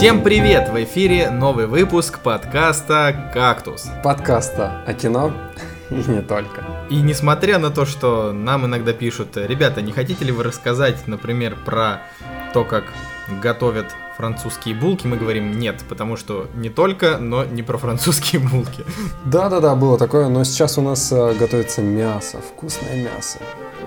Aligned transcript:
Всем 0.00 0.22
привет! 0.22 0.70
В 0.70 0.82
эфире 0.84 1.30
новый 1.30 1.66
выпуск 1.66 2.20
подкаста 2.20 3.30
«Кактус». 3.34 3.86
Подкаста 4.02 4.82
о 4.86 4.94
кино 4.94 5.30
и 5.90 5.94
не 5.96 6.22
только. 6.22 6.64
И 6.88 7.02
несмотря 7.02 7.58
на 7.58 7.68
то, 7.68 7.84
что 7.84 8.32
нам 8.32 8.64
иногда 8.64 8.94
пишут, 8.94 9.36
ребята, 9.36 9.82
не 9.82 9.92
хотите 9.92 10.24
ли 10.24 10.32
вы 10.32 10.44
рассказать, 10.44 11.06
например, 11.06 11.54
про 11.66 12.00
то, 12.54 12.64
как 12.64 12.84
готовят 13.42 13.94
французские 14.16 14.74
булки, 14.74 15.06
мы 15.06 15.18
говорим 15.18 15.58
нет, 15.58 15.84
потому 15.86 16.16
что 16.16 16.48
не 16.54 16.70
только, 16.70 17.18
но 17.18 17.44
не 17.44 17.62
про 17.62 17.76
французские 17.76 18.40
булки. 18.40 18.82
Да-да-да, 19.26 19.74
было 19.74 19.98
такое, 19.98 20.30
но 20.30 20.44
сейчас 20.44 20.78
у 20.78 20.80
нас 20.80 21.12
э, 21.12 21.34
готовится 21.34 21.82
мясо, 21.82 22.38
вкусное 22.38 23.04
мясо. 23.04 23.38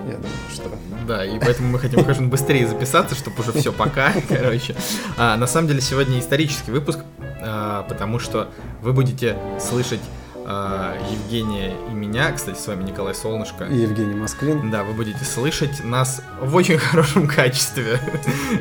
Я 0.06 0.16
думаю, 0.16 0.32
что... 0.52 0.70
Да, 1.06 1.24
и 1.24 1.38
поэтому 1.38 1.68
мы 1.68 1.78
хотим, 1.78 2.00
конечно, 2.02 2.26
быстрее 2.26 2.66
записаться, 2.66 3.14
чтобы 3.14 3.40
уже 3.40 3.52
все 3.52 3.72
пока, 3.72 4.12
короче. 4.28 4.74
А, 5.16 5.36
на 5.36 5.46
самом 5.46 5.68
деле 5.68 5.80
сегодня 5.80 6.18
исторический 6.18 6.70
выпуск, 6.70 7.00
а, 7.40 7.82
потому 7.88 8.18
что 8.18 8.50
вы 8.82 8.92
будете 8.92 9.36
слышать 9.60 10.00
Евгения 10.44 11.74
и 11.90 11.94
меня, 11.94 12.30
кстати, 12.32 12.58
с 12.58 12.66
вами 12.66 12.84
Николай 12.84 13.14
Солнышко. 13.14 13.64
И 13.64 13.76
Евгений 13.76 14.14
Москвин. 14.14 14.70
Да, 14.70 14.84
вы 14.84 14.92
будете 14.92 15.24
слышать 15.24 15.82
нас 15.82 16.22
в 16.40 16.54
очень 16.54 16.78
хорошем 16.78 17.26
качестве. 17.26 17.98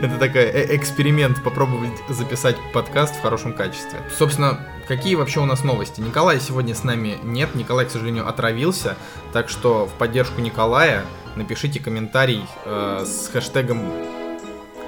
Это 0.01 0.17
такой 0.17 0.43
э, 0.43 0.75
эксперимент, 0.75 1.43
попробовать 1.43 1.91
записать 2.09 2.55
подкаст 2.73 3.15
в 3.15 3.21
хорошем 3.21 3.53
качестве. 3.53 3.99
Собственно, 4.17 4.65
какие 4.88 5.15
вообще 5.15 5.41
у 5.41 5.45
нас 5.45 5.63
новости? 5.63 5.99
Николая 5.99 6.39
сегодня 6.39 6.73
с 6.73 6.83
нами 6.83 7.17
нет, 7.23 7.53
Николай, 7.55 7.85
к 7.85 7.91
сожалению, 7.91 8.27
отравился, 8.29 8.95
так 9.33 9.49
что 9.49 9.85
в 9.85 9.91
поддержку 9.93 10.41
Николая 10.41 11.03
напишите 11.35 11.79
комментарий 11.79 12.45
э, 12.65 13.03
с 13.05 13.27
хэштегом 13.27 13.81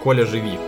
Коля 0.03 0.25
живи. 0.25 0.59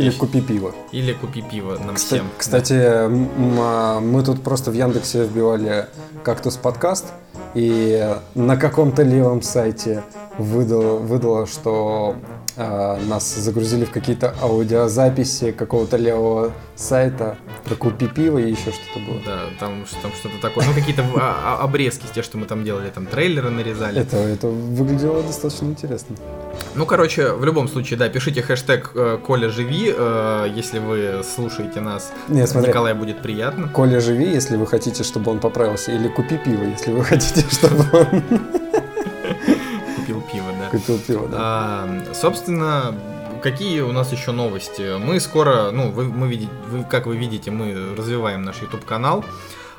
Или 0.00 0.10
купи 0.10 0.40
пиво. 0.40 0.72
Или 0.92 1.12
купи 1.12 1.42
пиво 1.42 1.76
нам 1.86 1.94
Кста- 1.96 1.96
всем. 2.16 2.26
Кстати, 2.38 2.72
м- 2.72 4.12
мы 4.12 4.22
тут 4.24 4.42
просто 4.42 4.70
в 4.70 4.74
Яндексе 4.74 5.24
вбивали 5.24 5.86
кактус 6.22 6.56
подкаст, 6.56 7.06
и 7.54 8.16
на 8.34 8.56
каком-то 8.56 9.02
левом 9.02 9.42
сайте 9.42 10.02
выдало, 10.38 10.98
выдало 10.98 11.46
что 11.46 12.14
нас 12.60 13.34
загрузили 13.34 13.84
в 13.84 13.90
какие-то 13.90 14.34
аудиозаписи 14.40 15.52
какого-то 15.52 15.96
левого 15.96 16.52
сайта 16.76 17.36
про 17.64 17.74
купи 17.74 18.06
пиво 18.06 18.38
и 18.38 18.50
еще 18.50 18.72
что-то 18.72 19.00
было. 19.06 19.20
Да, 19.24 19.40
там, 19.58 19.84
там 20.02 20.12
что-то 20.12 20.40
такое. 20.40 20.66
Ну, 20.66 20.74
какие-то 20.74 21.04
а, 21.16 21.58
а, 21.60 21.64
обрезки, 21.64 22.06
те, 22.14 22.22
что 22.22 22.38
мы 22.38 22.46
там 22.46 22.64
делали, 22.64 22.90
там 22.90 23.06
трейлеры 23.06 23.50
нарезали. 23.50 24.00
Это, 24.00 24.16
это 24.16 24.48
выглядело 24.48 25.22
достаточно 25.22 25.66
интересно. 25.66 26.16
Ну, 26.74 26.86
короче, 26.86 27.32
в 27.32 27.44
любом 27.44 27.68
случае, 27.68 27.98
да, 27.98 28.08
пишите 28.08 28.42
хэштег 28.42 28.92
э, 28.94 29.18
Коля 29.24 29.48
живи, 29.48 29.92
э, 29.96 30.52
если 30.54 30.78
вы 30.78 31.22
слушаете 31.24 31.80
нас. 31.80 32.12
Не, 32.28 32.46
смотри. 32.46 32.70
Николаю 32.70 32.96
будет 32.96 33.22
приятно. 33.22 33.68
Коля, 33.68 34.00
живи, 34.00 34.30
если 34.30 34.56
вы 34.56 34.66
хотите, 34.66 35.02
чтобы 35.02 35.30
он 35.30 35.40
поправился, 35.40 35.92
или 35.92 36.08
купи 36.08 36.38
пиво, 36.38 36.64
если 36.64 36.92
вы 36.92 37.04
хотите, 37.04 37.44
чтобы 37.50 37.84
он 37.92 38.22
Да. 41.28 41.36
А, 41.40 42.02
собственно, 42.14 42.94
какие 43.42 43.80
у 43.80 43.92
нас 43.92 44.12
еще 44.12 44.32
новости? 44.32 44.98
Мы 44.98 45.20
скоро, 45.20 45.70
ну, 45.70 45.90
вы, 45.90 46.04
мы 46.04 46.28
видите, 46.28 46.50
вы, 46.68 46.84
как 46.84 47.06
вы 47.06 47.16
видите, 47.16 47.50
мы 47.50 47.94
развиваем 47.96 48.42
наш 48.42 48.60
YouTube 48.62 48.84
канал. 48.84 49.24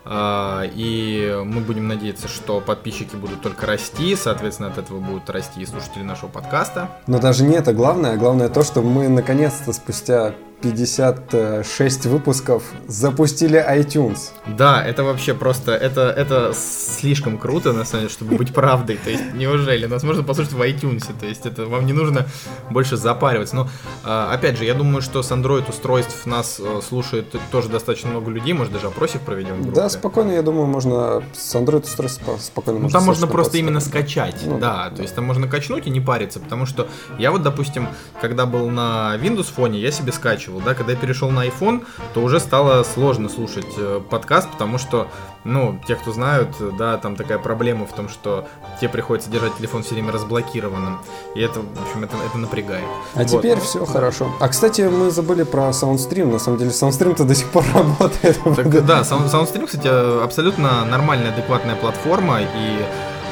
А, 0.04 0.64
и 0.64 1.42
мы 1.46 1.62
будем 1.62 1.88
надеяться, 1.88 2.28
что 2.28 2.60
подписчики 2.60 3.16
будут 3.16 3.42
только 3.42 3.68
расти, 3.68 4.16
соответственно, 4.16 4.70
от 4.70 4.78
этого 4.78 5.00
будут 5.00 5.30
расти 5.30 5.62
и 5.62 5.66
слушатели 5.66 6.02
нашего 6.02 6.30
подкаста. 6.30 6.90
Но 7.06 7.20
даже 7.20 7.44
не 7.44 7.56
это 7.56 7.74
главное, 7.74 8.18
главное 8.18 8.50
то, 8.50 8.64
что 8.64 8.82
мы 8.82 9.08
наконец-то 9.10 9.74
спустя 9.74 10.34
56 10.62 12.06
выпусков 12.06 12.64
запустили 12.88 13.60
iTunes. 13.60 14.30
Да, 14.48 14.84
это 14.84 15.04
вообще 15.04 15.34
просто, 15.34 15.72
это, 15.72 16.02
это 16.10 16.54
слишком 16.56 17.38
круто, 17.38 17.74
на 17.74 17.86
самом 17.86 18.04
деле, 18.06 18.14
чтобы 18.14 18.36
быть 18.38 18.54
правдой. 18.54 18.98
То 19.04 19.10
есть, 19.10 19.34
неужели? 19.34 19.86
Нас 19.86 20.04
можно 20.04 20.24
послушать 20.24 20.54
в 20.54 20.62
iTunes, 20.62 21.06
то 21.20 21.26
есть, 21.26 21.46
это 21.46 21.66
вам 21.66 21.86
не 21.86 21.94
нужно 21.94 22.26
больше 22.70 22.98
запариваться. 22.98 23.56
Но, 23.56 23.70
а, 24.04 24.32
опять 24.34 24.58
же, 24.58 24.66
я 24.66 24.74
думаю, 24.74 25.02
что 25.02 25.24
с 25.24 25.32
Android 25.32 25.68
устройств 25.70 26.26
нас 26.26 26.60
э, 26.60 26.82
слушает 26.88 27.36
тоже 27.52 27.70
достаточно 27.70 28.10
много 28.10 28.30
людей, 28.32 28.54
может, 28.54 28.74
даже 28.74 28.88
опросик 28.88 29.22
проведем. 29.22 29.72
Да, 29.74 29.90
спокойно, 29.90 30.32
я 30.32 30.42
думаю, 30.42 30.68
можно 30.68 31.24
с 31.34 31.56
Android 31.56 31.84
устройств 31.84 32.22
спо- 32.26 32.40
спокойно 32.40 32.80
Ну, 32.80 32.84
можно 32.84 33.00
там 33.00 33.06
можно 33.08 33.28
просто 33.28 33.58
именно 33.58 33.80
скачать, 33.80 34.36
Ну, 34.46 34.60
да, 34.60 34.90
да. 34.90 34.96
то 34.98 35.02
есть 35.02 35.16
там 35.16 35.26
можно 35.26 35.48
качнуть 35.48 35.88
и 35.88 35.90
не 35.90 36.00
париться, 36.02 36.40
потому 36.40 36.66
что 36.66 36.88
я 37.18 37.32
вот, 37.32 37.42
допустим, 37.44 37.88
когда 38.22 38.46
был 38.46 38.70
на 38.70 39.16
Windows 39.18 39.52
фоне, 39.54 39.80
я 39.80 39.92
себе 39.92 40.12
скачивал, 40.12 40.51
да, 40.60 40.74
когда 40.74 40.92
я 40.92 40.98
перешел 40.98 41.30
на 41.32 41.48
iPhone, 41.48 41.86
то 42.14 42.22
уже 42.22 42.40
стало 42.40 42.84
сложно 42.84 43.30
слушать 43.30 43.74
э, 43.78 44.02
подкаст, 44.10 44.50
потому 44.52 44.78
что, 44.78 45.08
ну, 45.44 45.80
те, 45.88 45.96
кто 45.96 46.12
знают, 46.12 46.50
да, 46.78 46.98
там 46.98 47.16
такая 47.16 47.38
проблема 47.40 47.86
в 47.86 47.94
том, 47.94 48.10
что 48.10 48.48
тебе 48.80 48.90
приходится 48.90 49.30
держать 49.30 49.56
телефон 49.58 49.84
все 49.84 49.94
время 49.94 50.12
разблокированным, 50.12 51.00
и 51.36 51.42
это, 51.42 51.60
в 51.62 51.82
общем, 51.82 52.04
это, 52.04 52.16
это 52.28 52.38
напрягает. 52.38 52.86
А 53.16 53.20
Вот. 53.20 53.28
теперь 53.28 53.60
все 53.60 53.86
хорошо. 53.86 54.32
А, 54.40 54.48
кстати, 54.50 54.82
мы 54.82 55.12
забыли 55.12 55.44
про 55.44 55.70
SoundStream. 55.70 56.32
На 56.32 56.40
самом 56.40 56.58
деле, 56.58 56.72
SoundStream-то 56.72 57.24
до 57.24 57.36
сих 57.36 57.48
пор 57.48 57.64
работает. 57.74 58.40
Так, 58.56 58.86
да, 58.86 59.02
Sound- 59.02 59.30
SoundStream, 59.32 59.66
кстати, 59.68 60.24
абсолютно 60.24 60.86
нормальная, 60.86 61.32
адекватная 61.34 61.76
платформа, 61.76 62.42
и 62.42 62.86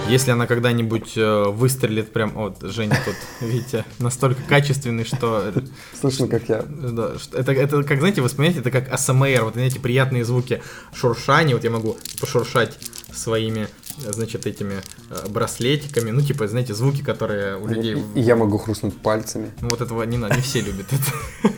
если 0.10 0.32
она 0.32 0.48
когда-нибудь 0.48 1.14
э, 1.18 1.44
выстрелит 1.50 2.12
прям... 2.12 2.32
Вот, 2.32 2.58
Женя 2.62 3.00
тут, 3.06 3.16
видите, 3.48 3.86
настолько 4.00 4.42
качественный, 4.48 5.06
что... 5.06 5.42
это- 5.42 5.64
Слышно, 6.00 6.28
как 6.28 6.48
я... 6.50 6.64
да, 6.68 7.12
это, 7.34 7.52
это, 7.52 7.84
как, 7.84 8.00
знаете, 8.00 8.22
воспринимаете, 8.22 8.60
это 8.62 8.72
как 8.72 8.92
ASMR, 8.94 9.44
вот, 9.44 9.54
знаете, 9.54 9.80
приятные 9.80 10.26
звуки 10.26 10.62
шуршания, 10.94 11.56
вот 11.56 11.64
я 11.64 11.70
могу 11.70 11.98
пошуршать 12.20 12.78
своими, 13.14 13.68
э, 14.06 14.12
значит, 14.14 14.46
этими 14.46 14.82
э, 15.10 15.28
браслетиками, 15.30 16.12
ну, 16.12 16.22
типа, 16.22 16.48
знаете, 16.48 16.74
звуки, 16.74 17.04
которые 17.04 17.58
у 17.58 17.68
людей... 17.68 17.96
И 18.16 18.22
я 18.22 18.36
могу 18.36 18.58
хрустнуть 18.58 18.98
пальцами. 18.98 19.52
ну 19.62 19.70
вот 19.70 19.82
этого 19.82 20.04
не 20.04 20.18
надо, 20.18 20.36
не 20.36 20.42
все 20.42 20.62
любят 20.62 20.88
это. 20.92 21.56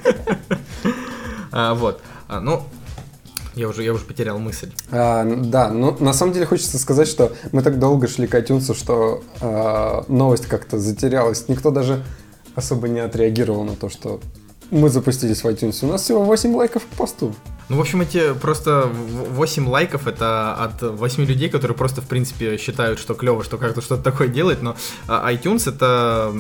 А, 1.54 1.74
Вот. 1.74 2.02
А, 2.30 2.40
Ну, 2.40 2.66
я 3.56 3.68
уже, 3.68 3.84
я 3.84 3.94
уже 3.94 4.06
потерял 4.06 4.40
мысль. 4.40 4.72
А, 4.92 5.26
да, 5.26 5.70
ну 5.70 5.96
на 6.00 6.14
самом 6.14 6.34
деле 6.34 6.46
хочется 6.46 6.78
сказать, 6.80 7.08
что 7.08 7.32
мы 7.52 7.62
так 7.62 7.80
долго 7.80 8.08
шли 8.08 8.28
к 8.28 8.36
iTunes, 8.36 8.74
что 8.78 9.24
а, 9.42 10.06
новость 10.08 10.48
как-то 10.48 10.80
затерялась. 10.80 11.48
Никто 11.48 11.72
даже 11.72 12.04
особо 12.56 12.88
не 12.88 13.00
отреагировал 13.00 13.64
на 13.64 13.76
то, 13.76 13.90
что 13.90 14.20
мы 14.72 14.90
запустились 14.90 15.44
в 15.44 15.48
iTunes. 15.48 15.84
У 15.86 15.88
нас 15.88 16.02
всего 16.04 16.24
8 16.24 16.56
лайков 16.56 16.84
к 16.86 16.98
посту. 16.98 17.36
Ну, 17.68 17.78
в 17.78 17.82
общем, 17.82 18.02
эти 18.02 18.34
просто 18.34 18.88
в- 18.88 19.34
8 19.36 19.68
лайков 19.68 20.08
это 20.08 20.54
от 20.54 20.82
8 20.82 21.26
людей, 21.26 21.50
которые 21.50 21.78
просто, 21.78 22.02
в 22.02 22.08
принципе, 22.08 22.58
считают, 22.58 23.00
что 23.00 23.14
клево, 23.14 23.44
что 23.44 23.58
как-то 23.58 23.82
что-то 23.82 24.02
такое 24.04 24.28
делать, 24.30 24.62
но 24.62 24.76
а, 25.08 25.32
iTunes 25.32 25.70
это 25.70 26.34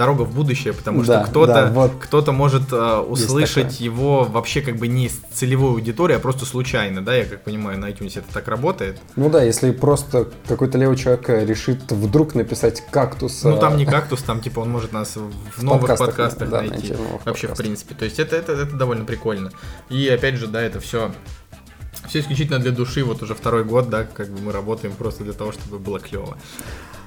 дорога 0.00 0.22
в 0.22 0.34
будущее, 0.34 0.72
потому 0.72 1.04
Да, 1.04 1.20
что 1.20 1.30
кто-то 1.30 1.52
да, 1.52 1.66
вот. 1.70 1.92
кто-то 2.00 2.32
может 2.32 2.72
а, 2.72 3.02
услышать 3.02 3.80
его 3.80 4.24
вообще 4.24 4.62
как 4.62 4.76
бы 4.76 4.88
не 4.88 5.10
с 5.10 5.20
целевой 5.34 5.72
аудитории, 5.72 6.16
а 6.16 6.18
просто 6.18 6.46
случайно, 6.46 7.04
да, 7.04 7.14
я 7.14 7.26
как 7.26 7.44
понимаю, 7.44 7.78
на 7.78 7.90
iTunes 7.90 8.18
это 8.18 8.32
так 8.32 8.48
работает. 8.48 8.98
Ну 9.16 9.28
да, 9.28 9.42
если 9.42 9.72
просто 9.72 10.26
какой-то 10.48 10.78
левый 10.78 10.96
человек 10.96 11.28
решит 11.28 11.92
вдруг 11.92 12.34
написать 12.34 12.82
кактус. 12.90 13.44
Ну, 13.44 13.58
там 13.58 13.76
не 13.76 13.84
кактус, 13.84 14.22
там, 14.22 14.40
типа, 14.40 14.60
он 14.60 14.70
может 14.70 14.92
нас 14.92 15.16
в 15.16 15.62
новых 15.62 15.82
подкастах, 15.82 16.06
подкастах, 16.06 16.48
да, 16.48 16.62
найти. 16.62 16.94
новых 16.94 17.26
Вообще, 17.26 17.48
в 17.48 17.56
принципе. 17.56 17.94
То 17.94 18.06
есть, 18.06 18.18
это, 18.18 18.36
это, 18.36 18.52
это 18.52 18.74
довольно 18.76 19.04
прикольно. 19.04 19.52
И, 19.90 20.08
опять 20.08 20.36
же, 20.36 20.46
да, 20.46 20.62
это 20.62 20.80
все 20.80 21.12
все 22.08 22.20
исключительно 22.20 22.58
для 22.58 22.70
души, 22.70 23.04
вот 23.04 23.22
уже 23.22 23.34
второй 23.34 23.64
год, 23.64 23.90
да, 23.90 24.04
как 24.04 24.28
бы 24.28 24.40
мы 24.40 24.52
работаем 24.52 24.94
просто 24.94 25.24
для 25.24 25.34
того, 25.34 25.52
чтобы 25.52 25.78
было 25.78 26.00
клево. 26.00 26.38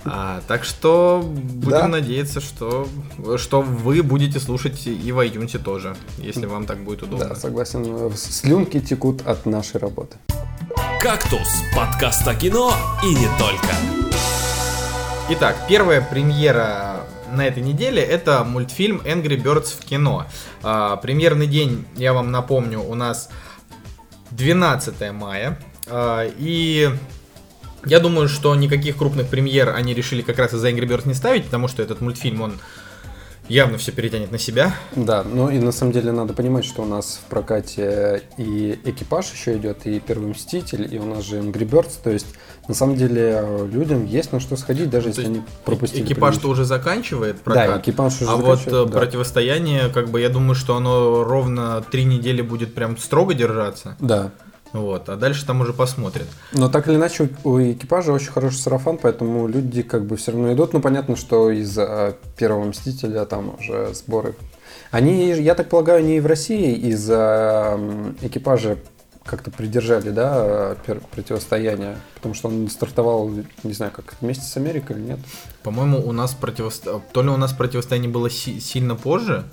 А, 0.06 0.42
так 0.48 0.64
что 0.66 1.22
будем 1.24 1.70
Да. 1.72 1.88
надеяться, 1.88 2.42
что, 2.42 2.88
что 3.38 3.62
вы 3.62 4.04
будете 4.04 4.40
слушать 4.40 4.86
и 4.86 5.12
в 5.12 5.20
iTunes 5.26 5.58
тоже, 5.60 5.96
если 6.18 6.46
вам 6.46 6.66
так 6.66 6.84
будет 6.84 7.04
удобно. 7.04 7.30
Да, 7.30 7.36
согласен. 7.36 8.12
Слюнки 8.16 8.80
текут 8.80 9.26
от 9.26 9.46
нашей 9.46 9.80
работы. 9.80 10.18
«Кактус»– 11.02 11.48
подкаст 11.76 12.28
о 12.28 12.36
кино 12.36 12.74
и 13.04 13.14
не 13.14 13.28
только. 13.38 13.74
Итак, 15.30 15.56
первая 15.70 16.02
премьера 16.02 17.02
на 17.32 17.46
этой 17.48 17.64
неделе 17.64 18.02
это 18.02 18.44
мультфильм 18.44 19.02
Angry 19.06 19.42
Birds 19.42 19.74
в 19.80 19.86
кино. 19.86 20.26
А, 20.62 20.98
премьерный 20.98 21.48
день, 21.48 21.86
я 21.96 22.14
вам 22.14 22.32
напомню, 22.32 22.82
у 22.82 22.94
нас 22.96 23.30
12 24.32 25.12
мая. 25.14 25.58
А, 25.88 26.26
и 26.38 26.90
я 27.86 28.00
думаю, 28.00 28.28
что 28.28 28.56
никаких 28.56 28.98
крупных 28.98 29.28
премьер 29.28 29.74
они 29.76 29.94
решили 29.94 30.22
как 30.22 30.38
раз 30.38 30.54
из-за 30.54 30.70
Angry 30.70 30.88
Birds 30.88 31.08
не 31.08 31.14
ставить, 31.14 31.46
потому 31.46 31.68
что 31.68 31.82
этот 31.82 32.02
мультфильм, 32.02 32.42
он 32.42 32.54
явно 33.50 33.78
все 33.78 33.92
перетянет 33.92 34.32
на 34.32 34.40
себя. 34.40 34.74
Да, 34.96 35.24
ну 35.24 35.50
и 35.50 35.60
на 35.60 35.72
самом 35.72 35.92
деле 35.92 36.12
надо 36.12 36.34
понимать, 36.34 36.66
что 36.66 36.82
у 36.82 36.86
нас 36.86 37.20
в 37.24 37.30
прокате 37.30 38.24
и 38.38 38.80
экипаж 38.86 39.32
еще 39.34 39.58
идет, 39.58 39.86
и 39.86 40.00
Первый 40.00 40.30
Мститель, 40.30 40.88
и 40.94 40.98
у 40.98 41.06
нас 41.06 41.26
же 41.26 41.40
Angry 41.40 41.70
Birds, 41.70 41.94
то 42.02 42.10
есть 42.10 42.28
на 42.68 42.74
самом 42.74 42.96
деле 42.96 43.42
э, 43.44 43.68
людям 43.70 44.06
есть 44.06 44.32
на 44.32 44.40
что 44.40 44.56
сходить, 44.56 44.90
даже 44.90 45.10
если 45.10 45.26
они 45.26 45.42
пропустили. 45.66 46.04
Экипаж-то 46.04 46.48
уже 46.48 46.64
заканчивает 46.64 47.42
прокат. 47.42 47.68
Да, 47.68 47.80
экипаж 47.80 48.22
уже 48.22 48.32
А 48.32 48.36
вот 48.38 48.60
заканчивает, 48.60 48.88
э, 48.88 48.92
да. 48.92 49.00
противостояние, 49.00 49.90
как 49.90 50.10
бы 50.10 50.22
я 50.22 50.30
думаю, 50.30 50.56
что 50.56 50.78
оно 50.78 51.24
ровно 51.26 51.84
три 51.92 52.06
недели 52.06 52.42
будет 52.42 52.74
прям 52.74 52.98
строго 52.98 53.34
держаться. 53.34 53.98
Да. 54.00 54.32
Вот, 54.74 55.08
а 55.08 55.16
дальше 55.16 55.46
там 55.46 55.62
уже 55.62 55.72
посмотрят. 55.72 56.28
Но 56.52 56.68
так 56.68 56.88
или 56.88 56.96
иначе, 56.96 57.30
у 57.44 57.60
экипажа 57.60 58.12
очень 58.12 58.32
хороший 58.32 58.58
сарафан, 58.58 58.98
поэтому 58.98 59.48
люди 59.48 59.84
как 59.84 60.06
бы 60.06 60.18
все 60.18 60.32
равно 60.32 60.52
идут. 60.52 60.74
Ну, 60.74 60.82
понятно, 60.82 61.16
что 61.16 61.52
из-за 61.52 62.18
первого 62.38 62.66
Мстителя 62.66 63.26
там 63.26 63.56
уже 63.60 63.94
сборы. 63.94 64.36
Они, 64.90 65.32
я 65.32 65.54
так 65.56 65.70
полагаю, 65.70 66.04
не 66.04 66.18
и 66.18 66.20
в 66.20 66.26
России 66.26 66.74
из-за 66.90 67.80
экипажа 68.22 68.78
как-то 69.24 69.52
придержали, 69.52 70.10
да, 70.10 70.76
противостояние, 71.12 71.96
потому 72.16 72.36
что 72.36 72.50
он 72.50 72.68
стартовал, 72.70 73.32
не 73.64 73.74
знаю, 73.74 73.92
как 73.92 74.16
вместе 74.22 74.44
с 74.44 74.58
Америкой 74.58 74.98
или 74.98 75.04
нет. 75.04 75.20
По-моему, 75.64 76.06
у 76.06 76.12
нас 76.12 76.34
противосто... 76.34 77.02
то 77.12 77.22
ли 77.24 77.30
у 77.30 77.38
нас 77.38 77.54
противостояние 77.54 78.12
было 78.12 78.30
си- 78.30 78.60
сильно 78.60 78.96
позже, 78.96 79.46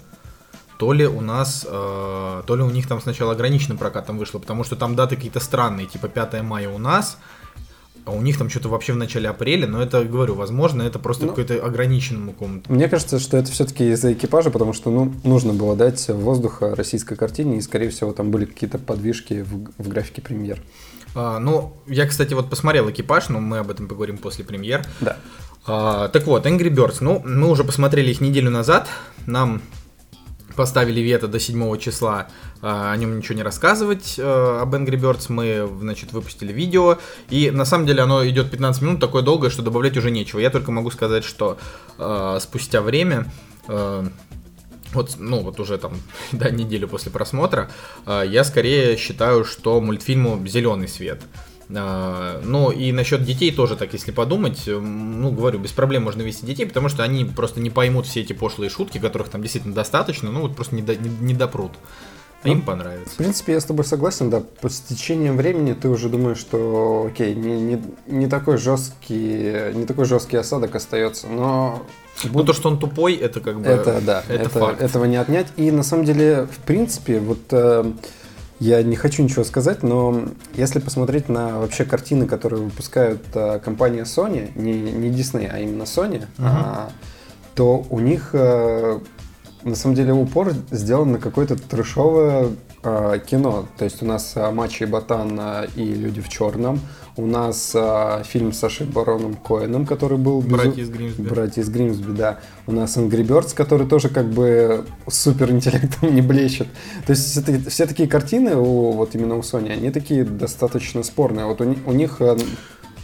то 0.81 0.95
ли 0.95 1.07
у 1.07 1.21
нас, 1.21 1.67
э, 1.69 2.43
то 2.47 2.57
ли 2.57 2.63
у 2.63 2.71
них 2.71 2.89
там 2.89 3.03
сначала 3.03 3.33
ограниченным 3.33 3.77
прокатом 3.77 4.17
вышло, 4.17 4.39
потому 4.39 4.65
что 4.65 4.77
там 4.77 4.97
даты 4.97 5.15
какие-то 5.15 5.39
странные, 5.39 5.87
типа 5.87 6.09
5 6.09 6.41
мая 6.43 6.71
у 6.71 6.79
нас, 6.79 7.19
а 8.07 8.13
у 8.13 8.23
них 8.23 8.39
там 8.39 8.49
что-то 8.49 8.71
вообще 8.71 8.95
в 8.95 8.97
начале 8.97 9.29
апреля, 9.29 9.67
но 9.67 9.83
это, 9.83 10.03
говорю, 10.05 10.37
возможно, 10.37 10.81
это 10.81 10.99
просто 10.99 11.25
Ну. 11.27 11.29
какой-то 11.33 11.63
ограниченному 11.63 12.33
какому-то. 12.33 12.73
Мне 12.73 12.89
кажется, 12.89 13.19
что 13.19 13.37
это 13.37 13.51
все-таки 13.53 13.91
из-за 13.91 14.15
экипажа, 14.15 14.51
потому 14.51 14.73
что 14.73 14.91
ну, 14.91 15.13
нужно 15.23 15.53
было 15.53 15.77
дать 15.77 16.09
воздуха 16.09 16.75
российской 16.75 17.15
картине, 17.15 17.59
и, 17.59 17.61
скорее 17.61 17.91
всего, 17.91 18.15
там 18.15 18.31
были 18.31 18.47
какие-то 18.47 18.79
подвижки 18.79 19.43
в, 19.43 19.71
в 19.77 19.87
графике 19.87 20.23
премьер. 20.23 20.63
А, 21.15 21.39
ну, 21.41 21.75
я, 21.89 22.07
кстати, 22.07 22.33
вот 22.33 22.49
посмотрел 22.49 22.89
экипаж, 22.89 23.29
но 23.29 23.39
мы 23.39 23.59
об 23.59 23.71
этом 23.71 23.87
поговорим 23.87 24.17
после 24.17 24.47
премьер. 24.47 24.83
Да. 25.03 25.19
А, 25.67 26.09
так 26.09 26.27
вот, 26.27 26.47
Angry 26.47 26.71
Birds. 26.75 26.97
Ну, 27.01 27.21
мы 27.23 27.51
уже 27.51 27.65
посмотрели 27.65 28.11
их 28.11 28.23
неделю 28.23 28.51
назад. 28.51 28.89
Нам 29.27 29.61
поставили 30.57 31.01
вето 31.01 31.29
до 31.29 31.39
7 31.39 31.79
числа 31.79 32.29
а, 32.63 32.93
о 32.93 32.97
нем 32.97 33.17
ничего 33.17 33.37
не 33.37 33.43
рассказывать 33.43 34.17
э, 34.19 34.59
об 34.61 34.75
Angry 34.75 35.01
Birds. 35.01 35.27
Мы, 35.29 35.69
значит, 35.81 36.13
выпустили 36.13 36.53
видео. 36.53 36.99
И 37.31 37.51
на 37.51 37.65
самом 37.65 37.87
деле 37.87 38.03
оно 38.03 38.27
идет 38.29 38.51
15 38.51 38.83
минут, 38.83 39.01
такое 39.01 39.23
долгое, 39.23 39.51
что 39.51 39.63
добавлять 39.63 39.97
уже 39.97 40.11
нечего. 40.11 40.41
Я 40.41 40.51
только 40.51 40.73
могу 40.73 40.91
сказать, 40.91 41.25
что 41.25 41.59
э, 41.99 42.39
спустя 42.41 42.83
время. 42.83 43.27
э, 43.69 44.09
вот, 44.93 45.17
ну, 45.19 45.43
вот 45.43 45.61
уже 45.61 45.79
там, 45.79 45.93
да, 46.33 46.51
неделю 46.51 46.89
после 46.89 47.13
просмотра, 47.13 47.71
э, 48.07 48.25
я 48.27 48.45
скорее 48.45 48.97
считаю, 48.97 49.45
что 49.45 49.81
мультфильму 49.81 50.47
зеленый 50.47 50.89
свет. 50.89 51.23
Ну 51.73 52.71
и 52.73 52.91
насчет 52.93 53.23
детей 53.23 53.53
тоже 53.53 53.77
так, 53.77 53.93
если 53.93 54.11
подумать, 54.11 54.65
ну 54.67 55.31
говорю, 55.31 55.59
без 55.61 55.71
проблем 55.71 56.03
можно 56.03 56.23
вести 56.23 56.45
детей, 56.45 56.67
потому 56.67 56.89
что 56.89 57.03
они 57.05 57.25
просто 57.25 57.61
не 57.61 57.71
поймут 57.71 58.07
все 58.07 58.21
эти 58.23 58.33
пошлые 58.33 58.71
шутки, 58.71 58.99
которых 58.99 59.29
там 59.29 59.41
действительно 59.43 59.75
достаточно, 59.75 60.31
ну 60.33 60.41
вот 60.43 60.57
просто 60.57 60.75
не, 60.75 60.83
до- 60.83 60.97
не- 60.97 61.17
не 61.21 61.35
допрут. 61.35 61.73
А 62.43 62.49
им 62.49 62.63
понравится. 62.63 63.13
В 63.13 63.17
принципе, 63.19 63.53
я 63.53 63.61
с 63.61 63.65
тобой 63.67 63.85
согласен, 63.85 64.31
да. 64.31 64.43
По 64.63 64.71
течением 64.71 65.37
времени 65.37 65.75
ты 65.75 65.89
уже 65.91 66.09
думаешь, 66.09 66.39
что 66.39 67.07
окей, 67.13 67.35
не, 67.35 67.61
не, 67.61 67.83
не 68.07 68.27
такой 68.29 68.57
жесткий, 68.57 69.75
не 69.75 69.85
такой 69.85 70.07
жесткий 70.07 70.39
осадок 70.39 70.75
остается, 70.75 71.27
но 71.29 71.83
Ну 72.25 72.43
то, 72.45 72.55
что 72.55 72.71
он 72.71 72.79
тупой, 72.79 73.15
это 73.15 73.41
как 73.41 73.61
бы... 73.61 73.67
это 73.69 74.01
да, 74.01 74.25
это, 74.27 74.43
это, 74.45 74.49
факт. 74.49 74.81
этого 74.81 75.05
не 75.05 75.17
отнять. 75.17 75.49
И 75.57 75.71
на 75.71 75.83
самом 75.83 76.07
деле, 76.07 76.49
в 76.51 76.59
принципе, 76.65 77.21
вот 77.21 77.41
э, 77.51 77.93
я 78.61 78.83
не 78.83 78.95
хочу 78.95 79.23
ничего 79.23 79.43
сказать, 79.43 79.83
но 79.83 80.25
если 80.53 80.79
посмотреть 80.81 81.31
на 81.31 81.59
вообще 81.59 81.85
картины, 81.85 82.27
которые 82.27 82.63
выпускают 82.63 83.23
э, 83.35 83.59
компания 83.59 84.03
Sony, 84.03 84.53
не, 84.55 84.75
не 84.75 85.09
Disney, 85.09 85.49
а 85.51 85.59
именно 85.59 85.85
Sony, 85.85 86.27
а, 86.39 86.91
то 87.55 87.87
у 87.89 88.01
них 88.01 88.31
э, 88.35 89.01
на 89.63 89.75
самом 89.75 89.95
деле 89.95 90.13
упор 90.13 90.53
сделан 90.71 91.13
на 91.13 91.19
какое-то 91.19 91.57
трешовое 91.57 92.51
э, 92.83 93.19
кино. 93.27 93.67
То 93.79 93.85
есть 93.85 94.03
у 94.03 94.07
нас 94.07 94.33
э, 94.37 94.51
Мачо 94.51 94.85
и 94.85 94.89
Ботан 94.89 95.39
э, 95.41 95.67
и 95.77 95.85
Люди 95.95 96.21
в 96.21 96.29
черном. 96.29 96.81
У 97.21 97.27
нас 97.27 97.73
э, 97.75 98.23
фильм 98.25 98.51
с 98.55 98.59
Сашей 98.61 98.87
Бароном 98.87 99.35
Коэном, 99.35 99.85
который 99.85 100.17
был... 100.17 100.41
безу- 100.41 100.57
Братья 100.57 100.83
из 100.83 100.89
Гримсби. 100.89 101.29
Братья 101.29 101.61
из 101.61 101.69
Гримсби, 101.69 102.13
да. 102.13 102.39
У 102.67 102.73
нас 102.73 102.97
Angry 102.97 103.27
Birds, 103.27 103.55
который 103.55 103.87
тоже 103.87 104.09
как 104.09 104.31
бы 104.31 104.87
супер 105.07 105.51
интеллектом 105.51 106.15
не 106.15 106.23
блещет. 106.23 106.69
То 107.07 107.11
есть 107.11 107.31
все, 107.31 107.61
все 107.69 107.87
такие 107.87 108.09
картины, 108.09 108.57
у, 108.57 108.93
вот 108.93 109.15
именно 109.15 109.37
у 109.37 109.41
Sony, 109.41 109.71
они 109.71 109.91
такие 109.91 110.25
достаточно 110.25 111.03
спорные. 111.03 111.45
Вот 111.45 111.61
у, 111.61 111.77
у 111.85 111.93
них 111.93 112.17
э, 112.21 112.39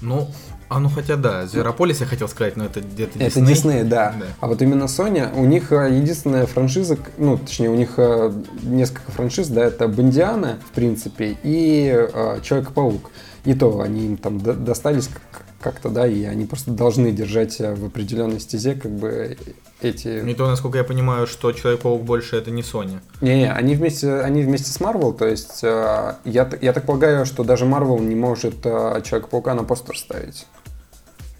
Ну, 0.01 0.29
а 0.71 0.81
ну 0.81 0.89
хотя 0.89 1.17
да, 1.17 1.47
Зверополис 1.47 2.01
я 2.01 2.07
хотел 2.07 2.27
сказать, 2.29 2.57
но 2.57 2.65
это 2.65 2.81
где-то 2.81 3.19
Это 3.19 3.39
Disney. 3.41 3.47
Дисней, 3.47 3.83
да. 3.85 4.15
Да. 4.19 4.27
А 4.41 4.47
вот 4.47 4.63
именно 4.63 4.85
Sony, 4.85 5.31
у 5.39 5.45
них 5.45 5.73
э, 5.73 5.95
единственная 5.95 6.47
франшиза, 6.47 6.97
ну, 7.19 7.37
точнее, 7.37 7.69
у 7.69 7.75
них 7.77 7.91
э, 7.99 8.33
несколько 8.63 9.13
франшиз, 9.13 9.49
да, 9.49 9.65
это 9.65 9.89
Бондиана, 9.89 10.59
в 10.67 10.75
принципе, 10.75 11.37
и 11.43 11.93
э, 11.95 12.41
Человек-паук. 12.43 13.11
И 13.47 13.55
то 13.55 13.81
они 13.81 14.07
им 14.07 14.17
там 14.19 14.39
до- 14.41 14.53
достались 14.55 15.09
как- 15.09 15.43
как-то, 15.61 15.89
да, 15.89 16.07
и 16.07 16.25
они 16.25 16.45
просто 16.45 16.71
должны 16.71 17.11
держать 17.13 17.59
в 17.59 17.87
определенной 17.87 18.41
стезе, 18.41 18.75
как 18.75 18.93
бы, 18.93 19.39
эти... 19.81 20.21
Не 20.23 20.35
то, 20.35 20.47
насколько 20.47 20.79
я 20.79 20.85
понимаю, 20.85 21.27
что 21.27 21.53
Человек-паук 21.53 22.03
больше 22.03 22.37
это 22.37 22.51
не 22.51 22.63
Sony. 22.63 22.99
Не-не, 23.21 23.51
они 23.53 23.75
вместе, 23.75 24.21
они 24.21 24.43
вместе 24.43 24.71
с 24.71 24.81
Marvel, 24.81 25.17
то 25.17 25.27
есть 25.27 25.61
э, 25.63 26.15
я, 26.25 26.51
я 26.61 26.73
так 26.73 26.85
полагаю, 26.85 27.25
что 27.27 27.43
даже 27.45 27.65
Marvel 27.65 28.01
не 28.01 28.15
может 28.15 28.57
э, 28.65 29.01
Человека-паука 29.05 29.55
на 29.55 29.65
постер 29.65 29.97
ставить. 29.97 30.47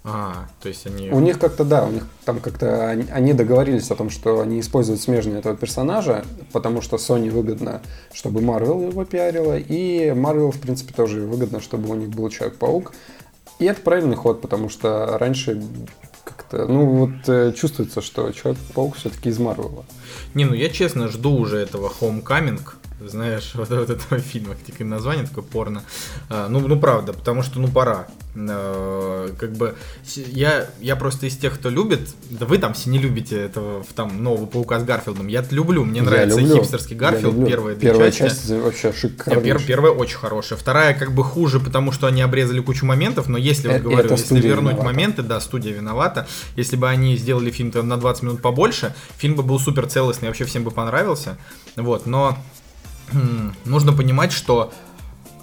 А, 0.09 0.47
то 0.61 0.69
есть 0.69 0.87
они... 0.87 1.09
У 1.09 1.19
них 1.19 1.37
как-то, 1.37 1.65
да, 1.65 1.85
у 1.85 1.91
них 1.91 2.07
там 2.23 2.39
как-то 2.39 2.87
они, 2.87 3.03
они 3.11 3.33
договорились 3.33 3.91
о 3.91 3.95
том, 3.95 4.09
что 4.09 4.39
они 4.39 4.61
используют 4.61 5.01
смежные 5.01 5.39
этого 5.39 5.53
персонажа, 5.57 6.23
потому 6.53 6.81
что 6.81 6.95
Sony 6.95 7.29
выгодно, 7.29 7.81
чтобы 8.13 8.39
Marvel 8.39 8.89
его 8.89 9.03
пиарила, 9.03 9.57
и 9.57 10.11
Marvel, 10.11 10.51
в 10.51 10.61
принципе, 10.61 10.93
тоже 10.93 11.21
выгодно, 11.21 11.59
чтобы 11.59 11.89
у 11.89 11.95
них 11.95 12.07
был 12.07 12.29
Человек-паук. 12.29 12.93
И 13.59 13.65
это 13.65 13.81
правильный 13.81 14.15
ход, 14.15 14.39
потому 14.39 14.69
что 14.69 15.17
раньше 15.17 15.61
как-то, 16.23 16.67
ну 16.67 16.85
вот 16.85 17.27
э, 17.27 17.51
чувствуется, 17.51 18.01
что 18.01 18.31
Человек-паук 18.31 18.95
все-таки 18.95 19.27
из 19.27 19.39
Марвела. 19.39 19.83
Не, 20.33 20.45
ну 20.45 20.53
я 20.53 20.69
честно 20.69 21.09
жду 21.09 21.35
уже 21.35 21.57
этого 21.57 21.91
Homecoming, 21.99 22.61
знаешь, 22.99 23.51
вот, 23.55 23.69
вот 23.69 23.89
этого 23.89 24.19
фильма, 24.19 24.55
и 24.77 24.83
название 24.83 25.25
такое 25.25 25.43
порно. 25.43 25.83
А, 26.29 26.47
ну, 26.49 26.59
ну 26.59 26.79
правда, 26.79 27.13
потому 27.13 27.43
что 27.43 27.59
ну 27.59 27.67
пора. 27.67 28.07
А, 28.35 29.33
как 29.37 29.53
бы 29.53 29.75
я, 30.15 30.67
я 30.79 30.95
просто 30.95 31.25
из 31.27 31.37
тех, 31.37 31.55
кто 31.55 31.69
любит, 31.69 32.09
да 32.29 32.45
вы 32.45 32.57
там 32.57 32.73
все 32.73 32.89
не 32.89 32.99
любите 32.99 33.39
этого 33.39 33.83
там 33.95 34.23
нового 34.23 34.45
паука 34.45 34.79
с 34.79 34.83
Гарфилдом. 34.83 35.27
Я 35.27 35.43
люблю, 35.49 35.83
мне 35.83 35.99
Я 35.99 36.05
нравится 36.05 36.39
люблю, 36.39 36.57
хипстерский 36.57 36.95
Гарфилд, 36.95 37.35
две 37.75 37.89
Первая 37.89 38.11
части. 38.11 38.47
часть 38.47 38.49
вообще 38.51 38.93
шикарная. 38.93 39.43
пер- 39.43 39.65
первая 39.65 39.91
очень 39.91 40.17
хорошая. 40.17 40.57
Вторая 40.59 40.93
как 40.93 41.13
бы 41.13 41.23
хуже, 41.23 41.59
потому 41.59 41.91
что 41.91 42.07
они 42.07 42.21
обрезали 42.21 42.59
кучу 42.59 42.85
моментов, 42.85 43.27
но 43.27 43.37
если, 43.37 43.69
Э- 43.69 43.73
вот 43.81 43.91
говорю, 43.91 44.09
если 44.11 44.35
вернуть 44.39 44.73
виновата. 44.73 44.83
моменты, 44.83 45.21
да, 45.23 45.39
студия 45.39 45.73
виновата. 45.73 46.27
Если 46.55 46.75
бы 46.75 46.89
они 46.89 47.15
сделали 47.17 47.51
фильм 47.51 47.71
на 47.87 47.97
20 47.97 48.23
минут 48.23 48.41
побольше, 48.41 48.93
фильм 49.17 49.35
бы 49.35 49.43
был 49.43 49.59
супер 49.59 49.87
целостный, 49.87 50.27
вообще 50.27 50.45
всем 50.45 50.63
бы 50.63 50.71
понравился. 50.71 51.37
Вот, 51.75 52.05
но 52.05 52.37
нужно 53.65 53.93
понимать, 53.93 54.31
что 54.31 54.71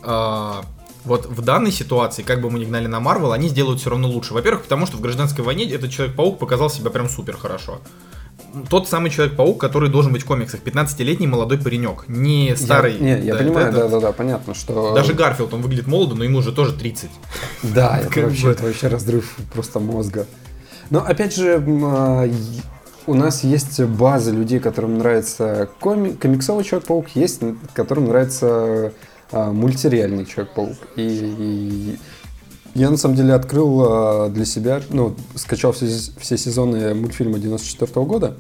а, 0.03 0.65
вот 1.05 1.27
в 1.27 1.43
данной 1.43 1.73
ситуации, 1.73 2.23
как 2.23 2.41
бы 2.41 2.51
мы 2.51 2.59
ни 2.59 2.65
гнали 2.65 2.87
на 2.87 3.01
Марвел, 3.01 3.33
они 3.33 3.49
сделают 3.49 3.81
все 3.81 3.91
равно 3.91 4.09
лучше. 4.09 4.35
Во-первых, 4.35 4.63
потому 4.63 4.87
что 4.87 4.97
в 4.97 5.01
гражданской 5.01 5.45
войне 5.45 5.65
этот 5.71 5.91
Человек-паук 5.91 6.39
показал 6.39 6.71
себя 6.71 6.91
прям 6.91 7.09
супер 7.09 7.37
хорошо. 7.37 7.81
Тот 8.71 8.89
самый 8.89 9.11
Человек-паук, 9.11 9.61
который 9.61 9.91
должен 9.91 10.13
быть 10.13 10.23
в 10.23 10.27
комиксах. 10.27 10.61
15-летний 10.61 11.27
молодой 11.27 11.59
паренек. 11.59 12.05
Не 12.09 12.49
Я- 12.51 12.57
старый. 12.57 12.99
не, 12.99 13.21
я 13.21 13.35
да, 13.35 13.39
понимаю, 13.41 13.73
да-да-да, 13.73 14.13
понятно, 14.13 14.55
что... 14.55 14.95
даже 14.95 15.13
Гарфилд, 15.13 15.53
он 15.53 15.61
выглядит 15.63 15.87
молодо, 15.87 16.15
но 16.15 16.25
ему 16.25 16.39
уже 16.39 16.53
тоже 16.53 16.73
30. 16.73 17.11
Да, 17.63 17.99
это 17.99 18.21
вообще, 18.21 18.89
разрыв 18.89 19.37
просто 19.53 19.81
мозга. 19.81 20.27
Но 20.91 21.01
опять 21.05 21.35
же, 21.35 21.63
а, 21.67 22.31
у 23.07 23.15
нас 23.15 23.45
есть 23.45 23.81
база 23.83 24.31
людей, 24.31 24.61
которым 24.61 24.99
нравится 24.99 25.69
коми- 25.81 26.13
комиксовый 26.13 26.65
Человек-паук, 26.65 27.09
есть 27.15 27.41
которым 27.75 28.07
нравится 28.07 28.93
а, 29.31 29.53
мультсериальный 29.53 30.25
Человек-паук. 30.25 30.77
И, 30.97 31.35
и 31.39 31.99
я 32.75 32.91
на 32.91 32.97
самом 32.97 33.17
деле 33.17 33.35
открыл 33.35 33.83
а, 33.83 34.29
для 34.29 34.45
себя, 34.45 34.81
ну, 34.91 35.15
скачал 35.35 35.73
все, 35.73 35.87
все 36.19 36.37
сезоны 36.37 36.95
мультфильма 36.95 37.39
94 37.39 38.07
года. 38.07 38.37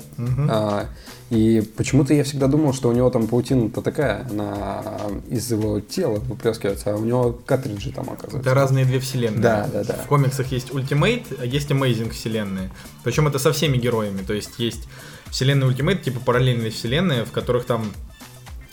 А, 0.50 0.86
и 1.34 1.60
почему-то 1.60 2.14
я 2.14 2.24
всегда 2.24 2.46
думал, 2.46 2.72
что 2.72 2.88
у 2.88 2.92
него 2.92 3.10
там 3.10 3.26
паутина-то 3.26 3.82
такая, 3.82 4.26
она 4.30 4.82
из 5.28 5.50
его 5.50 5.80
тела 5.80 6.18
выплескивается, 6.20 6.92
а 6.92 6.96
у 6.96 7.04
него 7.04 7.32
картриджи 7.44 7.92
там 7.92 8.10
оказывается. 8.10 8.38
Это 8.38 8.54
разные 8.54 8.84
две 8.84 9.00
вселенные. 9.00 9.40
Да, 9.40 9.68
да, 9.72 9.84
да. 9.84 9.94
В 9.94 10.06
комиксах 10.06 10.50
есть 10.52 10.70
Ultimate, 10.70 11.38
а 11.40 11.44
есть 11.44 11.70
Amazing 11.70 12.10
вселенные. 12.10 12.70
Причем 13.02 13.26
это 13.26 13.38
со 13.38 13.52
всеми 13.52 13.76
героями. 13.76 14.22
То 14.22 14.32
есть 14.32 14.58
есть 14.58 14.88
вселенная 15.30 15.68
Ultimate, 15.68 16.02
типа 16.02 16.20
параллельные 16.20 16.70
вселенные, 16.70 17.24
в 17.24 17.32
которых 17.32 17.64
там 17.64 17.92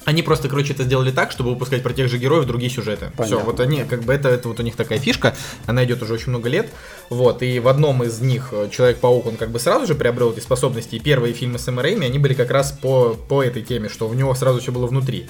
Они 0.04 0.24
просто, 0.24 0.50
короче, 0.50 0.74
это 0.74 0.84
сделали 0.84 1.12
так, 1.12 1.32
чтобы 1.32 1.52
выпускать 1.52 1.84
про 1.84 1.94
тех 1.94 2.10
же 2.10 2.18
героев 2.18 2.46
другие 2.46 2.72
сюжеты. 2.72 3.12
Понятно. 3.16 3.26
Все, 3.26 3.40
вот 3.40 3.60
они, 3.60 3.84
как 3.84 4.04
бы 4.04 4.14
это, 4.14 4.30
это 4.30 4.48
вот 4.48 4.60
у 4.60 4.64
них 4.64 4.76
такая 4.76 4.98
фишка, 4.98 5.36
она 5.68 5.84
идет 5.86 6.02
уже 6.02 6.14
очень 6.14 6.30
много 6.30 6.50
лет. 6.50 6.70
Вот, 7.10 7.44
и 7.44 7.60
в 7.60 7.68
одном 7.68 8.04
из 8.04 8.20
них 8.20 8.50
э, 8.52 8.70
Человек-паук, 8.72 9.28
он 9.28 9.36
как 9.36 9.52
бы 9.52 9.60
сразу 9.60 9.86
же 9.86 9.94
приобрел 9.94 10.32
эти 10.32 10.40
способности. 10.40 10.96
И 10.96 11.00
первые 11.00 11.34
фильмы 11.34 11.60
с 11.60 11.64
Сэм 11.64 11.80
Рэйми, 11.80 12.06
они 12.06 12.18
были 12.18 12.34
как 12.34 12.50
раз 12.50 12.72
по, 12.72 13.14
по 13.14 13.44
этой 13.44 13.62
теме, 13.62 13.90
что 13.90 14.10
у 14.10 14.14
него 14.14 14.34
сразу 14.34 14.60
все 14.60 14.72
было 14.72 14.88
внутри. 14.88 15.28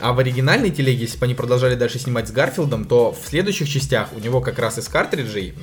А 0.00 0.14
в 0.14 0.18
оригинальной 0.18 0.70
телеге, 0.70 1.02
если 1.02 1.18
бы 1.18 1.26
они 1.26 1.34
продолжали 1.34 1.74
дальше 1.74 1.98
снимать 1.98 2.26
с 2.26 2.32
Гарфилдом, 2.32 2.86
то 2.86 3.12
в 3.12 3.28
следующих 3.28 3.68
частях 3.68 4.08
у 4.16 4.18
него 4.18 4.40
как 4.40 4.58
раз 4.58 4.78
из 4.78 4.88
картриджей 4.88 5.54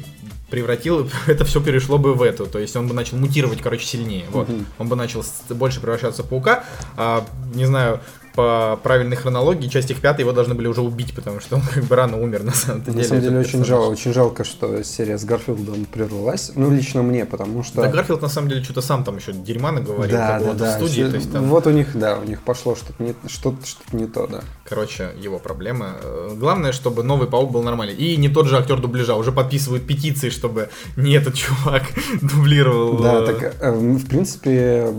превратил, 0.50 1.10
это 1.27 1.46
все 1.46 1.62
перешло 1.62 1.98
бы 1.98 2.13
в 2.13 2.22
эту, 2.22 2.46
то 2.48 2.60
есть 2.60 2.75
он 2.75 2.88
бы 2.88 2.94
начал 2.94 3.18
мутировать, 3.18 3.62
короче, 3.62 3.86
сильнее, 3.86 4.25
вот, 4.32 4.48
Мгм. 4.50 4.66
он 4.80 4.88
бы 4.88 4.96
начал 4.96 5.24
больше 5.50 5.80
превращаться 5.82 6.24
в 6.24 6.27
паука, 6.30 6.63
а, 6.96 7.25
не 7.54 7.66
знаю, 7.66 8.00
по 8.38 8.79
правильной 8.84 9.15
хронологии, 9.15 9.67
части 9.67 9.94
в 9.94 10.00
пятой 10.00 10.22
его 10.22 10.32
должны 10.32 10.53
были 10.53 10.67
уже 10.67 10.82
убить, 10.82 11.15
потому 11.15 11.39
что 11.39 11.56
он 11.56 11.63
как 11.63 11.84
бы 11.86 11.96
рано 11.96 12.17
умер, 12.22 12.44
на 12.44 12.51
самом 12.53 12.84
деле. 12.84 12.98
На 13.00 13.03
самом 13.03 13.22
деле 13.22 13.39
очень 13.39 13.46
персонаж. 13.60 13.67
жалко, 13.67 13.89
очень 13.91 14.13
жалко, 14.13 14.44
что 14.44 14.84
серия 14.84 15.17
с 15.17 15.25
Гарфилдом 15.25 15.86
прервалась. 15.86 16.51
Ну, 16.53 16.70
лично 16.70 17.01
мне, 17.01 17.25
потому 17.25 17.63
что... 17.63 17.82
Да, 17.82 17.89
Гарфилд 17.89 18.22
на 18.22 18.27
самом 18.27 18.50
деле 18.50 18.63
что-то 18.63 18.82
сам 18.82 19.03
там 19.03 19.17
еще 19.17 19.34
дерьма 19.34 19.72
наговорил, 19.72 20.15
да, 20.15 20.39
да, 20.39 20.53
да. 20.53 20.72
в 20.72 20.75
студии, 20.75 21.01
Всё- 21.01 21.10
то 21.10 21.15
есть 21.15 21.32
там, 21.34 21.46
Вот 21.46 21.65
у 21.65 21.72
них, 21.72 21.98
да, 21.98 22.20
у 22.20 22.25
них 22.25 22.44
пошло 22.44 22.75
что-то 22.75 23.01
не, 23.03 23.15
что-то, 23.27 23.65
что-то 23.65 23.98
не 23.98 24.06
то, 24.06 24.27
да. 24.27 24.41
короче, 24.63 25.10
его 25.20 25.39
проблема. 25.39 25.96
Э, 26.03 26.36
Главное, 26.38 26.74
чтобы 26.74 27.01
новый 27.03 27.27
паук 27.27 27.51
был 27.51 27.63
нормальный. 27.63 27.96
И 27.96 28.17
не 28.17 28.29
тот 28.29 28.46
же 28.48 28.56
актер 28.58 28.79
дубляжа, 28.79 29.15
уже 29.15 29.32
подписывают 29.32 29.88
петиции, 29.88 30.29
чтобы 30.29 30.70
не 30.96 31.13
этот 31.13 31.34
чувак 31.34 31.84
дублировал. 32.22 33.00
Да, 33.00 33.24
э, 33.24 33.25
так, 33.25 33.56
э, 33.60 33.72
в 33.72 34.08
принципе, 34.08 34.94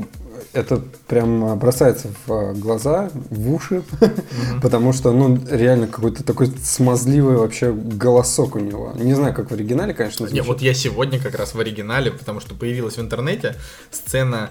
это 0.53 0.83
прям 1.07 1.59
бросается 1.59 2.09
в 2.27 2.33
э, 2.33 2.55
глаза, 2.55 3.11
в 3.15 3.55
уши, 3.55 3.83
потому 4.63 4.93
что, 4.93 5.13
ну, 5.13 5.39
реально 5.51 5.87
какой-то 5.87 6.25
такой 6.25 6.49
смазливый 6.63 7.37
вообще 7.37 7.73
голосок 7.73 8.57
у 8.57 8.59
него. 8.59 8.93
Не 8.97 9.15
знаю, 9.15 9.35
как 9.35 9.51
в 9.51 9.55
оригинале, 9.55 9.95
конечно, 9.95 10.25
Не, 10.25 10.29
звучит. 10.29 10.47
вот 10.47 10.63
я 10.63 10.75
сегодня 10.75 11.21
как 11.21 11.35
раз 11.35 11.55
в 11.55 11.61
оригинале, 11.61 12.11
потому 12.11 12.41
что 12.41 12.55
появилась 12.55 12.97
в 12.97 13.01
интернете 13.01 13.57
сцена, 13.91 14.51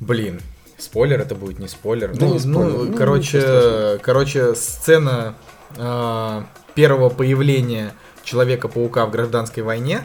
блин, 0.00 0.40
спойлер 0.78 1.20
это 1.20 1.34
будет 1.34 1.58
не 1.58 1.68
спойлер. 1.68 2.14
Да 2.16 2.26
ну, 2.26 2.32
не 2.34 2.38
спойлер, 2.38 2.72
ну, 2.72 2.84
ну, 2.84 2.96
короче, 2.96 3.98
короче, 4.02 4.54
сцена 4.54 5.34
а, 5.76 6.46
первого 6.74 7.10
появления 7.10 7.92
Человека-паука 8.22 9.06
в 9.06 9.10
гражданской 9.10 9.62
войне. 9.62 10.02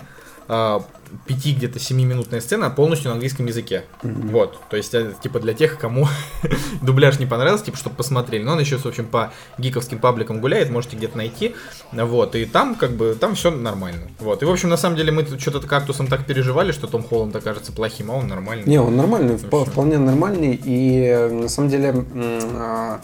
А, 0.48 0.84
пяти 1.26 1.54
где-то 1.54 1.80
7-минутная 1.80 2.42
сцена 2.42 2.70
полностью 2.70 3.10
на 3.10 3.14
английском 3.14 3.46
языке. 3.46 3.86
Вот. 4.04 4.60
То 4.70 4.78
есть, 4.78 4.94
это, 4.94 5.14
типа, 5.14 5.40
для 5.40 5.54
тех, 5.54 5.78
кому 5.80 6.08
дубляж 6.82 7.20
не 7.20 7.26
понравился, 7.26 7.66
типа, 7.66 7.78
чтобы 7.78 7.96
посмотрели. 7.96 8.44
Но 8.44 8.54
он 8.54 8.60
еще, 8.60 8.78
в 8.78 8.86
общем, 8.86 9.08
по 9.08 9.32
гиковским 9.58 10.00
пабликам 10.00 10.42
гуляет, 10.42 10.70
можете 10.70 10.98
где-то 10.98 11.18
найти. 11.18 11.56
Вот. 11.92 12.36
И 12.36 12.46
там, 12.46 12.76
как 12.76 12.92
бы, 12.92 13.16
там 13.20 13.36
все 13.36 13.52
нормально. 13.52 14.08
Вот. 14.20 14.44
И, 14.44 14.46
в 14.46 14.52
общем, 14.52 14.70
на 14.70 14.78
самом 14.78 14.98
деле, 14.98 15.12
мы 15.12 15.24
тут 15.24 15.42
что-то 15.42 15.68
кактусом 15.68 16.08
так 16.08 16.26
переживали, 16.26 16.72
что 16.72 16.88
Том 16.88 17.04
Холланд 17.04 17.36
окажется 17.36 17.72
плохим, 17.72 18.12
а 18.12 18.16
он 18.16 18.28
нормальный. 18.28 18.66
Не, 18.66 18.80
он 18.80 18.96
нормальный, 18.96 19.38
вполне 19.38 19.98
нормальный. 19.98 20.60
И 20.64 21.06
э, 21.06 21.30
на 21.30 21.50
самом 21.50 21.70
деле, 21.70 22.06
а, 22.14 23.02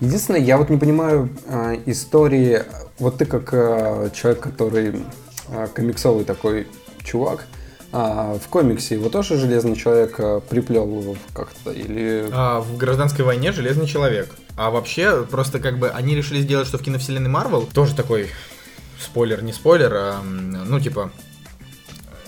единственное, 0.00 0.40
я 0.40 0.58
вот 0.58 0.68
не 0.68 0.76
понимаю 0.76 1.30
а, 1.48 1.74
истории. 1.86 2.62
Вот 2.98 3.18
ты 3.18 3.24
как 3.24 3.50
а, 3.52 4.10
человек, 4.10 4.40
который 4.40 5.02
комиксовый 5.74 6.24
такой 6.24 6.66
чувак, 7.04 7.46
а, 7.92 8.38
в 8.38 8.48
комиксе 8.48 8.94
его 8.94 9.10
тоже 9.10 9.36
Железный 9.36 9.76
Человек 9.76 10.14
а, 10.18 10.40
приплел 10.40 11.16
как-то 11.34 11.70
или... 11.70 12.26
А, 12.32 12.60
в 12.60 12.76
гражданской 12.76 13.24
войне 13.24 13.52
Железный 13.52 13.86
человек. 13.86 14.34
А 14.56 14.70
вообще, 14.70 15.24
просто 15.24 15.58
как 15.58 15.78
бы 15.78 15.90
они 15.90 16.14
решили 16.14 16.40
сделать, 16.40 16.66
что 16.66 16.78
в 16.78 16.82
киновселенной 16.82 17.28
Марвел 17.28 17.66
тоже 17.66 17.94
такой 17.94 18.28
спойлер, 18.98 19.42
не 19.42 19.52
спойлер, 19.52 19.92
а, 19.94 20.22
ну 20.22 20.80
типа, 20.80 21.10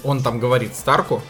он 0.02 0.22
там 0.22 0.38
говорит 0.38 0.74
Старку, 0.74 1.22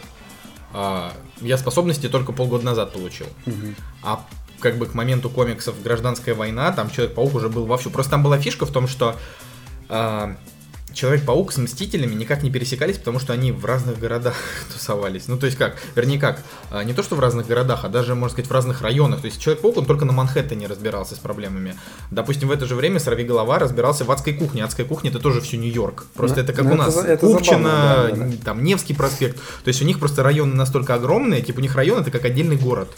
а, 0.73 1.13
я 1.39 1.57
способности 1.57 2.09
только 2.09 2.33
полгода 2.33 2.65
назад 2.65 2.91
получил. 2.91 3.27
Мгм. 3.45 3.75
А 4.03 4.25
как 4.59 4.77
бы 4.77 4.85
к 4.85 4.93
моменту 4.93 5.29
комиксов 5.29 5.81
Гражданская 5.81 6.35
война, 6.35 6.71
там 6.71 6.89
Человек-паук 6.89 7.35
уже 7.35 7.49
был 7.49 7.65
вовсю. 7.65 7.89
Просто 7.89 8.11
там 8.11 8.23
была 8.23 8.37
фишка 8.37 8.65
в 8.65 8.71
том, 8.71 8.87
что 8.87 9.15
а, 9.87 10.35
Человек-паук 10.95 11.51
с 11.51 11.57
Мстителями 11.57 12.15
никак 12.15 12.41
не 12.41 12.49
пересекались, 12.49 12.97
потому 12.97 13.19
что 13.19 13.33
они 13.33 13.51
в 13.51 13.65
разных 13.65 13.99
городах 13.99 14.35
тусовались. 14.73 15.27
Ну, 15.27 15.37
то 15.37 15.45
есть 15.45 15.57
как? 15.57 15.75
Вернее, 15.93 16.17
как? 16.19 16.41
А, 16.71 16.83
не 16.85 16.93
то, 16.93 17.03
что 17.03 17.15
в 17.15 17.19
разных 17.19 17.47
городах, 17.47 17.81
а 17.83 17.89
даже, 17.89 18.15
можно 18.15 18.31
сказать, 18.31 18.49
в 18.49 18.53
разных 18.53 18.81
районах. 18.81 19.19
То 19.19 19.25
есть 19.27 19.39
Человек-паук, 19.41 19.75
он 19.77 19.85
только 19.85 20.05
на 20.05 20.13
Манхэттене 20.13 20.67
разбирался 20.67 21.15
с 21.15 21.19
проблемами. 21.19 21.75
Допустим, 22.11 22.47
в 22.47 22.51
это 22.51 22.65
же 22.65 22.75
время 22.75 22.99
Сорвиголова 23.01 23.59
разбирался 23.59 24.05
в 24.05 24.11
адской 24.11 24.33
кухне. 24.33 24.63
Адская 24.63 24.85
кухня 24.85 25.09
это 25.09 25.19
тоже 25.19 25.41
всю 25.41 25.57
Нью-Йорк. 25.57 26.05
Просто 26.15 26.37
Ну, 26.37 26.43
это 26.43 26.53
как 26.53 26.63
ну, 26.63 26.71
у 26.71 26.73
это 26.75 26.83
нас. 26.85 26.93
за- 26.93 27.01
это 27.01 27.25
Купчино, 27.27 27.57
забавно, 27.57 28.15
да, 28.25 28.31
да, 28.37 28.37
там 28.45 28.63
Невский 28.63 28.93
проспект. 28.93 29.37
То 29.63 29.67
есть 29.67 29.81
у 29.81 29.85
них 29.85 29.99
просто 29.99 30.23
районы 30.23 30.55
настолько 30.55 30.93
огромные, 30.95 31.41
типа 31.41 31.59
у 31.59 31.61
них 31.61 31.75
район 31.75 32.01
это 32.01 32.09
как 32.09 32.23
отдельный 32.23 32.55
город. 32.55 32.89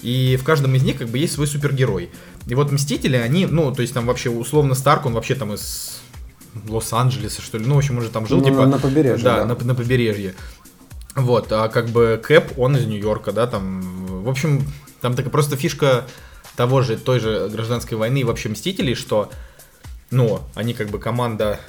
И 0.00 0.36
в 0.40 0.44
каждом 0.44 0.74
из 0.74 0.82
них 0.82 0.98
как 0.98 1.08
бы 1.08 1.18
есть 1.18 1.34
свой 1.34 1.46
супергерой. 1.46 2.10
И 2.46 2.54
вот 2.54 2.72
Мстители, 2.72 3.16
они, 3.16 3.46
ну, 3.46 3.72
то 3.74 3.82
есть 3.82 3.92
там 3.94 4.06
вообще 4.06 4.30
условно 4.30 4.74
Старк, 4.74 5.06
он 5.06 5.12
вообще 5.14 5.34
там 5.34 5.52
из 5.54 6.00
Лос-Анджелеса, 6.68 7.42
что 7.42 7.58
ли. 7.58 7.66
Ну, 7.66 7.74
в 7.74 7.78
общем, 7.78 7.96
он 7.98 8.02
же 8.02 8.10
там 8.10 8.26
жил, 8.26 8.38
Ну, 8.38 8.44
типа... 8.44 8.66
на- 8.66 8.78
побережье, 8.78 9.24
Да, 9.24 9.44
да. 9.44 9.54
На, 9.54 9.64
на 9.64 9.74
побережье. 9.74 10.34
Вот, 11.14 11.50
а 11.52 11.68
как 11.68 11.88
бы 11.90 12.20
Кэп, 12.22 12.58
он 12.58 12.76
из 12.76 12.86
Нью-Йорка, 12.86 13.32
да, 13.32 13.46
там... 13.46 14.22
В 14.24 14.28
общем, 14.28 14.64
там 15.00 15.14
такая 15.14 15.30
просто 15.30 15.56
фишка 15.56 16.04
того 16.56 16.82
же, 16.82 16.96
той 16.96 17.20
же 17.20 17.48
гражданской 17.52 17.96
войны 17.96 18.18
и 18.18 18.24
вообще 18.24 18.48
Мстителей, 18.48 18.94
что, 18.94 19.30
ну, 20.10 20.40
они 20.54 20.74
как 20.74 20.88
бы 20.88 20.98
команда 20.98 21.60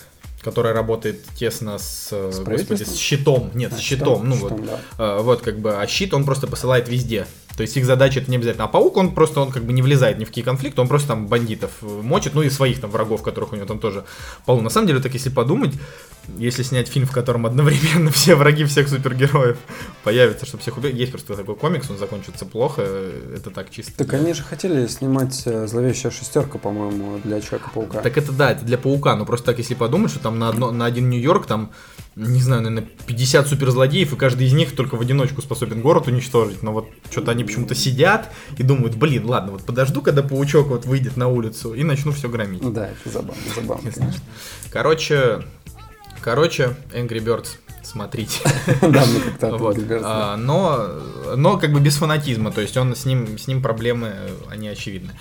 которая 0.45 0.75
работает 0.75 1.23
тесно 1.35 1.79
с, 1.79 2.09
э, 2.11 2.31
С 2.31 2.35
господи, 2.37 2.45
правительством? 2.45 2.95
с 2.95 2.99
щитом, 2.99 3.51
нет, 3.55 3.73
А, 3.73 3.77
с 3.77 3.79
щитом, 3.79 4.07
щитом, 4.17 4.29
ну 4.29 4.35
щитом, 4.35 4.57
вот, 4.57 4.65
да. 4.67 4.79
Э, 4.99 5.21
вот 5.23 5.41
как 5.41 5.57
бы, 5.57 5.75
а 5.75 5.87
щит 5.87 6.13
он 6.13 6.23
просто 6.23 6.45
посылает 6.45 6.87
везде. 6.87 7.25
То 7.55 7.61
есть 7.61 7.75
их 7.77 7.85
задача 7.85 8.19
это 8.19 8.29
не 8.29 8.37
обязательно. 8.37 8.65
А 8.65 8.67
паук 8.67 8.97
он 8.97 9.13
просто 9.13 9.39
он 9.39 9.51
как 9.51 9.63
бы 9.63 9.73
не 9.73 9.81
влезает 9.81 10.19
ни 10.19 10.25
в 10.25 10.27
какие 10.27 10.43
конфликты, 10.43 10.81
он 10.81 10.87
просто 10.87 11.09
там 11.09 11.27
бандитов 11.27 11.71
э, 11.81 11.85
мочит, 11.85 12.33
ну 12.33 12.41
и 12.41 12.49
своих 12.49 12.81
там 12.81 12.91
врагов, 12.91 13.23
которых 13.23 13.53
у 13.53 13.55
него 13.55 13.65
там 13.65 13.79
тоже 13.79 14.03
полно. 14.45 14.63
На 14.63 14.69
самом 14.69 14.87
деле, 14.87 14.99
так 14.99 15.13
если 15.13 15.29
подумать, 15.29 15.73
если 16.37 16.63
снять 16.63 16.87
фильм, 16.87 17.05
в 17.05 17.11
котором 17.11 17.45
одновременно 17.45 18.11
все 18.11 18.35
враги 18.35 18.65
всех 18.65 18.89
супергероев 18.89 19.57
появятся, 20.03 20.45
чтобы 20.45 20.61
всех 20.61 20.77
убить, 20.77 20.95
есть 20.95 21.11
просто 21.11 21.35
такой 21.35 21.55
комикс, 21.55 21.89
он 21.89 21.97
закончится 21.97 22.45
плохо, 22.45 22.81
это 22.81 23.49
так 23.51 23.69
чисто. 23.69 23.93
Так 23.97 24.13
они 24.13 24.33
же 24.33 24.43
хотели 24.43 24.87
снимать 24.87 25.43
э, 25.45 25.67
зловещая 25.67 26.11
шестерка, 26.11 26.57
по-моему, 26.57 27.19
для 27.23 27.41
Человека-паука. 27.41 28.01
Так 28.01 28.17
это 28.17 28.31
да, 28.31 28.51
это 28.51 28.65
для 28.65 28.77
паука, 28.77 29.15
но 29.15 29.25
просто 29.25 29.47
так, 29.47 29.59
если 29.59 29.75
подумать, 29.75 30.11
что 30.11 30.19
там 30.19 30.39
на, 30.39 30.49
одно, 30.49 30.71
на 30.71 30.85
один 30.85 31.09
Нью-Йорк 31.09 31.45
там, 31.45 31.71
не 32.15 32.39
знаю, 32.39 32.61
наверное, 32.61 32.87
50 33.07 33.47
суперзлодеев, 33.47 34.13
и 34.13 34.15
каждый 34.15 34.47
из 34.47 34.53
них 34.53 34.73
только 34.73 34.95
в 34.95 35.01
одиночку 35.01 35.41
способен 35.41 35.81
город 35.81 36.07
уничтожить. 36.07 36.63
Но 36.63 36.71
вот 36.71 36.87
что-то 37.11 37.31
они 37.31 37.43
почему-то 37.43 37.75
сидят 37.75 38.31
и 38.57 38.63
думают, 38.63 38.95
блин, 38.95 39.25
ладно, 39.25 39.51
вот 39.51 39.63
подожду, 39.63 40.01
когда 40.01 40.23
паучок 40.23 40.67
вот 40.67 40.85
выйдет 40.85 41.17
на 41.17 41.27
улицу 41.27 41.73
и 41.73 41.83
начну 41.83 42.13
все 42.13 42.29
громить. 42.29 42.61
Да, 42.71 42.87
это 42.87 43.09
забавно, 43.09 43.41
забавно, 43.53 43.91
конечно. 43.91 44.23
Короче, 44.71 45.43
короче, 46.21 46.77
Angry 46.93 47.19
Birds, 47.19 47.57
смотрите. 47.83 48.39
Да, 48.81 49.03
мы 49.05 49.19
как-то 49.19 49.55
от 49.55 49.59
Вот. 49.59 49.77
А, 50.03 50.37
но, 50.37 51.35
но 51.35 51.57
как 51.57 51.73
бы 51.73 51.81
без 51.81 51.97
фанатизма, 51.97 52.51
то 52.51 52.61
есть 52.61 52.77
он 52.77 52.95
с 52.95 53.03
ним, 53.05 53.37
с 53.37 53.47
ним 53.47 53.61
проблемы, 53.61 54.13
они 54.49 54.69
очевидны. 54.69 55.11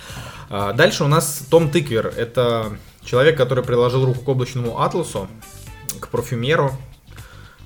А, 0.49 0.71
дальше 0.71 1.03
у 1.03 1.07
нас 1.07 1.45
Том 1.49 1.69
Тыквер, 1.69 2.07
это 2.07 2.77
человек, 3.03 3.35
который 3.35 3.65
приложил 3.65 4.05
руку 4.05 4.21
к 4.21 4.27
облачному 4.29 4.81
атласу, 4.81 5.27
к 5.99 6.09
парфюмеру, 6.09 6.71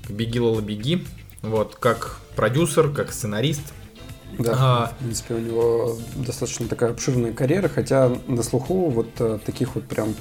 к 0.06 0.10
Беги 0.10 0.40
Лола 0.40 0.60
Беги, 0.60 1.06
вот, 1.42 1.76
как 1.76 2.16
продюсер, 2.36 2.90
как 2.90 3.12
сценарист. 3.12 3.62
Да, 4.38 4.54
А. 4.58 4.86
в 4.94 4.98
принципе, 4.98 5.34
у 5.34 5.38
него 5.38 5.98
достаточно 6.14 6.68
такая 6.68 6.90
обширная 6.90 7.32
карьера, 7.32 7.68
хотя 7.68 8.12
на 8.28 8.42
слуху 8.42 8.88
вот 8.88 9.08
э, 9.18 9.38
таких 9.44 9.74
вот 9.74 9.84
прям, 9.84 10.14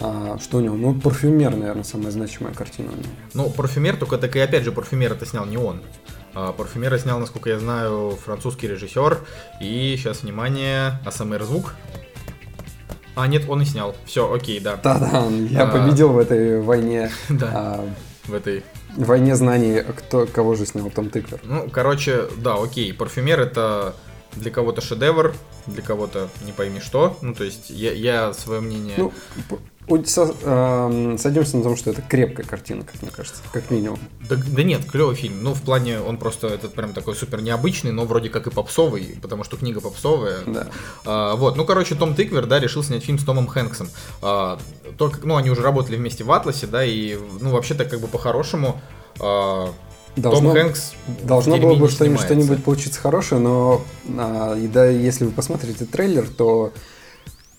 а, 0.00 0.36
что 0.40 0.58
у 0.58 0.60
него, 0.60 0.76
ну, 0.76 0.98
парфюмер, 1.00 1.54
наверное, 1.54 1.84
самая 1.84 2.10
значимая 2.10 2.54
картина 2.54 2.90
у 2.90 2.96
него. 2.96 3.08
Ну, 3.34 3.50
парфюмер, 3.50 3.96
только 3.96 4.18
так 4.18 4.34
и 4.34 4.40
опять 4.40 4.64
же, 4.64 4.72
парфюмер 4.72 5.12
это 5.12 5.26
снял 5.26 5.46
не 5.46 5.58
он. 5.58 5.80
А, 6.34 6.52
парфюмера 6.52 6.98
снял, 6.98 7.20
насколько 7.20 7.50
я 7.50 7.58
знаю, 7.60 8.18
французский 8.24 8.66
режиссер. 8.66 9.20
И 9.60 9.94
сейчас, 9.96 10.22
внимание, 10.22 10.98
АСМР 11.04 11.44
звук. 11.44 11.74
А, 13.14 13.26
нет, 13.26 13.44
он 13.48 13.62
и 13.62 13.64
снял. 13.64 13.94
Все, 14.04 14.32
окей, 14.32 14.58
да. 14.60 14.76
Да-да, 14.82 15.26
я 15.50 15.64
А. 15.64 15.66
победил 15.66 16.10
в 16.10 16.18
этой 16.18 16.60
войне, 16.60 17.10
Да, 17.28 17.50
а, 17.52 17.88
в 18.24 18.34
этой 18.34 18.64
войне 18.96 19.36
знаний, 19.36 19.82
кто, 19.82 20.26
кого 20.26 20.54
же 20.54 20.66
снял 20.66 20.90
Том 20.90 21.10
Тыквер. 21.10 21.40
Ну, 21.44 21.68
короче, 21.70 22.28
да, 22.38 22.54
окей, 22.54 22.92
парфюмер 22.92 23.40
это 23.40 23.94
для 24.32 24.50
кого-то 24.50 24.80
шедевр, 24.80 25.34
для 25.66 25.82
кого-то 25.82 26.28
не 26.44 26.52
пойми 26.52 26.80
что. 26.80 27.18
Ну, 27.20 27.34
то 27.34 27.44
есть, 27.44 27.68
я, 27.70 27.92
я 27.92 28.32
свое 28.32 28.60
мнение... 28.60 28.94
Ну, 28.96 29.12
со- 30.04 30.34
эм, 30.42 31.18
сойдемся 31.18 31.56
на 31.56 31.62
том, 31.62 31.76
что 31.76 31.90
это 31.90 32.02
крепкая 32.02 32.46
картина, 32.46 32.84
как 32.84 33.02
мне 33.02 33.10
кажется, 33.10 33.42
как 33.52 33.70
минимум. 33.70 33.98
Да, 34.28 34.36
да 34.36 34.62
нет, 34.62 34.84
клевый 34.90 35.16
фильм. 35.16 35.42
Ну, 35.42 35.54
в 35.54 35.62
плане, 35.62 36.00
он 36.00 36.16
просто 36.18 36.48
этот 36.48 36.74
прям 36.74 36.92
такой 36.92 37.14
супер 37.14 37.42
необычный, 37.42 37.92
но 37.92 38.04
вроде 38.04 38.30
как 38.30 38.46
и 38.46 38.50
попсовый, 38.50 39.18
потому 39.20 39.44
что 39.44 39.56
книга 39.56 39.80
попсовая. 39.80 40.40
Да. 40.46 40.66
А, 41.04 41.36
вот, 41.36 41.56
ну, 41.56 41.64
короче, 41.64 41.94
Том 41.94 42.14
Тыквер, 42.14 42.46
да, 42.46 42.60
решил 42.60 42.82
снять 42.82 43.04
фильм 43.04 43.18
с 43.18 43.24
Томом 43.24 43.46
Хэнксом. 43.46 43.88
А, 44.22 44.58
только, 44.98 45.26
ну, 45.26 45.36
они 45.36 45.50
уже 45.50 45.62
работали 45.62 45.96
вместе 45.96 46.24
в 46.24 46.32
Атласе, 46.32 46.66
да, 46.66 46.84
и, 46.84 47.18
ну, 47.40 47.50
вообще-то, 47.50 47.84
как 47.84 48.00
бы 48.00 48.08
по-хорошему, 48.08 48.80
а, 49.20 49.72
Должно, 50.14 50.52
Том 50.52 50.52
Хэнкс 50.52 50.92
должно 51.22 51.56
было 51.56 51.74
бы 51.74 51.88
что-нибудь, 51.88 52.20
что-нибудь 52.20 52.62
получиться 52.62 53.00
хорошее, 53.00 53.40
но 53.40 53.80
а, 54.18 54.54
и 54.58 54.68
да, 54.68 54.84
если 54.86 55.24
вы 55.24 55.30
посмотрите 55.30 55.86
трейлер, 55.86 56.28
то 56.28 56.72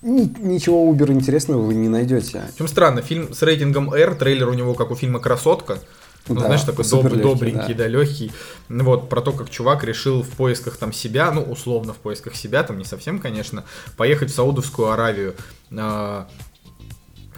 ничего 0.03 0.87
убер 0.87 1.11
интересного 1.11 1.61
вы 1.61 1.73
не 1.75 1.89
найдете. 1.89 2.43
Причем 2.53 2.67
странно, 2.67 3.01
фильм 3.01 3.33
с 3.33 3.41
рейтингом 3.41 3.93
R, 3.93 4.15
трейлер 4.15 4.49
у 4.49 4.53
него 4.53 4.73
как 4.73 4.91
у 4.91 4.95
фильма 4.95 5.19
«Красотка». 5.19 5.79
Ну, 6.27 6.35
Да, 6.35 6.41
знаешь, 6.45 6.61
такой 6.61 6.85
доб- 6.85 7.03
легкий, 7.03 7.21
добренький, 7.21 7.73
да, 7.73 7.85
легкий. 7.87 8.31
Ну, 8.69 8.85
Вот, 8.85 9.09
про 9.09 9.21
то, 9.21 9.33
как 9.33 9.49
чувак 9.49 9.83
решил 9.83 10.23
в 10.23 10.29
поисках 10.29 10.77
там 10.77 10.93
себя, 10.93 11.29
ну, 11.31 11.41
условно 11.41 11.91
в 11.93 11.97
поисках 11.97 12.35
себя, 12.35 12.63
там 12.63 12.77
не 12.77 12.85
совсем, 12.85 13.19
конечно, 13.19 13.65
поехать 13.97 14.31
в 14.31 14.33
Саудовскую 14.35 14.89
Аравию. 14.91 15.35
А, 15.75 16.27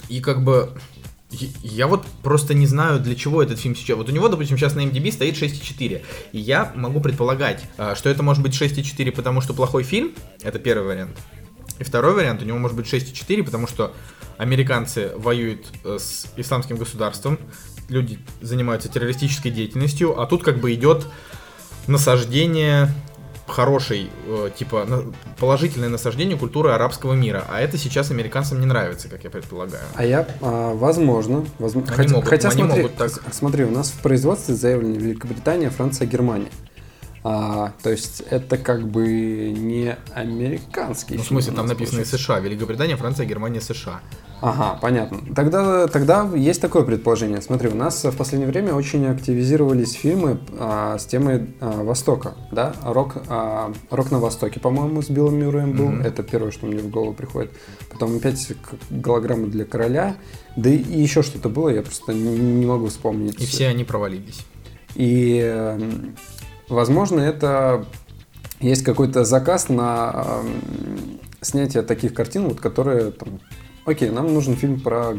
И 0.07 0.19
как 0.21 0.43
бы... 0.43 0.69
я- 1.31 1.47
Я 1.63 1.87
вот 1.87 2.05
просто 2.21 2.53
не 2.53 2.67
знаю, 2.67 2.99
для 2.99 3.15
чего 3.15 3.41
этот 3.41 3.57
фильм 3.59 3.75
сейчас. 3.75 3.97
Вот 3.97 4.07
у 4.07 4.11
него, 4.11 4.27
допустим, 4.29 4.55
сейчас 4.55 4.75
на 4.75 4.81
MDB 4.81 5.11
стоит 5.11 5.35
6,4. 5.35 6.03
И 6.31 6.37
я 6.39 6.71
могу 6.75 6.99
предполагать, 7.01 7.63
а, 7.79 7.95
что 7.95 8.09
это 8.11 8.21
может 8.21 8.43
быть 8.43 8.53
6,4, 8.53 9.11
потому 9.11 9.41
что 9.41 9.55
плохой 9.55 9.81
фильм. 9.81 10.11
Это 10.43 10.59
первый 10.59 10.85
вариант. 10.89 11.17
И 11.79 11.83
второй 11.83 12.13
вариант, 12.13 12.41
у 12.41 12.45
него 12.45 12.57
может 12.57 12.77
быть 12.77 12.85
6,4, 12.91 13.43
потому 13.43 13.67
что 13.67 13.93
американцы 14.37 15.11
воюют 15.15 15.67
э, 15.83 15.97
с 15.99 16.27
исламским 16.37 16.77
государством, 16.77 17.37
люди 17.89 18.19
занимаются 18.41 18.89
террористической 18.89 19.51
деятельностью, 19.51 20.19
а 20.19 20.25
тут 20.25 20.43
как 20.43 20.57
бы 20.59 20.73
идет 20.73 21.05
насаждение 21.87 22.89
хорошей, 23.47 24.09
э, 24.25 24.49
типа, 24.57 24.87
положительное 25.37 25.89
насаждение 25.89 26.37
культуры 26.37 26.71
арабского 26.71 27.13
мира. 27.13 27.45
А 27.47 27.61
это 27.61 27.77
сейчас 27.77 28.09
американцам 28.09 28.59
не 28.59 28.65
нравится, 28.65 29.07
как 29.07 29.23
я 29.23 29.29
предполагаю. 29.29 29.83
А 29.93 30.03
я, 30.03 30.27
а, 30.41 30.73
возможно, 30.73 31.45
возможно 31.59 31.93
Они 31.93 31.97
хотя, 32.03 32.13
могут- 32.15 32.29
хотя 32.29 32.49
они 32.49 32.63
смотри, 32.63 32.81
могут 32.81 32.97
так. 32.97 33.11
смотри, 33.31 33.63
у 33.65 33.71
нас 33.71 33.91
в 33.91 33.99
производстве 34.01 34.55
заявлены 34.55 34.95
Великобритания, 34.97 35.69
Франция, 35.69 36.07
Германия. 36.07 36.49
А, 37.27 37.73
то 37.81 37.89
есть 37.89 38.21
это 38.29 38.55
как 38.55 38.87
бы 38.87 39.51
не 39.51 39.97
американский 40.13 41.15
Ну, 41.15 41.23
в 41.23 41.25
смысле, 41.25 41.53
там 41.53 41.65
написано 41.65 42.01
и. 42.01 42.05
США, 42.05 42.39
Великобритания, 42.39 42.95
Франция, 42.97 43.25
Германия, 43.25 43.61
США. 43.61 44.01
Ага, 44.41 44.77
понятно. 44.79 45.21
Тогда, 45.33 45.87
тогда 45.87 46.29
есть 46.35 46.61
такое 46.61 46.83
предположение. 46.83 47.41
Смотри, 47.41 47.69
у 47.69 47.73
нас 47.73 48.03
в 48.03 48.15
последнее 48.15 48.47
время 48.47 48.75
очень 48.75 49.07
активизировались 49.07 49.93
фильмы 49.93 50.37
а, 50.59 50.99
с 50.99 51.05
темой 51.07 51.47
а, 51.61 51.83
Востока, 51.83 52.35
да? 52.51 52.75
Рок, 52.83 53.15
а, 53.27 53.73
Рок 53.89 54.11
на 54.11 54.19
Востоке, 54.19 54.59
по-моему, 54.59 55.01
с 55.01 55.09
Биллом 55.09 55.39
Мюрреем 55.39 55.71
был. 55.71 55.87
Мгм. 55.87 56.01
Это 56.01 56.21
первое, 56.21 56.51
что 56.51 56.67
мне 56.67 56.77
в 56.77 56.91
голову 56.91 57.15
приходит. 57.15 57.49
Потом 57.91 58.17
опять 58.17 58.53
голограмма 58.91 59.47
для 59.47 59.65
короля. 59.65 60.15
Да 60.55 60.69
и, 60.69 60.77
и 60.77 61.01
еще 61.01 61.23
что-то 61.23 61.49
было, 61.49 61.69
я 61.69 61.81
просто 61.81 62.13
не, 62.13 62.37
не 62.37 62.67
могу 62.67 62.85
вспомнить. 62.89 63.41
И 63.41 63.47
все 63.47 63.67
они 63.69 63.83
провалились. 63.83 64.45
И, 64.93 65.77
возможно, 66.69 67.19
это 67.19 67.85
есть 68.59 68.83
какой-то 68.83 69.25
заказ 69.25 69.69
на 69.69 70.41
эм, 70.43 71.19
снятие 71.41 71.83
таких 71.83 72.13
картин, 72.13 72.47
вот, 72.47 72.59
которые 72.59 73.11
там, 73.11 73.39
окей, 73.85 74.09
нам 74.09 74.33
нужен 74.33 74.55
фильм 74.55 74.79
про, 74.79 75.13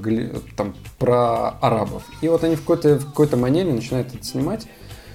там, 0.56 0.74
про 0.98 1.50
арабов. 1.60 2.04
И 2.20 2.28
вот 2.28 2.44
они 2.44 2.56
в 2.56 2.60
какой-то, 2.60 2.98
в 2.98 3.06
какой-то 3.06 3.36
манере 3.36 3.72
начинают 3.72 4.14
это 4.14 4.24
снимать. 4.24 4.66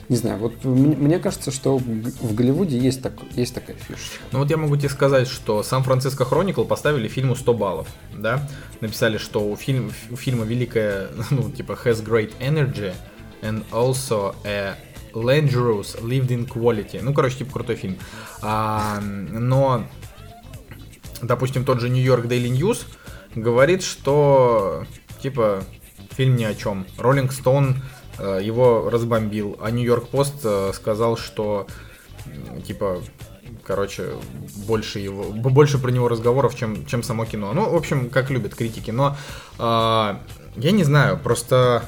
Не 0.09 0.17
знаю, 0.17 0.39
вот 0.39 0.65
мне 0.65 1.19
кажется, 1.19 1.51
что 1.51 1.77
в 1.77 2.35
Голливуде 2.35 2.77
есть, 2.77 3.01
так, 3.01 3.13
есть 3.31 3.53
такая 3.53 3.77
фишечка. 3.77 4.19
Ну 4.33 4.39
вот 4.39 4.49
я 4.49 4.57
могу 4.57 4.75
тебе 4.75 4.89
сказать, 4.89 5.27
что 5.27 5.63
Сан-Франциско 5.63 6.25
Хроникл 6.25 6.65
поставили 6.65 7.07
фильму 7.07 7.33
100 7.33 7.53
баллов, 7.53 7.87
да? 8.13 8.45
Написали, 8.81 9.17
что 9.17 9.39
у, 9.39 9.55
фильм, 9.55 9.93
у 10.09 10.17
фильма 10.17 10.43
великая, 10.43 11.07
ну, 11.31 11.49
типа, 11.49 11.77
has 11.85 12.05
great 12.05 12.33
energy 12.41 12.93
and 13.41 13.63
also 13.71 14.35
a 14.43 14.75
dangerous 15.13 15.99
lived 16.01 16.29
in 16.29 16.47
quality. 16.47 17.01
Ну, 17.01 17.13
короче, 17.13 17.37
типа, 17.37 17.53
крутой 17.53 17.75
фильм. 17.75 17.97
А, 18.41 18.99
но, 19.01 19.85
допустим, 21.21 21.65
тот 21.65 21.79
же 21.79 21.89
New 21.89 22.03
York 22.03 22.25
Daily 22.25 22.51
News 22.51 22.85
говорит, 23.35 23.83
что, 23.83 24.85
типа, 25.21 25.63
фильм 26.11 26.35
ни 26.35 26.43
о 26.43 26.53
чем. 26.55 26.85
Роллинг 26.97 27.31
Стоун 27.31 27.81
э, 28.17 28.39
его 28.43 28.89
разбомбил, 28.89 29.57
а 29.61 29.69
York 29.71 30.09
Post 30.11 30.41
э, 30.43 30.73
сказал, 30.73 31.17
что 31.17 31.67
типа, 32.65 33.01
короче, 33.63 34.15
больше 34.67 34.99
его, 34.99 35.23
больше 35.31 35.77
про 35.77 35.91
него 35.91 36.07
разговоров, 36.07 36.55
чем, 36.55 36.85
чем 36.85 37.03
само 37.03 37.25
кино. 37.25 37.53
Ну, 37.53 37.69
в 37.69 37.75
общем, 37.75 38.09
как 38.09 38.29
любят 38.29 38.55
критики. 38.55 38.91
Но 38.91 39.15
а, 39.57 40.21
я 40.55 40.71
не 40.71 40.83
знаю, 40.83 41.17
просто, 41.17 41.83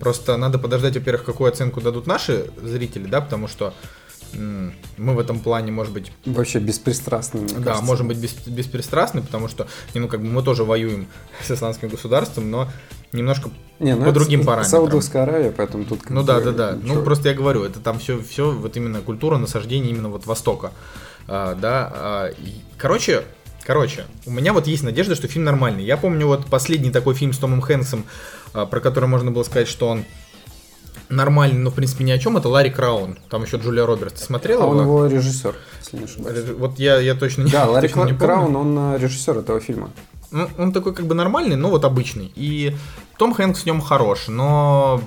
просто 0.00 0.36
надо 0.36 0.58
подождать, 0.58 0.94
во-первых, 0.96 1.24
какую 1.24 1.48
оценку 1.50 1.80
дадут 1.80 2.06
наши 2.06 2.50
зрители, 2.62 3.06
да, 3.06 3.20
потому 3.20 3.48
что 3.48 3.72
мы 4.32 5.14
в 5.14 5.18
этом 5.18 5.38
плане, 5.38 5.72
может 5.72 5.92
быть, 5.94 6.12
Вообще 6.26 6.58
беспристрастный, 6.58 7.42
мне 7.42 7.54
да, 7.54 7.62
кажется. 7.62 7.84
можем 7.84 8.08
быть 8.08 8.18
бес- 8.18 8.46
беспристрастны, 8.46 9.22
потому 9.22 9.48
что, 9.48 9.66
ну, 9.94 10.08
как 10.08 10.20
бы 10.20 10.26
мы 10.26 10.42
тоже 10.42 10.64
воюем 10.64 11.06
с 11.42 11.50
исламским 11.50 11.88
государством, 11.88 12.50
но 12.50 12.68
немножко 13.12 13.50
Не, 13.78 13.94
ну 13.94 14.04
по 14.04 14.12
другим 14.12 14.44
параметрам. 14.44 14.70
Саудовская 14.70 15.22
Аравия, 15.22 15.52
поэтому 15.52 15.84
тут 15.84 16.10
Ну 16.10 16.22
да, 16.22 16.40
да, 16.40 16.50
да. 16.50 16.72
Ну 16.72 16.82
ничего. 16.88 17.02
просто 17.02 17.28
я 17.28 17.34
говорю, 17.34 17.62
это 17.64 17.80
там 17.80 17.98
все, 17.98 18.20
все 18.20 18.50
вот 18.50 18.76
именно 18.76 19.00
культура 19.00 19.38
насаждения 19.38 19.88
именно 19.90 20.08
вот 20.10 20.26
Востока, 20.26 20.72
А, 21.28 21.54
да. 21.54 21.90
а, 21.94 22.26
и- 22.30 22.60
короче, 22.76 23.22
короче, 23.64 24.04
у 24.26 24.30
меня 24.32 24.52
вот 24.52 24.66
есть 24.66 24.82
надежда, 24.82 25.14
что 25.14 25.28
фильм 25.28 25.44
нормальный. 25.44 25.84
Я 25.84 25.96
помню 25.96 26.26
вот 26.26 26.46
последний 26.46 26.90
такой 26.90 27.14
фильм 27.14 27.32
с 27.32 27.38
Томом 27.38 27.60
Хэнксом, 27.62 28.04
про 28.64 28.80
который 28.80 29.08
можно 29.08 29.30
было 29.30 29.42
сказать, 29.42 29.68
что 29.68 29.88
он 29.88 30.04
нормальный, 31.08 31.58
но 31.58 31.70
в 31.70 31.74
принципе 31.74 32.04
ни 32.04 32.10
о 32.10 32.18
чем. 32.18 32.36
Это 32.36 32.48
Ларри 32.48 32.70
Краун. 32.70 33.18
Там 33.30 33.42
еще 33.44 33.58
Джулия 33.58 33.84
Робертс. 33.84 34.20
Ты 34.20 34.26
смотрел 34.26 34.62
А 34.62 34.66
он 34.66 34.80
его? 34.80 35.04
его 35.04 35.06
режиссер, 35.06 35.54
если 35.80 35.98
не 35.98 36.04
ошибаюсь. 36.04 36.48
Вот 36.56 36.78
я, 36.78 36.98
я 36.98 37.14
точно 37.14 37.42
не 37.42 37.50
Да, 37.50 37.66
Ларри 37.70 37.88
точно 37.88 38.04
не. 38.04 38.16
Краун, 38.16 38.56
он 38.56 38.94
э, 38.94 38.98
режиссер 38.98 39.38
этого 39.38 39.60
фильма. 39.60 39.90
Ну, 40.30 40.48
он 40.58 40.72
такой 40.72 40.94
как 40.94 41.06
бы 41.06 41.14
нормальный, 41.14 41.56
но 41.56 41.70
вот 41.70 41.84
обычный. 41.84 42.32
И 42.34 42.76
Том 43.18 43.34
Хэнкс 43.34 43.62
в 43.62 43.66
нем 43.66 43.80
хорош, 43.80 44.26
но 44.28 45.00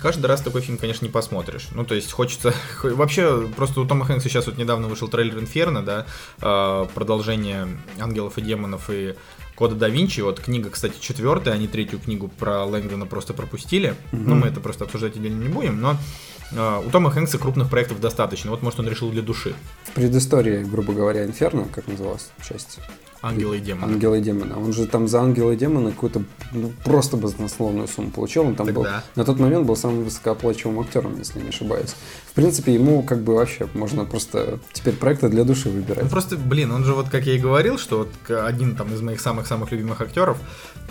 каждый 0.00 0.26
раз 0.26 0.40
такой 0.40 0.60
фильм, 0.60 0.76
конечно, 0.76 1.04
не 1.04 1.10
посмотришь. 1.10 1.68
Ну, 1.72 1.84
то 1.84 1.94
есть 1.94 2.12
хочется... 2.12 2.52
Вообще, 2.82 3.48
просто 3.56 3.80
у 3.80 3.86
Тома 3.86 4.04
Хэнкса 4.04 4.28
сейчас 4.28 4.46
вот 4.46 4.58
недавно 4.58 4.88
вышел 4.88 5.08
трейлер 5.08 5.38
Инферно, 5.38 5.82
да, 5.82 6.06
э, 6.40 6.86
продолжение 6.94 7.68
Ангелов 8.00 8.38
и 8.38 8.42
Демонов 8.42 8.90
и 8.90 9.14
Кода 9.58 9.74
да 9.74 9.88
Винчи. 9.88 10.20
Вот 10.20 10.38
книга, 10.38 10.70
кстати, 10.70 10.94
четвертая, 11.00 11.54
они 11.54 11.66
третью 11.66 11.98
книгу 11.98 12.28
про 12.28 12.64
Лэнгдона 12.64 13.06
просто 13.06 13.34
пропустили. 13.34 13.96
Ну, 14.12 14.36
мы 14.36 14.46
это 14.46 14.60
просто 14.60 14.84
обсуждать 14.84 15.16
отдельно 15.16 15.42
не 15.42 15.48
будем, 15.48 15.80
но 15.80 15.96
э, 16.52 16.82
у 16.86 16.88
Тома 16.90 17.10
Хэнкса 17.10 17.38
крупных 17.38 17.68
проектов 17.68 18.00
достаточно. 18.00 18.52
Вот, 18.52 18.62
может, 18.62 18.78
он 18.78 18.88
решил 18.88 19.10
для 19.10 19.20
души. 19.20 19.54
В 19.82 19.94
предыстории, 19.94 20.62
грубо 20.62 20.92
говоря, 20.92 21.26
Инферно, 21.26 21.64
как 21.74 21.88
называлась 21.88 22.30
часть? 22.48 22.78
Ангелы 23.20 23.58
и 23.58 23.60
демоны. 23.60 23.92
Ангелы 23.92 24.18
и 24.18 24.20
демоны. 24.20 24.54
Он 24.56 24.72
же 24.72 24.86
там 24.86 25.08
за 25.08 25.20
ангелы 25.20 25.54
и 25.54 25.56
демоны 25.56 25.90
какую-то 25.90 26.22
ну, 26.52 26.72
просто 26.84 27.16
баснословную 27.16 27.88
сумму 27.88 28.10
получил. 28.10 28.44
Он 28.44 28.54
там 28.54 28.66
был 28.68 28.84
Тогда. 28.84 29.02
на 29.16 29.24
тот 29.24 29.40
момент 29.40 29.66
был 29.66 29.74
самым 29.74 30.04
высокооплачиваемым 30.04 30.84
актером, 30.84 31.18
если 31.18 31.40
не 31.40 31.48
ошибаюсь. 31.48 31.96
В 32.26 32.34
принципе, 32.34 32.74
ему 32.74 33.02
как 33.02 33.22
бы 33.22 33.34
вообще 33.34 33.66
можно 33.74 34.04
просто 34.04 34.60
теперь 34.72 34.94
проекты 34.94 35.28
для 35.28 35.42
души 35.42 35.68
выбирать. 35.68 36.04
Ну 36.04 36.10
просто, 36.10 36.36
блин, 36.36 36.70
он 36.70 36.84
же 36.84 36.94
вот, 36.94 37.08
как 37.08 37.26
я 37.26 37.34
и 37.34 37.38
говорил, 37.38 37.76
что 37.76 37.98
вот 37.98 38.30
один 38.30 38.76
там 38.76 38.94
из 38.94 39.00
моих 39.00 39.20
самых-самых 39.20 39.72
любимых 39.72 40.00
актеров 40.00 40.38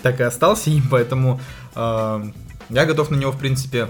так 0.02 0.20
и 0.20 0.24
остался 0.24 0.70
им, 0.70 0.84
поэтому 0.92 1.40
э, 1.76 2.24
я 2.70 2.86
готов 2.86 3.10
на 3.10 3.16
него, 3.16 3.32
в 3.32 3.40
принципе, 3.40 3.88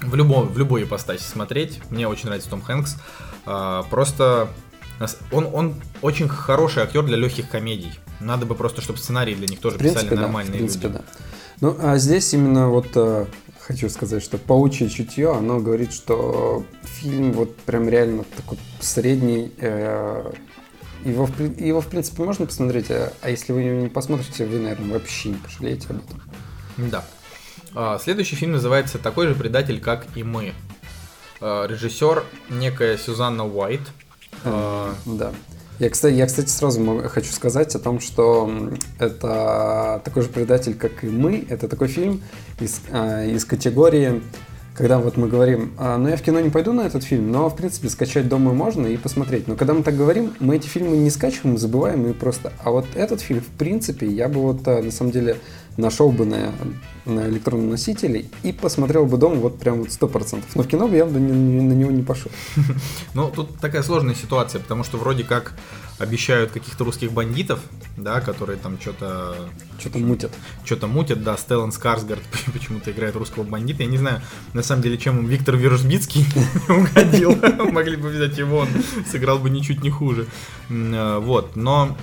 в, 0.00 0.16
любом, 0.16 0.48
в 0.48 0.58
любой 0.58 0.82
ипостаси 0.82 1.22
смотреть. 1.22 1.80
Мне 1.90 2.08
очень 2.08 2.26
нравится 2.26 2.50
Том 2.50 2.60
Хэнкс. 2.60 2.96
Э, 3.46 3.82
просто 3.88 4.48
он, 5.30 5.48
он 5.52 5.74
очень 6.00 6.28
хороший 6.28 6.82
актер 6.82 7.04
для 7.04 7.16
легких 7.16 7.48
комедий. 7.48 7.92
Надо 8.20 8.46
бы 8.46 8.54
просто, 8.54 8.80
чтобы 8.80 8.98
сценарии 8.98 9.34
для 9.34 9.48
них 9.48 9.60
тоже 9.60 9.76
В 9.76 9.78
принципе, 9.78 10.02
писали 10.02 10.16
да. 10.16 10.22
В 10.22 10.24
нормальные 10.26 10.58
принципе, 10.58 10.88
люди. 10.88 10.98
да. 10.98 11.04
Ну, 11.60 11.76
а 11.80 11.98
здесь 11.98 12.32
именно 12.34 12.68
вот 12.68 12.88
э, 12.94 13.26
хочу 13.60 13.88
сказать, 13.88 14.22
что 14.22 14.38
паучье 14.38 14.88
чутье, 14.88 15.32
оно 15.32 15.60
говорит, 15.60 15.92
что 15.92 16.64
фильм 16.82 17.32
вот 17.32 17.56
прям 17.56 17.88
реально 17.88 18.24
такой 18.36 18.58
средний. 18.80 19.52
э, 19.58 20.32
его, 21.04 21.26
в, 21.26 21.40
его, 21.60 21.80
в 21.80 21.88
принципе, 21.88 22.22
можно 22.22 22.46
посмотреть, 22.46 22.90
а, 22.90 23.12
а 23.22 23.30
если 23.30 23.52
вы 23.52 23.62
его 23.62 23.80
не 23.80 23.88
посмотрите, 23.88 24.46
вы, 24.46 24.58
наверное, 24.58 24.92
вообще 24.92 25.30
не 25.30 25.34
пожалеете 25.34 25.88
об 25.90 25.96
этом. 25.96 26.22
Да. 26.76 27.04
А, 27.74 27.98
Следующий 27.98 28.36
фильм 28.36 28.52
называется 28.52 28.98
«Такой 28.98 29.26
же 29.26 29.34
предатель, 29.34 29.80
как 29.80 30.06
и 30.16 30.22
мы». 30.22 30.52
А, 31.40 31.66
Режиссер 31.66 32.24
некая 32.50 32.96
Сюзанна 32.96 33.46
Уайт. 33.46 33.80
А, 34.44 34.94
Да. 35.06 35.32
Я, 35.78 35.90
кстати, 35.90 36.14
я, 36.14 36.26
кстати, 36.26 36.48
сразу 36.48 37.02
хочу 37.08 37.32
сказать 37.32 37.74
о 37.74 37.78
том, 37.78 37.98
что 37.98 38.48
это 39.00 40.00
такой 40.04 40.22
же 40.22 40.28
предатель, 40.28 40.74
как 40.74 41.02
и 41.02 41.08
мы. 41.08 41.44
Это 41.48 41.66
такой 41.66 41.88
фильм 41.88 42.22
из, 42.60 42.80
а, 42.92 43.24
из 43.24 43.44
категории, 43.44 44.22
когда 44.76 44.98
вот 44.98 45.16
мы 45.16 45.28
говорим, 45.28 45.72
«А, 45.78 45.98
ну 45.98 46.08
я 46.08 46.16
в 46.16 46.22
кино 46.22 46.40
не 46.40 46.50
пойду 46.50 46.72
на 46.72 46.82
этот 46.82 47.02
фильм, 47.02 47.32
но 47.32 47.48
в 47.48 47.56
принципе 47.56 47.88
скачать 47.88 48.28
дома 48.28 48.52
можно 48.52 48.86
и 48.86 48.96
посмотреть. 48.96 49.48
Но 49.48 49.56
когда 49.56 49.74
мы 49.74 49.82
так 49.82 49.96
говорим, 49.96 50.34
мы 50.38 50.56
эти 50.56 50.68
фильмы 50.68 50.96
не 50.98 51.10
скачиваем, 51.10 51.58
забываем 51.58 52.06
и 52.06 52.12
просто. 52.12 52.52
А 52.62 52.70
вот 52.70 52.86
этот 52.94 53.20
фильм, 53.20 53.40
в 53.40 53.58
принципе, 53.58 54.06
я 54.06 54.28
бы 54.28 54.40
вот 54.40 54.64
на 54.64 54.90
самом 54.90 55.10
деле 55.10 55.38
нашел 55.76 56.10
бы 56.12 56.26
на, 56.26 56.52
на 57.06 57.28
электронном 57.28 57.70
носителе 57.70 58.26
и 58.42 58.52
посмотрел 58.52 59.06
бы 59.06 59.16
дома 59.16 59.36
вот 59.36 59.58
прям 59.58 59.78
вот 59.80 59.92
сто 59.92 60.06
процентов. 60.08 60.50
Но 60.54 60.62
в 60.62 60.68
кино 60.68 60.86
бы 60.88 60.96
я 60.96 61.06
бы 61.06 61.18
на, 61.18 61.32
на 61.34 61.72
него 61.72 61.90
не 61.90 62.02
пошел. 62.02 62.30
Ну, 63.14 63.30
тут 63.34 63.58
такая 63.58 63.82
сложная 63.82 64.14
ситуация, 64.14 64.60
потому 64.60 64.84
что 64.84 64.96
вроде 64.98 65.24
как 65.24 65.54
обещают 65.98 66.50
каких-то 66.50 66.84
русских 66.84 67.12
бандитов, 67.12 67.60
да, 67.96 68.20
которые 68.20 68.58
там 68.58 68.78
что-то 68.80 69.36
Что-то 69.78 69.98
мутят. 69.98 70.32
что-то 70.64 70.86
мутят, 70.88 71.22
да, 71.22 71.36
Стеллан 71.36 71.70
Скарсгард 71.72 72.22
почему-то 72.52 72.90
играет 72.90 73.14
русского 73.16 73.44
бандита. 73.44 73.82
Я 73.82 73.88
не 73.88 73.98
знаю, 73.98 74.20
на 74.52 74.62
самом 74.62 74.82
деле, 74.82 74.98
чем 74.98 75.18
им 75.20 75.26
Виктор 75.26 75.56
Вержбицкий 75.56 76.26
угодил. 76.68 77.36
Могли 77.72 77.96
бы 77.96 78.08
взять 78.08 78.36
его, 78.38 78.58
он 78.58 78.68
сыграл 79.10 79.38
бы 79.38 79.48
ничуть 79.50 79.82
не 79.82 79.90
хуже. 79.90 80.26
Э, 80.70 81.18
Вот, 81.18 81.56
но 81.56 81.96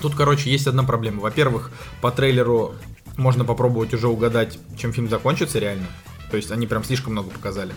тут, 0.00 0.14
короче, 0.14 0.50
есть 0.50 0.66
одна 0.66 0.82
проблема. 0.82 1.20
Во-первых, 1.20 1.70
по 2.00 2.10
трейлеру 2.10 2.74
можно 3.16 3.44
попробовать 3.44 3.94
уже 3.94 4.08
угадать, 4.08 4.58
чем 4.76 4.92
фильм 4.92 5.08
закончится 5.08 5.58
реально. 5.58 5.86
То 6.30 6.36
есть 6.36 6.50
они 6.50 6.66
прям 6.66 6.84
слишком 6.84 7.12
много 7.12 7.30
показали. 7.30 7.72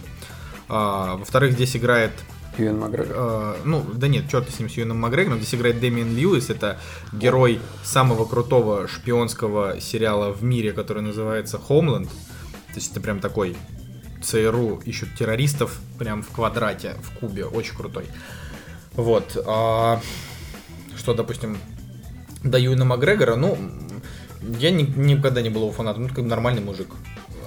А, 0.70 1.18
Во-вторых, 1.18 1.54
здесь 1.54 1.76
играет 1.76 2.12
Юэн 2.58 2.80
Макгрегор. 2.80 3.16
Э, 3.16 3.56
ну, 3.66 3.84
да 3.96 4.08
нет, 4.08 4.30
черт 4.30 4.50
с 4.50 4.60
ним, 4.60 4.70
с 4.70 4.74
Юэном 4.74 5.00
Макгрегором. 5.00 5.40
Здесь 5.40 5.56
играет 5.56 5.80
Дэмиан 5.80 6.16
Льюис. 6.16 6.50
Это 6.50 6.80
герой 7.12 7.60
самого 7.84 8.26
крутого 8.26 8.88
шпионского 8.88 9.80
сериала 9.82 10.32
в 10.32 10.44
мире, 10.44 10.72
который 10.72 11.02
называется 11.02 11.60
Homeland. 11.68 12.06
То 12.06 12.76
есть 12.76 12.92
это 12.92 13.02
прям 13.02 13.20
такой 13.20 13.56
ЦРУ 14.22 14.82
ищут 14.86 15.16
террористов 15.16 15.80
прям 16.00 16.22
в 16.22 16.30
квадрате, 16.30 16.96
в 17.02 17.20
кубе. 17.20 17.46
Очень 17.46 17.76
крутой. 17.76 18.06
Вот. 18.94 19.38
а 19.46 20.00
что, 20.96 21.16
допустим, 21.16 21.58
до 22.44 22.58
Юэна 22.60 22.86
Макгрегора, 22.86 23.36
ну, 23.36 23.58
я 24.60 24.72
ни- 24.72 24.92
никогда 24.98 25.42
не 25.42 25.50
был 25.50 25.62
его 25.62 25.72
фанатом. 25.72 26.04
Ну, 26.04 26.10
как 26.10 26.26
нормальный 26.26 26.62
мужик. 26.62 26.88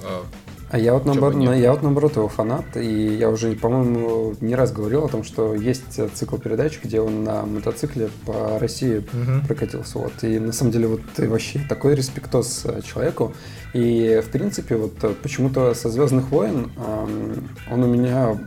А, 0.03 0.23
А 0.69 0.77
я 0.77 0.93
вот, 0.93 1.05
наоборот, 1.05 1.41
я 1.55 1.71
вот 1.71 1.81
наоборот 1.81 2.15
его 2.17 2.27
фанат, 2.27 2.75
и 2.75 3.15
я 3.15 3.29
уже, 3.29 3.53
по-моему, 3.53 4.35
не 4.41 4.53
раз 4.53 4.73
говорил 4.73 5.05
о 5.05 5.07
том, 5.07 5.23
что 5.23 5.55
есть 5.55 5.97
цикл 6.15 6.35
передач, 6.37 6.79
где 6.83 6.99
он 6.99 7.23
на 7.23 7.45
мотоцикле 7.45 8.09
по 8.25 8.59
России 8.59 9.01
Мгм. 9.13 9.45
прокатился. 9.47 9.97
Вот. 9.99 10.11
И 10.23 10.39
на 10.39 10.51
самом 10.51 10.71
деле 10.73 10.87
вот 10.87 11.01
вообще 11.19 11.59
такой 11.69 11.95
респектос 11.95 12.63
э, 12.65 12.81
человеку. 12.81 13.33
И 13.73 14.21
в 14.25 14.29
принципе 14.29 14.75
вот 14.75 15.01
э, 15.03 15.13
почему-то 15.23 15.73
со 15.73 15.89
Звездных 15.89 16.31
войн 16.31 16.69
эм, 16.75 17.47
он 17.71 17.83
у 17.83 17.87
меня 17.87 18.37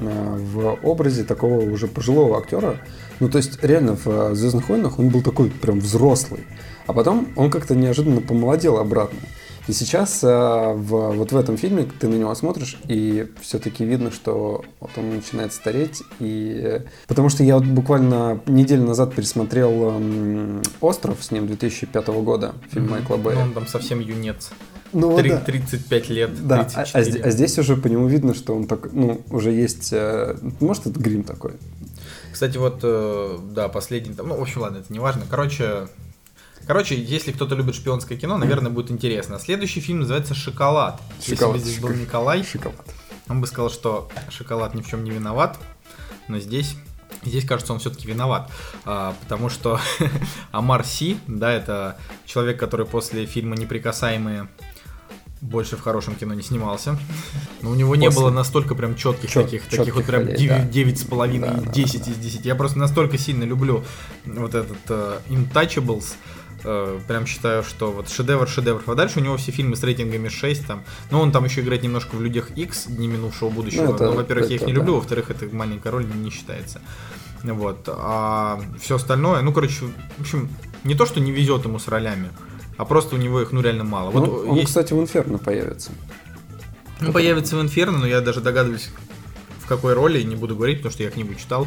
э, 0.00 0.36
в 0.52 0.76
образе 0.82 1.22
такого 1.22 1.60
уже 1.60 1.86
пожилого 1.86 2.36
актера. 2.38 2.78
Ну, 3.20 3.28
то 3.28 3.38
есть, 3.38 3.62
реально, 3.62 3.96
в 4.02 4.34
Звездных 4.34 4.68
войнах 4.68 4.98
он 4.98 5.10
был 5.10 5.22
такой 5.22 5.50
прям 5.50 5.78
взрослый. 5.80 6.40
А 6.86 6.92
потом 6.92 7.28
он 7.36 7.50
как-то 7.50 7.74
неожиданно 7.74 8.20
помолодел 8.20 8.78
обратно. 8.78 9.18
И 9.68 9.72
сейчас 9.72 10.24
э, 10.24 10.26
в, 10.26 11.12
вот 11.12 11.30
в 11.30 11.36
этом 11.36 11.56
фильме 11.56 11.86
ты 12.00 12.08
на 12.08 12.14
него 12.14 12.34
смотришь, 12.34 12.78
и 12.88 13.28
все-таки 13.40 13.84
видно, 13.84 14.10
что 14.10 14.64
вот 14.80 14.90
он 14.96 15.10
начинает 15.14 15.52
стареть. 15.52 16.02
И... 16.18 16.60
э, 16.60 16.80
Потому 17.06 17.28
что 17.28 17.44
я 17.44 17.56
вот 17.56 17.66
буквально 17.66 18.40
неделю 18.46 18.82
назад 18.84 19.14
пересмотрел 19.14 19.90
эм, 19.90 20.62
«Остров» 20.80 21.22
с 21.22 21.30
ним 21.30 21.46
2005 21.46 22.06
года, 22.08 22.54
фильм 22.72 22.90
Майкла 22.90 23.16
ну, 23.16 23.22
Бэя. 23.22 23.36
он 23.38 23.52
там 23.52 23.66
совсем 23.68 24.00
юнец. 24.00 24.50
Ну, 24.92 25.10
вот 25.10 25.20
Три- 25.20 25.30
да. 25.30 25.36
35 25.38 26.08
лет. 26.08 26.46
Да, 26.48 26.60
а, 26.74 26.80
а 26.80 26.84
34. 26.84 27.04
зде- 27.04 27.22
а 27.22 27.30
здесь 27.30 27.58
уже 27.58 27.76
по 27.76 27.86
нему 27.86 28.08
видно, 28.08 28.34
что 28.34 28.56
он 28.56 28.66
так, 28.66 28.92
ну, 28.92 29.20
уже 29.30 29.52
есть, 29.52 29.90
э, 29.92 30.36
может, 30.58 30.86
это 30.86 30.98
грим 30.98 31.22
такой. 31.22 31.52
Кстати, 32.32 32.56
вот, 32.56 32.80
э, 32.82 33.38
да, 33.42 33.68
последний, 33.68 34.14
ну, 34.16 34.36
в 34.36 34.42
общем, 34.42 34.62
ладно, 34.62 34.78
это 34.78 34.92
не 34.92 34.98
важно. 34.98 35.24
Короче, 35.28 35.88
короче, 36.66 37.00
если 37.00 37.32
кто-то 37.32 37.54
любит 37.54 37.74
шпионское 37.74 38.16
кино, 38.16 38.38
наверное, 38.38 38.70
будет 38.70 38.90
интересно. 38.90 39.38
Следующий 39.38 39.80
фильм 39.80 40.00
называется 40.00 40.34
«Шоколад». 40.34 41.00
Шоколад, 41.20 41.28
Если 41.28 41.44
бы 41.46 41.58
здесь 41.58 41.78
был. 41.80 41.88
Николай, 41.90 42.44
Шоколад. 42.44 42.86
он 43.28 43.40
бы 43.40 43.46
сказал, 43.46 43.70
что 43.70 44.08
шоколад 44.30 44.74
ни 44.74 44.82
в 44.82 44.88
чем 44.88 45.04
не 45.04 45.10
виноват, 45.10 45.58
но 46.28 46.38
здесь... 46.38 46.76
Здесь, 47.22 47.44
кажется, 47.44 47.74
он 47.74 47.80
все-таки 47.80 48.08
виноват, 48.08 48.50
а, 48.86 49.14
потому 49.20 49.50
что 49.50 49.78
Амар 50.52 50.86
Си, 50.86 51.18
да, 51.26 51.52
это 51.52 51.98
человек, 52.24 52.58
который 52.58 52.86
после 52.86 53.26
фильма 53.26 53.56
«Неприкасаемые» 53.56 54.48
больше 55.40 55.76
в 55.76 55.80
хорошем 55.80 56.14
кино 56.16 56.34
не 56.34 56.42
снимался. 56.42 56.98
Но 57.62 57.70
у 57.70 57.74
него 57.74 57.96
не 57.96 58.06
После- 58.06 58.20
было 58.20 58.30
настолько 58.30 58.74
прям 58.74 58.94
четких 58.94 59.30
Чёт- 59.30 59.44
таких, 59.44 59.62
таких 59.66 59.94
вот 59.94 60.04
прям. 60.04 60.26
9, 60.26 60.98
с 60.98 61.04
половиной, 61.04 61.48
Да, 61.48 61.60
да, 61.62 61.70
10 61.72 62.04
да, 62.04 62.10
из 62.10 62.16
10. 62.18 62.44
Я 62.44 62.54
просто 62.54 62.78
настолько 62.78 63.16
сильно 63.18 63.44
люблю 63.44 63.84
вот 64.26 64.54
этот 64.54 64.76
э, 64.88 65.18
Intouchables, 65.30 66.14
э, 66.64 67.00
прям 67.08 67.26
считаю, 67.26 67.62
что 67.62 67.90
вот 67.90 68.10
шедевр 68.10 68.46
шедевр. 68.48 68.82
А 68.86 68.94
дальше 68.94 69.18
у 69.20 69.22
него 69.22 69.36
все 69.38 69.50
фильмы 69.50 69.76
с 69.76 69.82
рейтингами 69.82 70.28
6 70.28 70.66
там. 70.66 70.84
Но 71.10 71.20
он 71.22 71.32
там 71.32 71.44
еще 71.46 71.62
играет 71.62 71.82
немножко 71.82 72.16
в 72.16 72.20
Людях 72.22 72.50
X, 72.50 72.86
Дни 72.88 73.08
минувшего 73.08 73.48
будущего. 73.48 73.84
Ну, 73.86 73.94
это- 73.94 74.04
Но, 74.06 74.12
во-первых, 74.12 74.50
я 74.50 74.56
их 74.56 74.62
не 74.62 74.72
да. 74.74 74.78
люблю, 74.80 74.96
во-вторых, 74.96 75.30
это 75.30 75.46
маленькая 75.54 75.90
роль 75.90 76.06
не 76.06 76.30
считается. 76.30 76.80
Вот. 77.42 77.88
А 77.88 78.60
все 78.78 78.96
остальное, 78.96 79.40
ну, 79.40 79.52
короче, 79.54 79.86
в 80.18 80.20
общем, 80.20 80.50
не 80.84 80.94
то, 80.94 81.06
что 81.06 81.20
не 81.20 81.32
везет 81.32 81.64
ему 81.64 81.78
с 81.78 81.88
ролями, 81.88 82.28
а 82.80 82.86
просто 82.86 83.14
у 83.14 83.18
него 83.18 83.42
их, 83.42 83.52
ну, 83.52 83.60
реально 83.60 83.84
мало. 83.84 84.10
Ну, 84.10 84.20
Вот 84.20 84.48
он, 84.48 84.54
есть 84.54 84.68
кстати, 84.68 84.94
в 84.94 84.98
«Инферно» 84.98 85.36
появится. 85.36 85.90
ну, 86.98 87.12
появится 87.12 87.56
в 87.56 87.60
Инферно, 87.60 87.98
но 87.98 88.06
я 88.06 88.22
даже 88.22 88.40
догадываюсь, 88.40 88.88
в 89.58 89.66
какой 89.66 89.92
роли, 89.92 90.22
не 90.22 90.34
буду 90.34 90.56
говорить, 90.56 90.78
потому 90.78 90.94
что 90.94 91.02
я 91.02 91.10
книгу 91.10 91.34
читал. 91.34 91.66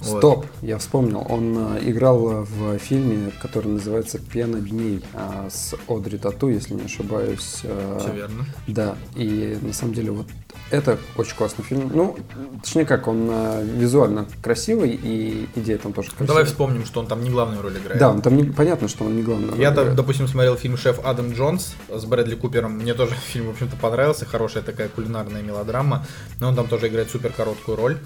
Вот. 0.00 0.18
Стоп, 0.18 0.46
я 0.62 0.78
вспомнил. 0.78 1.26
Он 1.28 1.76
э, 1.76 1.90
играл 1.90 2.44
в 2.44 2.78
фильме, 2.78 3.32
который 3.42 3.66
называется 3.68 4.18
«Пена 4.18 4.60
дней» 4.60 5.02
а, 5.12 5.48
с 5.50 5.74
Одри 5.88 6.18
Тату, 6.18 6.48
если 6.48 6.74
не 6.74 6.84
ошибаюсь. 6.84 7.60
э, 7.64 7.98
Все 8.00 8.12
верно. 8.12 8.46
Да, 8.68 8.94
и 9.16 9.58
на 9.60 9.72
самом 9.72 9.94
деле 9.94 10.12
вот 10.12 10.26
это 10.70 10.98
очень 11.16 11.34
классный 11.34 11.64
фильм. 11.64 11.90
Ну, 11.92 12.16
точнее 12.62 12.84
как, 12.84 13.08
он 13.08 13.28
э, 13.30 13.64
визуально 13.64 14.26
красивый, 14.42 14.90
и 14.90 15.48
идея 15.56 15.78
там 15.78 15.92
тоже 15.92 16.08
красивая. 16.10 16.28
Давай 16.28 16.44
вспомним, 16.44 16.84
что 16.84 17.00
он 17.00 17.06
там 17.06 17.22
не 17.24 17.30
главную 17.30 17.60
роль 17.62 17.76
играет. 17.76 17.98
Да, 17.98 18.10
он 18.10 18.22
там 18.22 18.36
не, 18.36 18.44
понятно, 18.44 18.86
что 18.86 19.04
он 19.04 19.16
не 19.16 19.22
главный. 19.22 19.50
роль 19.50 19.60
Я, 19.60 19.72
играет. 19.72 19.96
допустим, 19.96 20.28
смотрел 20.28 20.56
фильм 20.56 20.76
«Шеф 20.76 21.00
Адам 21.04 21.32
Джонс» 21.32 21.74
с 21.92 22.04
Брэдли 22.04 22.36
Купером. 22.36 22.72
Мне 22.74 22.94
тоже 22.94 23.14
фильм, 23.32 23.46
в 23.46 23.50
общем-то, 23.50 23.76
понравился. 23.76 24.26
Хорошая 24.26 24.62
такая 24.62 24.88
кулинарная 24.88 25.42
мелодрама. 25.42 26.06
Но 26.38 26.48
он 26.48 26.54
там 26.54 26.68
тоже 26.68 26.86
играет 26.88 27.10
супер 27.10 27.32
короткую 27.32 27.76
роль. 27.76 27.98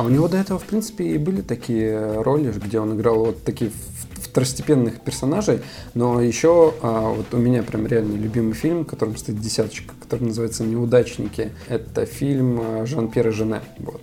А 0.00 0.02
у 0.02 0.08
него 0.08 0.28
до 0.28 0.38
этого, 0.38 0.58
в 0.58 0.64
принципе, 0.64 1.04
и 1.04 1.18
были 1.18 1.42
такие 1.42 2.22
роли, 2.22 2.50
где 2.52 2.80
он 2.80 2.96
играл 2.96 3.26
вот 3.26 3.44
такие 3.44 3.70
второстепенных 4.14 5.02
персонажей, 5.02 5.60
но 5.92 6.22
еще 6.22 6.72
а, 6.80 7.10
вот 7.10 7.26
у 7.34 7.36
меня 7.36 7.62
прям 7.62 7.86
реально 7.86 8.16
любимый 8.16 8.54
фильм, 8.54 8.86
которым 8.86 9.18
стоит 9.18 9.38
десяточка, 9.38 9.92
который 10.00 10.28
называется 10.28 10.64
«Неудачники». 10.64 11.52
Это 11.68 12.06
фильм 12.06 12.60
а, 12.62 12.86
Жан-Пьера 12.86 13.30
Жене, 13.30 13.60
вот. 13.76 14.00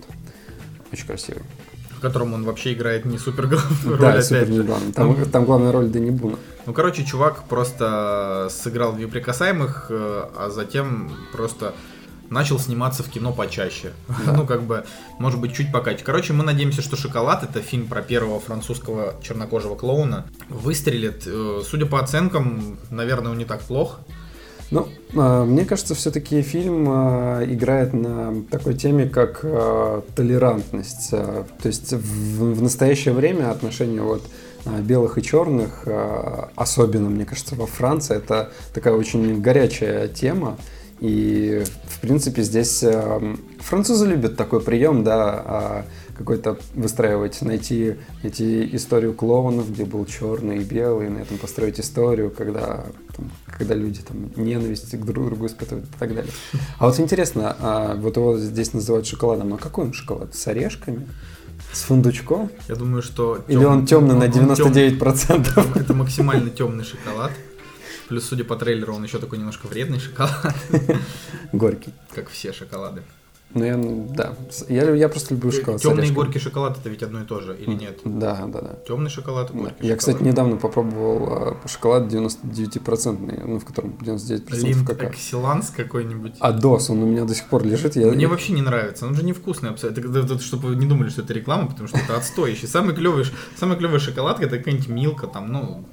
Очень 0.92 1.06
красивый. 1.08 1.42
В 1.90 2.00
котором 2.00 2.32
он 2.32 2.44
вообще 2.44 2.74
играет 2.74 3.04
не 3.04 3.18
супер 3.18 3.48
главную 3.48 3.82
роль, 3.84 3.98
да, 3.98 4.10
опять 4.10 4.26
супер 4.26 4.46
же. 4.46 4.62
главный. 4.62 4.92
Там, 4.92 5.16
Ну, 5.18 5.26
там 5.26 5.44
главная 5.46 5.72
роль 5.72 5.88
Дани 5.88 6.10
Буна. 6.10 6.36
Ну, 6.66 6.72
короче, 6.72 7.04
чувак 7.04 7.42
просто 7.48 8.46
сыграл 8.52 8.92
в 8.92 9.00
«Неприкасаемых», 9.00 9.86
э, 9.90 10.24
а 10.36 10.50
затем 10.50 11.10
просто 11.32 11.74
начал 12.30 12.58
сниматься 12.58 13.02
в 13.02 13.08
кино 13.08 13.32
почаще. 13.32 13.92
ну, 14.26 14.46
как 14.46 14.62
бы, 14.62 14.84
может 15.18 15.40
быть, 15.40 15.54
чуть 15.54 15.72
покаче. 15.72 16.04
Короче, 16.04 16.32
мы 16.32 16.44
надеемся, 16.44 16.82
что 16.82 16.96
«Шоколад»— 16.96 17.42
это 17.44 17.60
фильм 17.60 17.86
про 17.86 18.02
первого 18.02 18.40
французского 18.40 19.14
чернокожего 19.22 19.74
клоуна. 19.76 20.26
Выстрелит. 20.48 21.24
Э, 21.26 21.62
Судя 21.64 21.86
по 21.86 22.00
оценкам, 22.00 22.78
наверное, 22.90 23.32
он 23.32 23.38
не 23.38 23.44
так 23.44 23.60
плох. 23.60 24.00
Ну, 24.70 24.86
а, 25.16 25.44
мне 25.44 25.64
кажется, 25.64 25.94
все-таки 25.94 26.42
фильм 26.42 26.86
а, 26.88 27.42
играет 27.44 27.94
на 27.94 28.44
такой 28.50 28.74
теме, 28.74 29.08
как 29.08 29.40
толерантность. 30.14 31.10
То 31.10 31.46
есть 31.64 31.92
в, 31.92 32.62
настоящее 32.62 33.14
время 33.14 33.50
отношения 33.50 34.02
вот 34.02 34.22
белых 34.80 35.16
и 35.16 35.22
черных, 35.22 35.86
особенно, 36.54 37.08
мне 37.08 37.24
кажется, 37.24 37.54
во 37.54 37.66
Франции, 37.66 38.16
это 38.16 38.50
такая 38.74 38.92
очень 38.92 39.40
горячая 39.40 40.08
тема. 40.08 40.58
И, 41.00 41.64
в 41.98 42.00
принципе, 42.00 42.42
здесь 42.44 42.84
а, 42.84 43.20
французы 43.58 44.06
любят 44.06 44.36
такой 44.36 44.60
прием, 44.60 45.02
да, 45.02 45.42
а, 45.44 45.84
какой-то 46.16 46.56
выстраивать, 46.74 47.42
найти 47.42 47.96
эти 48.22 48.76
историю 48.76 49.14
клоунов, 49.14 49.72
где 49.72 49.84
был 49.84 50.06
черный 50.06 50.58
и 50.58 50.64
белый, 50.64 51.08
на 51.10 51.18
этом 51.18 51.38
построить 51.38 51.80
историю, 51.80 52.30
когда, 52.30 52.84
там, 53.16 53.32
когда 53.46 53.74
люди 53.74 54.00
там 54.02 54.30
ненависть 54.36 54.92
к 54.96 55.04
друг 55.04 55.26
другу 55.26 55.46
испытывают 55.46 55.86
и 55.86 55.98
так 55.98 56.14
далее. 56.14 56.32
А 56.78 56.86
вот 56.86 57.00
интересно, 57.00 57.56
а, 57.58 57.96
вот 57.96 58.16
его 58.16 58.38
здесь 58.38 58.72
называют 58.74 59.08
шоколадом, 59.08 59.54
а 59.54 59.58
какой 59.58 59.86
он 59.86 59.92
шоколад? 59.92 60.36
С 60.36 60.46
орешками? 60.46 61.08
С 61.72 61.82
фундучком? 61.82 62.48
Я 62.68 62.76
думаю, 62.76 63.02
что... 63.02 63.44
Или 63.48 63.64
он 63.64 63.86
темный 63.86 64.14
на 64.14 64.26
он 64.26 64.54
тёмный. 64.54 64.90
99%? 64.90 65.50
Это, 65.50 65.80
это 65.80 65.94
максимально 65.94 66.50
темный 66.50 66.84
шоколад. 66.84 67.32
Плюс, 68.08 68.24
судя 68.24 68.44
по 68.44 68.56
трейлеру, 68.56 68.94
он 68.94 69.04
еще 69.04 69.18
такой 69.18 69.38
немножко 69.38 69.66
вредный 69.66 69.98
шоколад, 70.00 70.56
Горький. 71.52 71.92
как 72.14 72.28
все 72.30 72.52
шоколады. 72.52 73.02
Ну, 73.54 73.64
я, 73.64 73.78
да. 73.78 74.34
С- 74.50 74.66
Я, 74.68 74.90
я 74.94 75.08
просто 75.08 75.32
люблю 75.32 75.50
шоколад 75.50 75.80
Темный 75.80 76.06
и 76.06 76.10
горький 76.10 76.38
шоколад 76.38 76.76
это 76.78 76.90
ведь 76.90 77.02
одно 77.02 77.22
и 77.22 77.24
то 77.24 77.40
же, 77.40 77.56
или 77.56 77.72
нет? 77.74 78.00
Да, 78.04 78.44
да, 78.46 78.60
да. 78.60 78.76
Темный 78.86 79.08
шоколад 79.10 79.48
и 79.50 79.54
Да. 79.54 79.58
горький 79.60 79.86
Я, 79.86 79.96
кстати, 79.96 80.16
шоколад. 80.16 80.32
недавно 80.32 80.56
попробовал 80.58 81.56
а, 81.64 81.68
шоколад 81.68 82.12
99%, 82.12 83.46
ну, 83.46 83.58
в 83.58 83.64
котором 83.64 83.96
99% 84.02 84.54
Линд 84.66 84.86
какао. 84.86 85.08
Экселанс 85.10 85.70
какой-нибудь. 85.70 86.34
А 86.40 86.52
DOS, 86.52 86.90
он 86.90 87.02
у 87.02 87.06
меня 87.06 87.24
до 87.24 87.34
сих 87.34 87.46
пор 87.46 87.64
лежит. 87.64 87.96
Я... 87.96 88.08
Мне 88.08 88.26
вообще 88.26 88.52
не 88.52 88.60
нравится, 88.62 89.06
он 89.06 89.14
же 89.14 89.24
невкусный 89.24 89.70
абсолютно. 89.70 90.38
Чтобы 90.40 90.68
вы 90.68 90.76
не 90.76 90.84
думали, 90.86 91.08
что 91.08 91.22
это 91.22 91.32
реклама, 91.32 91.68
потому 91.68 91.88
что 91.88 91.96
это 91.98 92.16
отстой. 92.18 92.52
Еще 92.52 92.66
самый 92.66 92.94
клевый, 92.94 93.24
самая 93.56 93.78
клевая 93.78 93.98
шоколадка 93.98 94.44
это 94.44 94.58
какая-нибудь 94.58 94.88
Милка 94.88 95.26
там, 95.26 95.50
ну, 95.50 95.86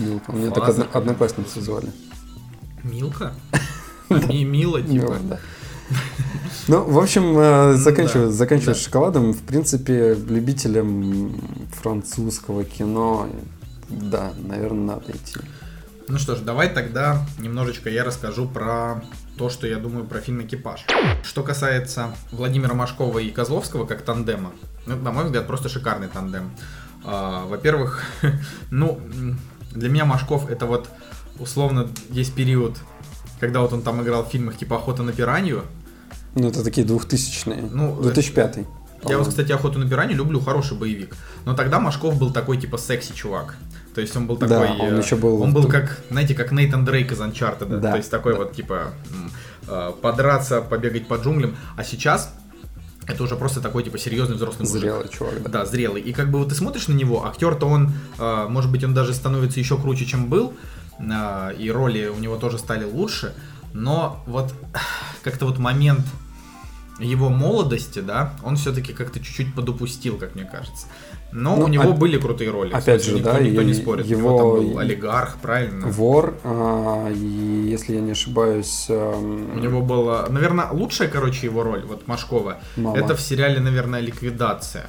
Милка. 0.00 0.32
Меня 0.32 0.50
так 0.50 0.64
Фаза. 0.64 0.82
одно- 0.82 0.98
одноклассницы 0.98 1.60
звали. 1.60 1.90
Милка? 2.82 3.32
Ми- 4.10 4.44
Мила, 4.44 4.80
типа. 4.80 4.92
Мила, 4.92 5.16
да. 5.22 5.38
Ну, 6.68 6.84
в 6.84 6.98
общем, 6.98 7.36
э, 7.38 7.74
заканчивая, 7.74 8.28
заканчивая 8.30 8.74
Да. 8.74 8.80
с 8.80 8.84
шоколадом, 8.84 9.32
в 9.32 9.42
принципе, 9.42 10.14
любителям 10.28 11.32
французского 11.82 12.64
кино, 12.64 13.28
да, 13.88 14.32
наверное, 14.38 14.94
надо 14.96 15.10
идти. 15.12 15.40
Ну 16.08 16.18
что 16.18 16.36
ж, 16.36 16.40
давай 16.40 16.72
тогда 16.72 17.24
немножечко 17.38 17.88
я 17.90 18.04
расскажу 18.04 18.48
про 18.48 19.02
то, 19.36 19.48
что 19.48 19.66
я 19.66 19.76
думаю 19.78 20.04
про 20.06 20.20
фильм 20.20 20.42
«Экипаж». 20.42 20.84
Что 21.22 21.42
касается 21.42 22.14
Владимира 22.32 22.74
Машкова 22.74 23.18
и 23.20 23.30
Козловского 23.30 23.86
как 23.86 24.02
тандема, 24.02 24.52
ну, 24.86 24.96
на 24.96 25.12
мой 25.12 25.24
взгляд, 25.24 25.46
просто 25.46 25.68
шикарный 25.68 26.08
тандем. 26.08 26.50
А, 27.04 27.46
Во-первых, 27.46 28.04
ну, 28.70 29.00
для 29.72 29.88
меня 29.88 30.04
Машков 30.04 30.48
это 30.50 30.66
вот 30.66 30.88
условно 31.38 31.88
есть 32.10 32.34
период, 32.34 32.76
когда 33.38 33.60
вот 33.60 33.72
он 33.72 33.82
там 33.82 34.02
играл 34.02 34.24
в 34.24 34.28
фильмах 34.28 34.56
типа 34.56 34.76
«Охота 34.76 35.02
на 35.02 35.12
пиранью», 35.12 35.62
Ну, 36.34 36.48
это 36.48 36.62
такие 36.62 36.86
двухтысячные. 36.86 37.62
Ну, 37.72 38.00
2005 38.02 38.56
Я 38.56 38.64
по-моему. 39.02 39.22
вот, 39.24 39.28
кстати, 39.30 39.52
охоту 39.52 39.78
на 39.78 39.88
пиранью 39.88 40.16
люблю, 40.18 40.40
хороший 40.40 40.76
боевик. 40.76 41.16
Но 41.44 41.54
тогда 41.54 41.80
Машков 41.80 42.18
был 42.18 42.32
такой, 42.32 42.58
типа, 42.58 42.76
секси 42.78 43.12
чувак. 43.14 43.56
То 43.94 44.00
есть 44.00 44.14
он 44.16 44.26
был 44.26 44.36
Да, 44.36 44.46
такой... 44.46 44.68
он 44.78 44.94
э, 44.94 44.98
еще 45.02 45.16
был 45.16 45.42
Он 45.42 45.52
был 45.52 45.66
как, 45.68 45.98
знаете, 46.10 46.34
как 46.34 46.52
Нейтан 46.52 46.84
Дрейк 46.84 47.10
из 47.12 47.18
Uncharted. 47.20 47.80
Да, 47.80 47.90
То 47.92 47.96
есть 47.96 48.10
такой 48.10 48.32
да. 48.34 48.38
вот, 48.40 48.52
типа, 48.54 48.92
э, 49.66 49.92
подраться, 50.02 50.60
побегать 50.60 51.08
по 51.08 51.14
джунглям. 51.14 51.56
А 51.76 51.82
сейчас 51.82 52.32
это 53.10 53.22
уже 53.22 53.36
просто 53.36 53.60
такой, 53.60 53.82
типа, 53.82 53.98
серьезный 53.98 54.36
взрослый 54.36 54.66
мужик. 54.66 54.80
Зрелый 54.80 55.08
чувак, 55.08 55.42
да. 55.42 55.48
Да, 55.48 55.66
зрелый. 55.66 56.02
И 56.02 56.12
как 56.12 56.30
бы 56.30 56.38
вот 56.38 56.48
ты 56.48 56.54
смотришь 56.54 56.88
на 56.88 56.94
него, 56.94 57.26
актер-то 57.26 57.66
он, 57.66 57.92
э, 58.18 58.46
может 58.48 58.70
быть, 58.70 58.84
он 58.84 58.94
даже 58.94 59.14
становится 59.14 59.60
еще 59.60 59.76
круче, 59.76 60.06
чем 60.06 60.28
был, 60.28 60.54
э, 60.98 61.54
и 61.58 61.70
роли 61.70 62.06
у 62.06 62.18
него 62.18 62.36
тоже 62.36 62.58
стали 62.58 62.84
лучше, 62.84 63.34
но 63.72 64.22
вот 64.26 64.54
как-то 65.22 65.46
вот 65.46 65.58
момент 65.58 66.04
его 66.98 67.30
молодости, 67.30 68.00
да, 68.00 68.34
он 68.42 68.56
все-таки 68.56 68.92
как-то 68.92 69.20
чуть-чуть 69.20 69.54
подупустил, 69.54 70.18
как 70.18 70.34
мне 70.34 70.44
кажется. 70.44 70.86
Но 71.32 71.56
Ну, 71.56 71.64
у 71.64 71.68
него 71.68 71.90
оп- 71.90 71.98
были 71.98 72.18
крутые 72.18 72.50
роли. 72.50 72.70
опять 72.70 72.80
кстати, 73.00 73.04
же, 73.10 73.16
никто, 73.16 73.32
да, 73.32 73.40
никто 73.40 73.62
не 73.62 73.74
спорит. 73.74 74.06
У 74.06 74.08
его- 74.08 74.20
него 74.20 74.36
там 74.38 74.48
был 74.72 74.78
олигарх, 74.78 75.36
правильно? 75.40 75.86
Вор, 75.86 76.34
а, 76.44 77.08
и 77.10 77.68
если 77.70 77.94
я 77.94 78.00
не 78.00 78.12
ошибаюсь, 78.12 78.86
эм, 78.88 79.56
У 79.56 79.58
него 79.60 79.80
была, 79.80 80.26
наверное, 80.28 80.66
лучшая, 80.72 81.08
короче, 81.08 81.46
его 81.46 81.62
роль, 81.62 81.84
вот 81.86 82.08
Машкова, 82.08 82.58
Мало. 82.76 82.96
это 82.96 83.14
в 83.14 83.20
сериале, 83.20 83.60
наверное, 83.60 84.00
«Ликвидация». 84.00 84.86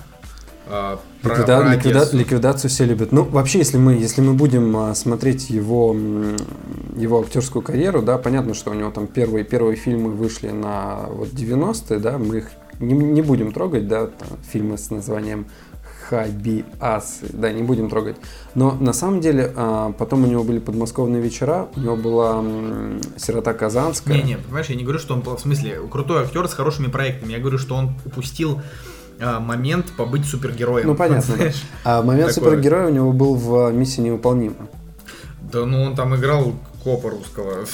э, 0.67 0.97
про- 1.21 1.35
Ликвида- 1.35 1.45
про 1.59 1.73
ликвида- 1.75 2.15
ликвидацию 2.15 2.69
все 2.71 2.85
любят. 2.85 3.11
Ну, 3.11 3.23
вообще, 3.23 3.57
если 3.59 3.77
мы, 3.77 3.93
если 3.93 4.21
мы 4.21 4.33
будем 4.35 4.77
а, 4.77 4.95
смотреть 4.95 5.49
его, 5.49 5.93
его 6.95 7.19
актерскую 7.19 7.61
карьеру, 7.61 8.01
да, 8.01 8.17
понятно, 8.17 8.53
что 8.53 8.71
у 8.71 8.73
него 8.73 8.89
там 8.91 9.07
первые, 9.07 9.43
первые 9.43 9.75
фильмы 9.75 10.11
вышли 10.11 10.49
на 10.49 11.07
вот 11.09 11.29
90-е, 11.29 11.99
да, 11.99 12.17
мы 12.17 12.37
их 12.37 12.51
не, 12.79 12.93
не 12.93 13.21
будем 13.21 13.51
трогать, 13.51 13.87
да, 13.87 14.05
там, 14.07 14.37
фильмы 14.51 14.77
с 14.77 14.89
названием 14.91 15.47
Хабиасы, 16.11 17.27
да, 17.31 17.53
не 17.53 17.63
будем 17.63 17.89
трогать. 17.89 18.17
Но 18.53 18.73
на 18.73 18.91
самом 18.91 19.21
деле 19.21 19.53
а, 19.55 19.93
потом 19.93 20.25
у 20.25 20.27
него 20.27 20.43
были 20.43 20.59
подмосковные 20.59 21.21
вечера, 21.21 21.69
у 21.77 21.79
него 21.79 21.95
была 21.95 22.43
Сирота 23.15 23.53
Казанская. 23.53 24.17
Не-не, 24.17 24.37
понимаешь, 24.37 24.67
я 24.67 24.75
не 24.75 24.83
говорю, 24.83 24.99
что 24.99 25.13
он, 25.13 25.21
в 25.21 25.39
смысле, 25.39 25.79
крутой 25.89 26.23
актер 26.23 26.47
с 26.49 26.53
хорошими 26.53 26.87
проектами. 26.87 27.31
Я 27.31 27.39
говорю, 27.39 27.57
что 27.57 27.75
он 27.75 27.93
упустил 28.05 28.61
а, 29.21 29.39
момент 29.39 29.93
побыть 29.95 30.25
супергероем. 30.25 30.87
Ну, 30.87 30.95
понятно, 30.95 31.35
да. 31.37 31.51
А 31.85 32.01
момент 32.01 32.35
Такое. 32.35 32.49
супергероя 32.49 32.87
у 32.87 32.91
него 32.91 33.13
был 33.13 33.35
в 33.35 33.71
«Миссии 33.71 34.01
невыполнима». 34.01 34.55
Да 35.51 35.65
ну 35.65 35.83
он 35.83 35.95
там 35.95 36.15
играл 36.15 36.53
копа 36.83 37.09
русского. 37.09 37.65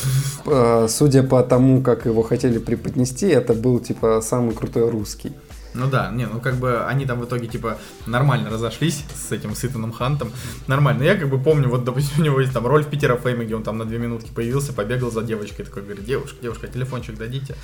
Э, 0.45 0.87
Судя 0.89 1.23
по 1.23 1.41
тому, 1.43 1.81
как 1.81 2.05
его 2.05 2.21
хотели 2.21 2.59
преподнести, 2.59 3.27
это 3.27 3.53
был 3.53 3.79
типа 3.79 4.21
самый 4.21 4.53
крутой 4.53 4.89
русский. 4.89 5.31
Ну 5.77 5.87
да, 5.87 6.11
не, 6.11 6.25
ну 6.25 6.39
как 6.39 6.55
бы 6.55 6.85
они 6.85 7.05
там 7.05 7.19
в 7.19 7.25
итоге 7.25 7.47
типа 7.47 7.77
нормально 8.07 8.49
разошлись 8.49 9.03
с 9.15 9.31
этим 9.31 9.55
Сытаном 9.55 9.91
Хантом. 9.91 10.31
Нормально. 10.67 11.03
Я 11.03 11.15
как 11.15 11.29
бы 11.29 11.37
помню, 11.37 11.69
вот, 11.69 11.83
допустим, 11.83 12.21
у 12.21 12.23
него 12.23 12.39
есть 12.41 12.53
там 12.53 12.65
роль 12.65 12.83
в 12.83 12.87
Питера 12.87 13.15
Фейме, 13.15 13.45
где 13.45 13.55
он 13.55 13.63
там 13.63 13.77
на 13.77 13.85
две 13.85 13.99
минутки 13.99 14.31
появился, 14.33 14.73
побегал 14.73 15.11
за 15.11 15.21
девочкой, 15.21 15.65
такой 15.65 15.83
говорит, 15.83 16.05
девушка, 16.05 16.37
девушка, 16.41 16.67
телефончик 16.67 17.17
дадите. 17.17 17.55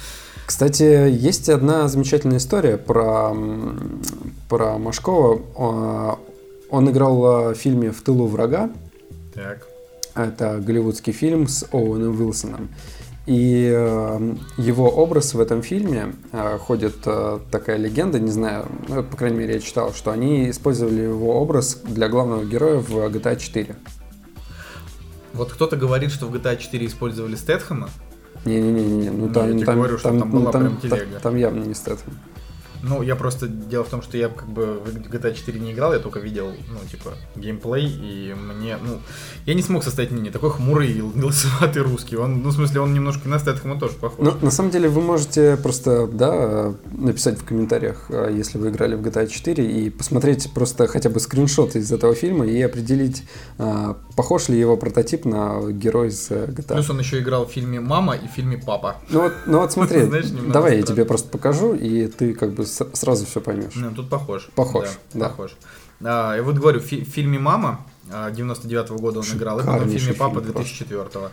Кстати, 0.46 1.10
есть 1.10 1.50
одна 1.50 1.88
замечательная 1.88 2.38
история 2.38 2.78
про, 2.78 3.36
про 4.50 4.78
Машкова. 4.78 6.20
Он 6.70 6.90
играл 6.90 7.50
э, 7.50 7.54
в 7.54 7.58
фильме 7.58 7.92
«В 7.92 8.02
тылу 8.02 8.26
врага». 8.26 8.72
Так. 9.36 9.68
Это 10.16 10.60
голливудский 10.60 11.14
фильм 11.14 11.48
с 11.48 11.68
Оуэном 11.72 12.20
Уилсоном. 12.20 12.70
И 13.26 13.72
э, 13.74 14.36
его 14.58 14.90
образ 14.90 15.34
в 15.34 15.40
этом 15.40 15.62
фильме 15.62 16.14
э, 16.34 16.58
ходит 16.58 16.96
э, 17.06 17.40
такая 17.52 17.78
легенда, 17.78 18.20
не 18.20 18.32
знаю, 18.32 18.66
ну, 18.90 19.02
по 19.02 19.16
крайней 19.16 19.38
мере, 19.38 19.54
я 19.54 19.60
читал, 19.62 19.94
что 19.94 20.12
они 20.12 20.50
использовали 20.50 21.02
его 21.04 21.40
образ 21.40 21.80
для 21.86 22.10
главного 22.10 22.44
героя 22.44 22.80
в 22.80 22.90
GTA 22.92 23.38
4. 23.40 23.76
Вот 25.34 25.54
кто-то 25.54 25.78
говорит, 25.78 26.12
что 26.12 26.26
в 26.28 26.36
GTA 26.36 26.58
4 26.58 26.86
использовали 26.86 27.36
Стэтхэма. 27.36 27.90
Не-не-не, 28.44 29.10
ну 29.10 29.28
Ну, 29.28 29.34
там, 29.34 29.58
я 29.58 29.66
там, 29.66 29.76
говорю, 29.76 29.98
что 29.98 30.10
там, 30.10 30.20
там 30.20 30.30
ну, 30.30 30.40
была 30.42 30.52
там- 30.52 30.62
прям 30.64 30.78
телега. 30.82 31.20
там 31.22 31.36
явно 31.38 31.64
не 31.64 31.74
Стэтхэм. 31.74 32.14
Ну, 32.84 33.02
я 33.02 33.16
просто... 33.16 33.48
Дело 33.48 33.84
в 33.84 33.90
том, 33.90 34.02
что 34.02 34.18
я 34.18 34.28
как 34.28 34.48
бы 34.48 34.80
в 34.80 34.88
GTA 35.10 35.34
4 35.34 35.60
не 35.60 35.72
играл, 35.72 35.94
я 35.94 36.00
только 36.00 36.20
видел, 36.20 36.52
ну, 36.68 36.80
типа, 36.90 37.14
геймплей, 37.36 37.88
и 37.88 38.34
мне, 38.34 38.78
ну... 38.78 39.00
Я 39.46 39.54
не 39.54 39.62
смог 39.62 39.84
составить 39.84 40.12
мнение. 40.12 40.32
Такой 40.32 40.52
хмурый 40.52 40.92
и 40.92 41.02
лысоватый 41.02 41.82
русский. 41.82 42.18
Он, 42.18 42.42
ну, 42.44 42.50
в 42.50 42.54
смысле, 42.54 42.82
он 42.82 42.94
немножко 42.94 43.30
на 43.30 43.40
Стэтхэма 43.40 43.80
тоже 43.80 43.94
похож. 43.96 44.20
Ну, 44.20 44.34
на 44.42 44.52
самом 44.52 44.72
деле, 44.72 44.90
вы 44.90 45.02
можете 45.02 45.58
просто, 45.58 46.08
да, 46.08 46.74
написать 46.92 47.40
в 47.40 47.46
комментариях, 47.46 48.06
э, 48.10 48.34
если 48.38 48.58
вы 48.58 48.70
играли 48.70 48.96
в 48.96 49.02
GTA 49.02 49.28
4, 49.28 49.66
и 49.66 49.90
посмотреть 49.90 50.52
просто 50.54 50.88
хотя 50.88 51.10
бы 51.10 51.20
скриншот 51.20 51.76
из 51.76 51.92
этого 51.92 52.14
фильма 52.16 52.46
и 52.46 52.62
определить, 52.62 53.24
похож 54.16 54.50
ли 54.50 54.60
его 54.60 54.78
прототип 54.78 55.26
на 55.26 55.72
героя 55.72 56.10
из 56.10 56.30
э, 56.32 56.46
GTA. 56.46 56.74
Плюс 56.74 56.90
он 56.90 57.00
еще 57.00 57.20
играл 57.20 57.46
в 57.46 57.52
фильме 57.52 57.80
«Мама» 57.80 58.16
и 58.16 58.28
в 58.28 58.32
фильме 58.32 58.58
«Папа». 58.58 58.98
Ну 59.10 59.22
вот, 59.22 59.34
ну 59.46 59.60
вот 59.60 59.72
смотри, 59.72 60.02
Знаешь, 60.06 60.28
давай 60.28 60.78
я 60.78 60.84
тебе 60.84 61.06
просто 61.06 61.30
покажу, 61.30 61.74
и 61.74 62.08
ты 62.08 62.34
как 62.34 62.54
бы 62.54 62.66
сразу 62.66 63.26
все 63.26 63.42
поймешь. 63.42 63.74
Ну, 63.76 63.92
тут 63.92 64.10
похож. 64.10 64.50
Похож, 64.56 64.88
да. 65.14 65.30
Похож. 65.30 65.56
А, 66.04 66.36
я 66.36 66.44
вот 66.44 66.56
говорю, 66.56 66.80
в 66.80 66.84
фи- 66.84 67.04
в 67.04 67.10
фильме 67.10 67.40
«Мама» 67.40 67.86
99 68.10 68.90
года 68.92 69.20
он 69.20 69.26
играл, 69.26 69.60
и 69.60 69.64
потом 69.66 69.88
в 69.88 69.92
фильме 69.92 70.14
«Папа» 70.14 70.42
фильм 70.42 70.54
просто. 70.54 70.86
2004 70.86 71.30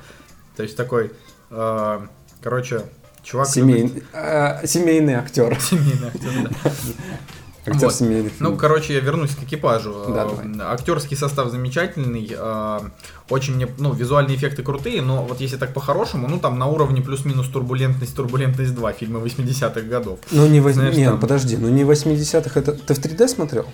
То 0.56 0.62
есть 0.62 0.76
такой, 0.76 1.12
а, 1.50 2.06
короче, 2.42 2.82
чувак... 3.22 3.48
Семейный, 3.48 4.02
э, 4.12 4.66
семейный 4.66 5.14
актер. 5.14 5.58
Семейный 5.60 6.08
актер, 6.08 6.30
да. 6.64 6.70
Актер 7.66 7.74
Вот. 7.74 8.32
Ну, 8.40 8.56
короче, 8.56 8.94
я 8.94 9.00
вернусь 9.00 9.30
к 9.36 9.42
экипажу. 9.42 9.92
Да, 10.08 10.24
Э, 10.24 10.28
давай. 10.54 10.72
Актерский 10.72 11.16
состав 11.16 11.50
замечательный, 11.50 12.26
э, 12.34 12.80
очень 13.28 13.54
мне, 13.56 13.68
ну, 13.78 13.92
визуальные 13.92 14.36
эффекты 14.36 14.62
крутые, 14.62 15.02
но 15.02 15.24
вот 15.24 15.40
если 15.40 15.56
так 15.56 15.74
по-хорошему, 15.74 16.26
ну, 16.26 16.38
там 16.38 16.58
на 16.58 16.66
уровне 16.66 17.02
плюс-минус 17.02 17.48
турбулентность, 17.48 18.16
турбулентность 18.16 18.74
2 18.74 18.92
фильма 18.94 19.20
80-х 19.20 19.82
годов. 19.82 20.18
Ну 20.30 20.46
не 20.46 20.60
возьми, 20.60 20.80
знаешь, 20.82 20.96
не, 20.96 21.04
там- 21.04 21.20
подожди, 21.20 21.56
ну 21.58 21.68
не 21.68 21.82
80-х, 21.84 22.58
это 22.58 22.72
ты 22.72 22.94
в 22.94 22.98
3D 22.98 23.28
смотрел? 23.28 23.66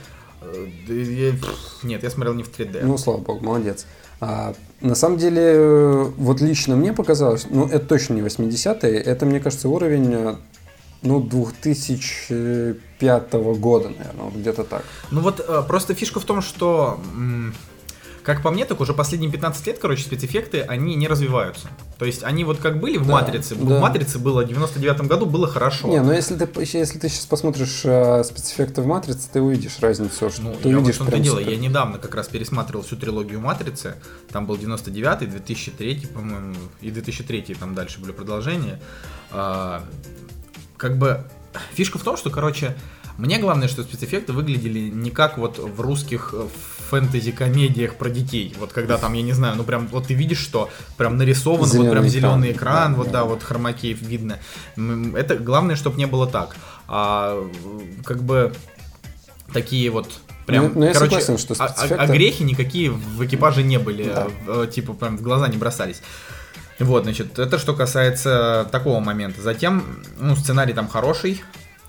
Э, 0.43 1.33
Нет, 1.83 2.03
я 2.03 2.11
смотрел 2.11 2.35
не 2.35 2.43
в 2.43 2.49
3D. 2.51 2.81
Ну, 2.83 2.99
слава 2.99 3.19
богу, 3.19 3.45
молодец. 3.45 3.87
А, 4.21 4.55
на 4.81 4.95
самом 4.95 5.19
деле, 5.19 6.11
вот 6.17 6.41
лично 6.41 6.75
мне 6.75 6.93
показалось, 6.93 7.47
ну, 7.51 7.67
это 7.67 7.87
точно 7.87 8.15
не 8.15 8.23
80-е, 8.23 8.99
это, 8.99 9.27
мне 9.27 9.41
кажется, 9.41 9.69
уровень, 9.69 10.37
ну, 11.03 11.21
2005 11.21 13.33
года, 13.59 13.91
наверное, 13.91 14.25
вот 14.25 14.35
где-то 14.35 14.65
так. 14.65 14.85
Ну 15.11 15.21
вот 15.21 15.45
э, 15.47 15.63
просто 15.67 15.95
фишка 15.95 16.21
в 16.21 16.25
том, 16.25 16.43
что 16.43 16.99
как 18.27 18.43
по 18.43 18.51
мне, 18.51 18.65
так 18.65 18.81
уже 18.81 18.93
последние 18.93 19.31
15 19.31 19.67
лет, 19.69 19.79
короче, 19.79 20.03
спецэффекты, 20.03 20.63
они 20.63 20.97
не 20.97 21.07
развиваются. 21.07 21.69
То 21.97 22.05
есть 22.05 22.25
они 22.25 22.43
вот 22.43 22.59
как 22.59 22.81
были 22.81 22.99
в 22.99 23.07
Да, 23.07 23.13
Матрице, 23.13 23.55
да. 23.55 23.79
в 23.79 23.81
Матрице 23.81 24.19
было 24.19 24.43
в 24.43 24.49
99 24.49 25.03
году 25.03 25.27
было 25.27 25.47
хорошо. 25.47 25.87
Не, 25.87 26.03
ну 26.03 26.11
если 26.11 26.35
ты, 26.35 26.49
если 26.61 26.99
ты 26.99 27.09
сейчас 27.09 27.25
посмотришь 27.27 27.83
э, 27.85 28.25
спецэффекты 28.25 28.83
в 28.83 28.87
Матрице, 28.87 29.29
ты 29.33 29.41
увидишь 29.41 29.79
разницу, 29.79 30.29
что 30.29 30.43
Ну, 30.43 30.57
ты 30.61 30.71
я 30.71 30.75
вот 30.75 30.83
увидишь 30.83 30.97
в 30.97 30.99
том-то 30.99 31.13
прям 31.13 31.23
дело, 31.23 31.39
я 31.39 31.57
недавно 31.57 31.99
как 31.99 32.17
раз 32.17 32.27
пересматривал 32.27 32.83
всю 32.83 32.97
трилогию 32.97 33.39
Матрицы, 33.39 33.95
там 34.33 34.47
был 34.47 34.57
99-й, 34.57 35.27
2003 35.27 36.09
по-моему, 36.13 36.57
и 36.81 36.91
2003 36.91 37.55
там 37.55 37.77
дальше 37.77 38.01
были 38.01 38.11
продолжения. 38.11 38.81
А, 40.77 40.79
как 40.79 40.99
бы 40.99 41.25
фишка 41.75 41.99
в 41.99 42.03
том, 42.03 42.17
что, 42.17 42.31
короче, 42.31 42.77
мне 43.19 43.39
главное, 43.39 43.67
что 43.69 43.83
спецэффекты 43.83 44.33
выглядели 44.33 44.79
не 44.91 45.11
как 45.11 45.39
вот 45.39 45.59
в 45.59 45.81
русских 45.81 46.35
э, 46.35 46.47
фэнтези-комедиях 46.91 47.95
про 47.97 48.11
детей. 48.11 48.55
Вот 48.59 48.73
когда 48.73 48.99
там, 48.99 49.15
я 49.15 49.23
не 49.23 49.33
знаю, 49.33 49.57
ну 49.57 49.65
прям 49.65 49.87
вот 49.89 50.09
ты 50.09 50.15
видишь, 50.15 50.39
что 50.39 50.69
прям 50.99 51.17
нарисовано, 51.17 51.63
вот 51.63 51.73
Зелёный 51.73 51.91
прям 51.93 52.03
экран. 52.07 52.11
зеленый 52.11 52.53
экран, 52.53 52.93
Да, 52.93 52.99
вот 52.99 53.07
да. 53.07 53.13
да, 53.13 53.25
вот 53.25 53.43
хромакей 53.43 53.95
видно. 53.95 54.39
Это 55.17 55.37
главное, 55.37 55.77
чтобы 55.77 55.97
не 55.97 56.07
было 56.07 56.27
так. 56.27 56.57
А 56.89 57.43
как 58.05 58.23
бы 58.23 58.53
такие 59.55 59.91
вот 59.91 60.11
прям, 60.45 60.65
Ну, 60.75 60.81
ну, 60.81 60.85
я 60.85 60.93
короче, 60.93 61.21
согласен, 61.21 61.39
что 61.39 61.55
а- 61.59 61.65
а, 61.65 61.69
спецэффекты- 61.71 61.95
а 62.03 62.07
грехи 62.07 62.45
никакие 62.45 62.91
в 62.91 63.25
экипаже 63.25 63.63
не 63.63 63.79
были, 63.79 64.05
Да. 64.05 64.29
э, 64.47 64.67
типа 64.73 64.93
прям 64.93 65.17
в 65.17 65.23
глаза 65.23 65.49
не 65.49 65.57
бросались. 65.57 66.03
Вот, 66.79 67.05
значит, 67.05 67.39
это 67.39 67.59
что 67.59 67.75
касается 67.75 68.69
такого 68.71 69.01
момента. 69.01 69.41
Затем, 69.41 70.03
ну, 70.19 70.37
сценарий 70.37 70.73
там 70.75 70.89
хороший. 70.89 71.43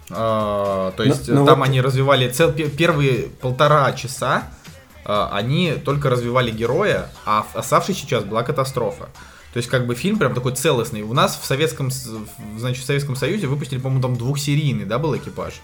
э, 0.10 0.14
то 0.14 0.94
Ну, 0.98 1.04
есть 1.04 1.28
ну 1.28 1.46
там 1.46 1.60
вот- 1.60 1.68
они 1.68 1.82
развивали 1.82 2.30
цел, 2.30 2.54
пе- 2.54 2.70
первые 2.70 3.24
полтора 3.42 3.92
часа 3.92 4.44
э, 5.06 5.28
они 5.32 5.74
только 5.84 6.10
развивали 6.10 6.52
героя, 6.52 7.10
а 7.26 7.46
оставшийся 7.54 8.08
час 8.08 8.24
была 8.24 8.44
катастрофа. 8.44 9.10
То 9.54 9.58
есть, 9.58 9.70
как 9.70 9.86
бы 9.88 9.96
фильм 9.96 10.18
прям 10.20 10.34
такой 10.34 10.54
целостный. 10.56 11.02
У 11.02 11.14
нас 11.14 11.38
в 11.42 11.46
Советском, 11.46 11.90
значит, 12.58 12.84
в 12.84 12.86
Советском 12.86 13.16
Союзе 13.16 13.48
выпустили, 13.48 13.80
по-моему, 13.80 14.02
там 14.02 14.16
двухсерийный, 14.18 14.86
да, 14.86 14.98
был 15.00 15.16
экипаж? 15.18 15.56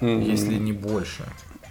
М, 0.00 0.20
Если 0.20 0.54
не 0.54 0.72
больше. 0.72 1.24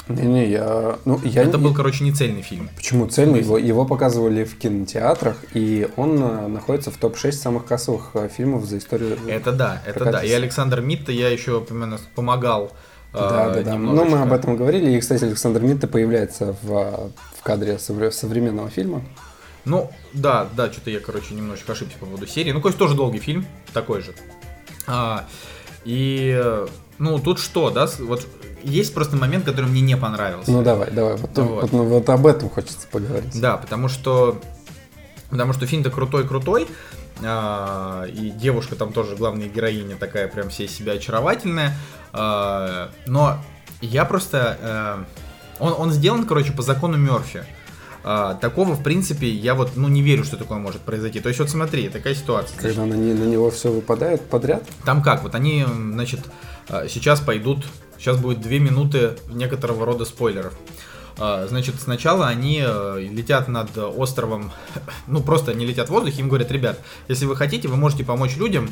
Не-не, 0.10 0.50
я... 0.50 0.98
Ну, 1.06 1.20
я 1.24 1.44
Это 1.44 1.58
был, 1.60 1.74
короче, 1.74 2.04
не 2.04 2.12
цельный 2.12 2.42
фильм. 2.42 2.70
Почему 2.76 3.06
цельный? 3.08 3.40
Его, 3.42 3.58
его 3.60 3.86
показывали 3.86 4.44
в 4.44 4.58
кинотеатрах, 4.58 5.38
и 5.54 5.88
он 5.98 6.22
э, 6.22 6.48
находится 6.48 6.90
в 6.92 6.98
топ-6 6.98 7.32
самых 7.34 7.66
кассовых 7.66 8.12
э, 8.16 8.28
фильмов 8.36 8.66
за 8.66 8.80
историю. 8.80 9.18
Это 9.28 9.52
да, 9.52 9.82
это 9.86 10.06
да. 10.06 10.24
И 10.24 10.32
Александр 10.32 10.82
Митта 10.82 11.12
я 11.12 11.30
еще 11.30 11.62
примерно 11.62 12.00
помогал. 12.16 12.72
э, 13.14 13.18
Да, 13.20 13.50
да, 13.54 13.62
да. 13.62 13.76
Ну, 13.76 14.04
мы 14.06 14.20
об 14.22 14.34
этом 14.34 14.58
говорили. 14.58 14.90
И, 14.92 15.00
кстати, 15.00 15.24
Александр 15.26 15.62
Митта 15.62 15.88
появляется 15.88 16.56
в, 16.64 16.72
э, 16.72 17.10
в 17.38 17.44
кадре 17.44 17.76
совре- 17.76 18.12
современного 18.12 18.70
фильма. 18.70 19.04
Ну, 19.66 19.92
да, 20.14 20.48
да, 20.56 20.72
что-то 20.72 20.90
я, 20.90 21.00
короче, 21.02 21.36
немножечко 21.36 21.74
ошибся 21.74 21.98
по 22.00 22.08
поводу 22.08 22.26
серии. 22.26 22.52
Ну, 22.52 22.62
конечно, 22.62 22.80
тоже 22.80 22.96
долгий 22.96 23.20
фильм, 23.20 23.46
такой 23.74 24.02
же. 24.02 24.14
А, 24.88 25.26
и, 25.86 26.34
э, 26.36 26.68
ну, 27.00 27.18
тут 27.18 27.40
что, 27.40 27.70
да, 27.70 27.88
вот 28.00 28.28
есть 28.62 28.94
просто 28.94 29.16
момент, 29.16 29.46
который 29.46 29.66
мне 29.66 29.82
не 29.82 29.98
понравился. 29.98 30.52
Ну, 30.52 30.62
давай, 30.62 30.92
давай. 30.92 31.16
Вот, 31.16 31.38
Вот. 31.38 31.62
вот, 31.62 31.72
ну, 31.72 31.84
вот 31.86 32.10
об 32.10 32.28
этом 32.28 32.50
хочется 32.50 32.88
поговорить. 32.92 33.40
Да, 33.40 33.58
потому 33.58 33.88
что 33.88 34.40
потому 35.30 35.54
что 35.54 35.66
фильм-то 35.66 35.92
крутой-крутой, 35.92 36.68
а, 37.24 38.06
и 38.06 38.30
девушка 38.32 38.76
там 38.76 38.92
тоже 38.94 39.16
главная 39.16 39.48
героиня 39.48 39.96
такая 39.96 40.28
прям 40.28 40.50
вся 40.50 40.66
из 40.66 40.76
себя 40.76 40.94
очаровательная, 40.94 41.76
а, 42.14 42.92
но 43.06 43.38
я 43.82 44.06
просто 44.06 44.58
э, 44.62 45.04
он 45.60 45.74
он 45.78 45.92
сделан, 45.92 46.26
короче, 46.26 46.52
по 46.52 46.62
закону 46.62 46.98
Мерфи. 46.98 47.46
А, 48.04 48.36
такого, 48.36 48.74
в 48.76 48.84
принципе, 48.84 49.30
я 49.30 49.56
вот, 49.56 49.72
ну, 49.76 49.88
не 49.88 50.02
верю, 50.02 50.24
что 50.24 50.38
такое 50.38 50.58
может 50.58 50.82
произойти. 50.82 51.20
То 51.20 51.30
есть, 51.30 51.40
вот 51.40 51.50
смотри, 51.50 51.90
такая 51.90 52.16
ситуация. 52.16 52.58
Когда 52.58 52.86
на, 52.86 52.96
на 52.96 53.26
него 53.26 53.50
все 53.52 53.72
выпадает 53.72 54.22
подряд. 54.22 54.64
Там 54.86 55.02
как? 55.02 55.24
Вот 55.24 55.36
они, 55.36 55.66
значит, 55.68 56.22
э, 56.70 56.88
сейчас 56.90 57.20
пойдут, 57.20 57.66
сейчас 57.98 58.18
будет 58.18 58.42
две 58.42 58.60
минуты 58.60 59.18
некоторого 59.30 59.86
рода 59.86 60.06
спойлеров. 60.06 60.54
А, 61.18 61.46
Значит, 61.48 61.76
сначала 61.80 62.28
они 62.28 62.64
э, 62.66 63.08
летят 63.12 63.50
над 63.50 63.78
островом, 63.78 64.52
ну 65.08 65.22
просто 65.22 65.52
они 65.52 65.66
летят 65.66 65.90
в 65.90 65.92
воздухе, 65.92 66.22
им 66.22 66.30
говорят, 66.30 66.52
ребят, 66.52 66.80
если 67.10 67.26
вы 67.26 67.36
хотите, 67.36 67.68
вы 67.68 67.76
можете 67.76 68.06
помочь 68.06 68.38
людям, 68.38 68.70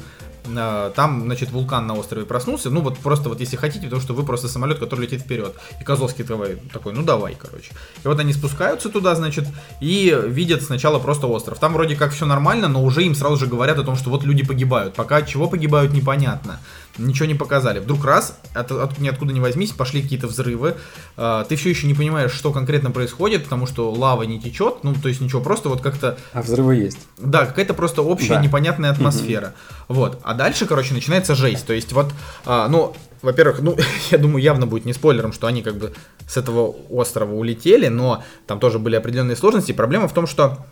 там, 0.95 1.23
значит, 1.23 1.51
вулкан 1.51 1.85
на 1.87 1.95
острове 1.95 2.25
проснулся, 2.25 2.69
ну 2.69 2.81
вот 2.81 2.97
просто 2.99 3.29
вот 3.29 3.39
если 3.39 3.55
хотите, 3.57 3.83
потому 3.85 4.01
что 4.01 4.13
вы 4.13 4.23
просто 4.23 4.47
самолет, 4.47 4.79
который 4.79 5.01
летит 5.01 5.21
вперед. 5.21 5.55
И 5.79 5.83
Козловский 5.83 6.23
давай, 6.23 6.55
такой, 6.71 6.93
ну 6.93 7.03
давай, 7.03 7.35
короче. 7.35 7.71
И 8.03 8.07
вот 8.07 8.19
они 8.19 8.33
спускаются 8.33 8.89
туда, 8.89 9.15
значит, 9.15 9.45
и 9.81 10.17
видят 10.27 10.61
сначала 10.63 10.99
просто 10.99 11.27
остров. 11.27 11.59
Там 11.59 11.73
вроде 11.73 11.95
как 11.95 12.11
все 12.13 12.25
нормально, 12.25 12.67
но 12.67 12.83
уже 12.83 13.03
им 13.03 13.15
сразу 13.15 13.37
же 13.37 13.47
говорят 13.47 13.77
о 13.79 13.83
том, 13.83 13.95
что 13.95 14.09
вот 14.09 14.23
люди 14.23 14.43
погибают. 14.45 14.93
Пока 14.95 15.17
от 15.17 15.27
чего 15.27 15.47
погибают, 15.47 15.93
непонятно. 15.93 16.59
Ничего 16.97 17.27
не 17.27 17.35
показали. 17.35 17.79
Вдруг 17.79 18.03
раз, 18.05 18.39
от, 18.55 18.71
от- 18.71 18.97
ниоткуда 18.97 19.31
не 19.31 19.39
возьмись, 19.39 19.71
пошли 19.71 20.01
какие-то 20.01 20.25
взрывы. 20.27 20.77
Э, 21.15 21.45
ты 21.47 21.55
все 21.55 21.69
еще 21.69 21.85
не 21.85 21.93
понимаешь, 21.93 22.31
что 22.31 22.51
конкретно 22.51 22.89
происходит, 22.89 23.43
потому 23.43 23.67
что 23.67 23.91
лава 23.91 24.23
не 24.23 24.39
течет, 24.41 24.83
ну 24.83 24.95
то 24.95 25.07
есть 25.07 25.21
ничего, 25.21 25.39
просто 25.41 25.69
вот 25.69 25.81
как-то 25.81 26.17
А 26.33 26.41
взрывы 26.41 26.75
есть. 26.75 26.97
да, 27.19 27.45
какая-то 27.45 27.75
просто 27.75 28.01
общая 28.01 28.35
Да. 28.35 28.41
непонятная 28.41 28.89
атмосфера. 28.91 29.53
Вот. 29.87 30.19
А 30.23 30.33
дальше, 30.33 30.65
короче, 30.65 30.93
начинается 30.93 31.35
жесть. 31.35 31.65
То 31.65 31.73
есть, 31.73 31.93
вот, 31.93 32.13
а, 32.45 32.67
ну, 32.67 32.93
во-первых, 33.21 33.61
ну, 33.61 33.77
я 34.11 34.17
думаю, 34.17 34.43
явно 34.43 34.67
будет 34.67 34.85
не 34.85 34.93
спойлером, 34.93 35.33
что 35.33 35.47
они 35.47 35.61
как 35.61 35.75
бы 35.75 35.93
с 36.27 36.37
этого 36.37 36.75
острова 36.89 37.33
улетели, 37.33 37.87
но 37.87 38.23
там 38.45 38.59
тоже 38.59 38.79
были 38.79 38.95
определенные 38.95 39.35
сложности. 39.35 39.71
Проблема 39.71 40.07
в 40.07 40.13
том, 40.13 40.27
что 40.27 40.65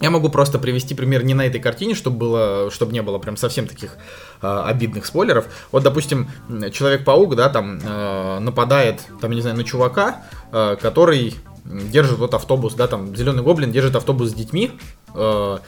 я 0.00 0.10
могу 0.10 0.28
просто 0.28 0.58
привести 0.58 0.94
пример 0.94 1.24
не 1.24 1.34
на 1.34 1.46
этой 1.46 1.60
картине, 1.60 1.94
чтобы 1.94 2.18
было, 2.18 2.70
чтобы 2.70 2.92
не 2.92 3.02
было 3.02 3.18
прям 3.18 3.36
совсем 3.36 3.66
таких 3.66 3.96
а, 4.40 4.64
обидных 4.64 5.06
спойлеров. 5.06 5.46
Вот, 5.72 5.82
допустим, 5.82 6.30
Человек-паук, 6.48 7.34
да, 7.34 7.48
там 7.48 7.80
а, 7.84 8.38
нападает, 8.38 9.00
там, 9.20 9.32
не 9.32 9.40
знаю, 9.40 9.56
на 9.56 9.64
чувака, 9.64 10.22
а, 10.52 10.76
который 10.76 11.34
держит 11.64 12.18
вот 12.18 12.32
автобус, 12.34 12.74
да, 12.74 12.86
там 12.86 13.14
Зеленый 13.14 13.42
гоблин 13.42 13.72
держит 13.72 13.96
автобус 13.96 14.30
с 14.30 14.34
детьми, 14.34 14.72
а, 15.14 15.60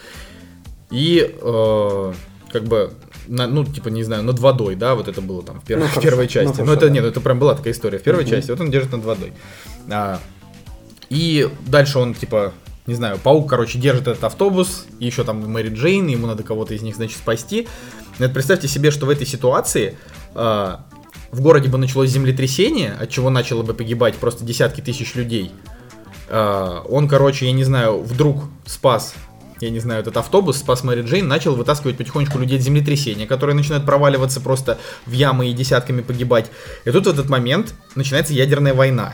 и 0.89 1.37
э, 1.41 2.13
как 2.51 2.63
бы 2.63 2.93
на- 3.27 3.47
ну, 3.47 3.63
типа, 3.65 3.89
не 3.89 4.03
знаю, 4.03 4.23
над 4.23 4.39
водой, 4.39 4.75
да, 4.75 4.95
вот 4.95 5.07
это 5.07 5.21
было 5.21 5.41
там 5.43 5.61
в, 5.61 5.63
пер- 5.63 5.79
Ну, 5.79 5.85
в 5.87 5.99
первой 6.01 6.25
ну, 6.25 6.29
части. 6.29 6.47
Ну, 6.47 6.53
хорошо, 6.53 6.73
это 6.73 6.87
да. 6.87 6.91
нет, 6.93 7.05
это 7.05 7.21
прям 7.21 7.39
была 7.39 7.55
такая 7.55 7.73
история 7.73 7.97
в 7.97 8.03
первой 8.03 8.23
Мгм. 8.23 8.31
части. 8.31 8.51
Вот 8.51 8.59
он 8.61 8.71
держит 8.71 8.91
над 8.91 9.03
водой. 9.03 9.33
А, 9.89 10.19
и 11.09 11.49
дальше 11.67 11.99
он, 11.99 12.13
типа, 12.13 12.53
не 12.87 12.95
знаю, 12.95 13.19
паук, 13.21 13.49
короче, 13.49 13.77
держит 13.79 14.07
этот 14.07 14.23
автобус, 14.23 14.85
и 14.99 15.05
еще 15.05 15.23
там 15.23 15.39
Мэри 15.49 15.69
Джейн, 15.73 16.07
ему 16.07 16.27
надо 16.27 16.43
кого-то 16.43 16.73
из 16.73 16.81
них, 16.81 16.95
значит, 16.95 17.17
спасти. 17.17 17.67
Ну, 18.19 18.25
это 18.25 18.33
представьте 18.33 18.67
себе, 18.67 18.91
что 18.91 19.05
в 19.05 19.09
этой 19.09 19.25
ситуации 19.27 19.97
а, 20.35 20.85
в 21.31 21.41
городе 21.41 21.69
бы 21.69 21.77
началось 21.77 22.09
землетрясение, 22.09 22.93
от 22.99 23.09
чего 23.09 23.29
начало 23.29 23.63
бы 23.63 23.73
погибать 23.73 24.15
просто 24.15 24.43
десятки 24.43 24.81
тысяч 24.81 25.15
людей. 25.15 25.51
А, 26.29 26.83
он, 26.89 27.07
короче, 27.07 27.45
я 27.45 27.51
не 27.51 27.63
знаю, 27.63 28.01
вдруг 28.01 28.45
спас, 28.65 29.13
я 29.61 29.69
не 29.69 29.79
знаю, 29.79 30.01
этот 30.01 30.17
автобус, 30.17 30.57
спас 30.57 30.83
Мэри 30.83 31.03
Джейн, 31.03 31.27
начал 31.27 31.55
вытаскивать 31.55 31.97
потихонечку 31.97 32.37
людей 32.37 32.57
от 32.57 32.63
землетрясения, 32.63 33.27
которые 33.27 33.55
начинают 33.55 33.85
проваливаться 33.85 34.41
просто 34.41 34.77
в 35.05 35.11
ямы 35.11 35.49
и 35.49 35.53
десятками 35.53 36.01
погибать. 36.01 36.51
И 36.85 36.91
тут 36.91 37.05
в 37.05 37.09
этот 37.09 37.29
момент 37.29 37.73
начинается 37.95 38.33
ядерная 38.33 38.73
война. 38.73 39.13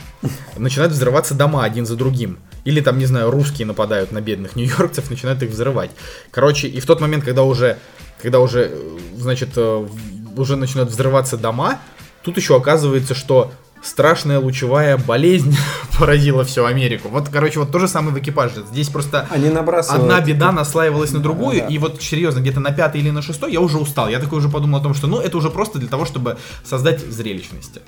Начинают 0.57 0.93
взрываться 0.93 1.33
дома 1.33 1.63
один 1.63 1.85
за 1.85 1.95
другим. 1.95 2.39
Или 2.65 2.81
там, 2.81 2.97
не 2.97 3.05
знаю, 3.05 3.31
русские 3.31 3.65
нападают 3.65 4.11
на 4.11 4.21
бедных 4.21 4.55
нью-йоркцев, 4.55 5.09
начинают 5.09 5.41
их 5.43 5.51
взрывать. 5.51 5.91
Короче, 6.31 6.67
и 6.67 6.79
в 6.79 6.85
тот 6.85 6.99
момент, 6.99 7.23
когда 7.23 7.43
уже, 7.43 7.77
когда 8.21 8.39
уже, 8.39 8.69
э, 8.71 8.97
значит, 9.15 9.49
э, 9.55 9.87
уже 10.35 10.55
начинают 10.55 10.89
взрываться 10.89 11.37
дома, 11.37 11.79
тут 12.23 12.37
еще 12.37 12.57
оказывается, 12.57 13.15
что 13.15 13.51
страшная 13.81 14.39
лучевая 14.39 14.97
болезнь 14.97 15.55
поразила 15.99 16.43
всю 16.43 16.65
Америку. 16.65 17.09
Вот, 17.09 17.29
короче, 17.29 17.59
вот 17.59 17.71
то 17.71 17.79
же 17.79 17.87
самое 17.87 18.13
в 18.15 18.19
экипаже. 18.19 18.63
Здесь 18.71 18.89
просто 18.89 19.27
Они 19.29 19.49
набрасывают... 19.49 20.03
одна 20.03 20.21
беда 20.21 20.51
наслаивалась 20.51 21.11
на 21.11 21.19
другую, 21.19 21.59
Да. 21.61 21.67
и 21.67 21.77
вот 21.77 22.01
серьезно, 22.01 22.39
где-то 22.39 22.59
на 22.59 22.71
пятый 22.71 23.01
или 23.01 23.09
на 23.09 23.21
шестой 23.21 23.51
я 23.53 23.61
уже 23.61 23.77
устал. 23.77 24.09
Я 24.09 24.19
такой 24.19 24.39
уже 24.39 24.49
подумал 24.49 24.79
о 24.79 24.83
том, 24.83 24.93
что 24.93 25.07
ну 25.07 25.19
это 25.19 25.37
уже 25.37 25.49
просто 25.49 25.79
для 25.79 25.87
того, 25.87 26.05
чтобы 26.05 26.37
создать 26.63 27.01
зрелищности. 27.01 27.81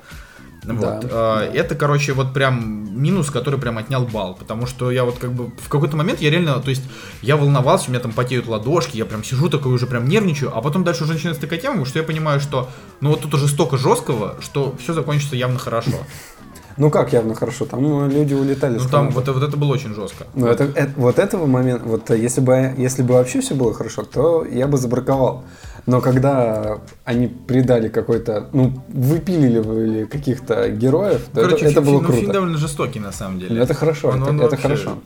Вот. 0.63 1.07
Да, 1.07 1.45
Это, 1.45 1.75
короче, 1.75 2.13
вот 2.13 2.33
прям 2.33 2.89
минус, 3.01 3.29
который 3.31 3.59
прям 3.59 3.77
отнял 3.77 4.05
бал. 4.05 4.35
Потому 4.35 4.65
что 4.65 4.91
я 4.91 5.05
вот 5.05 5.17
как 5.17 5.31
бы 5.31 5.51
в 5.57 5.69
какой-то 5.69 5.95
момент 5.95 6.19
я 6.21 6.29
реально, 6.29 6.59
то 6.59 6.69
есть 6.69 6.83
я 7.21 7.37
волновался, 7.37 7.85
у 7.87 7.91
меня 7.91 8.01
там 8.01 8.11
потеют 8.11 8.47
ладошки, 8.47 8.97
я 8.97 9.05
прям 9.05 9.23
сижу 9.23 9.49
такой 9.49 9.71
уже 9.73 9.87
прям 9.87 10.07
нервничаю, 10.07 10.55
а 10.55 10.61
потом 10.61 10.83
дальше 10.83 11.03
уже 11.03 11.13
начинается 11.13 11.41
такая 11.41 11.59
тема, 11.59 11.85
что 11.85 11.99
я 11.99 12.03
понимаю, 12.03 12.39
что 12.39 12.69
ну 13.01 13.11
вот 13.11 13.21
тут 13.21 13.33
уже 13.33 13.47
столько 13.47 13.77
жесткого, 13.77 14.35
что 14.41 14.75
все 14.81 14.93
закончится 14.93 15.35
явно 15.35 15.59
хорошо. 15.59 15.97
Ну 16.77 16.89
как 16.89 17.11
явно 17.11 17.35
хорошо, 17.35 17.65
там 17.65 18.05
э, 18.05 18.09
люди 18.09 18.33
улетали. 18.33 18.77
Ну 18.77 18.87
там 18.89 19.09
вот, 19.09 19.27
вот 19.27 19.43
это 19.43 19.57
было 19.57 19.73
очень 19.73 19.93
жестко. 19.93 20.27
Ну, 20.33 20.47
это, 20.47 20.63
это- 20.63 20.93
вот 20.95 21.19
этого 21.19 21.45
момента, 21.45 21.83
вот 21.85 22.09
э, 22.09 22.17
если 22.17 22.39
бы, 22.39 22.73
если 22.77 23.03
бы 23.03 23.15
вообще 23.15 23.41
все 23.41 23.53
было 23.53 23.73
хорошо, 23.73 24.03
то 24.03 24.45
я 24.45 24.65
бы 24.67 24.77
забраковал. 24.77 25.43
Но 25.85 26.01
когда 26.01 26.79
они 27.05 27.27
придали 27.27 27.87
какой-то, 27.89 28.49
ну, 28.53 28.73
выпилили 28.89 30.05
каких-то 30.05 30.69
героев, 30.69 31.21
то 31.33 31.41
Короче, 31.41 31.65
это, 31.65 31.65
это 31.65 31.81
фильм, 31.81 31.85
было 31.85 31.93
ну, 32.01 32.05
круто. 32.05 32.19
фильм 32.19 32.31
довольно 32.31 32.57
жестокий 32.57 32.99
на 32.99 33.11
самом 33.11 33.39
деле. 33.39 33.55
Ну, 33.55 33.61
это 33.61 33.73
хорошо, 33.73 34.09
Он- 34.09 34.21
это, 34.21 34.29
он 34.31 34.39
это 34.41 34.49
вообще- 34.51 34.61
хорошо. 34.61 34.97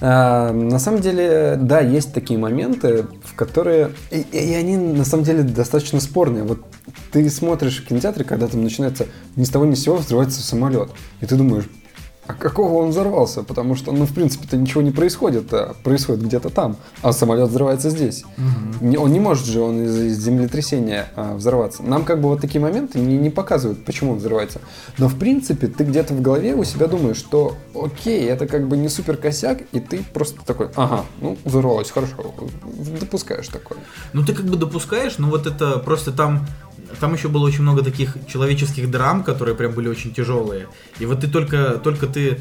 А, 0.00 0.52
на 0.52 0.78
самом 0.78 1.00
деле, 1.00 1.56
да, 1.60 1.80
есть 1.80 2.12
такие 2.12 2.38
моменты, 2.38 3.06
в 3.24 3.34
которые... 3.34 3.92
И, 4.10 4.20
и 4.32 4.54
они, 4.54 4.76
на 4.76 5.04
самом 5.04 5.24
деле, 5.24 5.42
достаточно 5.42 6.00
спорные. 6.00 6.42
Вот 6.42 6.60
ты 7.12 7.28
смотришь 7.30 7.80
в 7.82 7.86
кинотеатре, 7.88 8.24
когда 8.24 8.48
там 8.48 8.62
начинается 8.62 9.06
ни 9.36 9.44
с 9.44 9.48
того 9.50 9.64
ни 9.64 9.74
с 9.74 9.82
сего 9.82 9.96
взрывается 9.96 10.42
самолет. 10.42 10.90
И 11.20 11.26
ты 11.26 11.36
думаешь, 11.36 11.64
а 12.26 12.32
какого 12.34 12.82
он 12.82 12.90
взорвался? 12.90 13.42
Потому 13.42 13.74
что, 13.74 13.92
ну, 13.92 14.06
в 14.06 14.12
принципе-то 14.14 14.56
ничего 14.56 14.82
не 14.82 14.90
происходит, 14.90 15.52
а 15.52 15.74
происходит 15.82 16.22
где-то 16.24 16.50
там, 16.50 16.76
а 17.02 17.12
самолет 17.12 17.50
взрывается 17.50 17.90
здесь. 17.90 18.24
Не- 18.80 18.96
Он 18.96 19.12
не 19.12 19.20
может 19.20 19.46
же, 19.46 19.60
он 19.60 19.82
из, 19.82 19.96
из 19.98 20.18
землетрясения 20.18 21.06
а, 21.16 21.34
взорваться. 21.34 21.82
Нам 21.82 22.04
как 22.04 22.20
бы 22.20 22.28
вот 22.28 22.40
такие 22.40 22.60
моменты 22.60 22.98
не, 22.98 23.16
не 23.16 23.30
показывают, 23.30 23.84
почему 23.84 24.12
он 24.12 24.18
взрывается. 24.18 24.60
Но, 24.98 25.08
в 25.08 25.18
принципе, 25.18 25.66
ты 25.66 25.84
где-то 25.84 26.14
в 26.14 26.20
голове 26.22 26.54
у 26.54 26.64
себя 26.64 26.86
думаешь, 26.86 27.16
что 27.18 27.56
окей, 27.74 28.24
это 28.26 28.46
как 28.46 28.68
бы 28.68 28.76
не 28.76 28.88
супер 28.88 29.16
косяк, 29.16 29.58
и 29.72 29.80
ты 29.80 30.02
просто 30.12 30.40
такой, 30.44 30.68
ага, 30.76 31.04
ну, 31.20 31.36
взорвалось, 31.44 31.90
хорошо, 31.90 32.14
допускаешь 33.00 33.48
такое. 33.48 33.78
Ну 34.12 34.24
ты 34.24 34.32
как 34.34 34.46
бы 34.46 34.56
допускаешь, 34.56 35.18
но 35.18 35.28
вот 35.28 35.46
это 35.46 35.78
просто 35.78 36.12
там 36.12 36.46
там 37.00 37.14
еще 37.14 37.28
было 37.28 37.44
очень 37.44 37.62
много 37.62 37.82
таких 37.82 38.16
человеческих 38.26 38.90
драм, 38.90 39.22
которые 39.22 39.54
прям 39.54 39.72
были 39.72 39.88
очень 39.88 40.12
тяжелые. 40.12 40.68
И 40.98 41.06
вот 41.06 41.20
ты 41.20 41.28
только, 41.28 41.80
только 41.82 42.06
ты 42.06 42.40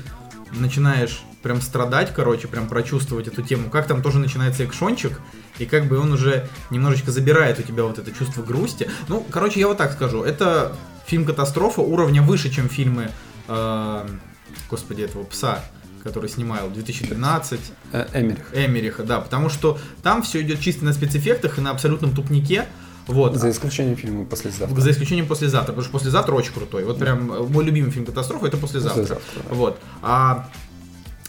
начинаешь 0.51 1.23
прям 1.41 1.61
страдать, 1.61 2.13
короче, 2.13 2.47
прям 2.47 2.67
прочувствовать 2.67 3.27
эту 3.27 3.41
тему, 3.41 3.69
как 3.69 3.85
там 3.87 4.01
тоже 4.01 4.19
начинается 4.19 4.65
экшончик, 4.65 5.19
и 5.59 5.65
как 5.65 5.87
бы 5.87 5.99
он 5.99 6.13
уже 6.13 6.47
немножечко 6.69 7.11
забирает 7.11 7.59
у 7.59 7.63
тебя 7.63 7.83
вот 7.83 7.99
это 7.99 8.11
чувство 8.11 8.41
грусти. 8.41 8.89
Ну, 9.09 9.25
короче, 9.29 9.59
я 9.59 9.67
вот 9.67 9.77
так 9.77 9.91
скажу, 9.91 10.23
это 10.23 10.75
фильм-катастрофа 11.05 11.81
уровня 11.81 12.21
выше, 12.21 12.49
чем 12.49 12.69
фильмы, 12.69 13.11
э, 13.47 14.07
господи, 14.69 15.01
этого 15.01 15.25
пса, 15.25 15.63
который 16.01 16.29
снимал 16.29 16.69
2012. 16.69 17.59
Э, 17.91 18.07
Эмерих. 18.13 18.45
Эмериха, 18.53 19.03
да, 19.03 19.19
потому 19.19 19.49
что 19.49 19.77
там 20.01 20.23
все 20.23 20.41
идет 20.41 20.61
чисто 20.61 20.85
на 20.85 20.93
спецэффектах 20.93 21.57
и 21.57 21.61
на 21.61 21.71
абсолютном 21.71 22.15
тупнике. 22.15 22.67
Вот. 23.07 23.35
За 23.35 23.49
исключением 23.49 23.97
фильма 23.97 24.25
«Послезавтра». 24.25 24.79
За 24.79 24.91
исключением 24.91 25.27
послезавтра, 25.27 25.73
потому 25.73 25.83
что 25.83 25.91
послезавтра 25.91 26.33
очень 26.35 26.53
крутой. 26.53 26.85
Вот 26.85 26.99
прям 26.99 27.51
мой 27.51 27.63
любимый 27.63 27.91
фильм 27.91 28.05
катастрофа 28.05 28.47
это 28.47 28.57
послезавтра. 28.57 29.01
«Послезавтра», 29.01 29.41
да. 29.49 29.55
Вот. 29.55 29.79
А 30.01 30.49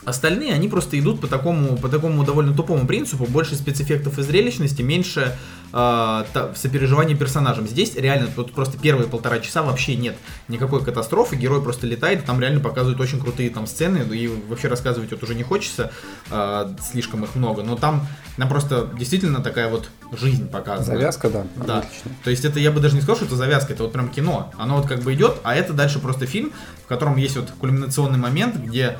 остальные, 0.04 0.54
они 0.54 0.68
просто 0.68 0.98
идут 0.98 1.20
по 1.20 1.26
такому, 1.26 1.76
по 1.76 1.88
такому 1.88 2.24
довольно 2.24 2.54
тупому 2.54 2.86
принципу. 2.86 3.26
Больше 3.26 3.54
спецэффектов 3.54 4.18
и 4.18 4.22
зрелищности, 4.22 4.82
меньше 4.82 5.36
э, 5.72 6.24
сопереживания 6.54 7.16
персонажам. 7.16 7.66
Здесь 7.66 7.94
реально 7.94 8.28
вот 8.36 8.52
просто 8.52 8.78
первые 8.78 9.08
полтора 9.08 9.40
часа 9.40 9.62
вообще 9.62 9.96
нет 9.96 10.16
никакой 10.48 10.84
катастрофы. 10.84 11.36
Герой 11.36 11.62
просто 11.62 11.86
летает, 11.86 12.22
и 12.22 12.26
там 12.26 12.40
реально 12.40 12.60
показывают 12.60 13.00
очень 13.00 13.20
крутые 13.20 13.50
там 13.50 13.66
сцены. 13.66 13.98
И 14.14 14.28
вообще 14.48 14.68
рассказывать 14.68 15.10
вот 15.10 15.22
уже 15.22 15.34
не 15.34 15.42
хочется, 15.42 15.90
э, 16.30 16.74
слишком 16.90 17.24
их 17.24 17.34
много. 17.34 17.62
Но 17.62 17.76
там, 17.76 18.06
нам 18.36 18.48
просто 18.48 18.88
действительно 18.98 19.40
такая 19.40 19.68
вот 19.68 19.88
жизнь 20.12 20.48
показывает. 20.48 21.00
Завязка, 21.00 21.30
да. 21.30 21.46
Да. 21.56 21.78
отлично. 21.78 22.10
То 22.22 22.30
есть 22.30 22.44
это 22.44 22.60
я 22.60 22.70
бы 22.70 22.80
даже 22.80 22.94
не 22.94 23.00
сказал, 23.00 23.16
что 23.16 23.26
это 23.26 23.36
завязка, 23.36 23.72
это 23.72 23.84
вот 23.84 23.92
прям 23.92 24.08
кино. 24.08 24.52
Оно 24.58 24.76
вот 24.76 24.86
как 24.86 25.02
бы 25.02 25.14
идет, 25.14 25.38
а 25.42 25.54
это 25.54 25.72
дальше 25.72 25.98
просто 25.98 26.26
фильм, 26.26 26.52
в 26.84 26.86
котором 26.86 27.16
есть 27.16 27.36
вот 27.36 27.50
кульминационный 27.58 28.18
момент, 28.18 28.56
где 28.56 28.98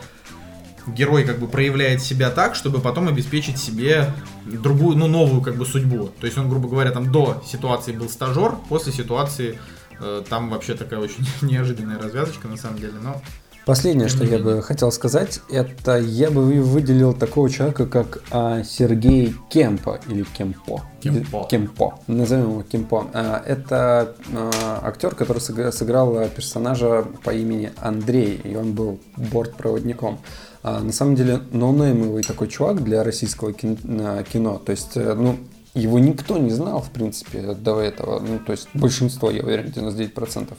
герой 0.86 1.24
как 1.24 1.38
бы 1.38 1.46
проявляет 1.48 2.02
себя 2.02 2.30
так, 2.30 2.54
чтобы 2.54 2.80
потом 2.80 3.08
обеспечить 3.08 3.58
себе 3.58 4.12
другую, 4.44 4.96
ну, 4.96 5.06
новую 5.06 5.42
как 5.42 5.56
бы 5.56 5.64
судьбу. 5.66 6.10
То 6.20 6.26
есть 6.26 6.38
он, 6.38 6.48
грубо 6.48 6.68
говоря, 6.68 6.90
там 6.90 7.10
до 7.10 7.42
ситуации 7.46 7.92
был 7.92 8.08
стажер, 8.08 8.54
после 8.68 8.92
ситуации 8.92 9.58
э, 10.00 10.22
там 10.28 10.50
вообще 10.50 10.74
такая 10.74 11.00
очень 11.00 11.26
неожиданная 11.42 11.98
развязочка 11.98 12.48
на 12.48 12.56
самом 12.56 12.78
деле, 12.78 12.94
но 13.02 13.20
Последнее, 13.66 14.08
что 14.08 14.24
я 14.24 14.38
бы 14.38 14.60
хотел 14.60 14.92
сказать, 14.92 15.40
это 15.48 15.96
я 15.96 16.30
бы 16.30 16.44
вы- 16.44 16.60
выделил 16.60 17.14
такого 17.14 17.48
человека, 17.48 17.86
как 17.86 18.22
а, 18.30 18.62
Сергей 18.62 19.34
Кемпо 19.48 20.00
или 20.06 20.22
Кемпо. 20.36 20.82
Кемпо. 21.00 21.46
Кемпо. 21.50 21.98
Назовем 22.06 22.50
его 22.50 22.62
Кемпо. 22.62 23.06
А, 23.14 23.42
это 23.46 24.16
а, 24.34 24.80
актер, 24.82 25.14
который 25.14 25.38
сыгра- 25.38 25.72
сыграл 25.72 26.28
персонажа 26.28 27.06
по 27.24 27.30
имени 27.30 27.72
Андрей, 27.80 28.38
и 28.44 28.54
он 28.54 28.74
был 28.74 29.00
бортпроводником. 29.16 30.18
А, 30.66 30.80
на 30.80 30.92
самом 30.92 31.14
деле, 31.14 31.42
ноунеймовый 31.52 32.22
такой 32.22 32.48
чувак 32.48 32.82
для 32.82 33.04
российского 33.04 33.50
а, 33.52 34.22
кино. 34.24 34.58
То 34.64 34.72
есть, 34.72 34.92
э, 34.96 35.12
ну, 35.12 35.36
его 35.74 35.98
никто 35.98 36.38
не 36.38 36.50
знал, 36.50 36.80
в 36.80 36.90
принципе, 36.90 37.52
до 37.52 37.82
этого. 37.82 38.18
Ну, 38.18 38.38
то 38.38 38.52
есть, 38.52 38.68
большинство, 38.72 39.30
я 39.30 39.42
уверен, 39.42 39.66
99%. 39.66 40.54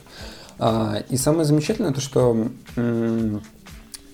А, 0.59 1.03
и 1.09 1.17
самое 1.17 1.45
замечательное, 1.45 1.91
то, 1.91 2.01
что 2.01 2.49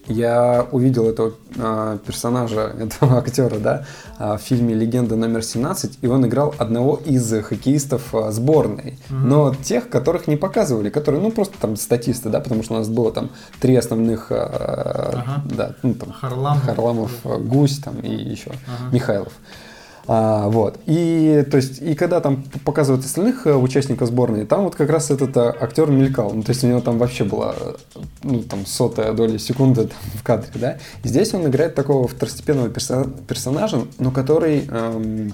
я 0.07 0.67
увидел 0.71 1.07
этого 1.07 1.33
а, 1.57 1.97
персонажа, 1.99 2.73
этого 2.79 3.17
актера, 3.17 3.57
да, 3.59 3.85
а, 4.17 4.37
в 4.37 4.41
фильме 4.41 4.73
«Легенда 4.73 5.15
номер 5.15 5.39
17», 5.39 5.99
и 6.01 6.07
он 6.07 6.25
играл 6.25 6.53
одного 6.57 6.99
из 7.05 7.31
хоккеистов 7.43 8.13
а, 8.13 8.31
сборной. 8.31 8.97
Но 9.09 9.53
тех, 9.53 9.89
которых 9.89 10.27
не 10.27 10.37
показывали, 10.37 10.89
которые, 10.89 11.21
ну, 11.21 11.31
просто 11.31 11.57
там 11.59 11.75
статисты, 11.75 12.29
да, 12.29 12.39
потому 12.39 12.63
что 12.63 12.73
у 12.75 12.77
нас 12.77 12.89
было 12.89 13.11
там 13.11 13.29
три 13.59 13.75
основных, 13.75 14.27
а, 14.31 15.23
Ага. 15.25 15.43
да, 15.55 15.75
ну, 15.83 15.93
там, 15.93 16.11
Харламов. 16.11 16.63
Харламов, 16.63 17.11
Гусь 17.23 17.79
там 17.79 17.99
и 17.99 18.11
еще 18.11 18.49
Ага. 18.49 18.93
Михайлов. 18.93 19.33
А, 20.07 20.49
вот. 20.49 20.79
И, 20.85 21.45
то 21.49 21.57
есть, 21.57 21.81
и 21.81 21.93
когда 21.95 22.19
там 22.21 22.43
показывают 22.65 23.05
остальных 23.05 23.45
э, 23.45 23.55
участников 23.55 24.07
сборной, 24.07 24.45
там 24.45 24.63
вот 24.63 24.75
как 24.75 24.89
раз 24.89 25.11
этот 25.11 25.35
а, 25.37 25.55
актер 25.59 25.89
мелькал. 25.89 26.33
Ну, 26.33 26.43
то 26.43 26.51
есть 26.51 26.63
у 26.63 26.67
него 26.67 26.81
там 26.81 26.97
вообще 26.97 27.23
была 27.23 27.55
э, 27.59 27.73
ну, 28.23 28.43
там, 28.43 28.65
сотая 28.65 29.13
доля 29.13 29.37
секунды 29.37 29.83
там, 29.87 29.97
в 30.15 30.23
кадре, 30.23 30.49
да. 30.55 30.77
И 31.03 31.07
здесь 31.07 31.33
он 31.33 31.47
играет 31.47 31.75
такого 31.75 32.07
второстепенного 32.07 32.67
персо- 32.67 33.09
персонажа, 33.27 33.81
но 33.99 34.11
который 34.11 34.65
эм, 34.67 35.33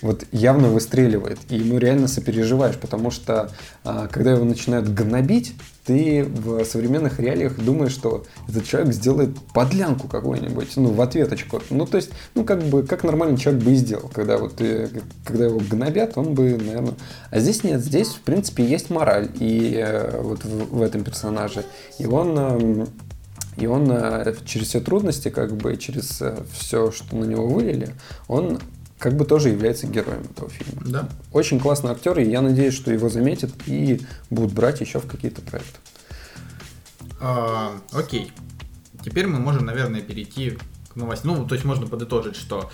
вот 0.00 0.24
явно 0.32 0.68
выстреливает. 0.68 1.38
И 1.48 1.56
ему 1.56 1.78
реально 1.78 2.08
сопереживаешь, 2.08 2.76
потому 2.76 3.10
что 3.10 3.50
а, 3.84 4.06
когда 4.08 4.32
его 4.32 4.44
начинают 4.44 4.88
гнобить, 4.88 5.54
ты 5.84 6.24
в 6.24 6.64
современных 6.64 7.18
реалиях 7.18 7.56
думаешь, 7.56 7.92
что 7.92 8.26
этот 8.46 8.66
человек 8.66 8.92
сделает 8.92 9.34
подлянку 9.54 10.06
какую-нибудь, 10.06 10.76
ну, 10.76 10.90
в 10.90 11.00
ответочку. 11.00 11.62
Ну, 11.70 11.86
то 11.86 11.96
есть, 11.96 12.10
ну, 12.34 12.44
как 12.44 12.62
бы, 12.62 12.82
как 12.82 13.04
нормальный 13.04 13.38
человек 13.38 13.64
бы 13.64 13.72
и 13.72 13.76
сделал, 13.76 14.10
когда 14.12 14.36
вот, 14.36 14.60
э, 14.60 14.88
когда 15.24 15.46
его 15.46 15.58
гнобят, 15.58 16.16
он 16.16 16.34
бы, 16.34 16.58
наверное... 16.58 16.94
А 17.30 17.40
здесь 17.40 17.64
нет, 17.64 17.80
здесь, 17.80 18.08
в 18.08 18.20
принципе, 18.20 18.64
есть 18.64 18.90
мораль 18.90 19.30
и 19.40 19.74
э, 19.76 20.20
вот 20.20 20.44
в, 20.44 20.76
в 20.76 20.82
этом 20.82 21.04
персонаже. 21.04 21.64
И 21.98 22.06
он... 22.06 22.38
эм, 22.38 22.88
и 23.56 23.66
он 23.66 23.90
э, 23.90 24.34
через 24.44 24.68
все 24.68 24.80
трудности, 24.80 25.30
как 25.30 25.56
бы 25.56 25.76
через 25.76 26.22
все, 26.52 26.92
что 26.92 27.16
на 27.16 27.24
него 27.24 27.48
вылили, 27.48 27.92
он 28.28 28.60
как 28.98 29.16
бы 29.16 29.24
тоже 29.24 29.50
является 29.50 29.86
героем 29.86 30.22
этого 30.30 30.50
фильма. 30.50 30.82
да. 30.84 31.08
Очень 31.32 31.60
классный 31.60 31.90
актер, 31.92 32.18
и 32.18 32.28
я 32.28 32.40
надеюсь, 32.40 32.74
что 32.74 32.92
его 32.92 33.08
заметят 33.08 33.50
и 33.66 34.00
будут 34.30 34.52
брать 34.52 34.80
еще 34.80 34.98
в 34.98 35.06
какие-то 35.06 35.40
проекты. 35.42 35.78
А, 37.20 37.76
окей. 37.92 38.32
Теперь 39.04 39.26
мы 39.26 39.38
можем, 39.38 39.66
наверное, 39.66 40.00
перейти 40.00 40.58
к 40.92 40.96
новостям. 40.96 41.36
Ну, 41.36 41.46
то 41.46 41.54
есть 41.54 41.64
можно 41.64 41.86
подытожить, 41.86 42.36
что 42.36 42.70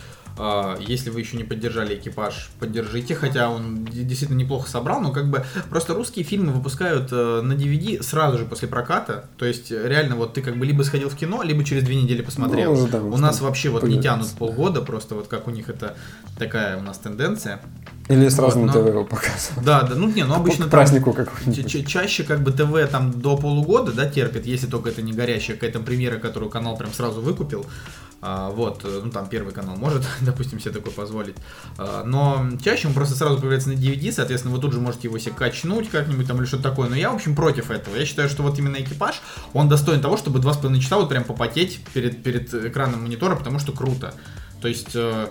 если 0.80 1.10
вы 1.10 1.20
еще 1.20 1.36
не 1.36 1.44
поддержали 1.44 1.94
экипаж, 1.94 2.50
поддержите, 2.58 3.14
хотя 3.14 3.50
он 3.50 3.84
действительно 3.84 4.36
неплохо 4.38 4.68
собрал, 4.68 5.00
но 5.00 5.12
как 5.12 5.28
бы 5.30 5.44
просто 5.70 5.94
русские 5.94 6.24
фильмы 6.24 6.52
выпускают 6.52 7.08
э, 7.12 7.40
на 7.40 7.52
DVD 7.52 8.02
сразу 8.02 8.38
же 8.38 8.44
после 8.44 8.66
проката. 8.66 9.26
То 9.36 9.46
есть 9.46 9.70
э, 9.70 9.86
реально 9.88 10.16
вот 10.16 10.34
ты 10.34 10.42
как 10.42 10.56
бы 10.56 10.66
либо 10.66 10.82
сходил 10.82 11.08
в 11.08 11.14
кино, 11.14 11.42
либо 11.42 11.62
через 11.62 11.84
две 11.84 11.94
недели 11.96 12.22
посмотрел. 12.22 12.74
Ну, 12.74 12.88
да, 12.88 13.00
у 13.00 13.16
нас 13.16 13.40
вообще 13.40 13.68
вот 13.68 13.84
не 13.84 14.00
тянут 14.00 14.28
полгода, 14.30 14.80
просто 14.82 15.14
вот 15.14 15.28
как 15.28 15.46
у 15.46 15.50
них 15.50 15.68
это 15.68 15.96
такая 16.38 16.78
у 16.78 16.82
нас 16.82 16.98
тенденция. 16.98 17.60
Или 18.08 18.28
сразу 18.28 18.58
Вот, 18.58 18.66
на 18.66 18.72
ТВ 18.72 18.86
его 18.88 19.04
показывают. 19.04 19.64
Да, 19.64 19.82
да, 19.82 19.94
ну 19.94 20.08
не, 20.08 20.24
ну 20.24 20.34
обычно 20.34 20.66
К 20.66 20.70
празднику 20.70 21.12
какой-нибудь. 21.12 21.70
ча- 21.70 21.84
Чаще 21.84 22.24
как 22.24 22.42
бы 22.42 22.50
ТВ 22.52 22.90
там 22.90 23.12
до 23.12 23.36
полугода, 23.36 23.92
да, 23.92 24.06
терпит, 24.10 24.46
если 24.46 24.66
только 24.66 24.90
это 24.90 25.00
не 25.00 25.12
горящая 25.12 25.56
какая-то 25.56 25.80
премьера, 25.80 26.18
которую 26.18 26.50
канал 26.50 26.76
прям 26.76 26.92
сразу 26.92 27.22
выкупил. 27.22 27.64
А, 28.26 28.48
вот, 28.48 28.86
э, 28.86 29.02
ну 29.04 29.10
там 29.10 29.28
первый 29.28 29.52
канал 29.52 29.76
может, 29.76 30.02
допустим, 30.22 30.58
себе 30.58 30.70
такое 30.70 30.94
позволить. 30.94 31.36
А, 31.76 32.04
но 32.04 32.48
чаще 32.64 32.88
он 32.88 32.94
просто 32.94 33.14
сразу 33.16 33.36
появляется 33.36 33.68
на 33.68 33.74
DVD, 33.74 34.10
соответственно, 34.12 34.54
вы 34.54 34.62
тут 34.62 34.72
же 34.72 34.80
можете 34.80 35.08
его 35.08 35.18
себе 35.18 35.34
качнуть 35.34 35.90
как-нибудь 35.90 36.26
там 36.26 36.38
или 36.38 36.46
что-то 36.46 36.62
такое. 36.62 36.88
Но 36.88 36.96
я, 36.96 37.10
в 37.10 37.16
общем, 37.16 37.36
против 37.36 37.70
этого. 37.70 37.94
Я 37.96 38.06
считаю, 38.06 38.30
что 38.30 38.42
вот 38.42 38.58
именно 38.58 38.76
экипаж, 38.76 39.20
он 39.52 39.68
достоин 39.68 40.00
того, 40.00 40.16
чтобы 40.16 40.38
два 40.38 40.54
с 40.54 40.56
половиной 40.56 40.80
часа 40.80 40.96
вот 40.96 41.10
прям 41.10 41.24
попотеть 41.24 41.84
перед, 41.92 42.22
перед 42.22 42.54
экраном 42.54 43.02
монитора, 43.02 43.36
потому 43.36 43.58
что 43.58 43.72
круто. 43.72 44.14
То 44.62 44.68
есть 44.68 44.92
э, 44.94 45.28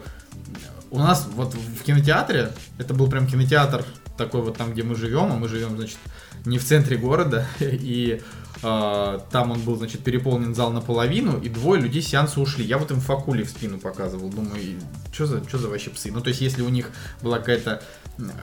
у 0.91 0.99
нас 0.99 1.27
вот 1.33 1.55
в 1.55 1.81
кинотеатре, 1.81 2.51
это 2.77 2.93
был 2.93 3.09
прям 3.09 3.25
кинотеатр 3.25 3.83
такой 4.19 4.41
вот 4.41 4.57
там, 4.57 4.71
где 4.71 4.83
мы 4.83 4.93
живем, 4.95 5.31
а 5.31 5.35
мы 5.35 5.47
живем, 5.47 5.77
значит, 5.77 5.97
не 6.45 6.59
в 6.59 6.63
центре 6.63 6.97
города, 6.97 7.47
и 7.59 8.21
там 8.63 9.51
он 9.51 9.59
был, 9.61 9.75
значит, 9.75 10.03
переполнен 10.03 10.55
зал 10.55 10.71
наполовину, 10.71 11.37
и 11.39 11.49
двое 11.49 11.81
людей 11.81 12.01
сеанса 12.01 12.39
ушли. 12.39 12.63
Я 12.63 12.77
вот 12.77 12.91
им 12.91 13.01
факули 13.01 13.43
в 13.43 13.49
спину 13.49 13.77
показывал, 13.77 14.29
думаю, 14.29 14.79
что 15.11 15.25
за, 15.25 15.43
что 15.47 15.57
за 15.57 15.67
вообще 15.67 15.89
псы? 15.89 16.11
Ну, 16.11 16.21
то 16.21 16.29
есть, 16.29 16.39
если 16.39 16.61
у 16.61 16.69
них 16.69 16.89
была 17.21 17.39
какая-то 17.39 17.83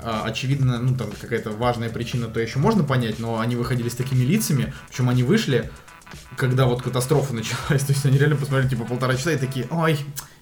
а, 0.02 0.24
очевидно, 0.24 0.78
ну, 0.78 0.96
там 0.96 1.10
какая-то 1.18 1.50
важная 1.50 1.90
причина, 1.90 2.26
то 2.26 2.40
еще 2.40 2.58
можно 2.58 2.84
понять, 2.84 3.18
но 3.18 3.38
они 3.38 3.56
выходили 3.56 3.88
с 3.88 3.94
такими 3.94 4.24
лицами, 4.24 4.74
причем 4.88 5.08
они 5.08 5.22
вышли, 5.22 5.70
когда 6.36 6.66
вот 6.66 6.82
катастрофа 6.82 7.34
началась, 7.34 7.82
то 7.82 7.92
есть 7.92 8.04
они 8.04 8.18
реально 8.18 8.36
посмотрели 8.36 8.70
типа 8.70 8.84
полтора 8.84 9.16
часа 9.16 9.32
и 9.32 9.38
такие, 9.38 9.66
ой, 9.70 9.98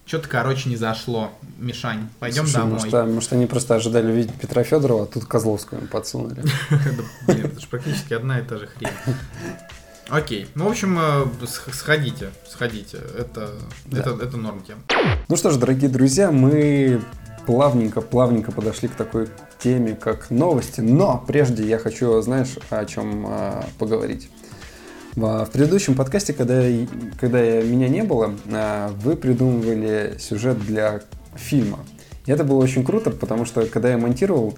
что-то, 0.08 0.28
короче, 0.28 0.70
не 0.70 0.76
зашло. 0.76 1.30
Мишань, 1.58 2.08
пойдем 2.18 2.44
Слушай, 2.44 2.54
домой. 2.56 2.72
Может, 2.72 2.94
а- 2.94 3.04
может, 3.06 3.32
они 3.34 3.46
просто 3.46 3.74
ожидали 3.74 4.10
увидеть 4.10 4.32
Петра 4.34 4.62
Федорова, 4.64 5.02
а 5.02 5.06
тут 5.06 5.26
Козловскую 5.26 5.82
им 5.82 5.88
подсунули. 5.88 6.42
Блин, 7.26 7.46
это 7.46 7.60
же 7.60 7.66
практически 7.68 8.14
одна 8.14 8.38
и 8.38 8.42
та 8.42 8.56
же 8.56 8.66
хрень. 8.68 8.88
Окей. 10.08 10.48
Ну, 10.54 10.64
в 10.64 10.68
общем, 10.70 10.98
э, 10.98 11.46
сх- 11.46 11.74
сходите, 11.74 12.30
сходите. 12.48 12.98
Это, 13.18 13.50
Да. 13.84 13.98
это, 14.00 14.10
это 14.24 14.36
норм 14.38 14.62
тем. 14.66 14.78
Ну 15.28 15.36
что 15.36 15.50
ж, 15.50 15.56
дорогие 15.56 15.90
друзья, 15.90 16.30
мы 16.32 17.02
плавненько-плавненько 17.46 18.50
подошли 18.52 18.88
к 18.88 18.94
такой 18.94 19.28
теме, 19.58 19.94
как 19.94 20.30
новости. 20.30 20.80
Но 20.80 21.22
прежде 21.26 21.66
я 21.68 21.78
хочу, 21.78 22.20
знаешь, 22.22 22.54
о 22.70 22.84
чем 22.86 23.26
а, 23.26 23.66
поговорить. 23.78 24.30
В 25.18 25.44
в 25.46 25.50
предыдущем 25.50 25.96
подкасте, 25.96 26.32
когда, 26.32 26.62
когда 27.18 27.40
меня 27.40 27.88
не 27.88 28.04
было, 28.04 28.36
а, 28.52 28.92
вы 29.02 29.16
придумывали 29.16 30.14
сюжет 30.20 30.60
для 30.64 31.00
фильма. 31.34 31.80
И 32.26 32.30
это 32.30 32.44
было 32.44 32.62
очень 32.62 32.84
круто, 32.84 33.10
потому 33.10 33.44
что 33.44 33.66
когда 33.66 33.90
я 33.90 33.98
монтировал, 33.98 34.56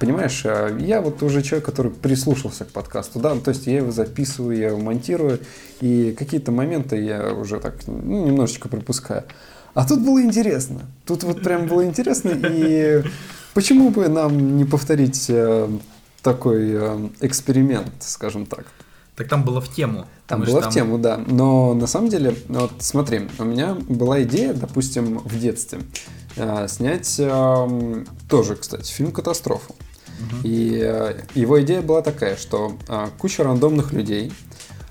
понимаешь, 0.00 0.42
а, 0.44 0.76
я 0.76 1.00
вот 1.00 1.22
уже 1.22 1.40
человек, 1.40 1.66
который 1.66 1.92
прислушался 1.92 2.64
к 2.64 2.72
подкасту, 2.72 3.20
да, 3.20 3.36
то 3.36 3.50
есть 3.50 3.68
я 3.68 3.76
его 3.76 3.92
записываю, 3.92 4.58
я 4.58 4.68
его 4.70 4.80
монтирую, 4.80 5.38
и 5.80 6.16
какие-то 6.18 6.50
моменты 6.50 6.96
я 6.96 7.32
уже 7.32 7.60
так 7.60 7.76
ну, 7.86 8.26
немножечко 8.26 8.68
пропускаю. 8.68 9.22
А 9.74 9.86
тут 9.86 10.00
было 10.00 10.20
интересно. 10.20 10.80
Тут 11.04 11.22
вот 11.22 11.44
прям 11.44 11.68
было 11.68 11.84
интересно, 11.84 12.32
и 12.32 13.04
почему 13.54 13.90
бы 13.90 14.08
нам 14.08 14.56
не 14.56 14.64
повторить 14.64 15.26
э, 15.28 15.68
такой 16.22 16.72
э, 16.72 17.08
эксперимент, 17.20 17.92
скажем 18.00 18.46
так? 18.46 18.66
Так 19.16 19.28
там 19.28 19.44
было 19.44 19.60
в 19.60 19.68
тему. 19.72 20.06
Там 20.26 20.42
было 20.42 20.60
в 20.60 20.68
тему, 20.68 20.98
да. 20.98 21.16
Но 21.26 21.72
на 21.74 21.86
самом 21.86 22.10
деле, 22.10 22.36
вот 22.48 22.72
смотри, 22.80 23.28
у 23.38 23.44
меня 23.44 23.74
была 23.74 24.22
идея, 24.24 24.52
допустим, 24.52 25.18
в 25.18 25.38
детстве 25.38 25.80
э, 26.36 26.66
снять 26.68 27.16
эм, 27.18 28.06
тоже, 28.28 28.56
кстати, 28.56 28.92
фильм 28.92 29.12
«Катастрофу». 29.12 29.74
И 30.42 30.80
э, 30.82 31.20
его 31.34 31.60
идея 31.62 31.82
была 31.82 32.02
такая, 32.02 32.36
что 32.36 32.76
э, 32.88 33.06
куча 33.18 33.44
рандомных 33.44 33.92
людей, 33.92 34.32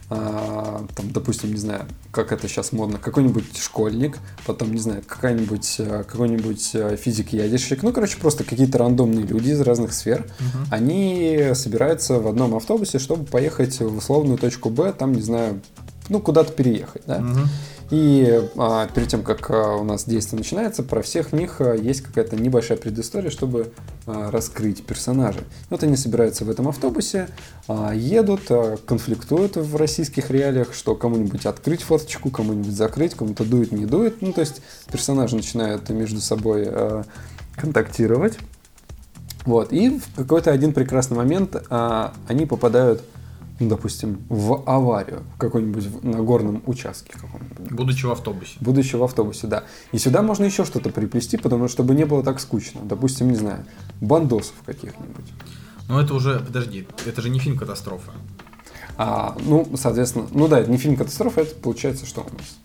э, 0.09 0.79
там, 0.95 1.11
допустим, 1.11 1.51
не 1.51 1.59
знаю, 1.59 1.85
как 2.11 2.31
это 2.31 2.47
сейчас 2.47 2.71
модно, 2.71 2.97
какой-нибудь 2.97 3.57
школьник, 3.57 4.19
потом, 4.45 4.73
не 4.73 4.79
знаю, 4.79 5.03
какая-нибудь, 5.05 5.75
э, 5.79 6.03
какой-нибудь 6.07 6.71
э, 6.73 6.97
физик-ядерщик, 6.97 7.83
ну, 7.83 7.91
короче, 7.91 8.17
просто 8.17 8.43
какие-то 8.43 8.77
рандомные 8.77 9.25
люди 9.25 9.49
из 9.49 9.61
разных 9.61 9.93
сфер, 9.93 10.25
они 10.71 11.51
собираются 11.53 12.19
в 12.19 12.27
одном 12.27 12.55
автобусе, 12.55 12.99
чтобы 12.99 13.25
поехать 13.25 13.79
в 13.79 13.97
условную 13.97 14.37
точку 14.37 14.69
Б, 14.69 14.93
там, 14.93 15.13
не 15.13 15.21
знаю, 15.21 15.61
ну, 16.09 16.19
куда-то 16.19 16.51
переехать, 16.53 17.03
да. 17.07 17.19
Мгм. 17.19 17.49
И 17.91 18.49
а, 18.57 18.87
перед 18.87 19.09
тем, 19.09 19.21
как 19.21 19.51
а, 19.51 19.75
у 19.75 19.83
нас 19.83 20.05
действие 20.05 20.39
начинается, 20.39 20.81
про 20.81 21.01
всех 21.03 21.33
них 21.33 21.61
а, 21.61 21.73
есть 21.73 22.01
какая-то 22.01 22.35
небольшая 22.35 22.77
предыстория, 22.77 23.29
чтобы 23.29 23.71
а, 24.07 24.31
раскрыть 24.31 24.83
персонажей. 24.85 25.43
Вот 25.69 25.83
они 25.83 25.95
собираются 25.95 26.45
в 26.45 26.49
этом 26.49 26.67
автобусе, 26.67 27.27
а, 27.67 27.93
едут, 27.93 28.41
а, 28.49 28.77
конфликтуют 28.85 29.55
в 29.55 29.75
российских 29.75 30.31
реалиях, 30.31 30.73
что 30.73 30.95
кому-нибудь 30.95 31.45
открыть 31.45 31.83
форточку, 31.83 32.31
кому-нибудь 32.31 32.73
закрыть, 32.73 33.13
кому-то 33.13 33.43
дует, 33.45 33.71
не 33.71 33.85
дует. 33.85 34.21
Ну, 34.21 34.33
то 34.33 34.41
есть 34.41 34.61
персонажи 34.91 35.35
начинают 35.35 35.87
между 35.89 36.21
собой 36.21 36.63
а, 36.67 37.03
контактировать. 37.55 38.37
Вот. 39.45 39.71
И 39.71 39.99
в 39.99 40.15
какой-то 40.15 40.51
один 40.51 40.73
прекрасный 40.73 41.17
момент 41.17 41.55
а, 41.69 42.13
они 42.27 42.47
попадают, 42.47 43.03
допустим, 43.59 44.19
в 44.29 44.63
аварию 44.65 45.23
в 45.35 45.37
какой-нибудь 45.37 46.03
на 46.03 46.21
горном 46.21 46.61
участке 46.65 47.13
каком-нибудь. 47.13 47.71
Будучи 47.71 48.05
в 48.05 48.11
автобусе. 48.11 48.57
Будучи 48.59 48.95
в 48.95 49.03
автобусе, 49.03 49.47
да. 49.47 49.63
И 49.91 49.97
сюда 49.97 50.21
можно 50.21 50.43
еще 50.45 50.65
что-то 50.65 50.89
приплести, 50.89 51.37
потому 51.37 51.67
что 51.67 51.75
чтобы 51.75 51.93
не 51.95 52.05
было 52.05 52.23
так 52.23 52.39
скучно. 52.39 52.81
Допустим, 52.83 53.29
не 53.29 53.35
знаю, 53.35 53.65
бандосов 54.01 54.55
каких-нибудь. 54.65 55.25
Но 55.89 56.01
это 56.01 56.13
уже, 56.13 56.39
подожди, 56.39 56.87
это 57.05 57.21
же 57.21 57.29
не 57.29 57.39
фильм 57.39 57.57
«Катастрофа». 57.57 58.11
А, 58.97 59.35
ну, 59.45 59.67
соответственно, 59.75 60.25
ну 60.31 60.47
да, 60.47 60.59
это 60.59 60.71
не 60.71 60.77
фильм 60.77 60.95
катастрофа, 60.95 61.41
это 61.41 61.53
получается 61.55 62.05
что 62.05 62.21
у 62.21 62.33
нас? 62.33 62.57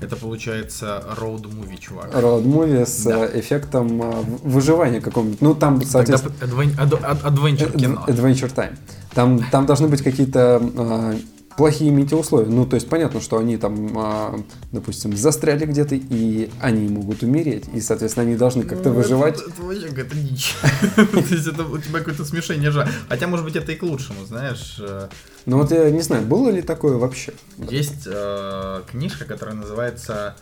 Это 0.00 0.16
получается 0.16 1.04
роуд-муви, 1.20 1.76
чувак. 1.78 2.10
Роуд-муви 2.14 2.86
с 2.86 3.02
Да. 3.04 3.26
э, 3.26 3.40
эффектом 3.40 3.98
в- 4.00 4.48
выживания 4.48 5.00
какого-нибудь. 5.00 5.40
Ну, 5.42 5.54
там, 5.54 5.74
Тогда 5.80 5.90
соответственно, 5.92 6.34
ад- 6.78 7.24
адвенчур 7.24 7.72
кино. 7.72 8.04
Ad- 8.06 8.14
Adventure 8.16 8.54
Time. 8.54 8.76
Там, 9.18 9.42
там 9.50 9.66
должны 9.66 9.88
быть 9.88 10.00
какие-то 10.00 10.62
а, 10.76 11.18
плохие 11.56 11.90
метеоусловия. 11.90 12.48
Ну, 12.48 12.64
то 12.64 12.76
есть 12.76 12.88
понятно, 12.88 13.20
что 13.20 13.36
они 13.38 13.56
там, 13.56 13.98
а, 13.98 14.40
допустим, 14.70 15.16
застряли 15.16 15.66
где-то, 15.66 15.96
и 15.96 16.48
они 16.60 16.86
могут 16.86 17.24
умереть. 17.24 17.64
И, 17.74 17.80
соответственно, 17.80 18.28
они 18.28 18.36
должны 18.36 18.62
как-то 18.62 18.90
Ну, 18.90 18.94
выживать. 18.94 19.40
Это, 19.40 19.50
это 19.50 19.62
вообще 19.62 19.88
какая-то 19.88 20.14
дичь. 20.14 20.54
То 20.94 21.34
есть 21.34 21.48
это 21.48 21.64
у 21.64 21.78
тебя 21.78 21.98
какое-то 21.98 22.24
смешение 22.24 22.70
же. 22.70 22.88
Хотя, 23.08 23.26
может 23.26 23.44
быть, 23.44 23.56
это 23.56 23.72
и 23.72 23.74
к 23.74 23.82
лучшему, 23.82 24.24
знаешь. 24.24 24.76
Э, 24.78 25.08
Но 25.46 25.58
вот 25.58 25.72
я 25.72 25.90
не 25.90 26.02
знаю, 26.02 26.24
было 26.24 26.48
ли 26.50 26.62
такое 26.62 26.96
вообще? 26.96 27.34
Есть 27.56 28.06
э, 28.06 28.82
книжка, 28.88 29.24
которая 29.24 29.56
называется 29.56 30.36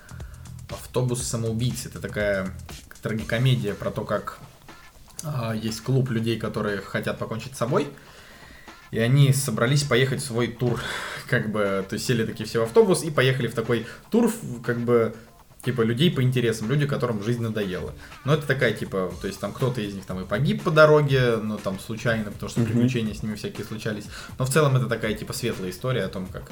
«Автобус 0.69 1.23
самоубийц». 1.23 1.87
Это 1.87 1.99
такая 1.99 2.55
трагикомедия 3.01 3.73
про 3.73 3.91
то, 3.91 4.05
как 4.05 4.39
э, 5.25 5.55
есть 5.63 5.81
клуб 5.81 6.11
людей, 6.11 6.39
которые 6.39 6.83
хотят 6.83 7.17
покончить 7.17 7.55
с 7.55 7.59
собой. 7.59 7.89
И 8.91 8.99
они 8.99 9.33
собрались 9.33 9.83
поехать 9.83 10.21
в 10.21 10.27
свой 10.27 10.49
тур, 10.49 10.81
как 11.29 11.51
бы, 11.51 11.85
то 11.89 11.95
есть 11.95 12.07
сели 12.07 12.25
такие 12.25 12.47
все 12.47 12.61
в 12.61 12.65
автобус 12.65 13.03
и 13.03 13.11
поехали 13.11 13.49
в 13.49 13.55
такой 13.55 13.87
тур, 14.11 14.33
как 14.65 14.81
бы, 14.81 15.15
типа, 15.65 15.83
людей 15.83 16.11
по 16.11 16.23
интересам, 16.23 16.71
люди, 16.71 16.87
которым 16.87 17.23
жизнь 17.23 17.43
надоела. 17.43 17.93
Но 18.25 18.35
это 18.35 18.47
такая, 18.47 18.73
типа, 18.73 19.13
то 19.21 19.27
есть 19.27 19.41
там 19.41 19.53
кто-то 19.53 19.81
из 19.81 19.95
них 19.95 20.07
там 20.07 20.21
и 20.21 20.25
погиб 20.25 20.63
по 20.63 20.71
дороге, 20.71 21.37
но 21.37 21.57
там 21.57 21.81
случайно, 21.81 22.31
потому 22.31 22.49
что 22.49 22.63
приключения 22.63 23.15
с 23.15 23.23
ними 23.23 23.35
всякие 23.35 23.67
случались. 23.67 24.07
Но 24.39 24.45
в 24.45 24.51
целом 24.51 24.77
это 24.77 24.87
такая, 24.87 25.15
типа, 25.15 25.33
светлая 25.33 25.71
история 25.71 26.05
о 26.05 26.09
том, 26.09 26.27
как 26.27 26.51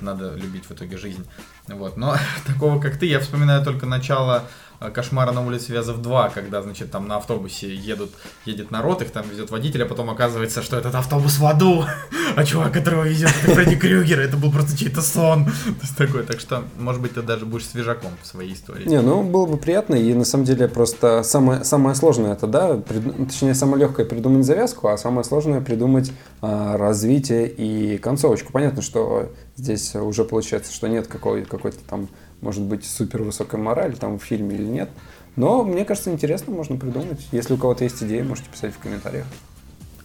надо 0.00 0.34
любить 0.34 0.64
в 0.64 0.72
итоге 0.72 0.96
жизнь. 0.98 1.24
Вот. 1.68 1.96
Но 1.96 2.16
такого, 2.46 2.80
как 2.80 2.98
ты, 2.98 3.06
я 3.06 3.20
вспоминаю 3.20 3.64
только 3.64 3.86
начало 3.86 4.48
кошмара 4.94 5.32
на 5.32 5.44
улице 5.44 5.72
Вязов 5.72 6.00
2, 6.00 6.30
когда, 6.30 6.62
значит, 6.62 6.90
там 6.90 7.08
на 7.08 7.16
автобусе 7.16 7.74
едут, 7.74 8.10
едет 8.44 8.70
народ, 8.70 9.02
их 9.02 9.10
там 9.10 9.28
везет 9.28 9.50
водитель, 9.50 9.82
а 9.82 9.86
потом 9.86 10.10
оказывается, 10.10 10.62
что 10.62 10.76
этот 10.76 10.94
автобус 10.94 11.38
в 11.38 11.46
аду, 11.46 11.84
а 12.36 12.44
чувак, 12.44 12.72
которого 12.72 13.04
везет, 13.04 13.30
это 13.42 13.54
Фредди 13.54 13.76
Крюгер, 13.76 14.20
это 14.20 14.36
был 14.36 14.52
просто 14.52 14.78
чей-то 14.78 15.02
сон. 15.02 15.44
То 15.64 15.82
есть 15.82 15.96
такое, 15.96 16.22
так 16.22 16.38
что, 16.40 16.64
может 16.78 17.02
быть, 17.02 17.14
ты 17.14 17.22
даже 17.22 17.44
будешь 17.44 17.66
свежаком 17.66 18.10
в 18.22 18.26
своей 18.26 18.54
истории. 18.54 18.88
Не, 18.88 19.00
ну 19.00 19.22
было 19.22 19.46
бы 19.46 19.56
приятно, 19.56 19.96
и 19.96 20.14
на 20.14 20.24
самом 20.24 20.44
деле 20.44 20.68
просто 20.68 21.22
самое, 21.24 21.64
самое 21.64 21.96
сложное 21.96 22.32
это, 22.34 22.46
да, 22.46 22.76
прид- 22.76 23.26
точнее, 23.26 23.54
самое 23.54 23.80
легкое 23.82 24.06
придумать 24.06 24.46
завязку, 24.46 24.88
а 24.88 24.96
самое 24.96 25.24
сложное 25.24 25.60
придумать 25.60 26.12
а, 26.40 26.76
развитие 26.76 27.48
и 27.48 27.98
концовочку. 27.98 28.52
Понятно, 28.52 28.82
что 28.82 29.32
здесь 29.56 29.94
уже 29.96 30.24
получается, 30.24 30.72
что 30.72 30.88
нет 30.88 31.08
какой, 31.08 31.44
какой-то 31.44 31.78
там, 31.88 32.08
может 32.40 32.62
быть, 32.62 32.84
супер 32.84 33.22
высокой 33.22 33.58
морали 33.60 33.92
там 33.94 34.18
в 34.18 34.22
фильме 34.24 34.56
или 34.56 34.64
нет. 34.64 34.90
Но 35.36 35.62
мне 35.64 35.84
кажется, 35.84 36.10
интересно 36.10 36.52
можно 36.52 36.76
придумать. 36.76 37.26
Если 37.32 37.54
у 37.54 37.56
кого-то 37.56 37.84
есть 37.84 38.02
идеи, 38.02 38.22
можете 38.22 38.48
писать 38.50 38.74
в 38.74 38.78
комментариях. 38.78 39.26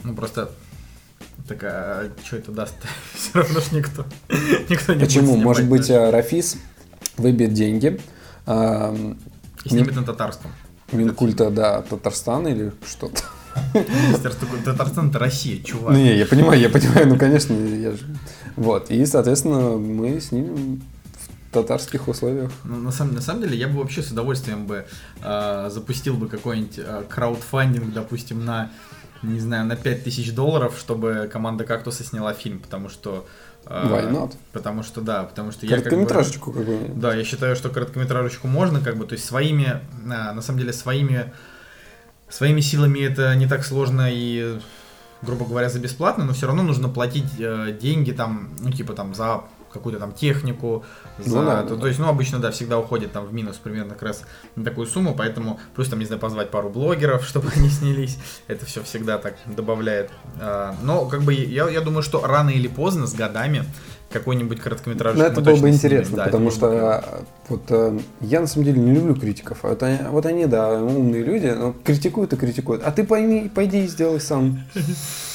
Ну, 0.03 0.13
просто 0.13 0.51
такая, 1.47 2.11
что 2.23 2.37
это 2.37 2.51
даст? 2.51 2.75
Все 3.15 3.39
равно 3.39 3.59
ж 3.59 3.71
никто, 3.71 4.05
никто 4.69 4.93
не 4.93 4.99
будет 4.99 5.07
Почему? 5.07 5.27
снимать, 5.27 5.43
Может 5.45 5.69
быть, 5.69 5.85
знаешь. 5.85 6.09
а, 6.09 6.11
Рафис 6.11 6.57
выбьет 7.17 7.53
деньги. 7.53 7.99
а, 8.45 8.95
И 9.63 9.69
снимет 9.69 9.95
на 9.95 10.03
татарском. 10.03 10.51
Минкульта, 10.91 11.49
да, 11.49 11.81
Татарстана 11.81 12.49
или 12.49 12.71
что-то. 12.87 13.23
Министерство 13.73 14.45
культуры. 14.45 14.71
Татарстан 14.73 15.09
это 15.09 15.19
Россия, 15.19 15.63
чувак. 15.63 15.93
Ну, 15.93 15.97
не, 15.99 16.15
я 16.15 16.25
понимаю, 16.25 16.59
я 16.59 16.69
понимаю, 16.69 17.07
ну, 17.07 17.17
конечно, 17.17 17.53
я 17.53 17.91
же... 17.91 17.99
Вот, 18.55 18.91
и, 18.91 19.03
соответственно, 19.05 19.77
мы 19.77 20.19
снимем 20.21 20.81
татарских 21.53 22.07
условиях. 22.07 22.51
Ну, 22.63 22.77
на, 22.77 22.91
самом, 22.91 23.15
на 23.15 23.21
самом 23.21 23.41
деле, 23.43 23.57
я 23.57 23.67
бы 23.67 23.79
вообще 23.79 24.01
с 24.01 24.11
удовольствием 24.11 24.65
бы 24.65 24.85
э, 25.21 25.69
запустил 25.71 26.15
бы 26.15 26.27
какой-нибудь 26.27 26.79
э, 26.79 27.03
краудфандинг, 27.07 27.93
допустим, 27.93 28.43
на, 28.43 28.71
не 29.21 29.39
знаю, 29.39 29.65
на 29.65 29.75
5000 29.75 30.33
долларов, 30.33 30.75
чтобы 30.77 31.29
команда 31.31 31.63
Кактуса 31.63 32.03
сняла 32.03 32.33
фильм, 32.33 32.59
потому 32.59 32.89
что... 32.89 33.25
э, 33.65 33.87
Why 33.87 34.11
not? 34.11 34.33
Потому 34.51 34.83
что, 34.83 35.01
да, 35.01 35.23
потому 35.23 35.51
что 35.51 35.65
я 35.65 35.75
как 35.75 35.85
бы... 35.85 35.89
Короткометражечку 35.89 36.51
как 36.51 36.65
бы. 36.65 36.79
Да, 36.95 37.13
я 37.15 37.23
считаю, 37.23 37.55
что 37.55 37.69
короткометражечку 37.69 38.47
можно, 38.47 38.81
как 38.81 38.97
бы, 38.97 39.05
то 39.05 39.13
есть 39.13 39.25
своими, 39.25 39.79
а, 40.11 40.33
на 40.33 40.41
самом 40.41 40.59
деле, 40.59 40.73
своими, 40.73 41.31
своими 42.29 42.61
силами 42.61 42.99
это 42.99 43.35
не 43.35 43.47
так 43.47 43.63
сложно 43.65 44.09
и, 44.11 44.59
грубо 45.21 45.45
говоря, 45.45 45.69
за 45.69 45.79
бесплатно, 45.79 46.25
но 46.25 46.33
все 46.33 46.47
равно 46.47 46.63
нужно 46.63 46.89
платить 46.89 47.31
э, 47.39 47.77
деньги 47.79 48.11
там, 48.11 48.49
ну, 48.59 48.71
типа 48.71 48.93
там 48.93 49.13
за 49.15 49.41
какую-то 49.73 49.99
там 49.99 50.13
технику, 50.13 50.83
за, 51.17 51.41
Ну 51.41 51.45
да, 51.45 51.63
то, 51.63 51.69
ну 51.69 51.75
то 51.75 51.81
да. 51.81 51.87
есть, 51.87 51.99
ну, 51.99 52.07
обычно, 52.07 52.39
да, 52.39 52.51
всегда 52.51 52.79
уходит 52.79 53.11
там 53.11 53.25
в 53.25 53.33
минус 53.33 53.57
примерно 53.57 53.93
как 53.93 54.03
раз 54.03 54.23
на 54.55 54.63
такую 54.63 54.87
сумму, 54.87 55.15
поэтому 55.17 55.59
плюс 55.75 55.89
там, 55.89 55.99
не 55.99 56.05
знаю, 56.05 56.19
позвать 56.21 56.51
пару 56.51 56.69
блогеров, 56.69 57.25
чтобы 57.27 57.49
они 57.55 57.69
снялись, 57.69 58.17
это 58.47 58.65
все 58.65 58.83
всегда 58.83 59.17
так 59.17 59.35
добавляет. 59.45 60.11
А, 60.39 60.75
но, 60.83 61.05
как 61.05 61.21
бы, 61.23 61.33
я, 61.33 61.69
я 61.69 61.81
думаю, 61.81 62.03
что 62.03 62.25
рано 62.25 62.49
или 62.49 62.67
поздно, 62.67 63.07
с 63.07 63.13
годами, 63.13 63.65
какой-нибудь 64.13 64.59
короткометражный. 64.59 65.25
Ну, 65.25 65.31
это 65.31 65.41
было 65.41 65.55
бы 65.55 65.69
интересно, 65.69 66.17
да, 66.17 66.25
потому 66.25 66.51
что 66.51 66.69
бы... 66.69 67.25
вот 67.49 67.63
э, 67.69 67.99
я 68.21 68.41
на 68.41 68.47
самом 68.47 68.65
деле 68.65 68.79
не 68.79 68.91
люблю 68.93 69.15
критиков. 69.15 69.59
Вот 69.63 69.81
они, 69.81 69.97
вот 70.09 70.25
они, 70.27 70.45
да, 70.45 70.79
умные 70.81 71.23
люди, 71.23 71.47
но 71.47 71.73
критикуют 71.83 72.31
и 72.33 72.35
критикуют. 72.37 72.83
А 72.85 72.91
ты 72.91 73.03
пойми, 73.03 73.51
пойди 73.53 73.85
и 73.85 73.87
сделай 73.87 74.21
сам. 74.21 74.63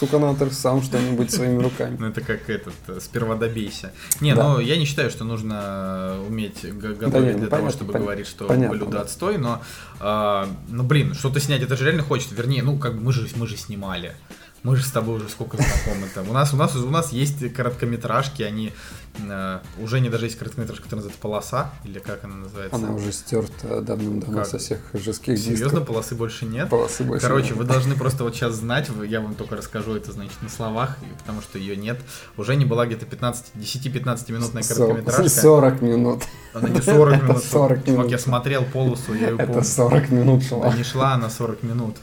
суканатор 0.00 0.50
сам 0.50 0.82
что-нибудь 0.82 1.30
своими 1.30 1.62
руками. 1.62 1.96
Ну 1.98 2.06
это 2.08 2.22
как 2.22 2.48
этот, 2.48 2.74
э, 2.88 2.98
сперва 3.00 3.36
добейся. 3.36 3.92
Не, 4.20 4.34
да. 4.34 4.54
ну 4.54 4.60
я 4.60 4.76
не 4.76 4.86
считаю, 4.86 5.10
что 5.10 5.24
нужно 5.24 6.16
уметь 6.26 6.64
готовить 6.64 7.34
да, 7.34 7.38
для 7.38 7.48
того, 7.48 7.70
чтобы 7.70 7.92
понятно, 7.92 8.06
говорить, 8.06 8.26
что 8.26 8.46
понятно, 8.46 8.78
блюдо 8.78 8.92
да. 8.92 9.00
отстой, 9.02 9.36
но, 9.36 9.60
э, 10.00 10.46
ну 10.68 10.82
блин, 10.84 11.14
что-то 11.14 11.38
снять, 11.38 11.62
это 11.62 11.76
же 11.76 11.84
реально 11.84 12.02
хочется. 12.02 12.34
Вернее, 12.34 12.62
ну 12.62 12.78
как 12.78 12.94
бы 12.94 13.02
мы 13.02 13.12
же, 13.12 13.28
мы 13.36 13.46
же 13.46 13.58
снимали. 13.58 14.14
Мы 14.62 14.76
же 14.76 14.84
с 14.84 14.90
тобой 14.90 15.16
уже 15.16 15.28
сколько 15.30 15.56
знакомы 15.56 16.06
там. 16.14 16.28
У 16.28 16.32
нас, 16.34 16.52
у 16.52 16.56
нас, 16.56 16.76
у 16.76 16.90
нас 16.90 17.12
есть 17.12 17.50
короткометражки, 17.54 18.42
они 18.42 18.72
э, 19.18 19.58
уже 19.80 20.00
не 20.00 20.10
даже 20.10 20.26
есть 20.26 20.38
короткометражка, 20.38 20.84
которая 20.84 20.98
называется 21.04 21.22
полоса, 21.22 21.70
или 21.84 21.98
как 21.98 22.24
она 22.24 22.36
называется? 22.36 22.76
Она 22.76 22.92
уже 22.92 23.10
стерта 23.10 23.80
давным-давно 23.80 24.44
со 24.44 24.58
всех 24.58 24.80
жестких 24.92 25.36
дисков. 25.36 25.56
Серьезно, 25.56 25.80
полосы 25.80 26.14
больше 26.14 26.44
нет? 26.44 26.68
Полосы 26.68 27.04
больше 27.04 27.26
Короче, 27.26 27.48
нет. 27.48 27.56
вы 27.56 27.64
должны 27.64 27.94
просто 27.94 28.22
вот 28.22 28.34
сейчас 28.34 28.54
знать, 28.54 28.90
я 29.06 29.22
вам 29.22 29.34
только 29.34 29.56
расскажу 29.56 29.94
это, 29.94 30.12
значит, 30.12 30.42
на 30.42 30.50
словах, 30.50 30.98
потому 31.18 31.40
что 31.40 31.58
ее 31.58 31.74
нет. 31.74 31.98
Уже 32.36 32.54
не 32.54 32.66
была 32.66 32.84
где-то 32.86 33.06
15, 33.06 33.52
10-15 33.54 34.32
минутная 34.32 34.62
короткометражка. 34.62 35.28
40 35.28 35.80
минут. 35.80 36.22
Она 36.52 36.68
не 36.68 36.82
40 36.82 37.22
минут. 37.22 37.44
40 37.44 37.86
минут. 37.88 38.10
Я 38.10 38.18
смотрел 38.18 38.64
полосу, 38.64 39.14
я 39.14 39.30
ее 39.30 39.36
помню. 39.38 39.52
Это 39.52 39.62
40 39.64 40.10
минут 40.10 40.44
шла. 40.44 40.74
Не 40.74 40.84
шла 40.84 41.14
она 41.14 41.30
40 41.30 41.62
минут. 41.62 41.96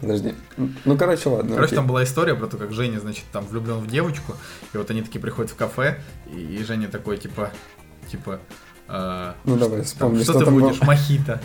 Подожди. 0.00 0.34
Ну, 0.56 0.96
короче, 0.96 1.28
ладно. 1.28 1.50
Короче, 1.54 1.66
окей. 1.66 1.76
там 1.76 1.86
была 1.86 2.04
история 2.04 2.34
про 2.34 2.46
то, 2.46 2.56
как 2.56 2.72
Женя, 2.72 3.00
значит, 3.00 3.24
там 3.32 3.46
влюблен 3.46 3.78
в 3.78 3.86
девочку, 3.86 4.34
и 4.72 4.76
вот 4.76 4.90
они 4.90 5.02
такие 5.02 5.20
приходят 5.20 5.50
в 5.50 5.56
кафе, 5.56 6.00
и, 6.26 6.62
Женя 6.64 6.88
такой, 6.88 7.18
типа, 7.18 7.50
типа... 8.10 8.40
Э, 8.88 9.34
ну, 9.44 9.56
давай, 9.56 9.82
вспомни, 9.82 10.22
что, 10.22 10.32
что 10.32 10.44
ты 10.44 10.50
будешь, 10.50 10.78
был? 10.78 10.86
мохито. 10.86 11.40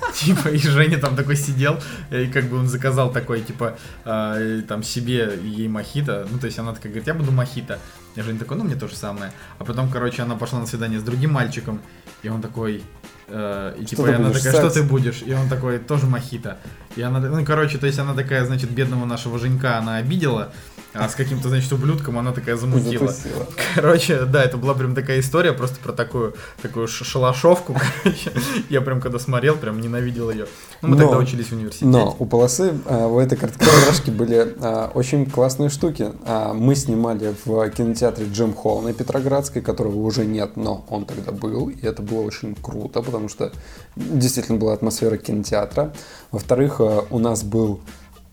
Типа, 0.14 0.48
и 0.48 0.58
Женя 0.58 0.98
там 0.98 1.14
такой 1.14 1.36
сидел, 1.36 1.78
и 2.10 2.26
как 2.26 2.46
бы 2.46 2.56
он 2.56 2.66
заказал 2.68 3.12
такой, 3.12 3.42
типа, 3.42 3.78
э, 4.04 4.62
там 4.66 4.82
себе 4.82 5.38
и 5.42 5.48
ей 5.48 5.68
мохито. 5.68 6.26
Ну, 6.30 6.38
то 6.38 6.46
есть 6.46 6.58
она 6.58 6.72
такая 6.72 6.90
говорит, 6.90 7.06
я 7.06 7.14
буду 7.14 7.32
мохито. 7.32 7.78
И 8.16 8.22
Женя 8.22 8.38
такой, 8.38 8.56
ну, 8.56 8.64
мне 8.64 8.76
то 8.76 8.88
же 8.88 8.96
самое. 8.96 9.32
А 9.58 9.64
потом, 9.64 9.90
короче, 9.90 10.22
она 10.22 10.36
пошла 10.36 10.58
на 10.58 10.66
свидание 10.66 10.98
с 10.98 11.02
другим 11.02 11.32
мальчиком, 11.32 11.80
и 12.22 12.28
он 12.28 12.40
такой, 12.40 12.82
Э, 13.30 13.74
и 13.78 13.84
типа, 13.84 14.08
и 14.08 14.12
она 14.12 14.30
такая, 14.30 14.52
что 14.52 14.70
ты 14.70 14.82
будешь? 14.82 15.22
И 15.22 15.32
он 15.32 15.48
такой, 15.48 15.78
тоже 15.78 16.06
мохито. 16.06 16.58
И 16.96 17.02
она, 17.02 17.20
ну, 17.20 17.44
короче, 17.44 17.78
то 17.78 17.86
есть 17.86 17.98
она 17.98 18.14
такая, 18.14 18.44
значит, 18.44 18.70
бедного 18.70 19.04
нашего 19.04 19.38
Женька 19.38 19.78
она 19.78 19.96
обидела, 19.96 20.52
а 20.92 21.08
с 21.08 21.14
каким-то, 21.14 21.48
значит, 21.48 21.72
ублюдком 21.72 22.18
она 22.18 22.32
такая 22.32 22.56
замутила. 22.56 23.08
Затусила. 23.08 23.46
Короче, 23.74 24.24
да, 24.24 24.42
это 24.42 24.56
была 24.56 24.74
прям 24.74 24.94
такая 24.94 25.20
история, 25.20 25.52
просто 25.52 25.78
про 25.80 25.92
такую, 25.92 26.34
такую 26.62 26.88
шалашовку, 26.88 27.76
короче. 28.02 28.32
Я 28.68 28.80
прям 28.80 29.00
когда 29.00 29.18
смотрел, 29.18 29.56
прям 29.56 29.80
ненавидел 29.80 30.30
ее. 30.30 30.46
Ну, 30.82 30.88
мы 30.88 30.96
но, 30.96 31.02
тогда 31.02 31.18
учились 31.18 31.46
в 31.46 31.52
университете. 31.52 31.86
Но 31.86 32.16
у 32.18 32.26
полосы 32.26 32.74
а, 32.86 33.06
в 33.06 33.18
этой 33.18 33.36
короткометражке 33.38 34.10
были 34.10 34.54
а, 34.60 34.90
очень 34.92 35.26
классные 35.26 35.68
штуки. 35.68 36.10
А, 36.26 36.54
мы 36.54 36.74
снимали 36.74 37.34
в 37.44 37.70
кинотеатре 37.70 38.26
Джим 38.26 38.52
Холл 38.54 38.82
на 38.82 38.92
Петроградской, 38.92 39.62
которого 39.62 39.98
уже 39.98 40.24
нет, 40.24 40.56
но 40.56 40.84
он 40.88 41.04
тогда 41.04 41.30
был, 41.30 41.68
и 41.68 41.86
это 41.86 42.02
было 42.02 42.22
очень 42.22 42.56
круто, 42.56 43.02
потому 43.02 43.28
что 43.28 43.52
действительно 43.94 44.58
была 44.58 44.72
атмосфера 44.72 45.16
кинотеатра. 45.16 45.92
Во-вторых, 46.32 46.80
а, 46.80 47.04
у 47.10 47.18
нас 47.18 47.44
был 47.44 47.80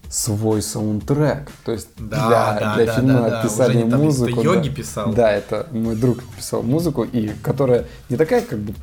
свой 0.09 0.61
саундтрек. 0.61 1.49
То 1.65 1.71
есть 1.71 1.89
да, 1.97 2.27
для, 2.27 2.59
да, 2.59 2.75
для 2.75 2.85
да, 2.85 2.95
фильма 2.95 3.21
да, 3.21 3.29
да. 3.29 3.43
писали 3.43 3.83
Уже 3.83 3.97
музыку. 3.97 4.31
Это 4.31 4.41
йоги 4.41 4.69
да, 4.69 4.75
писал. 4.75 5.13
Да, 5.13 5.31
это 5.31 5.67
мой 5.71 5.95
друг 5.95 6.23
писал 6.35 6.63
музыку, 6.63 7.03
и 7.03 7.29
которая 7.43 7.85
не 8.09 8.17
такая, 8.17 8.41
как 8.41 8.59
бы 8.59 8.73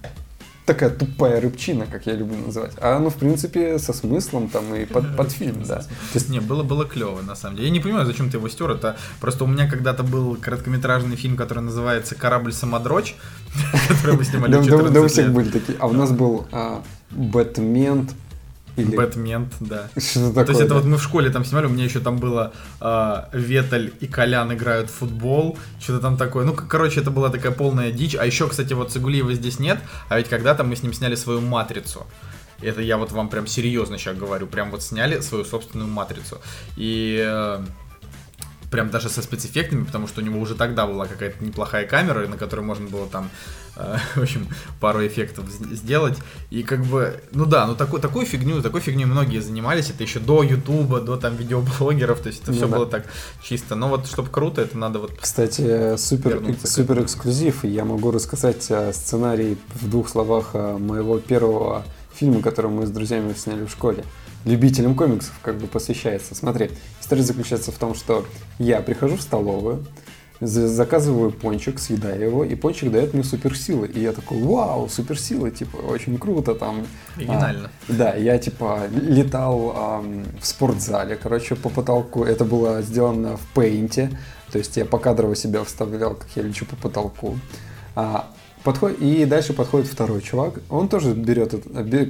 такая 0.66 0.90
тупая 0.90 1.40
рыбчина, 1.40 1.86
как 1.86 2.06
я 2.06 2.14
люблю 2.14 2.38
называть. 2.38 2.72
А 2.80 2.96
оно, 2.96 3.10
в 3.10 3.16
принципе, 3.16 3.78
со 3.78 3.92
смыслом 3.92 4.48
там 4.48 4.74
и 4.74 4.86
под, 4.86 5.16
под 5.16 5.30
фильм, 5.32 5.62
да. 5.64 5.80
То 5.80 5.88
есть... 6.14 6.28
Не, 6.28 6.40
было, 6.40 6.62
было 6.62 6.84
клево, 6.84 7.20
на 7.20 7.34
самом 7.34 7.56
деле. 7.56 7.68
Я 7.68 7.74
не 7.74 7.80
понимаю, 7.80 8.06
зачем 8.06 8.30
ты 8.30 8.38
его 8.38 8.48
стер. 8.48 8.70
Это 8.70 8.96
просто 9.20 9.44
у 9.44 9.46
меня 9.46 9.68
когда-то 9.68 10.02
был 10.02 10.36
короткометражный 10.36 11.16
фильм, 11.16 11.36
который 11.36 11.60
называется 11.60 12.14
«Корабль-самодрочь», 12.14 13.14
который 13.88 14.16
мы 14.16 14.24
снимали 14.24 14.52
Да 14.90 15.00
у 15.00 15.08
всех 15.08 15.32
были 15.32 15.50
такие. 15.50 15.76
А 15.78 15.86
у 15.86 15.92
нас 15.92 16.10
был 16.10 16.46
а, 16.50 16.82
Бэтмен 17.10 18.08
или... 18.76 18.96
Бэтмен, 18.96 19.48
да. 19.60 19.88
Что 19.96 20.28
такое, 20.28 20.44
То 20.44 20.52
есть 20.52 20.60
это 20.60 20.70
да? 20.70 20.74
вот 20.76 20.84
мы 20.84 20.96
в 20.96 21.02
школе 21.02 21.30
там 21.30 21.44
снимали, 21.44 21.66
у 21.66 21.70
меня 21.70 21.84
еще 21.84 22.00
там 22.00 22.18
было 22.18 22.52
э, 22.80 23.22
Веталь 23.32 23.92
и 24.00 24.06
Колян 24.06 24.52
играют 24.52 24.90
в 24.90 24.94
футбол, 24.94 25.58
что-то 25.80 26.00
там 26.00 26.16
такое. 26.16 26.44
Ну, 26.44 26.54
короче, 26.54 27.00
это 27.00 27.10
была 27.10 27.30
такая 27.30 27.52
полная 27.52 27.92
дичь. 27.92 28.16
А 28.16 28.26
еще, 28.26 28.48
кстати, 28.48 28.72
вот 28.72 28.92
Цигулиева 28.92 29.34
здесь 29.34 29.58
нет, 29.58 29.78
а 30.08 30.18
ведь 30.18 30.28
когда-то 30.28 30.64
мы 30.64 30.76
с 30.76 30.82
ним 30.82 30.92
сняли 30.92 31.14
свою 31.14 31.40
матрицу. 31.40 32.06
Это 32.62 32.80
я 32.80 32.96
вот 32.96 33.12
вам 33.12 33.28
прям 33.28 33.46
серьезно 33.46 33.98
сейчас 33.98 34.16
говорю. 34.16 34.46
Прям 34.46 34.70
вот 34.70 34.82
сняли 34.82 35.20
свою 35.20 35.44
собственную 35.44 35.88
матрицу. 35.88 36.40
И 36.76 37.22
э, 37.24 37.64
прям 38.74 38.90
даже 38.90 39.08
со 39.08 39.22
спецэффектами, 39.22 39.84
потому 39.84 40.08
что 40.08 40.20
у 40.20 40.24
него 40.24 40.40
уже 40.40 40.56
тогда 40.56 40.84
была 40.84 41.06
какая-то 41.06 41.44
неплохая 41.44 41.86
камера, 41.86 42.26
на 42.26 42.36
которой 42.36 42.62
можно 42.62 42.88
было 42.88 43.06
там, 43.06 43.30
э, 43.76 43.98
в 44.16 44.22
общем, 44.22 44.48
пару 44.80 45.06
эффектов 45.06 45.44
сделать. 45.48 46.18
И 46.50 46.64
как 46.64 46.84
бы, 46.84 47.20
ну 47.30 47.46
да, 47.46 47.68
ну 47.68 47.76
такой, 47.76 48.00
такую 48.00 48.26
фигню, 48.26 48.62
такой 48.62 48.80
фигню 48.80 49.06
многие 49.06 49.38
занимались, 49.38 49.90
это 49.90 50.02
еще 50.02 50.18
до 50.18 50.42
Ютуба, 50.42 51.00
до 51.00 51.16
там 51.16 51.36
видеоблогеров, 51.36 52.18
то 52.18 52.26
есть 52.26 52.42
это 52.42 52.50
ну, 52.50 52.56
все 52.56 52.66
да. 52.66 52.76
было 52.76 52.86
так 52.86 53.06
чисто. 53.40 53.76
Но 53.76 53.88
вот 53.88 54.08
чтобы 54.08 54.28
круто, 54.28 54.60
это 54.60 54.76
надо 54.76 54.98
вот... 54.98 55.12
Кстати, 55.20 55.96
супер, 55.96 56.42
супер 56.64 57.00
эксклюзив, 57.00 57.62
я 57.62 57.84
могу 57.84 58.10
рассказать 58.10 58.66
э, 58.70 58.92
сценарий 58.92 59.56
в 59.80 59.88
двух 59.88 60.08
словах 60.08 60.50
э, 60.54 60.78
моего 60.78 61.20
первого 61.20 61.84
фильма, 62.12 62.42
который 62.42 62.72
мы 62.72 62.86
с 62.86 62.90
друзьями 62.90 63.34
сняли 63.34 63.66
в 63.66 63.70
школе 63.70 64.02
любителям 64.44 64.94
комиксов 64.94 65.32
как 65.42 65.56
бы 65.58 65.66
посвящается. 65.66 66.34
Смотри, 66.34 66.70
история 67.04 67.22
заключается 67.22 67.70
в 67.70 67.76
том, 67.76 67.94
что 67.94 68.24
я 68.58 68.80
прихожу 68.80 69.16
в 69.16 69.20
столовую, 69.20 69.84
заказываю 70.40 71.30
пончик, 71.30 71.78
съедаю 71.78 72.22
его, 72.22 72.44
и 72.44 72.54
пончик 72.54 72.90
дает 72.90 73.12
мне 73.12 73.22
суперсилы. 73.22 73.86
И 73.88 74.00
я 74.00 74.12
такой, 74.12 74.42
вау, 74.42 74.88
суперсилы, 74.88 75.50
типа, 75.50 75.76
очень 75.76 76.18
круто 76.18 76.54
там. 76.54 76.86
Оригинально. 77.16 77.70
А, 77.88 77.92
да, 77.92 78.14
я, 78.14 78.38
типа, 78.38 78.88
летал 78.90 79.72
а, 79.76 80.04
в 80.40 80.46
спортзале, 80.46 81.16
короче, 81.16 81.56
по 81.56 81.68
потолку. 81.68 82.24
Это 82.24 82.44
было 82.44 82.80
сделано 82.82 83.36
в 83.36 83.46
пейнте, 83.54 84.10
то 84.50 84.58
есть 84.58 84.76
я 84.76 84.86
покадрово 84.86 85.36
себя 85.36 85.62
вставлял, 85.62 86.14
как 86.14 86.28
я 86.34 86.42
лечу 86.42 86.64
по 86.64 86.76
потолку. 86.76 87.38
А, 87.94 88.30
Подходит, 88.64 89.02
и 89.02 89.26
дальше 89.26 89.52
подходит 89.52 89.88
второй 89.88 90.22
чувак, 90.22 90.54
он 90.70 90.88
тоже 90.88 91.12
берет, 91.12 91.54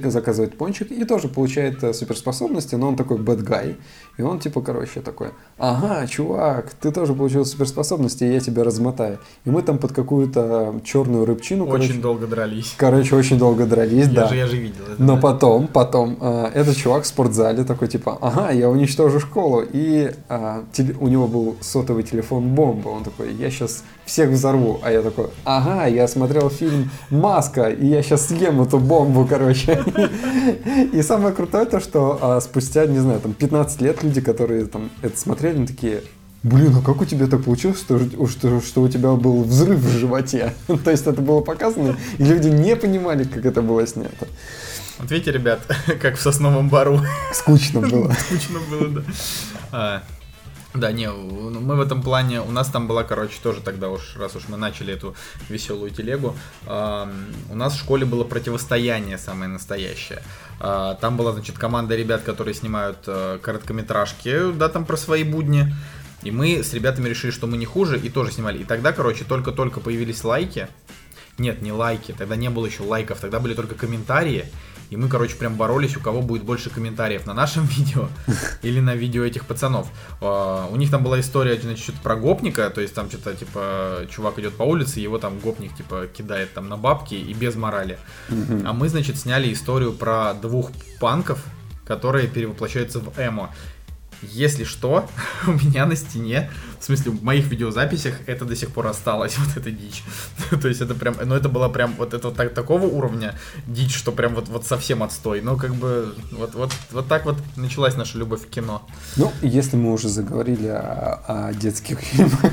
заказывает 0.05 0.57
пончик 0.57 0.89
и 0.89 1.03
тоже 1.03 1.27
получает 1.27 1.83
э, 1.83 1.93
суперспособности, 1.93 2.75
но 2.75 2.87
он 2.87 2.95
такой 2.95 3.17
guy, 3.17 3.75
и 4.17 4.21
он 4.21 4.39
типа, 4.39 4.61
короче, 4.61 5.01
такой, 5.01 5.31
ага, 5.57 6.07
чувак, 6.07 6.71
ты 6.79 6.93
тоже 6.93 7.13
получил 7.13 7.43
суперспособности, 7.43 8.23
и 8.23 8.31
я 8.31 8.39
тебя 8.39 8.63
размотаю. 8.63 9.19
И 9.43 9.49
мы 9.49 9.63
там 9.63 9.77
под 9.77 9.91
какую-то 9.91 10.79
черную 10.85 11.25
рыбчину, 11.25 11.65
Очень 11.65 11.87
короче, 11.87 11.93
долго 12.01 12.27
дрались. 12.27 12.73
Короче, 12.77 13.15
очень 13.17 13.37
долго 13.37 13.65
дрались, 13.65 14.07
я 14.07 14.13
да. 14.13 14.27
Же, 14.29 14.35
я 14.37 14.47
же 14.47 14.55
видел 14.55 14.83
это. 14.89 15.03
Но 15.03 15.15
да. 15.15 15.21
потом, 15.21 15.67
потом, 15.67 16.17
э, 16.21 16.51
этот 16.53 16.77
чувак 16.77 17.03
в 17.03 17.07
спортзале 17.07 17.65
такой, 17.65 17.89
типа, 17.89 18.17
ага, 18.21 18.51
я 18.51 18.69
уничтожу 18.69 19.19
школу, 19.19 19.61
и 19.61 20.09
э, 20.29 20.63
у 21.01 21.07
него 21.09 21.27
был 21.27 21.57
сотовый 21.59 22.03
телефон 22.03 22.55
бомба, 22.55 22.87
он 22.87 23.03
такой, 23.03 23.33
я 23.33 23.51
сейчас 23.51 23.83
всех 24.05 24.29
взорву. 24.29 24.79
А 24.83 24.91
я 24.91 25.01
такой, 25.01 25.27
ага, 25.43 25.85
я 25.87 26.07
смотрел 26.07 26.49
фильм 26.49 26.91
«Маска», 27.09 27.69
и 27.69 27.87
я 27.87 28.01
сейчас 28.03 28.27
съем 28.27 28.61
эту 28.61 28.79
бомбу, 28.79 29.25
короче. 29.25 29.83
И 30.93 31.01
самое 31.01 31.33
крутое 31.33 31.65
то, 31.65 31.79
что 31.79 32.19
а, 32.21 32.41
спустя, 32.41 32.85
не 32.85 32.99
знаю, 32.99 33.19
там 33.19 33.33
15 33.33 33.81
лет 33.81 34.03
люди, 34.03 34.21
которые 34.21 34.65
там 34.65 34.89
это 35.01 35.19
смотрели, 35.19 35.55
они 35.55 35.67
такие, 35.67 36.01
Блин, 36.43 36.75
а 36.77 36.81
как 36.85 37.01
у 37.01 37.05
тебя 37.05 37.25
так 37.25 37.43
получилось, 37.43 37.79
что, 37.79 37.99
что, 38.27 38.61
что 38.61 38.81
у 38.83 38.87
тебя 38.87 39.13
был 39.13 39.43
взрыв 39.43 39.79
в 39.79 39.97
животе? 39.97 40.53
То 40.67 40.91
есть 40.91 41.07
это 41.07 41.19
было 41.19 41.41
показано, 41.41 41.97
и 42.19 42.23
люди 42.23 42.49
не 42.49 42.75
понимали, 42.75 43.23
как 43.23 43.47
это 43.47 43.63
было 43.63 43.87
снято. 43.87 44.27
Вот 44.99 45.09
видите, 45.09 45.31
ребят, 45.31 45.61
как 46.01 46.17
в 46.17 46.21
сосновом 46.21 46.69
бару. 46.69 47.01
Скучно 47.33 47.81
было. 47.81 48.13
Скучно 48.19 48.59
было, 48.69 48.89
да. 49.71 50.03
Да, 50.75 50.91
не, 50.91 51.07
ну, 51.07 51.61
мы 51.61 51.75
в 51.75 51.81
этом 51.81 52.01
плане, 52.01 52.41
у 52.41 52.51
нас 52.51 52.67
там 52.67 52.87
была, 52.87 53.03
короче, 53.03 53.39
тоже 53.41 53.61
тогда 53.61 53.89
уж, 53.89 54.17
раз 54.17 54.35
уж 54.35 54.49
мы 54.49 54.57
начали 54.57 54.93
эту 54.93 55.15
веселую 55.47 55.89
телегу, 55.89 56.35
э, 56.65 57.07
у 57.49 57.55
нас 57.55 57.73
в 57.73 57.79
школе 57.79 58.05
было 58.05 58.25
противостояние 58.25 59.17
самое 59.17 59.49
настоящее. 59.49 60.21
Э, 60.59 60.95
там 60.99 61.15
была, 61.15 61.31
значит, 61.31 61.57
команда 61.57 61.95
ребят, 61.95 62.23
которые 62.23 62.53
снимают 62.53 62.97
э, 63.07 63.39
короткометражки, 63.41 64.51
да, 64.53 64.67
там 64.67 64.85
про 64.85 64.97
свои 64.97 65.23
будни. 65.23 65.73
И 66.23 66.31
мы 66.31 66.61
с 66.61 66.73
ребятами 66.73 67.07
решили, 67.07 67.31
что 67.31 67.47
мы 67.47 67.55
не 67.55 67.65
хуже, 67.65 67.97
и 67.97 68.09
тоже 68.09 68.31
снимали. 68.31 68.57
И 68.57 68.63
тогда, 68.65 68.91
короче, 68.91 69.23
только-только 69.23 69.79
появились 69.79 70.23
лайки, 70.23 70.67
Нет, 71.37 71.61
не 71.61 71.71
лайки, 71.71 72.15
тогда 72.17 72.35
не 72.35 72.49
было 72.49 72.65
еще 72.65 72.83
лайков, 72.83 73.19
тогда 73.19 73.39
были 73.39 73.53
только 73.53 73.75
комментарии. 73.75 74.45
И 74.89 74.97
мы, 74.97 75.07
короче, 75.07 75.35
прям 75.35 75.55
боролись, 75.55 75.97
у 75.97 75.99
кого 75.99 76.21
будет 76.21 76.43
больше 76.43 76.69
комментариев 76.69 77.25
на 77.25 77.33
нашем 77.33 77.65
видео 77.77 78.07
или 78.61 78.79
на 78.79 78.95
видео 78.95 79.23
этих 79.23 79.45
пацанов. 79.45 79.87
А, 80.21 80.67
у 80.71 80.75
них 80.75 80.91
там 80.91 81.03
была 81.03 81.19
история, 81.19 81.59
значит, 81.59 81.95
про 81.95 82.15
гопника, 82.15 82.69
то 82.69 82.81
есть 82.81 82.93
там 82.93 83.09
что-то, 83.09 83.33
типа, 83.33 84.05
чувак 84.09 84.39
идет 84.39 84.55
по 84.55 84.63
улице, 84.63 84.99
его 84.99 85.17
там 85.17 85.39
гопник, 85.39 85.75
типа, 85.75 86.07
кидает 86.07 86.53
там 86.53 86.69
на 86.69 86.77
бабки 86.77 87.15
и 87.15 87.33
без 87.33 87.55
морали. 87.55 87.97
А 88.29 88.73
мы, 88.73 88.89
значит, 88.89 89.17
сняли 89.17 89.51
историю 89.51 89.93
про 89.93 90.33
двух 90.33 90.71
панков, 90.99 91.43
которые 91.85 92.27
перевоплощаются 92.27 92.99
в 92.99 93.17
эмо. 93.17 93.53
Если 94.31 94.63
что, 94.63 95.07
у 95.47 95.51
меня 95.51 95.85
на 95.85 95.95
стене, 95.95 96.49
в 96.79 96.83
смысле, 96.83 97.11
в 97.11 97.23
моих 97.23 97.47
видеозаписях 97.47 98.15
это 98.27 98.45
до 98.45 98.55
сих 98.55 98.71
пор 98.71 98.87
осталось, 98.87 99.37
вот 99.37 99.57
эта 99.57 99.71
дичь. 99.71 100.03
То 100.61 100.67
есть 100.67 100.81
это 100.81 100.95
прям, 100.95 101.15
ну 101.23 101.35
это 101.35 101.49
было 101.49 101.69
прям 101.69 101.93
вот 101.97 102.13
это 102.13 102.31
так, 102.31 102.53
такого 102.53 102.85
уровня 102.85 103.35
дичь, 103.67 103.95
что 103.95 104.11
прям 104.11 104.35
вот, 104.35 104.47
вот 104.49 104.65
совсем 104.65 105.03
отстой. 105.03 105.41
Но 105.41 105.55
как 105.55 105.75
бы 105.75 106.13
вот, 106.31 106.53
вот, 106.55 106.71
вот 106.91 107.07
так 107.07 107.25
вот 107.25 107.37
началась 107.55 107.95
наша 107.95 108.17
любовь 108.17 108.45
к 108.45 108.49
кино. 108.49 108.87
Ну, 109.15 109.31
если 109.41 109.77
мы 109.77 109.93
уже 109.93 110.09
заговорили 110.09 110.67
о, 110.67 111.21
о 111.27 111.53
детских 111.53 111.99
фильмах, 111.99 112.51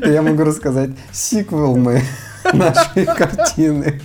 то 0.00 0.10
я 0.10 0.22
могу 0.22 0.44
рассказать 0.44 0.90
сиквел 1.12 1.76
мы 1.76 2.02
нашей 2.52 3.06
картины. 3.06 4.00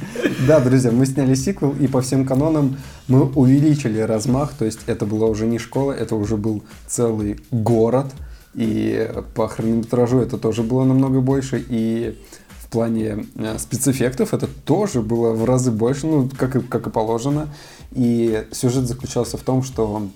Да, 0.47 0.59
друзья, 0.59 0.91
мы 0.91 1.05
сняли 1.05 1.35
сиквел, 1.35 1.71
и 1.71 1.87
по 1.87 2.01
всем 2.01 2.25
канонам 2.25 2.77
мы 3.07 3.23
увеличили 3.31 3.99
размах, 3.99 4.53
то 4.53 4.65
есть 4.65 4.79
это 4.87 5.05
была 5.05 5.27
уже 5.27 5.45
не 5.45 5.59
школа, 5.59 5.91
это 5.91 6.15
уже 6.15 6.37
был 6.37 6.63
целый 6.87 7.39
город, 7.51 8.07
и 8.53 9.11
по 9.33 9.47
хронометражу 9.47 10.19
это 10.19 10.37
тоже 10.37 10.63
было 10.63 10.83
намного 10.83 11.21
больше, 11.21 11.63
и 11.67 12.17
в 12.59 12.69
плане 12.69 13.27
э, 13.35 13.57
спецэффектов 13.59 14.33
это 14.33 14.47
тоже 14.47 15.01
было 15.01 15.33
в 15.33 15.45
разы 15.45 15.71
больше, 15.71 16.07
ну, 16.07 16.29
как 16.35 16.55
и, 16.55 16.61
как 16.61 16.87
и 16.87 16.89
положено. 16.89 17.47
И 17.91 18.45
сюжет 18.51 18.87
заключался 18.87 19.37
в 19.37 19.41
том, 19.41 19.61
что 19.61 20.09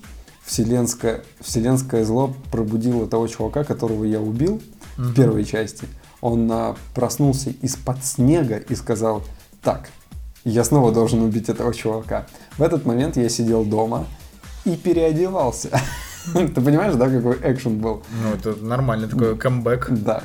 вселенское, 0.44 1.22
вселенское 1.40 2.04
зло 2.04 2.34
пробудило 2.52 3.08
того 3.08 3.28
чувака, 3.28 3.64
которого 3.64 4.04
я 4.04 4.20
убил 4.20 4.62
в 4.98 5.14
первой 5.14 5.46
части. 5.46 5.86
Он 6.22 6.52
а, 6.52 6.76
проснулся 6.94 7.52
из-под 7.62 8.04
снега 8.04 8.58
и 8.58 8.76
сказал, 8.76 9.24
так, 9.62 9.90
я 10.44 10.64
снова 10.64 10.92
должен 10.92 11.22
убить 11.22 11.50
этого 11.50 11.74
чувака. 11.74 12.26
В 12.58 12.64
этот 12.64 12.86
момент 12.86 13.18
я 13.18 13.30
сидел 13.30 13.64
дома 13.64 14.06
и 14.66 14.76
переодевался. 14.76 15.70
Ты 16.34 16.62
понимаешь, 16.62 16.96
да, 16.96 17.10
какой 17.10 17.38
экшен 17.44 17.80
был? 17.80 18.04
Ну, 18.24 18.34
это 18.34 18.56
нормальный 18.64 19.08
такой 19.08 19.38
камбэк. 19.38 19.90
Да. 19.92 20.24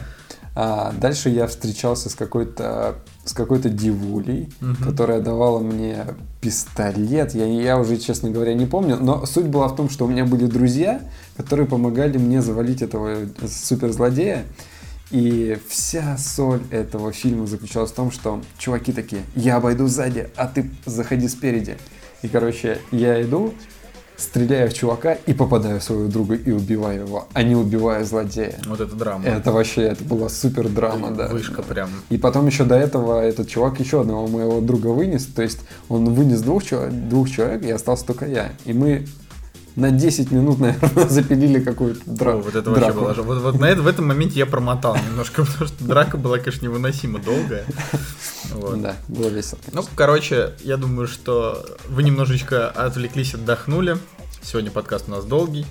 А 0.56 0.92
дальше 0.92 1.30
я 1.30 1.48
встречался 1.48 2.08
с 2.08 2.14
какой-то 2.14 2.96
с 3.24 3.32
какой-то 3.32 3.70
дивулей, 3.70 4.52
которая 4.84 5.20
давала 5.20 5.58
мне 5.58 6.04
пистолет. 6.40 7.34
Я, 7.34 7.46
я 7.46 7.78
уже, 7.78 7.96
честно 7.96 8.30
говоря, 8.30 8.54
не 8.54 8.66
помню. 8.66 8.98
Но 9.00 9.24
суть 9.26 9.46
была 9.46 9.66
в 9.68 9.74
том, 9.74 9.88
что 9.88 10.04
у 10.04 10.08
меня 10.08 10.24
были 10.26 10.44
друзья, 10.46 11.00
которые 11.36 11.66
помогали 11.66 12.18
мне 12.18 12.42
завалить 12.42 12.82
этого 12.82 13.16
суперзлодея. 13.46 14.44
И 15.10 15.58
вся 15.68 16.16
соль 16.18 16.62
этого 16.70 17.12
фильма 17.12 17.46
заключалась 17.46 17.90
в 17.90 17.94
том, 17.94 18.10
что 18.10 18.40
чуваки 18.58 18.92
такие, 18.92 19.22
я 19.34 19.56
обойду 19.56 19.86
сзади, 19.86 20.30
а 20.36 20.46
ты 20.46 20.70
заходи 20.86 21.28
спереди. 21.28 21.76
И, 22.22 22.28
короче, 22.28 22.78
я 22.90 23.22
иду, 23.22 23.54
стреляю 24.16 24.70
в 24.70 24.74
чувака 24.74 25.14
и 25.26 25.34
попадаю 25.34 25.80
в 25.80 25.82
своего 25.82 26.08
друга 26.08 26.34
и 26.34 26.50
убиваю 26.50 27.06
его, 27.06 27.28
а 27.32 27.42
не 27.42 27.54
убиваю 27.54 28.04
злодея. 28.04 28.58
Вот 28.66 28.80
это 28.80 28.94
драма. 28.94 29.24
Это 29.24 29.52
вообще, 29.52 29.82
это 29.82 30.04
была 30.04 30.28
супер 30.28 30.68
драма, 30.68 31.10
да. 31.10 31.28
Вышка 31.28 31.62
прям. 31.62 31.90
И 32.10 32.16
потом 32.16 32.46
еще 32.46 32.64
до 32.64 32.76
этого 32.76 33.20
этот 33.20 33.48
чувак 33.48 33.80
еще 33.80 34.02
одного 34.02 34.26
моего 34.26 34.60
друга 34.60 34.88
вынес, 34.88 35.26
то 35.26 35.42
есть 35.42 35.60
он 35.88 36.14
вынес 36.14 36.40
двух, 36.40 36.62
двух 36.90 37.30
человек, 37.30 37.64
и 37.64 37.70
остался 37.70 38.06
только 38.06 38.26
я. 38.26 38.52
И 38.64 38.72
мы 38.72 39.06
на 39.76 39.90
10 39.90 40.30
минут, 40.30 40.60
наверное, 40.60 41.08
запилили 41.08 41.60
какую-то 41.60 42.00
дра- 42.06 42.34
О, 42.34 42.42
вот 42.42 42.54
это 42.54 42.70
вообще 42.70 42.86
драку. 42.92 43.00
было. 43.00 43.12
Вот, 43.22 43.38
вот 43.42 43.58
на 43.60 43.66
это, 43.66 43.82
в 43.82 43.86
этом 43.86 44.06
моменте 44.06 44.38
я 44.38 44.46
промотал 44.46 44.96
немножко, 44.96 45.44
потому 45.46 45.66
что 45.66 45.84
драка 45.84 46.16
была, 46.16 46.38
конечно, 46.38 46.64
невыносимо 46.64 47.18
долгая. 47.18 47.64
Вот. 48.52 48.80
Да, 48.82 48.96
было 49.08 49.28
весело. 49.28 49.58
Ну, 49.72 49.84
короче, 49.96 50.52
я 50.62 50.76
думаю, 50.76 51.08
что 51.08 51.64
вы 51.88 52.02
немножечко 52.02 52.68
отвлеклись, 52.70 53.34
отдохнули. 53.34 53.98
Сегодня 54.42 54.70
подкаст 54.70 55.06
у 55.08 55.10
нас 55.12 55.24
долгий, 55.24 55.64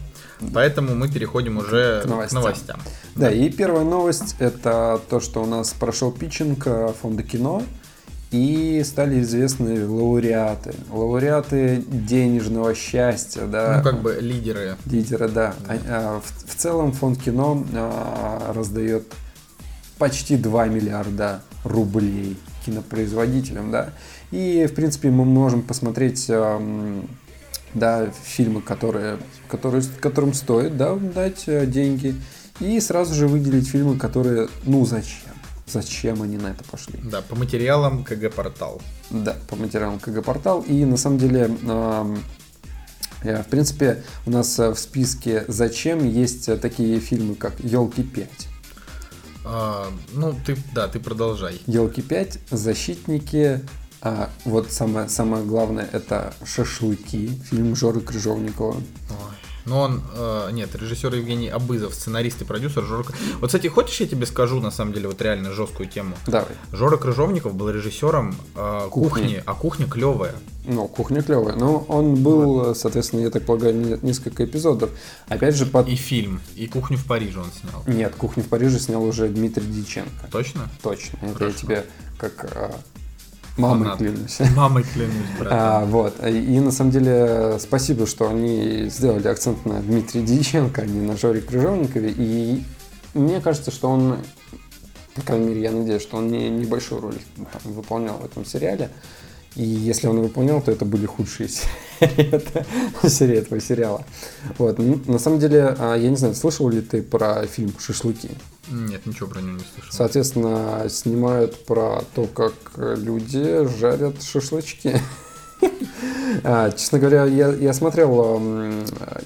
поэтому 0.53 0.95
мы 0.95 1.07
переходим 1.07 1.57
уже 1.59 2.01
К 2.01 2.07
к 2.07 2.09
новостям. 2.09 2.41
новостям. 2.41 2.79
Да, 3.15 3.29
и 3.31 3.49
первая 3.51 3.83
новость 3.85 4.35
это 4.39 4.99
то, 5.09 5.19
что 5.19 5.43
у 5.43 5.45
нас 5.45 5.73
прошел 5.79 6.11
питчинг 6.11 6.63
э, 6.65 6.91
фонда 6.99 7.21
кино 7.21 7.61
и 8.33 8.83
стали 8.83 9.21
известны 9.21 9.87
лауреаты. 9.87 10.73
Лауреаты 10.89 11.83
денежного 11.87 12.73
счастья, 12.73 13.45
да. 13.45 13.77
Ну, 13.77 13.83
как 13.83 14.01
бы 14.01 14.17
лидеры. 14.19 14.75
Лидеры, 14.85 15.29
да. 15.29 15.53
А- 15.67 15.77
а, 15.87 16.19
в, 16.19 16.51
в 16.51 16.55
целом 16.55 16.93
фонд 16.93 17.21
кино 17.21 17.63
а, 17.73 18.51
раздает 18.53 19.03
почти 19.99 20.35
2 20.35 20.65
миллиарда 20.65 21.41
рублей 21.63 22.37
кинопроизводителям, 22.65 23.69
да. 23.69 23.91
И, 24.31 24.65
в 24.65 24.73
принципе, 24.73 25.11
мы 25.11 25.25
можем 25.25 25.61
посмотреть 25.61 26.27
да, 27.75 28.09
фильмы, 28.23 28.61
которые, 28.61 29.17
которые, 29.47 29.83
которым 29.99 30.33
стоит 30.33 30.77
да, 30.77 30.95
дать 30.95 31.43
э, 31.47 31.65
деньги, 31.65 32.15
и 32.59 32.79
сразу 32.79 33.13
же 33.15 33.27
выделить 33.27 33.67
фильмы, 33.67 33.97
которые, 33.97 34.47
ну, 34.63 34.85
зачем? 34.85 35.32
Зачем 35.65 36.21
они 36.21 36.37
на 36.37 36.47
это 36.47 36.63
пошли? 36.63 36.99
Да, 37.03 37.21
по 37.21 37.35
материалам 37.35 38.03
КГ-портал. 38.03 38.81
Да, 39.09 39.35
по 39.47 39.55
материалам 39.55 39.99
КГ-портал. 39.99 40.61
И 40.61 40.85
на 40.85 40.97
самом 40.97 41.17
деле, 41.17 41.49
ам, 41.67 42.21
э, 43.23 43.41
в 43.43 43.47
принципе, 43.47 44.03
у 44.25 44.31
нас 44.31 44.59
э, 44.59 44.69
в 44.69 44.77
списке 44.77 45.45
«Зачем» 45.47 46.07
есть 46.07 46.49
э, 46.49 46.57
такие 46.57 46.99
фильмы, 46.99 47.35
как 47.35 47.59
«Елки 47.59 48.01
5». 48.01 48.27
А, 49.45 49.89
ну, 50.13 50.35
ты, 50.45 50.57
да, 50.73 50.87
ты 50.87 50.99
продолжай. 50.99 51.61
«Елки 51.65 52.01
5», 52.01 52.39
«Защитники», 52.51 53.61
а 54.01 54.29
вот 54.43 54.69
самое, 54.71 55.07
самое 55.07 55.45
главное 55.45 55.87
это 55.91 56.33
«Шашлыки», 56.43 57.29
фильм 57.49 57.73
Жоры 57.73 58.01
Крыжовникова. 58.01 58.75
Ой. 58.75 59.32
Ну, 59.65 59.77
он, 59.77 60.01
э, 60.15 60.49
нет, 60.51 60.75
режиссер 60.75 61.13
Евгений 61.15 61.47
Абызов, 61.49 61.93
сценарист 61.93 62.41
и 62.41 62.45
продюсер 62.45 62.83
Жора... 62.83 63.03
К- 63.03 63.13
Вот, 63.39 63.47
кстати, 63.47 63.67
хочешь, 63.67 63.99
я 64.01 64.07
тебе 64.07 64.25
скажу, 64.25 64.59
на 64.59 64.71
самом 64.71 64.93
деле, 64.93 65.07
вот 65.07 65.21
реально 65.21 65.51
жесткую 65.51 65.87
тему? 65.89 66.15
Давай. 66.27 66.47
Жора 66.71 66.97
Крыжовников 66.97 67.53
был 67.55 67.69
режиссером 67.69 68.35
э, 68.55 68.87
Кухни. 68.91 69.09
кухни, 69.21 69.43
а 69.45 69.53
кухня 69.53 69.87
клевая. 69.87 70.35
Ну, 70.65 70.87
кухня 70.87 71.21
клевая. 71.21 71.55
Но 71.55 71.79
он 71.87 72.15
был, 72.15 72.71
э, 72.71 72.75
соответственно, 72.75 73.21
я 73.21 73.29
так 73.29 73.45
полагаю, 73.45 73.75
не- 73.75 73.99
несколько 74.01 74.43
эпизодов. 74.45 74.89
Опять 75.27 75.55
же, 75.55 75.65
под... 75.65 75.87
И 75.87 75.95
фильм, 75.95 76.41
и 76.55 76.67
кухню 76.67 76.97
в 76.97 77.05
Париже 77.05 77.39
он 77.39 77.47
снял. 77.51 77.83
Нет, 77.87 78.13
кухню 78.15 78.43
в 78.43 78.47
Париже 78.47 78.79
снял 78.79 79.03
уже 79.03 79.27
Дмитрий 79.29 79.65
Дьяченко. 79.65 80.27
Точно? 80.31 80.69
Точно. 80.81 81.17
Это 81.21 81.45
я 81.45 81.51
тебе 81.51 81.85
как 82.17 82.45
а, 82.55 82.75
мамой 83.57 83.83
Фанат. 83.85 83.97
клянусь. 83.99 84.39
Мамой 84.55 84.83
клянусь, 84.83 85.27
брат. 85.39 85.53
А, 85.53 85.85
вот. 85.85 86.15
И 86.25 86.59
на 86.59 86.71
самом 86.71 86.91
деле 86.91 87.57
спасибо, 87.59 88.07
что 88.07 88.29
они 88.29 88.85
сделали 88.89 89.27
акцент 89.27 89.65
на 89.65 89.79
Дмитрии 89.81 90.21
Дьяченко, 90.21 90.81
а 90.81 90.85
не 90.85 91.01
на 91.01 91.17
Жоре 91.17 91.41
Крыжовникове. 91.41 92.13
И 92.17 92.63
мне 93.13 93.41
кажется, 93.41 93.71
что 93.71 93.89
он, 93.89 94.17
по 95.15 95.21
крайней 95.21 95.49
мере, 95.49 95.61
я 95.61 95.71
надеюсь, 95.71 96.01
что 96.01 96.17
он 96.17 96.31
не 96.31 96.49
небольшую 96.49 97.01
роль 97.01 97.17
там 97.35 97.73
выполнял 97.73 98.17
в 98.17 98.25
этом 98.25 98.45
сериале. 98.45 98.89
И 99.55 99.63
если 99.63 100.07
он 100.07 100.21
выполнял, 100.21 100.61
то 100.61 100.71
это 100.71 100.85
были 100.85 101.05
худшие 101.05 101.47
серии, 101.99 103.07
серии 103.07 103.37
этого 103.37 103.61
сериала. 103.61 104.03
Вот. 104.57 104.79
На 105.07 105.19
самом 105.19 105.39
деле, 105.39 105.75
а, 105.77 105.95
я 105.95 106.09
не 106.09 106.15
знаю, 106.15 106.35
слышал 106.35 106.69
ли 106.69 106.81
ты 106.81 107.03
про 107.03 107.45
фильм 107.45 107.73
«Шашлыки»? 107.79 108.31
Нет, 108.69 109.05
ничего 109.05 109.27
про 109.27 109.41
него 109.41 109.57
не 109.57 109.59
слышал. 109.59 109.91
Соответственно, 109.91 110.85
снимают 110.89 111.65
про 111.65 112.03
то, 112.15 112.25
как 112.25 112.53
люди 112.77 113.67
жарят 113.79 114.21
шашлычки. 114.21 114.99
А, 116.43 116.71
Честно 116.71 116.99
говоря, 116.99 117.25
я, 117.25 117.53
я 117.53 117.73
смотрел 117.73 118.37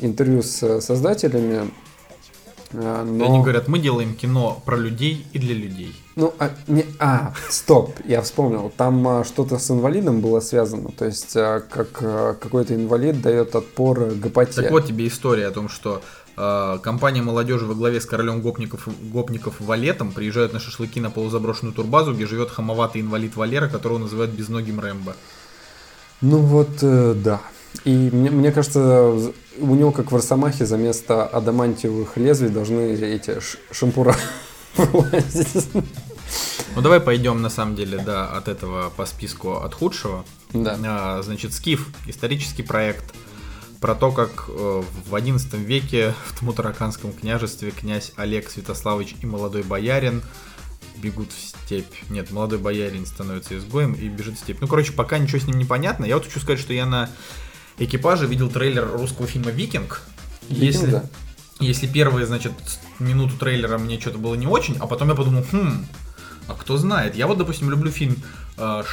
интервью 0.01 0.43
с 0.43 0.81
создателями, 0.81 1.71
но... 2.73 3.25
И 3.25 3.27
Они 3.27 3.39
говорят, 3.41 3.67
мы 3.67 3.79
делаем 3.79 4.13
кино 4.13 4.61
про 4.65 4.75
людей 4.75 5.25
и 5.33 5.39
для 5.39 5.55
людей. 5.55 5.95
Ну, 6.15 6.33
а, 6.39 6.51
не, 6.67 6.85
а, 6.99 7.33
стоп, 7.49 7.95
я 8.05 8.21
вспомнил. 8.21 8.71
Там 8.75 9.07
а, 9.07 9.23
что-то 9.23 9.57
с 9.57 9.71
инвалидом 9.71 10.19
было 10.19 10.39
связано. 10.39 10.89
То 10.91 11.05
есть, 11.05 11.35
а, 11.35 11.61
как 11.61 11.99
а, 12.01 12.33
какой-то 12.33 12.75
инвалид 12.75 13.21
дает 13.21 13.55
отпор 13.55 14.11
гопоте. 14.15 14.61
Так 14.61 14.71
вот 14.71 14.85
тебе 14.85 15.07
история 15.07 15.47
о 15.47 15.51
том, 15.51 15.69
что 15.69 16.01
э, 16.35 16.77
компания 16.81 17.21
молодежи 17.21 17.65
во 17.65 17.75
главе 17.75 18.01
с 18.01 18.05
королем 18.05 18.41
гопников, 18.41 18.87
гопников 19.01 19.55
Валетом 19.59 20.11
приезжают 20.11 20.53
на 20.53 20.59
шашлыки 20.59 20.99
на 20.99 21.09
полузаброшенную 21.11 21.73
турбазу, 21.73 22.13
где 22.13 22.25
живет 22.25 22.49
хамоватый 22.49 23.01
инвалид 23.01 23.35
Валера, 23.35 23.67
которого 23.67 23.99
называют 23.99 24.31
безногим 24.31 24.79
Рэмбо. 24.79 25.15
Ну 26.21 26.39
вот, 26.39 26.79
э, 26.81 27.13
да. 27.15 27.41
И 27.83 28.09
мне, 28.11 28.31
мне 28.31 28.51
кажется, 28.51 29.31
у 29.59 29.75
него, 29.75 29.91
как 29.91 30.11
в 30.11 30.15
Росомахе, 30.15 30.65
за 30.65 30.77
место 30.77 31.25
адамантиевых 31.25 32.17
лезвий 32.17 32.49
должны 32.49 32.93
эти 32.93 33.39
шампура 33.71 34.15
вылазить. 34.77 35.67
Ну 36.75 36.81
давай 36.81 36.99
пойдем 36.99 37.41
на 37.41 37.49
самом 37.49 37.75
деле, 37.75 37.97
да, 37.97 38.27
от 38.27 38.47
этого 38.47 38.91
по 38.95 39.05
списку 39.05 39.57
от 39.57 39.73
худшего. 39.73 40.25
Да. 40.53 40.77
А, 40.85 41.21
значит, 41.23 41.53
Скиф, 41.53 41.89
исторический 42.05 42.63
проект 42.63 43.13
про 43.79 43.95
то, 43.95 44.11
как 44.11 44.45
э, 44.47 44.83
в 45.05 45.13
XI 45.13 45.57
веке 45.57 46.13
в 46.25 46.39
Тмутараканском 46.39 47.13
княжестве 47.13 47.71
князь 47.71 48.11
Олег 48.15 48.49
Святославович 48.49 49.15
и 49.21 49.25
молодой 49.25 49.63
боярин 49.63 50.23
бегут 50.97 51.31
в 51.31 51.39
степь. 51.39 51.93
Нет, 52.09 52.31
молодой 52.31 52.59
боярин 52.59 53.05
становится 53.05 53.57
изгоем 53.57 53.93
и 53.93 54.07
бежит 54.07 54.35
в 54.35 54.39
степь. 54.39 54.61
Ну, 54.61 54.67
короче, 54.67 54.93
пока 54.93 55.17
ничего 55.17 55.39
с 55.39 55.45
ним 55.45 55.57
не 55.57 55.65
понятно. 55.65 56.05
Я 56.05 56.15
вот 56.15 56.25
хочу 56.25 56.39
сказать, 56.39 56.59
что 56.59 56.73
я 56.73 56.85
на 56.85 57.09
экипаже 57.77 58.25
видел 58.27 58.49
трейлер 58.49 58.89
русского 58.91 59.27
фильма 59.27 59.51
«Викинг». 59.51 60.01
Если, 60.49 60.91
да. 60.91 61.03
если 61.59 61.87
первые, 61.87 62.25
значит, 62.25 62.53
минуту 62.99 63.37
трейлера 63.37 63.77
мне 63.77 63.99
что-то 63.99 64.17
было 64.17 64.35
не 64.35 64.47
очень, 64.47 64.77
а 64.79 64.87
потом 64.87 65.09
я 65.09 65.15
подумал, 65.15 65.43
хм, 65.51 65.85
а 66.47 66.53
кто 66.53 66.77
знает. 66.77 67.15
Я 67.15 67.27
вот, 67.27 67.37
допустим, 67.37 67.69
люблю 67.69 67.91
фильм 67.91 68.15
э, 68.57 68.83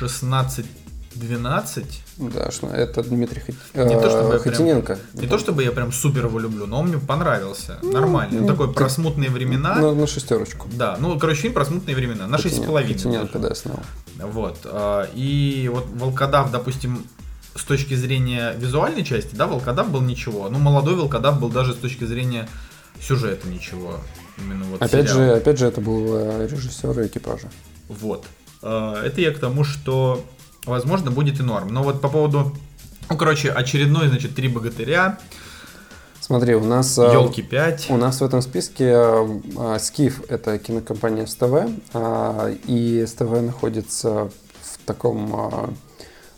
16-12. 0.00 1.84
Да, 2.18 2.50
что 2.50 2.66
это 2.68 3.02
Дмитрий 3.02 3.40
Хот- 3.40 3.84
Не 3.86 3.94
то, 4.00 4.10
чтобы 4.10 4.30
э, 4.30 4.32
я 4.34 4.38
прям- 4.38 4.52
Хотиненко. 4.54 4.98
Не 5.14 5.26
то 5.26 5.38
чтобы 5.38 5.62
я 5.64 5.72
прям 5.72 5.92
супер 5.92 6.26
его 6.26 6.38
люблю, 6.38 6.66
но 6.66 6.80
он 6.80 6.88
мне 6.88 6.98
понравился. 6.98 7.78
Нормально. 7.82 8.40
ну, 8.42 8.46
такой 8.46 8.68
ты- 8.68 8.74
про 8.74 8.88
смутные 8.90 9.30
времена. 9.30 9.76
На, 9.76 9.94
на 9.94 10.06
шестерочку. 10.06 10.68
Да, 10.72 10.96
ну, 11.00 11.18
короче, 11.18 11.42
фильм 11.42 11.54
про 11.54 11.64
смутные 11.64 11.96
времена. 11.96 12.26
На 12.26 12.38
шесть 12.38 12.56
с 12.56 12.64
половиной. 12.64 12.94
Хотиненко, 12.94 13.38
да, 13.38 13.54
снял. 13.54 13.80
Вот. 14.16 14.58
а, 14.64 15.08
И 15.14 15.70
вот 15.72 15.86
Волкодав, 15.94 16.50
допустим, 16.50 17.04
с 17.58 17.64
точки 17.64 17.94
зрения 17.94 18.54
визуальной 18.56 19.04
части, 19.04 19.34
да, 19.34 19.46
Волкодав 19.46 19.90
был 19.90 20.00
ничего. 20.00 20.48
Ну, 20.48 20.58
молодой 20.58 20.94
Волкодав 20.94 21.40
был 21.40 21.48
даже 21.48 21.74
с 21.74 21.76
точки 21.76 22.04
зрения 22.04 22.48
сюжета 23.00 23.48
ничего. 23.48 24.00
Именно 24.38 24.64
вот 24.66 24.82
Опять 24.82 25.10
сериал. 25.10 25.16
же, 25.16 25.32
опять 25.34 25.58
же, 25.58 25.66
это 25.66 25.80
был 25.80 26.16
э, 26.16 26.48
режиссер 26.50 27.06
экипажа. 27.06 27.48
Вот. 27.88 28.26
А, 28.62 29.02
Это 29.04 29.20
я 29.20 29.32
к 29.32 29.38
тому, 29.38 29.64
что, 29.64 30.24
возможно, 30.64 31.10
будет 31.10 31.40
и 31.40 31.42
норм. 31.42 31.68
Но 31.68 31.82
вот 31.82 32.00
по 32.00 32.08
поводу... 32.08 32.54
Ну, 33.10 33.16
короче, 33.16 33.50
очередной, 33.50 34.08
значит, 34.08 34.34
три 34.34 34.48
богатыря, 34.48 35.18
Смотри, 36.20 36.54
у 36.56 36.62
нас... 36.64 36.98
э, 36.98 37.02
елки 37.10 37.40
5. 37.40 37.86
У 37.88 37.96
нас 37.96 38.20
в 38.20 38.24
этом 38.24 38.42
списке 38.42 38.84
э, 38.94 39.40
э, 39.56 39.78
Скиф— 39.80 40.20
это 40.28 40.58
кинокомпания 40.58 41.24
СТВ, 41.24 41.70
и 42.66 43.04
СТВ 43.08 43.30
находится 43.40 44.30
в 44.60 44.78
таком, 44.84 45.34
э, 45.34 45.68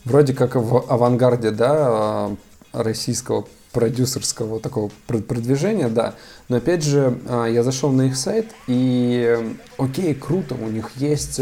вроде 0.05 0.33
как 0.33 0.55
в 0.55 0.85
авангарде, 0.89 1.51
да, 1.51 2.29
э, 2.73 2.81
российского 2.83 3.45
продюсерского 3.71 4.59
такого 4.59 4.91
пр- 5.07 5.21
продвижения, 5.21 5.87
да. 5.87 6.15
Но 6.49 6.57
опять 6.57 6.83
же, 6.83 7.17
э, 7.27 7.47
я 7.51 7.63
зашел 7.63 7.91
на 7.91 8.03
их 8.03 8.17
сайт, 8.17 8.47
и 8.67 9.37
э, 9.39 9.53
окей, 9.77 10.13
круто, 10.13 10.55
у 10.55 10.67
них 10.69 10.91
есть 10.97 11.39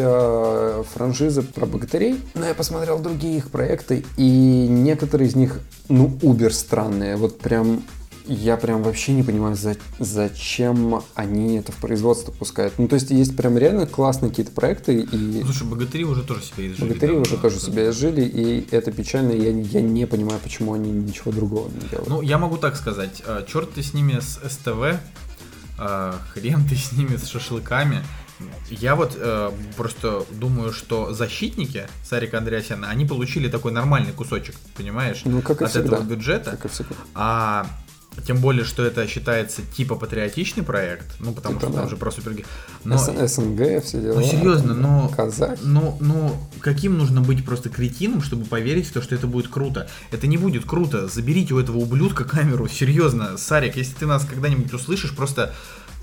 франшиза 0.93 1.41
про 1.41 1.66
богатырей, 1.66 2.22
но 2.36 2.45
я 2.45 2.53
посмотрел 2.53 2.99
другие 2.99 3.38
их 3.38 3.49
проекты, 3.49 4.05
и 4.18 4.68
некоторые 4.70 5.30
из 5.30 5.36
них, 5.36 5.60
ну, 5.88 6.18
убер 6.22 6.53
странные, 6.53 7.16
вот 7.16 7.39
прям 7.39 7.84
я 8.32 8.57
прям 8.57 8.84
вообще 8.84 9.13
не 9.13 9.23
понимаю, 9.23 9.55
за- 9.55 9.75
зачем 9.99 11.01
они 11.15 11.57
это 11.57 11.71
в 11.71 11.75
производство 11.77 12.32
пускают. 12.32 12.73
Ну, 12.77 12.88
то 12.88 12.95
есть, 12.95 13.09
есть 13.11 13.36
прям 13.36 13.57
реально 13.57 13.86
классные 13.88 14.30
какие-то 14.30 14.51
проекты, 14.51 14.99
и 15.01 15.43
Слушай, 15.43 15.67
богатыри 15.67 16.03
уже 16.03 16.23
тоже 16.23 16.43
себя 16.43 16.67
изжили. 16.67 16.82
богатыри 16.88 17.07
давно. 17.11 17.21
уже 17.23 17.38
тоже 17.38 17.59
себя 17.59 17.89
изжили, 17.89 18.21
и 18.21 18.67
это 18.71 18.91
печально, 18.91 19.32
я, 19.32 19.49
я 19.51 19.82
не 19.82 20.05
понимаю, 20.05 20.39
почему 20.43 20.73
они 20.73 20.91
ничего 20.91 21.32
другого 21.32 21.69
не 21.69 21.88
делают. 21.89 22.07
Ну, 22.09 22.21
я 22.21 22.38
могу 22.38 22.57
так 22.57 22.75
сказать. 22.75 23.21
а, 23.25 23.43
Черт 23.45 23.73
ты 23.73 23.82
с 23.84 23.93
ними 23.93 24.19
с 24.19 24.39
СТВ, 24.49 24.99
а, 25.77 26.15
хрен 26.34 26.63
ты 26.67 26.75
с 26.75 26.91
ними 26.91 27.15
с 27.17 27.27
шашлыками. 27.27 28.03
Я 28.69 28.95
вот 28.95 29.17
э, 29.19 29.51
просто 29.75 30.23
думаю, 30.32 30.71
что 30.71 31.11
защитники 31.13 31.88
Сарика 32.05 32.38
Андреасяна, 32.38 32.88
они 32.89 33.03
получили 33.05 33.49
такой 33.49 33.73
нормальный 33.73 34.13
кусочек, 34.13 34.55
понимаешь, 34.77 35.23
Ну, 35.25 35.41
как 35.41 35.61
и 35.61 35.65
от 35.65 35.71
всегда. 35.71 35.97
этого 35.97 36.07
бюджета. 36.07 36.51
Как 36.51 36.63
и 36.63 36.67
всегда. 36.69 36.95
А 37.15 37.67
тем 38.26 38.38
более, 38.38 38.63
что 38.65 38.84
это 38.84 39.07
считается 39.07 39.61
типа 39.76 39.95
патриотичный 39.95 40.63
проект, 40.63 41.05
ну 41.20 41.34
потому 41.34 41.55
Типа, 41.55 41.67
что 41.67 41.76
там 41.76 41.84
да. 41.86 41.89
же 41.89 41.97
про 41.97 42.11
супергероев. 42.11 42.47
Но, 42.84 42.97
СНГ, 42.97 43.84
все 43.84 44.01
дела. 44.01 44.20
ну 44.20 44.24
серьезно, 44.24 44.74
но 44.74 45.09
Казахи. 45.09 45.59
ну, 45.63 45.97
ну, 45.99 46.38
каким 46.59 46.97
нужно 46.97 47.22
быть 47.22 47.45
просто 47.45 47.70
кретином, 47.70 48.22
чтобы 48.22 48.45
поверить 48.45 48.88
в 48.88 48.93
то, 48.93 49.01
что 49.01 49.15
это 49.15 49.28
будет 49.28 49.47
круто? 49.47 49.88
Это 50.11 50.28
не 50.28 50.38
будет 50.38 50.65
круто. 50.65 51.07
Заберите 51.07 51.53
у 51.53 51.59
этого 51.59 51.78
ублюдка 51.78 52.24
камеру. 52.24 52.67
Серьезно, 52.67 53.38
Сарик, 53.38 53.76
если 53.78 53.93
ты 53.93 54.05
нас 54.05 54.26
когда-нибудь 54.26 54.72
услышишь, 54.74 55.15
просто, 55.15 55.53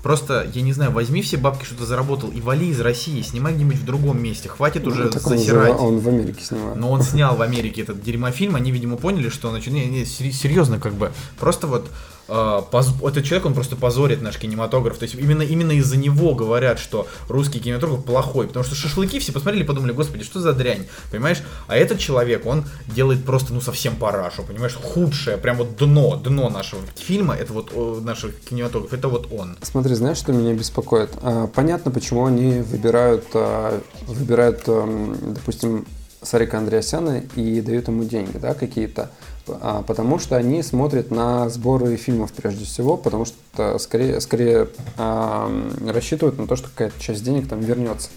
просто, 0.07 0.49
я 0.53 0.61
не 0.61 0.71
знаю, 0.71 0.91
возьми 0.93 1.21
все 1.21 1.35
бабки, 1.35 1.65
что 1.65 1.75
ты 1.75 1.83
заработал, 1.85 2.29
и 2.29 2.39
вали 2.39 2.69
из 2.69 2.79
России, 2.79 3.21
снимай 3.21 3.53
где-нибудь 3.53 3.75
в 3.79 3.83
другом 3.83 4.23
месте. 4.23 4.47
Хватит 4.47 4.87
уже 4.87 5.03
Ну, 5.03 5.09
так 5.09 5.27
он, 5.27 5.33
же- 5.33 5.39
засирать. 5.39 5.77
он 5.77 5.99
в 5.99 6.07
Америке 6.07 6.41
снимает. 6.41 6.77
Но 6.77 6.89
он 6.91 7.01
снял 7.01 7.35
в 7.35 7.41
Америке 7.41 7.81
этот 7.81 8.01
дерьмофильм, 8.01 8.55
они, 8.55 8.71
видимо, 8.71 8.95
поняли, 8.95 9.27
что 9.27 9.49
значит, 9.49 9.73
не, 9.73 9.85
не, 9.87 10.05
серьезно, 10.05 10.79
как 10.79 10.93
бы, 10.93 11.11
просто 11.37 11.67
вот 11.67 11.89
этот 12.27 13.23
человек, 13.23 13.45
он 13.45 13.53
просто 13.53 13.75
позорит 13.75 14.21
наш 14.21 14.37
кинематограф. 14.37 14.97
То 14.97 15.03
есть 15.03 15.15
именно, 15.15 15.41
именно 15.41 15.71
из-за 15.73 15.97
него 15.97 16.35
говорят, 16.35 16.79
что 16.79 17.07
русский 17.27 17.59
кинематограф 17.59 18.03
плохой. 18.03 18.47
Потому 18.47 18.65
что 18.65 18.75
шашлыки 18.75 19.19
все 19.19 19.31
посмотрели 19.31 19.63
и 19.63 19.67
подумали, 19.67 19.91
господи, 19.91 20.23
что 20.23 20.39
за 20.39 20.53
дрянь, 20.53 20.87
понимаешь? 21.11 21.41
А 21.67 21.75
этот 21.75 21.99
человек, 21.99 22.45
он 22.45 22.65
делает 22.87 23.23
просто, 23.25 23.53
ну, 23.53 23.61
совсем 23.61 23.95
парашу, 23.95 24.43
понимаешь? 24.43 24.75
Худшее, 24.75 25.37
прям 25.37 25.57
вот 25.57 25.77
дно, 25.77 26.15
дно 26.17 26.49
нашего 26.49 26.81
фильма, 26.95 27.35
это 27.35 27.53
вот 27.53 27.71
о, 27.73 27.99
нашего 28.01 28.31
кинематографа, 28.31 28.95
это 28.95 29.07
вот 29.07 29.31
он. 29.31 29.57
Смотри, 29.61 29.95
знаешь, 29.95 30.17
что 30.17 30.33
меня 30.33 30.53
беспокоит? 30.53 31.11
А, 31.21 31.47
Понятно, 31.47 31.91
почему 31.91 32.25
они 32.25 32.59
выбирают, 32.61 33.25
а, 33.33 33.81
выбирают, 34.07 34.63
ам, 34.67 35.15
допустим, 35.33 35.85
Сарика 36.21 36.57
Андреасяна 36.57 37.23
и 37.35 37.61
дают 37.61 37.87
ему 37.87 38.03
деньги, 38.03 38.37
да, 38.37 38.53
какие-то. 38.53 39.11
А, 39.61 39.83
Потому 39.83 40.19
что 40.19 40.35
они 40.35 40.61
смотрят 40.63 41.11
на 41.11 41.49
сборы 41.49 41.95
фильмов 41.95 42.31
прежде 42.33 42.65
всего, 42.65 42.97
потому 42.97 43.25
что 43.25 43.77
скорее, 43.79 44.19
скорее 44.21 44.67
ам, 44.97 45.71
рассчитывают 45.87 46.37
на 46.37 46.47
то, 46.47 46.55
что 46.55 46.69
какая-то 46.69 46.99
часть 46.99 47.23
денег 47.23 47.47
там 47.47 47.61
вернется. 47.61 48.09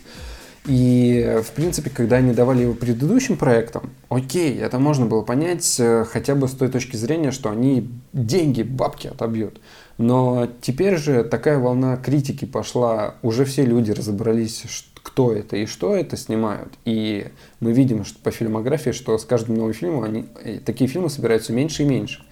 И, 0.67 1.41
в 1.43 1.53
принципе, 1.53 1.89
когда 1.89 2.17
они 2.17 2.35
давали 2.35 2.63
его 2.63 2.75
предыдущим 2.75 3.37
проектам, 3.37 3.91
окей, 4.11 4.59
это 4.59 4.79
можно 4.79 5.07
было 5.07 5.23
понять 5.23 5.77
э, 5.81 6.05
хотя 6.05 6.35
бы 6.35 6.49
с 6.49 6.53
той 6.53 6.69
точки 6.69 6.97
зрения, 6.97 7.31
что 7.31 7.51
они 7.51 7.91
деньги, 8.13 8.63
бабки 8.63 9.07
отобьют. 9.07 9.59
Но 10.01 10.49
теперь 10.63 10.97
же 10.97 11.25
такая 11.25 11.59
волна 11.59 11.99
критики 11.99 12.47
пошла, 12.47 13.17
уже 13.21 13.45
все 13.45 13.67
люди 13.67 13.91
разобрались, 13.91 14.65
кто 15.03 15.31
это 15.31 15.57
и 15.59 15.67
что 15.67 15.95
это 15.95 16.17
снимают. 16.17 16.73
И 16.87 17.27
мы 17.61 17.73
видим 17.73 18.07
что 18.07 18.19
по 18.23 18.31
фильмографии, 18.31 18.93
что 18.93 19.19
с 19.19 19.27
каждым 19.27 19.57
новым 19.57 19.75
фильмом 19.75 20.05
они, 20.05 20.25
э, 20.43 20.59
такие 20.65 20.89
фильмы 20.89 21.11
собираются 21.11 21.53
меньше 21.53 21.83
и 21.83 21.87
меньше. 21.87 22.23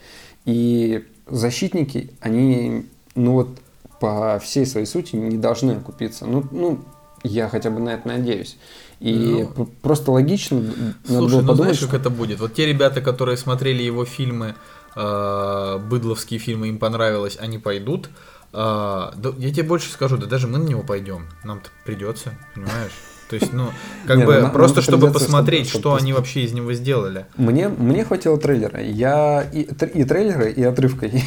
И 0.47 1.05
защитники, 1.27 2.11
они, 2.21 2.87
ну 3.15 3.33
вот, 3.33 3.59
по 4.01 4.39
всей 4.43 4.65
своей 4.65 4.87
сути 4.87 5.17
не 5.17 5.37
должны 5.37 5.73
окупиться. 5.73 6.25
Ну, 6.25 6.45
ну 6.51 6.79
я 7.23 7.51
хотя 7.51 7.69
бы 7.69 7.81
на 7.81 7.91
это 7.91 8.09
надеюсь. 8.09 8.57
И 9.01 9.47
Ну, 9.57 9.67
просто 9.83 10.11
логично 10.11 10.57
н- 10.57 10.95
надо 11.07 11.19
Слушай, 11.19 11.33
было 11.33 11.41
ну 11.43 11.49
подумать, 11.49 11.57
знаешь, 11.59 11.77
что- 11.77 11.87
как 11.89 12.01
это 12.01 12.09
будет? 12.09 12.41
Вот 12.41 12.55
те 12.55 12.65
ребята, 12.65 13.03
которые 13.03 13.37
смотрели 13.37 13.83
его 13.83 14.07
фильмы, 14.07 14.55
э, 14.99 15.79
быдловские 15.79 16.41
фильмы, 16.41 16.69
им 16.69 16.79
понравилось, 16.79 17.39
они 17.41 17.59
пойдут. 17.59 18.11
А, 18.53 19.13
да, 19.17 19.31
я 19.39 19.51
тебе 19.53 19.63
больше 19.63 19.91
скажу, 19.91 20.17
да 20.17 20.27
даже 20.27 20.49
мы 20.49 20.59
на 20.59 20.67
него 20.67 20.83
пойдем. 20.83 21.27
Нам-то 21.45 21.71
придется, 21.85 22.35
понимаешь? 22.55 22.93
То 23.29 23.37
есть, 23.37 23.53
ну, 23.53 23.69
как 24.07 24.25
бы 24.25 24.37
ну, 24.37 24.41
нам- 24.41 24.53
просто 24.53 24.77
нам 24.77 24.85
чтобы 24.85 25.13
посмотреть, 25.13 25.69
чтобы- 25.69 25.83
что 25.83 25.91
чтобы 25.91 25.99
они 25.99 26.13
вообще 26.15 26.41
из 26.45 26.53
него 26.55 26.73
сделали. 26.73 27.27
Мне, 27.37 27.69
мне 27.69 28.05
хватило 28.05 28.39
трейлера. 28.39 28.81
Я 28.81 29.43
и, 29.43 29.61
и 29.61 30.05
трейлера, 30.05 30.47
и 30.49 30.63
отрывка. 30.63 31.07
Я 31.07 31.23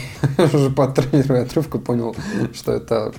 уже 0.46 0.72
по 0.72 0.88
трейлеру 0.88 1.36
и 1.36 1.40
отрывку 1.42 1.78
понял, 1.78 2.16
что 2.56 2.72
это 2.72 3.14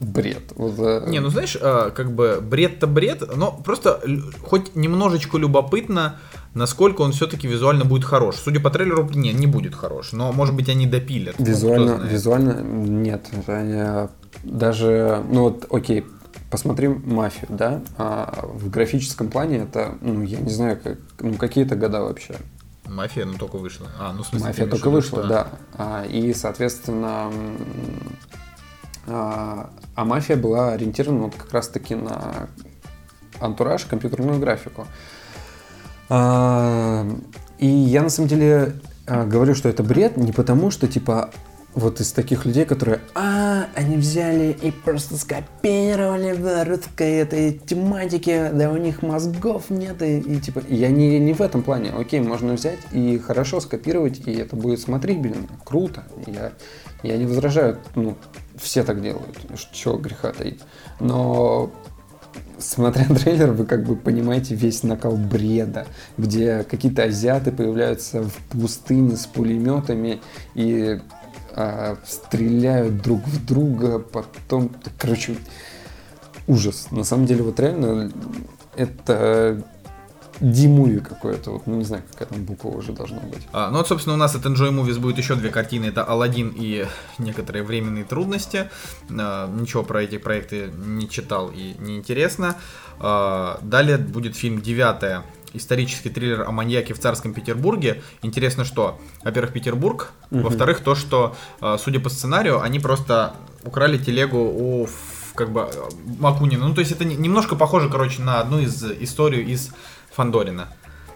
бред. 0.00 0.52
Вот, 0.54 0.74
э, 0.78 1.04
Не, 1.08 1.20
ну 1.20 1.30
знаешь, 1.30 1.56
а, 1.60 1.90
как 1.90 2.12
бы 2.12 2.40
бред-то 2.42 2.86
бред, 2.86 3.22
но 3.36 3.52
просто 3.52 4.02
хоть 4.42 4.76
немножечко 4.76 5.38
любопытно, 5.38 6.18
насколько 6.54 7.02
он 7.02 7.12
все-таки 7.12 7.46
визуально 7.48 7.84
будет 7.84 8.04
хорош. 8.04 8.36
Судя 8.36 8.60
по 8.60 8.70
трейлеру, 8.70 9.08
не, 9.14 9.32
не 9.32 9.46
будет 9.46 9.74
хорош, 9.74 10.12
но 10.12 10.32
может 10.32 10.54
быть 10.54 10.68
они 10.68 10.86
допилят. 10.86 11.36
Ну, 11.38 11.44
Визуально, 11.44 11.96
знает. 11.96 12.12
визуально 12.12 12.60
нет. 12.60 13.26
Не- 13.46 14.08
даже, 14.44 15.22
ну 15.28 15.42
вот, 15.42 15.66
окей, 15.70 16.06
посмотри 16.50 16.88
«Мафию», 16.88 17.46
да? 17.50 17.82
А 17.98 18.46
в 18.54 18.70
графическом 18.70 19.28
плане 19.28 19.58
это, 19.58 19.96
ну, 20.00 20.22
я 20.22 20.38
не 20.40 20.50
знаю, 20.50 20.78
как, 20.82 20.98
ну, 21.20 21.34
какие-то 21.34 21.76
года 21.76 22.00
вообще. 22.02 22.36
Мафия, 22.86 23.24
ну 23.24 23.34
только 23.38 23.56
вышла. 23.56 23.86
А, 23.98 24.12
ну 24.12 24.22
в 24.22 24.26
смысле, 24.26 24.48
Мафия 24.48 24.66
только 24.66 24.90
вышла, 24.90 25.20
что- 25.20 25.28
да. 25.28 25.46
А, 25.74 26.04
и, 26.04 26.32
соответственно, 26.34 27.30
а, 29.06 29.70
а 29.94 30.04
мафия 30.04 30.36
была 30.36 30.72
ориентирована 30.72 31.24
вот 31.24 31.34
как 31.34 31.52
раз-таки 31.52 31.94
на 31.94 32.48
антураж, 33.40 33.84
компьютерную 33.84 34.38
графику. 34.40 34.86
А, 36.10 37.06
и 37.58 37.66
я 37.66 38.02
на 38.02 38.10
самом 38.10 38.28
деле 38.28 38.74
а, 39.06 39.24
говорю, 39.24 39.54
что 39.54 39.68
это 39.68 39.82
бред 39.82 40.16
не 40.16 40.32
потому, 40.32 40.70
что 40.70 40.88
типа 40.88 41.30
вот 41.74 42.00
из 42.00 42.12
таких 42.12 42.46
людей, 42.46 42.64
которые, 42.64 43.00
а, 43.14 43.66
они 43.76 43.96
взяли 43.96 44.56
и 44.60 44.72
просто 44.72 45.16
скопировали 45.16 46.32
в 46.32 46.64
русской 46.64 47.12
этой 47.12 47.52
тематике, 47.52 48.50
да 48.52 48.70
у 48.70 48.76
них 48.76 49.02
мозгов 49.02 49.70
нет, 49.70 50.02
и, 50.02 50.18
и 50.18 50.40
типа, 50.40 50.62
я 50.68 50.88
не, 50.88 51.18
не 51.20 51.32
в 51.32 51.40
этом 51.40 51.62
плане, 51.62 51.92
окей, 51.92 52.20
можно 52.20 52.54
взять 52.54 52.80
и 52.92 53.18
хорошо 53.18 53.60
скопировать, 53.60 54.26
и 54.26 54.32
это 54.32 54.56
будет 54.56 54.80
смотрибельно, 54.80 55.46
круто, 55.64 56.02
я, 56.26 56.52
я 57.04 57.16
не 57.16 57.26
возражаю, 57.26 57.78
ну, 57.94 58.16
все 58.56 58.82
так 58.82 59.00
делают, 59.00 59.38
чего 59.72 59.96
греха 59.96 60.32
таить, 60.32 60.60
но 60.98 61.70
смотря 62.60 63.04
трейлер, 63.06 63.52
вы 63.52 63.66
как 63.66 63.84
бы 63.84 63.96
понимаете 63.96 64.54
весь 64.54 64.82
накал 64.82 65.16
бреда, 65.16 65.86
где 66.16 66.64
какие-то 66.64 67.04
азиаты 67.04 67.52
появляются 67.52 68.22
в 68.22 68.34
пустыне 68.50 69.16
с 69.16 69.26
пулеметами 69.26 70.20
и 70.54 71.00
а, 71.54 71.96
стреляют 72.04 73.02
друг 73.02 73.26
в 73.26 73.44
друга, 73.44 73.98
потом, 73.98 74.70
короче, 74.98 75.36
ужас. 76.46 76.88
На 76.90 77.04
самом 77.04 77.26
деле, 77.26 77.42
вот 77.42 77.58
реально, 77.58 78.12
это 78.76 79.62
D-муви 80.40 81.00
какое-то, 81.00 81.52
вот, 81.52 81.66
ну 81.66 81.76
не 81.76 81.84
знаю, 81.84 82.02
какая 82.12 82.28
там 82.28 82.44
буква 82.44 82.70
уже 82.70 82.92
должна 82.92 83.20
быть. 83.20 83.46
А, 83.52 83.70
ну 83.70 83.78
вот, 83.78 83.88
собственно, 83.88 84.14
у 84.14 84.18
нас 84.18 84.34
от 84.34 84.44
Enjoy 84.46 84.70
Movies 84.70 84.98
будет 84.98 85.18
еще 85.18 85.34
две 85.34 85.50
картины, 85.50 85.86
это 85.86 86.02
Алладин 86.04 86.52
и 86.56 86.86
некоторые 87.18 87.62
временные 87.62 88.04
трудности. 88.04 88.70
А, 89.10 89.48
ничего 89.48 89.82
про 89.82 90.02
эти 90.02 90.18
проекты 90.18 90.70
не 90.76 91.08
читал 91.08 91.50
и 91.50 91.74
не 91.78 91.96
интересно. 91.96 92.56
А, 92.98 93.58
далее 93.62 93.98
будет 93.98 94.36
фильм 94.36 94.60
«Девятая», 94.60 95.24
исторический 95.52 96.10
триллер 96.10 96.42
о 96.42 96.52
маньяке 96.52 96.94
в 96.94 96.98
царском 96.98 97.34
Петербурге. 97.34 98.02
Интересно, 98.22 98.64
что, 98.64 99.00
во-первых, 99.24 99.52
Петербург, 99.52 100.12
угу. 100.30 100.42
во-вторых, 100.42 100.80
то, 100.80 100.94
что, 100.94 101.36
а, 101.60 101.76
судя 101.78 102.00
по 102.00 102.08
сценарию, 102.08 102.62
они 102.62 102.78
просто 102.78 103.34
украли 103.64 103.98
телегу 103.98 104.38
у 104.38 104.88
как 105.34 105.52
бы 105.52 105.70
Макунина. 106.18 106.68
Ну, 106.68 106.74
то 106.74 106.80
есть 106.80 106.92
это 106.92 107.04
немножко 107.04 107.56
похоже, 107.56 107.88
короче, 107.88 108.20
на 108.20 108.40
одну 108.40 108.58
из 108.58 108.84
историю 108.84 109.46
из 109.46 109.70
Фандорина. 110.12 110.68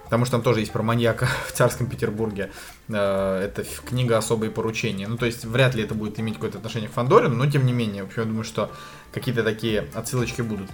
Потому 0.04 0.26
что 0.26 0.32
там 0.32 0.42
тоже 0.42 0.60
есть 0.60 0.72
про 0.72 0.82
маньяка 0.82 1.26
в 1.46 1.52
царском 1.52 1.86
Петербурге. 1.86 2.50
Э, 2.88 3.40
это 3.42 3.64
книга 3.86 4.18
«Особые 4.18 4.50
поручения». 4.50 5.08
Ну, 5.08 5.16
то 5.16 5.26
есть, 5.26 5.44
вряд 5.44 5.74
ли 5.74 5.82
это 5.82 5.94
будет 5.94 6.20
иметь 6.20 6.34
какое-то 6.34 6.58
отношение 6.58 6.88
к 6.88 6.92
Фандорину, 6.92 7.34
но 7.34 7.50
тем 7.50 7.66
не 7.66 7.72
менее, 7.72 8.04
в 8.04 8.08
общем, 8.08 8.22
я 8.22 8.28
думаю, 8.28 8.44
что 8.44 8.70
какие-то 9.12 9.42
такие 9.42 9.88
отсылочки 9.94 10.42
будут. 10.42 10.70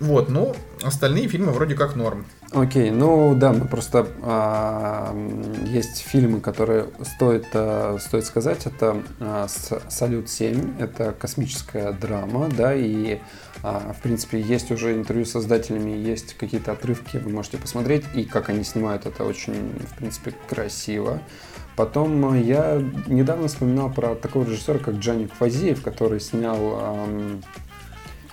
Вот, 0.00 0.30
ну, 0.30 0.56
остальные 0.82 1.28
фильмы 1.28 1.52
вроде 1.52 1.74
как 1.74 1.94
норм. 1.94 2.24
Окей, 2.52 2.90
ну 2.90 3.34
да, 3.34 3.52
мы 3.52 3.68
просто 3.68 4.08
а, 4.22 5.14
есть 5.66 5.98
фильмы, 5.98 6.40
которые 6.40 6.86
стоит, 7.02 7.44
а, 7.52 7.98
стоит 8.00 8.24
сказать, 8.24 8.64
это 8.64 9.02
а, 9.20 9.46
Салют 9.90 10.30
7, 10.30 10.80
это 10.80 11.12
космическая 11.12 11.92
драма, 11.92 12.48
да, 12.48 12.74
и 12.74 13.20
в 13.62 13.96
принципе 14.02 14.40
есть 14.40 14.70
уже 14.70 14.94
интервью 14.94 15.24
с 15.24 15.32
создателями, 15.32 15.90
есть 15.90 16.34
какие-то 16.34 16.72
отрывки, 16.72 17.18
вы 17.18 17.30
можете 17.30 17.58
посмотреть, 17.58 18.04
и 18.14 18.24
как 18.24 18.48
они 18.48 18.64
снимают 18.64 19.06
это 19.06 19.24
очень, 19.24 19.72
в 19.92 19.96
принципе, 19.98 20.34
красиво. 20.48 21.20
Потом 21.76 22.34
я 22.42 22.82
недавно 23.06 23.48
вспоминал 23.48 23.90
про 23.90 24.14
такого 24.14 24.44
режиссера, 24.44 24.78
как 24.78 24.96
Джани 24.96 25.26
Квазиев, 25.26 25.82
который 25.82 26.20
снял 26.20 27.40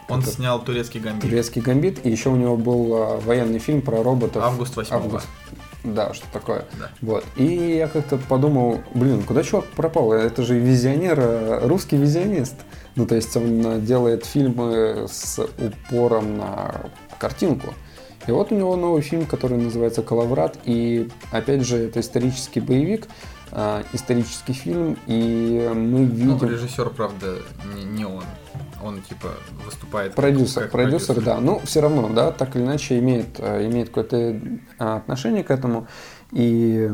он 0.09 0.21
это 0.21 0.29
снял 0.29 0.63
турецкий 0.63 0.99
гамбит. 0.99 1.21
Турецкий 1.21 1.61
гамбит, 1.61 2.05
и 2.05 2.09
еще 2.09 2.29
у 2.29 2.35
него 2.35 2.55
был 2.55 2.95
а, 2.95 3.17
военный 3.19 3.59
фильм 3.59 3.81
про 3.81 4.01
роботов. 4.01 4.41
Август 4.43 4.75
8 4.75 4.95
Август. 4.95 5.27
Да, 5.83 6.13
что 6.13 6.25
такое. 6.31 6.65
Да. 6.79 6.89
Вот. 7.01 7.25
И 7.35 7.45
я 7.45 7.87
как-то 7.87 8.17
подумал, 8.17 8.81
блин, 8.93 9.23
куда 9.23 9.43
чувак 9.43 9.65
пропал? 9.67 10.13
Это 10.13 10.43
же 10.43 10.57
визионер, 10.57 11.17
а, 11.19 11.67
русский 11.67 11.97
визионист. 11.97 12.55
Ну, 12.97 13.05
то 13.05 13.15
есть 13.15 13.37
он 13.37 13.85
делает 13.85 14.25
фильмы 14.25 15.05
с 15.07 15.39
упором 15.39 16.37
на 16.37 16.89
картинку. 17.19 17.73
И 18.25 18.31
вот 18.31 18.51
у 18.51 18.55
него 18.55 18.75
новый 18.75 19.03
фильм, 19.03 19.25
который 19.25 19.57
называется 19.57 20.01
«Калаврат». 20.01 20.57
И, 20.65 21.07
опять 21.31 21.61
же, 21.61 21.77
это 21.77 21.99
исторический 21.99 22.59
боевик, 22.59 23.07
э, 23.51 23.83
исторический 23.93 24.53
фильм. 24.53 24.97
И 25.05 25.71
мы 25.73 26.05
видим... 26.05 26.39
Ну, 26.41 26.49
режиссер, 26.49 26.89
правда, 26.89 27.35
не, 27.75 27.83
не 27.83 28.05
он 28.05 28.23
он 28.83 29.01
типа 29.01 29.29
выступает 29.65 30.13
продюсер, 30.13 30.63
как, 30.63 30.71
продюсер, 30.71 31.15
продюсер, 31.15 31.23
да. 31.23 31.41
Ну, 31.41 31.59
все 31.63 31.81
равно, 31.81 32.09
да, 32.09 32.31
так 32.31 32.55
или 32.55 32.63
иначе 32.63 32.99
имеет, 32.99 33.39
э, 33.39 33.65
имеет 33.65 33.89
какое-то 33.89 34.39
отношение 34.77 35.43
к 35.43 35.51
этому. 35.51 35.87
И 36.31 36.87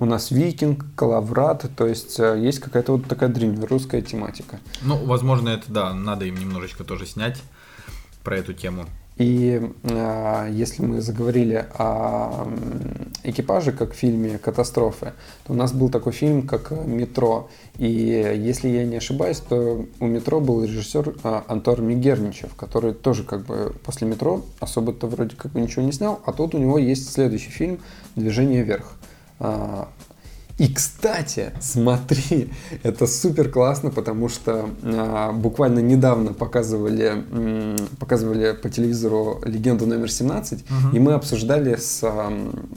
у 0.00 0.04
нас 0.04 0.30
викинг, 0.30 0.84
калаврат, 0.94 1.70
то 1.76 1.86
есть 1.86 2.20
э, 2.20 2.38
есть 2.40 2.60
какая-то 2.60 2.92
вот 2.92 3.06
такая 3.06 3.28
древнерусская 3.28 4.00
тематика. 4.00 4.60
Ну, 4.82 4.96
возможно, 5.04 5.48
это 5.48 5.64
да, 5.68 5.92
надо 5.92 6.24
им 6.24 6.36
немножечко 6.36 6.84
тоже 6.84 7.06
снять 7.06 7.42
про 8.22 8.36
эту 8.36 8.54
тему. 8.54 8.86
И 9.18 9.60
э, 9.82 10.48
если 10.52 10.84
мы 10.84 11.00
заговорили 11.00 11.66
о 11.74 12.46
экипаже, 13.24 13.72
как 13.72 13.92
в 13.92 13.96
фильме 13.96 14.38
«Катастрофы», 14.38 15.12
то 15.44 15.52
у 15.52 15.56
нас 15.56 15.72
был 15.72 15.88
такой 15.88 16.12
фильм, 16.12 16.46
как 16.46 16.70
«Метро». 16.70 17.50
И 17.78 17.84
если 17.88 18.68
я 18.68 18.84
не 18.84 18.96
ошибаюсь, 18.96 19.38
то 19.38 19.84
у 19.98 20.06
«Метро» 20.06 20.40
был 20.40 20.62
режиссер 20.62 21.16
э, 21.24 21.40
Антор 21.48 21.80
Мигерничев, 21.80 22.54
который 22.54 22.94
тоже 22.94 23.24
как 23.24 23.44
бы 23.44 23.74
после 23.84 24.06
«Метро» 24.06 24.44
особо-то 24.60 25.08
вроде 25.08 25.34
как 25.34 25.50
бы 25.50 25.60
ничего 25.60 25.82
не 25.82 25.92
снял, 25.92 26.20
а 26.24 26.32
тут 26.32 26.54
у 26.54 26.58
него 26.58 26.78
есть 26.78 27.12
следующий 27.12 27.50
фильм 27.50 27.80
«Движение 28.14 28.62
вверх». 28.62 28.97
А, 29.40 29.88
и, 30.58 30.66
кстати, 30.66 31.52
смотри, 31.60 32.50
это 32.82 33.06
супер 33.06 33.48
классно, 33.48 33.90
потому 33.90 34.28
что 34.28 34.68
а, 34.82 35.32
буквально 35.32 35.78
недавно 35.78 36.32
показывали, 36.32 37.24
м, 37.30 37.76
показывали 38.00 38.52
по 38.60 38.68
телевизору 38.68 39.40
легенду 39.44 39.86
номер 39.86 40.10
17, 40.10 40.64
угу. 40.64 40.96
и 40.96 40.98
мы 40.98 41.12
обсуждали 41.12 41.76
с, 41.76 42.00
а, 42.02 42.32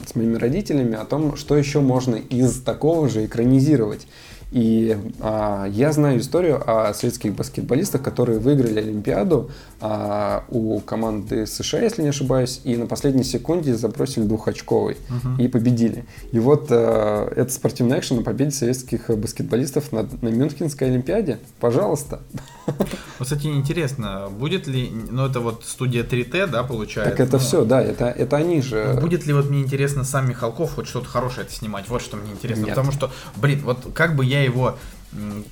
с 0.06 0.14
моими 0.14 0.36
родителями 0.36 0.94
о 0.94 1.04
том, 1.04 1.36
что 1.36 1.56
еще 1.56 1.80
можно 1.80 2.14
из 2.14 2.62
такого 2.62 3.08
же 3.08 3.26
экранизировать. 3.26 4.06
И 4.52 4.96
а, 5.20 5.66
я 5.66 5.92
знаю 5.92 6.20
историю 6.20 6.62
о 6.64 6.92
советских 6.94 7.34
баскетболистах, 7.34 8.02
которые 8.02 8.38
выиграли 8.38 8.78
Олимпиаду 8.78 9.50
а, 9.84 10.44
у 10.48 10.78
команды 10.78 11.44
США, 11.44 11.80
если 11.80 12.02
не 12.02 12.10
ошибаюсь, 12.10 12.60
и 12.62 12.76
на 12.76 12.86
последней 12.86 13.24
секунде 13.24 13.74
забросили 13.74 14.22
двухочковый 14.22 14.96
uh-huh. 14.96 15.44
и 15.44 15.48
победили. 15.48 16.04
И 16.30 16.38
вот 16.38 16.68
а, 16.70 17.28
это 17.34 17.52
спортивный 17.52 17.98
экшен 17.98 18.18
на 18.18 18.22
победе 18.22 18.52
советских 18.52 19.10
баскетболистов 19.10 19.90
на, 19.90 20.08
на 20.20 20.28
Мюнхенской 20.28 20.86
Олимпиаде. 20.86 21.40
Пожалуйста. 21.58 22.20
Вот, 23.18 23.28
кстати, 23.28 23.46
интересно, 23.46 24.28
будет 24.30 24.66
ли, 24.66 24.90
ну 25.10 25.26
это 25.26 25.38
вот 25.38 25.64
студия 25.64 26.02
3T, 26.02 26.48
да, 26.48 26.64
получается? 26.64 27.10
Так 27.10 27.20
это 27.20 27.34
ну, 27.34 27.38
все, 27.38 27.64
да, 27.64 27.80
это, 27.80 28.06
это 28.06 28.36
они 28.36 28.60
же. 28.62 28.98
Будет 29.00 29.26
ли 29.26 29.32
вот 29.32 29.48
мне 29.48 29.60
интересно 29.60 30.02
сам 30.02 30.28
Михалков 30.28 30.74
хоть 30.74 30.88
что-то 30.88 31.06
хорошее 31.06 31.46
это 31.46 31.54
снимать? 31.54 31.88
Вот 31.88 32.02
что 32.02 32.16
мне 32.16 32.32
интересно. 32.32 32.62
Нет. 32.62 32.70
Потому 32.70 32.90
что, 32.90 33.12
блин, 33.36 33.60
вот 33.64 33.78
как 33.94 34.16
бы 34.16 34.24
я 34.24 34.42
его 34.42 34.76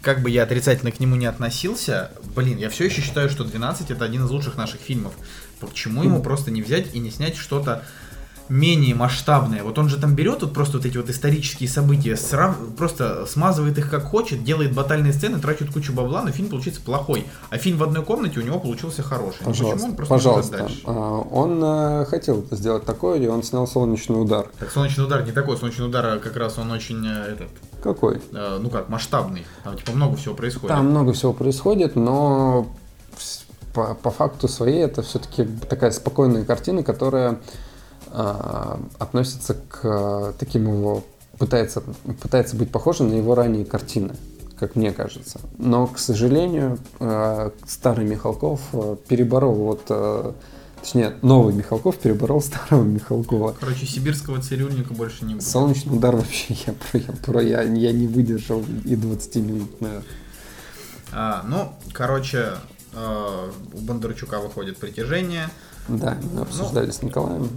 как 0.03 0.23
бы 0.23 0.31
я 0.31 0.45
отрицательно 0.45 0.91
к 0.91 1.01
нему 1.01 1.17
не 1.17 1.27
относился, 1.27 2.11
блин, 2.35 2.59
я 2.59 2.71
все 2.71 2.85
еще 2.85 3.03
считаю, 3.03 3.29
что 3.29 3.45
12 3.45 3.91
это 3.91 4.05
один 4.05 4.25
из 4.25 4.31
лучших 4.31 4.57
наших 4.57 4.81
фильмов. 4.81 5.13
Почему 5.61 6.03
ему 6.03 6.23
просто 6.23 6.51
не 6.51 6.63
взять 6.63 6.95
и 6.95 6.99
не 6.99 7.11
снять 7.11 7.37
что-то 7.37 7.85
менее 8.51 8.95
масштабное. 8.95 9.63
Вот 9.63 9.79
он 9.79 9.89
же 9.89 9.97
там 9.97 10.15
берет 10.15 10.43
вот 10.43 10.53
просто 10.53 10.79
вот 10.79 10.87
эти 10.87 10.97
вот 10.97 11.09
исторические 11.09 11.69
события, 11.69 12.17
срав... 12.17 12.57
просто 12.77 13.25
смазывает 13.27 13.79
их 13.79 13.89
как 13.89 14.05
хочет, 14.05 14.45
делает 14.45 14.75
батальные 14.75 15.13
сцены, 15.13 15.39
тратит 15.39 15.73
кучу 15.73 15.93
бабла, 15.93 16.23
но 16.23 16.33
фильм 16.33 16.49
получится 16.49 16.81
плохой. 16.81 17.27
А 17.51 17.59
фильм 17.59 17.79
в 17.79 17.83
одной 17.85 18.05
комнате 18.05 18.41
у 18.41 18.43
него 18.43 18.59
получился 18.59 19.03
хороший. 19.03 19.45
Пожалуйста, 19.45 19.75
Почему 19.75 19.91
он 19.91 19.97
просто 19.97 20.15
пожалуйста. 20.15 20.59
Дальше? 20.59 20.81
А, 20.85 20.93
он 20.93 21.63
э, 21.63 22.05
хотел 22.07 22.45
сделать 22.51 22.85
такое, 22.85 23.21
и 23.21 23.27
он 23.27 23.43
снял 23.43 23.67
«Солнечный 23.67 24.21
удар». 24.21 24.49
Так 24.59 24.71
«Солнечный 24.71 25.05
удар» 25.05 25.25
не 25.25 25.33
такой, 25.33 25.57
«Солнечный 25.57 25.87
удар» 25.87 26.19
как 26.19 26.37
раз 26.37 26.59
он 26.59 26.71
очень 26.73 27.07
э, 27.07 27.33
этот... 27.33 27.49
Какой? 27.83 28.21
Э, 28.33 28.59
ну 28.61 28.69
как, 28.69 28.89
масштабный. 28.89 29.47
Там 29.63 29.77
типа 29.77 29.93
много 29.93 30.17
всего 30.17 30.35
происходит. 30.35 30.69
Там 30.69 30.91
много 30.91 31.13
всего 31.13 31.33
происходит, 31.33 31.95
но 31.95 32.67
по, 33.75 33.95
по 33.95 34.11
факту 34.11 34.49
своей 34.49 34.83
это 34.83 35.03
все-таки 35.03 35.47
такая 35.69 35.93
спокойная 35.93 36.45
картина, 36.45 36.83
которая 36.83 37.39
относится 38.13 39.55
к 39.55 39.81
а, 39.85 40.35
таким 40.39 40.67
его 40.67 41.05
пытается 41.39 41.83
пытается 42.21 42.57
быть 42.57 42.71
похожим 42.71 43.09
на 43.09 43.15
его 43.15 43.35
ранние 43.35 43.65
картины, 43.65 44.15
как 44.59 44.77
мне 44.77 44.93
кажется. 44.93 45.41
Но, 45.59 45.87
к 45.87 45.99
сожалению, 45.99 46.79
а, 46.99 47.53
старый 47.67 48.05
Михалков 48.05 48.61
переборол 49.09 49.55
вот 49.55 50.37
Точнее, 50.81 51.15
новый 51.21 51.53
Михалков 51.53 51.99
переборол 51.99 52.41
старого 52.41 52.83
Михалкова. 52.83 53.55
Короче, 53.61 53.85
сибирского 53.85 54.41
цирюльника 54.41 54.95
больше 54.95 55.27
не 55.27 55.35
будет. 55.35 55.47
Солнечный 55.47 55.95
удар 55.95 56.17
вообще 56.17 56.55
я, 56.67 56.75
я, 56.95 57.13
про, 57.23 57.43
я, 57.43 57.63
я 57.63 57.93
не 57.93 58.07
выдержал 58.07 58.65
и 58.85 58.97
20 58.97 59.37
минут, 59.37 59.81
наверное. 59.81 60.05
А, 61.13 61.43
ну, 61.47 61.73
короче, 61.93 62.53
э, 62.95 63.51
у 63.75 63.79
Бондарчука 63.79 64.39
выходит 64.41 64.79
притяжение. 64.79 65.51
Да, 65.89 66.17
мы 66.33 66.43
обсуждали 66.43 66.87
ну, 66.87 66.93
с 66.93 67.03
Николаем. 67.03 67.49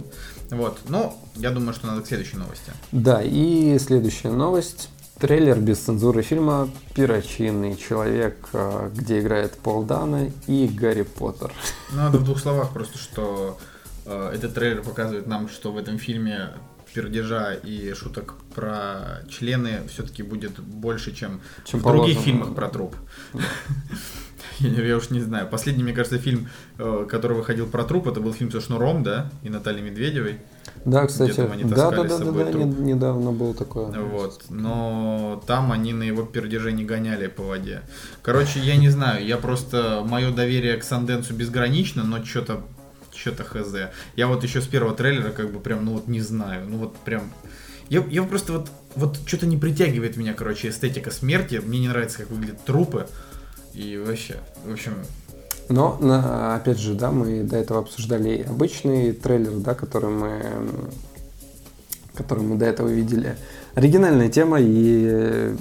Вот, 0.50 0.80
ну, 0.88 1.16
я 1.36 1.50
думаю, 1.50 1.74
что 1.74 1.86
надо 1.86 2.02
к 2.02 2.06
следующей 2.06 2.36
новости. 2.36 2.72
Да, 2.92 3.22
и 3.22 3.78
следующая 3.78 4.30
новость. 4.30 4.90
Трейлер 5.18 5.58
без 5.58 5.78
цензуры 5.78 6.22
фильма 6.22 6.68
«Перочинный 6.94 7.76
человек», 7.76 8.48
э, 8.52 8.90
где 8.94 9.20
играет 9.20 9.52
Пол 9.52 9.84
Дана 9.84 10.28
и 10.48 10.66
Гарри 10.66 11.02
Поттер. 11.02 11.52
Ну, 11.92 11.96
надо 11.98 12.18
в 12.18 12.24
двух 12.24 12.40
словах 12.40 12.72
просто, 12.72 12.98
что 12.98 13.58
э, 14.06 14.32
этот 14.34 14.54
трейлер 14.54 14.82
показывает 14.82 15.26
нам, 15.28 15.48
что 15.48 15.70
в 15.70 15.76
этом 15.76 15.98
фильме 15.98 16.50
пердежа 16.92 17.54
и 17.54 17.92
шуток 17.94 18.34
про 18.54 19.20
члены 19.28 19.82
все-таки 19.88 20.22
будет 20.22 20.58
больше, 20.60 21.14
чем, 21.14 21.40
Чем 21.64 21.80
в 21.80 21.82
других 21.82 22.16
положено, 22.16 22.22
фильмах 22.22 22.48
да. 22.48 22.54
про 22.54 22.68
труп. 22.68 22.96
Я 24.60 24.96
уж 24.96 25.10
не 25.10 25.20
знаю. 25.20 25.48
Последний, 25.48 25.82
мне 25.82 25.92
кажется, 25.92 26.18
фильм, 26.18 26.48
э, 26.78 27.06
который 27.08 27.36
выходил 27.36 27.66
про 27.66 27.84
труп, 27.84 28.08
это 28.08 28.20
был 28.20 28.32
фильм 28.32 28.50
со 28.50 28.60
Шнуром, 28.60 29.02
да, 29.02 29.30
и 29.42 29.50
Натальей 29.50 29.82
Медведевой. 29.82 30.38
Да, 30.84 31.06
кстати, 31.06 31.40
они 31.40 31.64
да, 31.64 31.90
да, 31.90 32.02
да, 32.02 32.18
да, 32.18 32.18
да, 32.18 32.44
труп. 32.50 32.64
не- 32.64 32.92
недавно 32.92 33.32
было 33.32 33.54
такое. 33.54 33.86
Вот. 33.86 34.44
Но 34.50 35.42
там 35.46 35.72
они 35.72 35.92
на 35.92 36.02
его 36.02 36.24
пердеже 36.24 36.72
не 36.72 36.84
гоняли 36.84 37.26
по 37.26 37.42
воде. 37.42 37.82
Короче, 38.22 38.60
я 38.60 38.76
не 38.76 38.90
знаю, 38.90 39.24
я 39.24 39.36
просто... 39.38 40.02
Мое 40.04 40.30
доверие 40.30 40.76
к 40.76 40.84
Санденсу 40.84 41.34
безгранично, 41.34 42.04
но 42.04 42.24
что-то 42.24 42.62
что-то 43.14 43.44
хз. 43.44 43.74
Я 44.16 44.26
вот 44.26 44.42
еще 44.42 44.60
с 44.60 44.66
первого 44.66 44.94
трейлера 44.94 45.30
как 45.30 45.52
бы 45.52 45.60
прям, 45.60 45.84
ну 45.84 45.92
вот 45.92 46.08
не 46.08 46.20
знаю, 46.20 46.66
ну 46.68 46.78
вот 46.78 46.96
прям... 46.96 47.30
Я, 47.88 48.04
я 48.10 48.22
просто 48.22 48.52
вот, 48.54 48.70
вот 48.96 49.18
что-то 49.26 49.46
не 49.46 49.56
притягивает 49.56 50.16
меня, 50.16 50.34
короче, 50.34 50.68
эстетика 50.68 51.10
смерти. 51.10 51.60
Мне 51.64 51.80
не 51.80 51.88
нравится, 51.88 52.18
как 52.18 52.30
выглядят 52.30 52.64
трупы. 52.64 53.06
И 53.74 53.96
вообще, 53.98 54.36
в 54.66 54.72
общем, 54.72 54.94
Но, 55.68 55.96
на- 56.00 56.54
опять 56.56 56.78
же, 56.78 56.94
да, 56.94 57.10
мы 57.10 57.42
до 57.42 57.56
этого 57.56 57.80
обсуждали 57.80 58.44
обычный 58.48 59.12
трейлер, 59.12 59.52
да, 59.56 59.74
который 59.74 60.10
мы, 60.10 60.42
который 62.14 62.44
мы 62.44 62.56
до 62.56 62.66
этого 62.66 62.88
видели. 62.88 63.36
Оригинальная 63.74 64.28
тема 64.28 64.58
и 64.60 65.54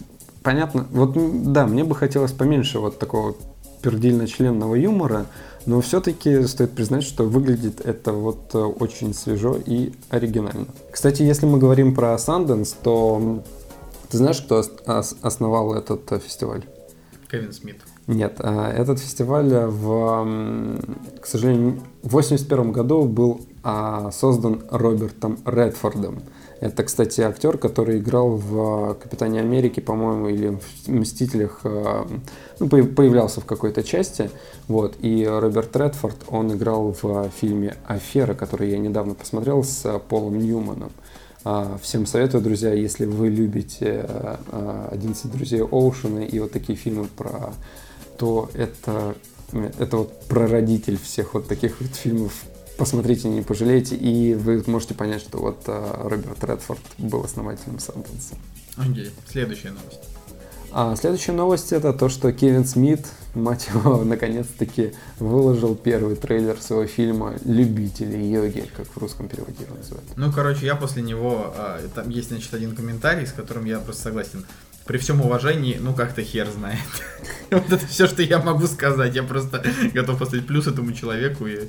понятно, 0.43 0.86
вот 0.91 1.51
да, 1.53 1.66
мне 1.66 1.84
бы 1.84 1.95
хотелось 1.95 2.32
поменьше 2.34 2.80
вот 2.80 2.99
такого 2.99 3.36
пердильно-членного 3.82 4.76
юмора, 4.76 5.26
но 5.66 5.80
все-таки 5.82 6.45
стоит 6.47 6.72
признать, 6.72 7.03
что 7.03 7.24
выглядит 7.24 7.80
это 7.82 8.11
вот 8.14 8.53
э, 8.53 8.57
очень 8.59 9.14
свежо 9.14 9.57
и 9.66 9.93
оригинально. 10.09 10.68
Кстати, 10.91 11.24
если 11.24 11.45
мы 11.45 11.57
говорим 11.57 11.95
про 11.95 12.14
Sundance, 12.16 12.76
то 12.84 13.41
ты 14.09 14.18
знаешь, 14.18 14.41
кто 14.41 14.57
ос- 14.57 14.72
ос- 14.86 15.16
основал 15.22 15.74
этот 15.74 16.11
э, 16.11 16.20
фестиваль? 16.20 16.64
Кевин 17.32 17.51
Смит. 17.53 17.78
Нет, 18.08 18.36
а, 18.39 18.70
этот 18.72 18.99
фестиваль 18.99 19.47
в, 19.49 19.91
м, 20.24 20.80
к 21.22 21.26
сожалению, 21.26 21.80
в 22.01 22.10
81 22.10 22.72
году 22.72 23.06
был 23.06 23.41
а, 23.66 24.12
создан 24.12 24.62
Робертом 24.70 25.38
Редфордом. 25.45 26.22
Это, 26.60 26.84
кстати, 26.84 27.22
актер, 27.22 27.58
который 27.58 27.99
играл 27.99 28.32
в 28.36 28.95
«Капитане 28.95 29.39
Америки», 29.39 29.80
по-моему, 29.80 30.28
или 30.28 30.49
в 30.86 30.89
«Мстителях», 30.89 31.62
а, 31.64 32.06
ну, 32.60 32.68
по- 32.68 32.84
появлялся 32.84 33.39
в 33.39 33.45
какой-то 33.45 33.84
части. 33.84 34.30
Вот. 34.68 34.95
И 34.99 35.26
Роберт 35.26 35.76
Редфорд, 35.78 36.18
он 36.28 36.51
играл 36.54 36.93
в 37.01 37.30
фильме 37.39 37.76
«Афера», 37.88 38.34
который 38.34 38.70
я 38.72 38.80
недавно 38.80 39.14
посмотрел 39.14 39.64
с 39.64 39.97
Полом 40.10 40.38
Ньюманом. 40.38 40.91
А, 41.45 41.78
Всем 41.82 42.06
советую, 42.06 42.43
друзья, 42.43 42.74
если 42.74 43.06
вы 43.06 43.30
любите 43.30 44.06
а, 44.08 44.89
«11 44.93 45.32
друзей 45.32 45.62
Оушена» 45.62 46.20
и 46.20 46.38
вот 46.39 46.51
такие 46.51 46.78
фильмы 46.78 47.06
про 47.06 47.54
то 48.24 48.50
это, 48.54 49.16
это 49.52 49.98
вот 49.98 50.28
прародитель 50.30 50.98
всех 50.98 51.34
вот 51.34 51.50
таких 51.50 51.82
вот 51.82 51.94
фильмов. 51.94 52.32
Посмотрите, 52.78 53.28
не 53.28 53.42
пожалеете, 53.42 53.98
и 53.98 54.34
вы 54.34 54.64
можете 54.66 54.94
понять, 54.94 55.22
что 55.22 55.40
вот 55.40 55.64
а, 55.68 56.08
Роберт 56.08 56.42
Редфорд 56.42 56.80
был 56.98 57.22
основателем 57.22 57.80
Санденса. 57.80 58.36
Окей, 58.78 59.12
следующая 59.30 59.72
новость. 59.72 60.00
А 60.72 60.96
следующая 60.96 61.34
новость 61.34 61.74
это 61.74 61.92
то, 61.92 62.08
что 62.08 62.32
Кевин 62.32 62.64
Смит, 62.64 63.06
мать 63.36 63.68
его, 63.74 63.98
наконец-таки 64.06 64.94
выложил 65.20 65.76
первый 65.76 66.16
трейлер 66.16 66.58
своего 66.62 66.88
фильма 66.88 67.34
«Любители 67.44 68.18
йоги», 68.18 68.70
как 68.76 68.88
в 68.88 68.98
русском 68.98 69.28
переводе 69.28 69.66
его 69.66 69.76
называют. 69.76 70.08
Ну, 70.16 70.32
короче, 70.32 70.66
я 70.66 70.78
после 70.78 71.04
него... 71.04 71.54
а, 71.58 71.82
там 71.94 72.08
есть, 72.10 72.30
значит, 72.30 72.54
один 72.54 72.74
комментарий, 72.74 73.28
с 73.28 73.34
которым 73.34 73.66
я 73.66 73.80
просто 73.80 74.04
согласен. 74.04 74.46
При 74.86 74.98
всем 74.98 75.22
уважении, 75.22 75.78
ну 75.80 75.94
как-то 75.94 76.24
хер 76.24 76.50
знает. 76.50 76.80
Вот 77.52 77.72
это 77.72 77.86
все, 77.86 78.08
что 78.08 78.22
я 78.24 78.40
могу 78.40 78.66
сказать. 78.68 79.16
Я 79.16 79.24
просто 79.24 79.64
готов 79.94 80.20
поставить 80.20 80.48
плюс 80.48 80.68
этому 80.68 80.92
человеку 80.92 81.46
и... 81.46 81.68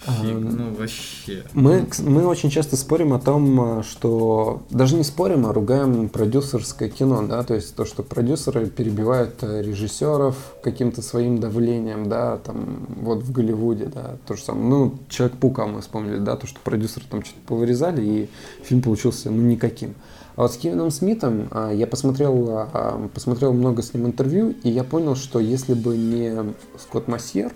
фиг, 0.00 0.34
Ну, 0.34 0.74
вообще. 0.74 1.44
Мы, 1.52 1.86
мы 1.98 2.26
очень 2.26 2.50
часто 2.50 2.76
спорим 2.76 3.12
о 3.12 3.20
том, 3.20 3.60
а, 3.60 3.82
что 3.82 4.62
даже 4.70 4.96
не 4.96 5.04
спорим, 5.04 5.46
а 5.46 5.52
ругаем 5.52 6.08
продюсерское 6.08 6.88
кино, 6.88 7.26
да, 7.26 7.42
то 7.42 7.54
есть 7.54 7.76
то, 7.76 7.84
что 7.84 8.02
продюсеры 8.02 8.66
перебивают 8.66 9.42
э, 9.42 9.62
режиссеров 9.62 10.36
каким-то 10.62 11.02
своим 11.02 11.38
давлением, 11.38 12.08
да, 12.08 12.38
там 12.38 12.86
вот 13.02 13.22
в 13.22 13.30
Голливуде, 13.30 13.90
да, 13.94 14.16
то 14.26 14.36
же 14.36 14.42
самое. 14.42 14.66
Ну, 14.66 14.98
Человек-паука 15.10 15.66
мы 15.66 15.82
вспомнили, 15.82 16.18
да, 16.18 16.36
то, 16.36 16.46
что 16.46 16.58
продюсеры 16.64 17.04
там 17.10 17.22
что-то 17.22 17.40
повырезали, 17.46 18.02
и 18.02 18.30
фильм 18.64 18.80
получился, 18.80 19.30
ну, 19.30 19.42
никаким. 19.42 19.94
А 20.40 20.44
вот 20.44 20.54
с 20.54 20.56
Кевином 20.56 20.90
Смитом 20.90 21.48
а, 21.50 21.70
я 21.70 21.86
посмотрел, 21.86 22.46
а, 22.48 23.10
посмотрел 23.12 23.52
много 23.52 23.82
с 23.82 23.92
ним 23.92 24.06
интервью, 24.06 24.54
и 24.62 24.70
я 24.70 24.84
понял, 24.84 25.14
что 25.14 25.38
если 25.38 25.74
бы 25.74 25.98
не 25.98 26.54
Скотт 26.78 27.08
Массьер, 27.08 27.52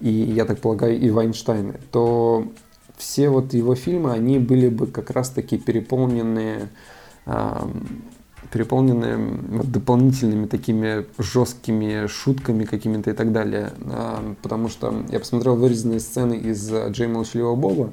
и, 0.00 0.10
я 0.10 0.44
так 0.44 0.58
полагаю, 0.58 0.98
и 0.98 1.10
Вайнштейны, 1.10 1.78
то 1.92 2.48
все 2.96 3.28
вот 3.28 3.54
его 3.54 3.76
фильмы, 3.76 4.10
они 4.10 4.40
были 4.40 4.68
бы 4.68 4.88
как 4.88 5.10
раз-таки 5.10 5.58
переполненные, 5.58 6.70
ам, 7.24 8.02
переполненные 8.50 9.16
вот 9.16 9.70
дополнительными 9.70 10.46
такими 10.46 11.06
жесткими 11.18 12.08
шутками 12.08 12.64
какими-то 12.64 13.10
и 13.10 13.14
так 13.14 13.30
далее. 13.30 13.70
Потому 14.42 14.68
что 14.70 15.04
я 15.08 15.20
посмотрел 15.20 15.54
вырезанные 15.54 16.00
сцены 16.00 16.34
из 16.34 16.68
а, 16.72 16.88
Джей 16.88 17.06
Молчаливого 17.06 17.54
Боба, 17.54 17.92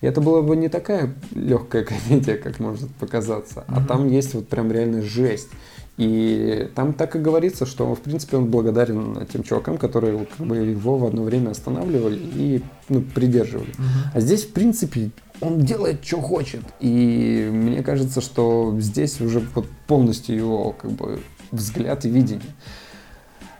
и 0.00 0.06
это 0.06 0.20
была 0.20 0.42
бы 0.42 0.56
не 0.56 0.68
такая 0.68 1.14
легкая 1.34 1.84
комедия, 1.84 2.36
как 2.36 2.60
может 2.60 2.90
показаться, 2.96 3.64
а 3.68 3.84
там 3.84 4.08
есть 4.08 4.34
вот 4.34 4.48
прям 4.48 4.70
реально 4.70 5.02
жесть. 5.02 5.48
И 5.96 6.68
там 6.74 6.92
так 6.92 7.16
и 7.16 7.18
говорится, 7.18 7.64
что, 7.64 7.94
в 7.94 8.00
принципе, 8.00 8.36
он 8.36 8.50
благодарен 8.50 9.26
тем 9.32 9.42
чувакам, 9.42 9.78
которые 9.78 10.26
как 10.36 10.46
бы, 10.46 10.56
его 10.58 10.98
в 10.98 11.06
одно 11.06 11.22
время 11.22 11.50
останавливали 11.50 12.18
и 12.20 12.62
ну, 12.90 13.00
придерживали. 13.00 13.72
А 14.12 14.20
здесь, 14.20 14.44
в 14.44 14.52
принципе, 14.52 15.10
он 15.40 15.60
делает, 15.60 16.04
что 16.04 16.20
хочет. 16.20 16.62
И 16.80 17.48
мне 17.50 17.82
кажется, 17.82 18.20
что 18.20 18.76
здесь 18.78 19.20
уже 19.22 19.40
вот 19.54 19.66
полностью 19.86 20.36
его 20.36 20.72
как 20.72 20.90
бы, 20.90 21.20
взгляд 21.50 22.04
и 22.04 22.10
видение. 22.10 22.54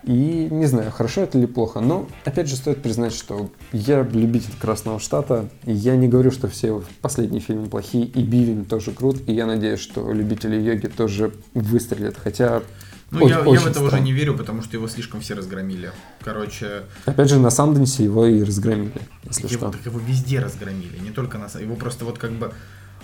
И 0.07 0.49
не 0.53 0.67
знаю, 0.67 0.93
хорошо 0.93 1.23
это 1.23 1.37
или 1.37 1.47
плохо, 1.47 1.81
но 1.81 2.09
опять 2.25 2.49
же 2.49 2.55
стоит 2.55 2.81
признать, 2.81 3.13
что 3.13 3.51
я 3.73 4.03
любитель 4.03 4.53
Красного 4.61 5.01
Штата, 5.01 5.49
и 5.65 5.73
я 5.73 5.97
не 5.97 6.07
говорю, 6.07 6.31
что 6.31 6.47
все 6.49 6.83
последние 7.03 7.41
фильмы 7.41 7.67
плохие, 7.67 8.05
и 8.07 8.23
Бивень 8.23 8.65
тоже 8.67 8.93
крут, 8.93 9.21
и 9.29 9.33
я 9.33 9.47
надеюсь, 9.47 9.81
что 9.81 10.13
любители 10.13 10.55
йоги 10.61 10.87
тоже 10.87 11.33
выстрелят, 11.55 12.17
хотя 12.23 12.63
Ну, 13.11 13.25
очень- 13.25 13.31
я, 13.35 13.39
я 13.39 13.45
в 13.45 13.49
очень 13.49 13.69
это 13.69 13.81
уже 13.81 13.89
странно. 13.89 14.05
не 14.05 14.13
верю, 14.13 14.37
потому 14.37 14.63
что 14.63 14.77
его 14.77 14.87
слишком 14.87 15.21
все 15.21 15.35
разгромили. 15.35 15.91
Короче, 16.23 16.83
Опять 17.05 17.29
же, 17.29 17.41
на 17.41 17.51
Санденсе 17.51 18.05
его 18.05 18.27
и 18.27 18.45
разгромили, 18.45 18.93
если 19.25 19.49
его, 19.49 19.57
что. 19.59 19.71
так 19.73 19.87
его 19.87 19.99
везде 19.99 20.39
разгромили, 20.39 20.99
не 21.01 21.11
только 21.11 21.37
на... 21.39 21.47
Его 21.61 21.75
просто 21.75 22.05
вот 22.05 22.19
как 22.19 22.31
бы... 22.31 22.53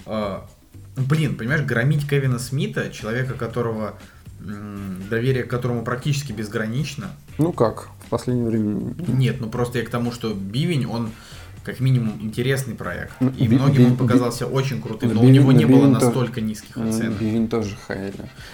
э, 0.07 0.39
блин, 0.97 1.37
понимаешь, 1.37 1.63
громить 1.63 2.09
Кевина 2.09 2.39
Смита, 2.39 2.91
человека, 2.91 3.35
которого... 3.35 3.95
доверие 5.11 5.45
к 5.45 5.49
которому 5.51 5.85
практически 5.85 6.33
безгранично. 6.33 7.11
Ну 7.39 7.53
как, 7.53 7.89
в 8.07 8.09
последнее 8.11 8.47
время... 8.49 8.95
Нет, 9.09 9.41
ну 9.41 9.49
просто 9.49 9.79
я 9.79 9.85
к 9.85 9.91
тому, 9.91 10.13
что 10.13 10.35
Бивень, 10.35 10.87
он 10.87 11.11
как 11.65 11.79
минимум 11.79 12.19
интересный 12.21 12.75
проект. 12.75 13.13
Ну, 13.21 13.31
И 13.39 13.47
Би- 13.47 13.55
многим 13.57 13.77
Би- 13.77 13.85
он 13.91 13.97
показался 13.97 14.47
очень 14.49 14.83
крутым, 14.83 15.11
Ну, 15.11 15.15
но 15.15 15.21
у 15.21 15.25
Бивень- 15.25 15.33
него 15.35 15.53
не 15.53 15.65
ну, 15.65 15.77
было 15.79 15.87
настолько 15.89 16.41
низких 16.41 16.77
м, 16.77 16.89
оценок. 16.89 17.21
Бивень 17.21 17.47
тоже 17.49 17.77
хайли. 17.87 18.13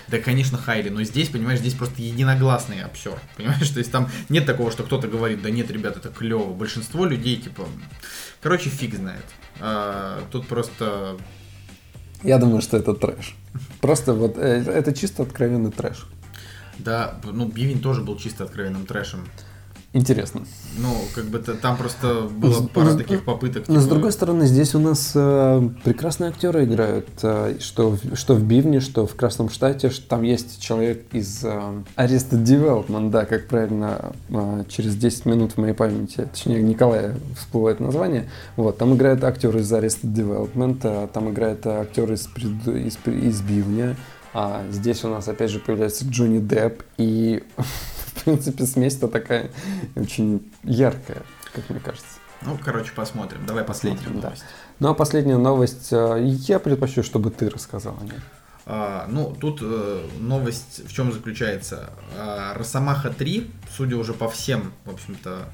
Да, 0.09 0.18
конечно, 0.18 0.59
Хайли, 0.59 0.91
но 0.91 1.03
здесь, 1.05 1.30
понимаешь, 1.30 1.61
здесь 1.61 1.72
просто 1.72 2.03
единогласный 2.03 2.82
обсер. 2.82 3.18
Понимаешь, 3.39 3.68
то 3.70 3.78
есть 3.78 3.91
там 3.91 4.09
нет 4.28 4.45
такого, 4.45 4.70
что 4.70 4.82
кто-то 4.82 5.09
говорит, 5.09 5.41
да 5.41 5.49
нет, 5.49 5.70
ребят, 5.70 5.97
это 5.97 6.11
клево. 6.11 6.53
Большинство 6.53 7.07
людей, 7.07 7.36
типа, 7.36 7.64
короче, 8.43 8.68
фиг 8.68 8.95
знает. 8.95 9.24
А, 9.59 10.20
тут 10.31 10.47
просто 10.47 11.16
Я 12.23 12.36
думаю, 12.39 12.60
что 12.60 12.77
это 12.77 12.93
трэш. 12.93 13.35
Просто 13.81 14.15
вот 14.15 14.37
э, 14.37 14.62
это 14.62 14.93
чисто 14.93 15.23
откровенный 15.23 15.70
трэш. 15.70 16.07
Да, 16.79 17.20
ну, 17.25 17.47
Бивень 17.47 17.81
тоже 17.81 18.03
был 18.03 18.16
чисто 18.16 18.45
откровенным 18.45 18.87
трэшем. 18.87 19.27
Интересно. 19.99 20.43
Ну, 20.79 20.95
как 21.15 21.25
бы 21.25 21.39
т- 21.41 21.55
там 21.55 21.77
просто 21.77 22.23
было 22.31 22.53
С- 22.53 22.69
пара 22.69 22.91
с- 22.93 22.97
таких 22.97 23.25
попыток. 23.25 23.66
Но 23.66 23.81
с 23.81 23.83
типа, 23.83 23.95
другой 23.95 24.12
стороны, 24.12 24.47
здесь 24.47 24.75
у 24.77 24.79
нас 24.79 25.11
э, 25.15 25.69
прекрасные 25.83 26.31
актеры 26.31 26.65
играют, 26.65 27.09
э, 27.23 27.57
что, 27.59 27.91
в- 27.91 28.15
что 28.16 28.35
в 28.35 28.45
Бивне, 28.45 28.79
что 28.81 29.07
в 29.07 29.15
Красном 29.16 29.51
Штате, 29.51 29.91
что 29.91 30.09
там 30.09 30.23
есть 30.23 30.61
человек 30.62 31.03
из 31.12 31.43
э, 31.43 31.49
Arrested 31.97 32.45
Development, 32.45 33.11
да, 33.11 33.25
как 33.25 33.49
правильно, 33.49 34.12
э, 34.29 34.65
через 34.69 34.95
10 34.95 35.27
минут 35.27 35.53
в 35.53 35.59
моей 35.59 35.75
памяти, 35.75 36.29
точнее, 36.33 36.62
Николая 36.62 37.16
всплывает 37.37 37.81
название, 37.81 38.29
вот, 38.57 38.79
там 38.79 38.95
играет 38.95 39.25
актер 39.25 39.57
из 39.57 39.73
Arrested 39.73 40.12
Development, 40.15 40.79
э, 40.85 41.09
там 41.12 41.29
играет 41.31 41.66
актер 41.66 42.12
из, 42.12 42.29
из, 42.66 42.99
из 43.05 43.41
Бивня, 43.41 43.97
А 44.35 44.62
здесь 44.70 45.03
у 45.05 45.09
нас 45.09 45.27
опять 45.27 45.51
же 45.51 45.59
появляется 45.59 46.05
Джонни 46.05 46.39
Депп, 46.39 46.83
и 46.99 47.43
в 48.19 48.24
принципе 48.24 48.66
смесь-то 48.66 49.09
такая 49.09 49.51
очень 49.97 50.51
яркая, 50.65 51.23
как 51.55 51.69
мне 51.70 51.81
кажется. 51.81 52.07
Ну, 52.43 52.59
короче, 52.65 52.93
посмотрим. 52.95 53.45
Давай 53.47 53.65
последнюю 53.65 54.15
Да. 54.20 54.28
новость. 54.28 54.45
Ну 54.78 54.89
а 54.90 54.95
последняя 54.95 55.39
новость, 55.39 55.89
э, 55.93 56.19
я 56.23 56.59
предпочту, 56.61 57.03
чтобы 57.03 57.31
ты 57.31 57.51
рассказал 57.51 57.97
о 58.01 58.05
ней. 58.05 58.12
А, 58.65 59.07
ну, 59.09 59.35
тут 59.40 59.59
э, 59.62 60.07
новость 60.20 60.86
в 60.89 60.93
чем 60.93 61.12
заключается? 61.12 61.90
А, 62.16 62.55
Росомаха 62.55 63.11
3, 63.11 63.51
судя 63.77 63.97
уже 63.97 64.12
по 64.12 64.28
всем, 64.28 64.73
в 64.85 64.90
общем-то, 64.90 65.49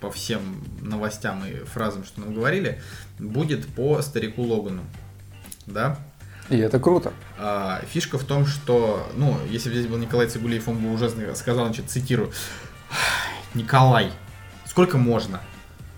по 0.00 0.10
всем 0.10 0.40
новостям 0.80 1.44
и 1.46 1.64
фразам, 1.64 2.04
что 2.04 2.22
нам 2.22 2.34
говорили, 2.34 2.80
будет 3.20 3.68
по 3.68 4.02
старику 4.02 4.42
Логану. 4.42 4.82
Да? 5.66 5.96
И 6.52 6.58
это 6.58 6.78
круто. 6.78 7.14
А, 7.38 7.80
фишка 7.88 8.18
в 8.18 8.24
том, 8.24 8.44
что, 8.44 9.10
ну, 9.16 9.38
если 9.48 9.70
бы 9.70 9.74
здесь 9.74 9.86
был 9.86 9.96
Николай 9.96 10.26
Цигулиев, 10.28 10.68
он 10.68 10.76
бы 10.76 10.92
уже 10.92 11.08
сказал, 11.34 11.64
значит, 11.64 11.88
цитирую, 11.88 12.30
Николай, 13.54 14.12
сколько 14.66 14.98
можно 14.98 15.40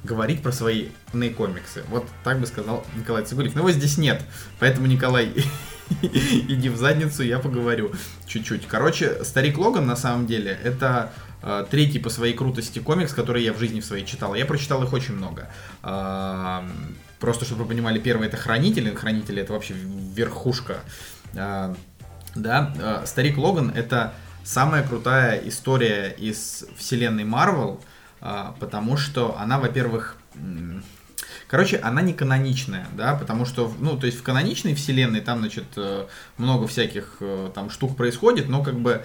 говорить 0.05 0.45
про 0.45 0.53
свои 0.53 0.91
комиксы? 1.37 1.83
Вот 1.89 2.07
так 2.23 2.39
бы 2.39 2.47
сказал 2.47 2.87
Николай 2.97 3.25
Цигулиев. 3.25 3.57
Но 3.57 3.63
его 3.63 3.73
здесь 3.73 3.99
нет, 3.99 4.23
поэтому, 4.61 4.87
Николай, 4.87 5.33
иди 6.03 6.69
в 6.69 6.77
задницу, 6.77 7.25
я 7.25 7.41
поговорю 7.41 7.91
чуть-чуть. 8.29 8.69
Короче, 8.69 9.25
Старик 9.25 9.59
Логан, 9.59 9.89
на 9.89 9.97
самом 9.97 10.29
деле, 10.29 10.57
это 10.63 11.13
э, 11.43 11.67
третий 11.69 11.99
по 11.99 12.11
своей 12.11 12.33
крутости 12.33 12.79
комикс, 12.79 13.13
который 13.13 13.43
я 13.43 13.53
в 13.53 13.59
жизни 13.59 13.81
в 13.81 13.85
своей 13.85 14.07
читал. 14.07 14.37
Я 14.37 14.47
прочитал 14.47 14.85
их 14.85 14.93
очень 14.93 15.15
много. 15.15 15.49
А, 15.83 16.65
Просто, 17.25 17.47
чтобы 17.47 17.63
вы 17.63 17.69
понимали, 17.71 17.99
первый 17.99 18.29
это 18.29 18.37
Хранители. 18.37 18.95
Хранители 18.95 19.41
это 19.41 19.55
вообще 19.55 19.73
верхушка. 19.73 20.81
А, 21.35 21.75
Да, 22.35 22.75
а, 22.79 23.07
Старик 23.07 23.39
Логан 23.39 23.71
это 23.71 24.13
самая 24.45 24.87
крутая 24.87 25.41
история 25.49 26.15
из 26.19 26.67
вселенной 26.77 27.25
Марвел, 27.25 27.81
а, 28.21 28.55
потому 28.61 28.99
что 28.99 29.39
она, 29.39 29.59
во-первых, 29.59 30.19
Короче, 31.49 31.79
она 31.79 32.03
не 32.03 32.13
каноничная, 32.13 32.89
да, 32.93 33.15
потому 33.15 33.47
что, 33.47 33.73
ну, 33.79 33.97
то 33.97 34.07
есть 34.07 34.19
в 34.19 34.23
каноничной 34.23 34.75
вселенной 34.75 35.21
там, 35.21 35.39
значит, 35.39 35.65
э, 35.77 36.07
много 36.37 36.67
всяких 36.67 37.19
э, 37.21 37.51
там 37.55 37.71
штук 37.71 37.97
происходит, 37.97 38.49
но 38.49 38.63
как 38.63 38.81
бы 38.81 39.05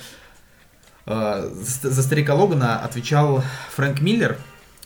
э, 1.06 1.50
за 1.54 2.02
старика 2.02 2.34
Логана 2.34 2.80
отвечал 2.80 3.44
Фрэнк 3.76 4.02
Миллер, 4.02 4.40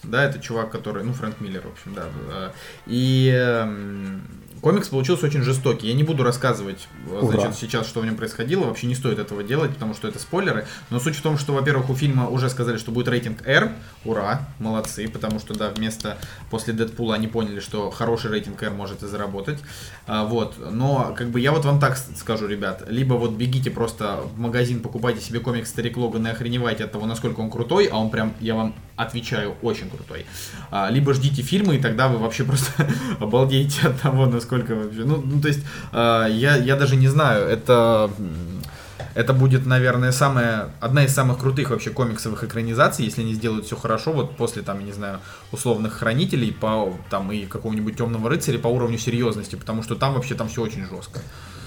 да, 0.03 0.23
это 0.25 0.39
чувак, 0.39 0.71
который, 0.71 1.03
ну, 1.03 1.13
Фрэнк 1.13 1.39
Миллер, 1.41 1.61
в 1.67 1.71
общем, 1.71 1.93
да. 1.93 2.03
э, 2.31 2.51
И 2.85 3.29
эм, 3.33 4.21
комикс 4.63 4.87
получился 4.87 5.25
очень 5.25 5.41
жестокий. 5.41 5.87
Я 5.87 5.93
не 5.93 6.03
буду 6.03 6.23
рассказывать, 6.23 6.87
э, 7.11 7.19
Ура. 7.19 7.37
значит, 7.37 7.55
сейчас, 7.57 7.85
что 7.85 7.99
в 7.99 8.05
нем 8.05 8.15
происходило. 8.15 8.65
Вообще 8.65 8.87
не 8.87 8.95
стоит 8.95 9.19
этого 9.19 9.43
делать, 9.43 9.73
потому 9.73 9.93
что 9.93 10.07
это 10.07 10.19
спойлеры. 10.19 10.65
Но 10.89 11.01
суть 11.01 11.17
в 11.17 11.21
том, 11.21 11.37
что, 11.37 11.53
во-первых, 11.53 11.89
у 11.89 11.95
фильма 11.95 12.29
уже 12.29 12.49
сказали, 12.49 12.77
что 12.77 12.91
будет 12.91 13.09
рейтинг 13.09 13.45
R. 13.45 13.73
Ура, 14.05 14.47
молодцы, 14.59 15.09
потому 15.09 15.39
что, 15.39 15.53
да, 15.53 15.69
вместо 15.69 16.17
после 16.49 16.73
Дэдпула 16.73 17.15
они 17.15 17.27
поняли, 17.27 17.59
что 17.59 17.91
хороший 17.91 18.31
рейтинг 18.31 18.63
R 18.63 18.71
может 18.71 19.03
и 19.03 19.07
заработать. 19.07 19.59
А, 20.07 20.23
вот. 20.23 20.55
Но, 20.71 21.13
как 21.15 21.29
бы, 21.29 21.41
я 21.41 21.51
вот 21.51 21.65
вам 21.65 21.81
так 21.81 21.97
скажу, 21.97 22.47
ребят. 22.47 22.85
Либо 22.87 23.15
вот 23.15 23.31
бегите 23.31 23.69
просто 23.69 24.21
в 24.33 24.39
магазин, 24.39 24.79
покупайте 24.79 25.19
себе 25.19 25.41
комикс 25.41 25.69
Старик 25.69 25.97
Логан 25.97 26.25
и 26.25 26.29
охреневайте 26.29 26.85
от 26.85 26.91
того, 26.93 27.05
насколько 27.05 27.41
он 27.41 27.51
крутой, 27.51 27.87
а 27.87 27.97
он 27.97 28.09
прям, 28.09 28.33
я 28.39 28.55
вам 28.55 28.75
отвечаю, 28.95 29.55
очень 29.61 29.89
крутой. 29.89 30.25
А, 30.71 30.89
либо 30.89 31.13
ждите 31.13 31.41
фильмы, 31.41 31.75
и 31.75 31.79
тогда 31.79 32.07
вы 32.07 32.17
вообще 32.17 32.45
просто 32.45 32.71
обалдеете 33.19 33.89
от 33.89 33.99
того, 33.99 34.25
насколько 34.25 34.52
вообще... 34.59 35.03
Ну, 35.03 35.21
ну, 35.25 35.41
то 35.41 35.47
есть, 35.47 35.61
а, 35.91 36.27
я, 36.27 36.55
я 36.55 36.75
даже 36.75 36.95
не 36.95 37.07
знаю, 37.07 37.47
это... 37.47 38.11
Это 39.15 39.33
будет, 39.33 39.67
наверное, 39.67 40.11
самая, 40.11 40.69
одна 40.79 41.05
из 41.05 41.13
самых 41.13 41.37
крутых 41.37 41.69
вообще 41.69 41.91
комиксовых 41.91 42.43
экранизаций, 42.43 43.05
если 43.05 43.21
они 43.21 43.35
сделают 43.35 43.65
все 43.65 43.75
хорошо, 43.75 44.11
вот 44.11 44.35
после, 44.37 44.63
там, 44.63 44.79
я 44.79 44.85
не 44.85 44.91
знаю, 44.91 45.19
условных 45.51 45.93
хранителей, 45.93 46.51
по, 46.51 46.91
там, 47.11 47.31
и 47.31 47.45
какого-нибудь 47.45 47.95
темного 47.95 48.29
рыцаря 48.29 48.57
по 48.57 48.69
уровню 48.69 48.97
серьезности, 48.97 49.55
потому 49.55 49.83
что 49.83 49.95
там 49.95 50.15
вообще 50.15 50.33
там 50.33 50.47
все 50.47 50.63
очень 50.63 50.85
жестко. 50.85 51.19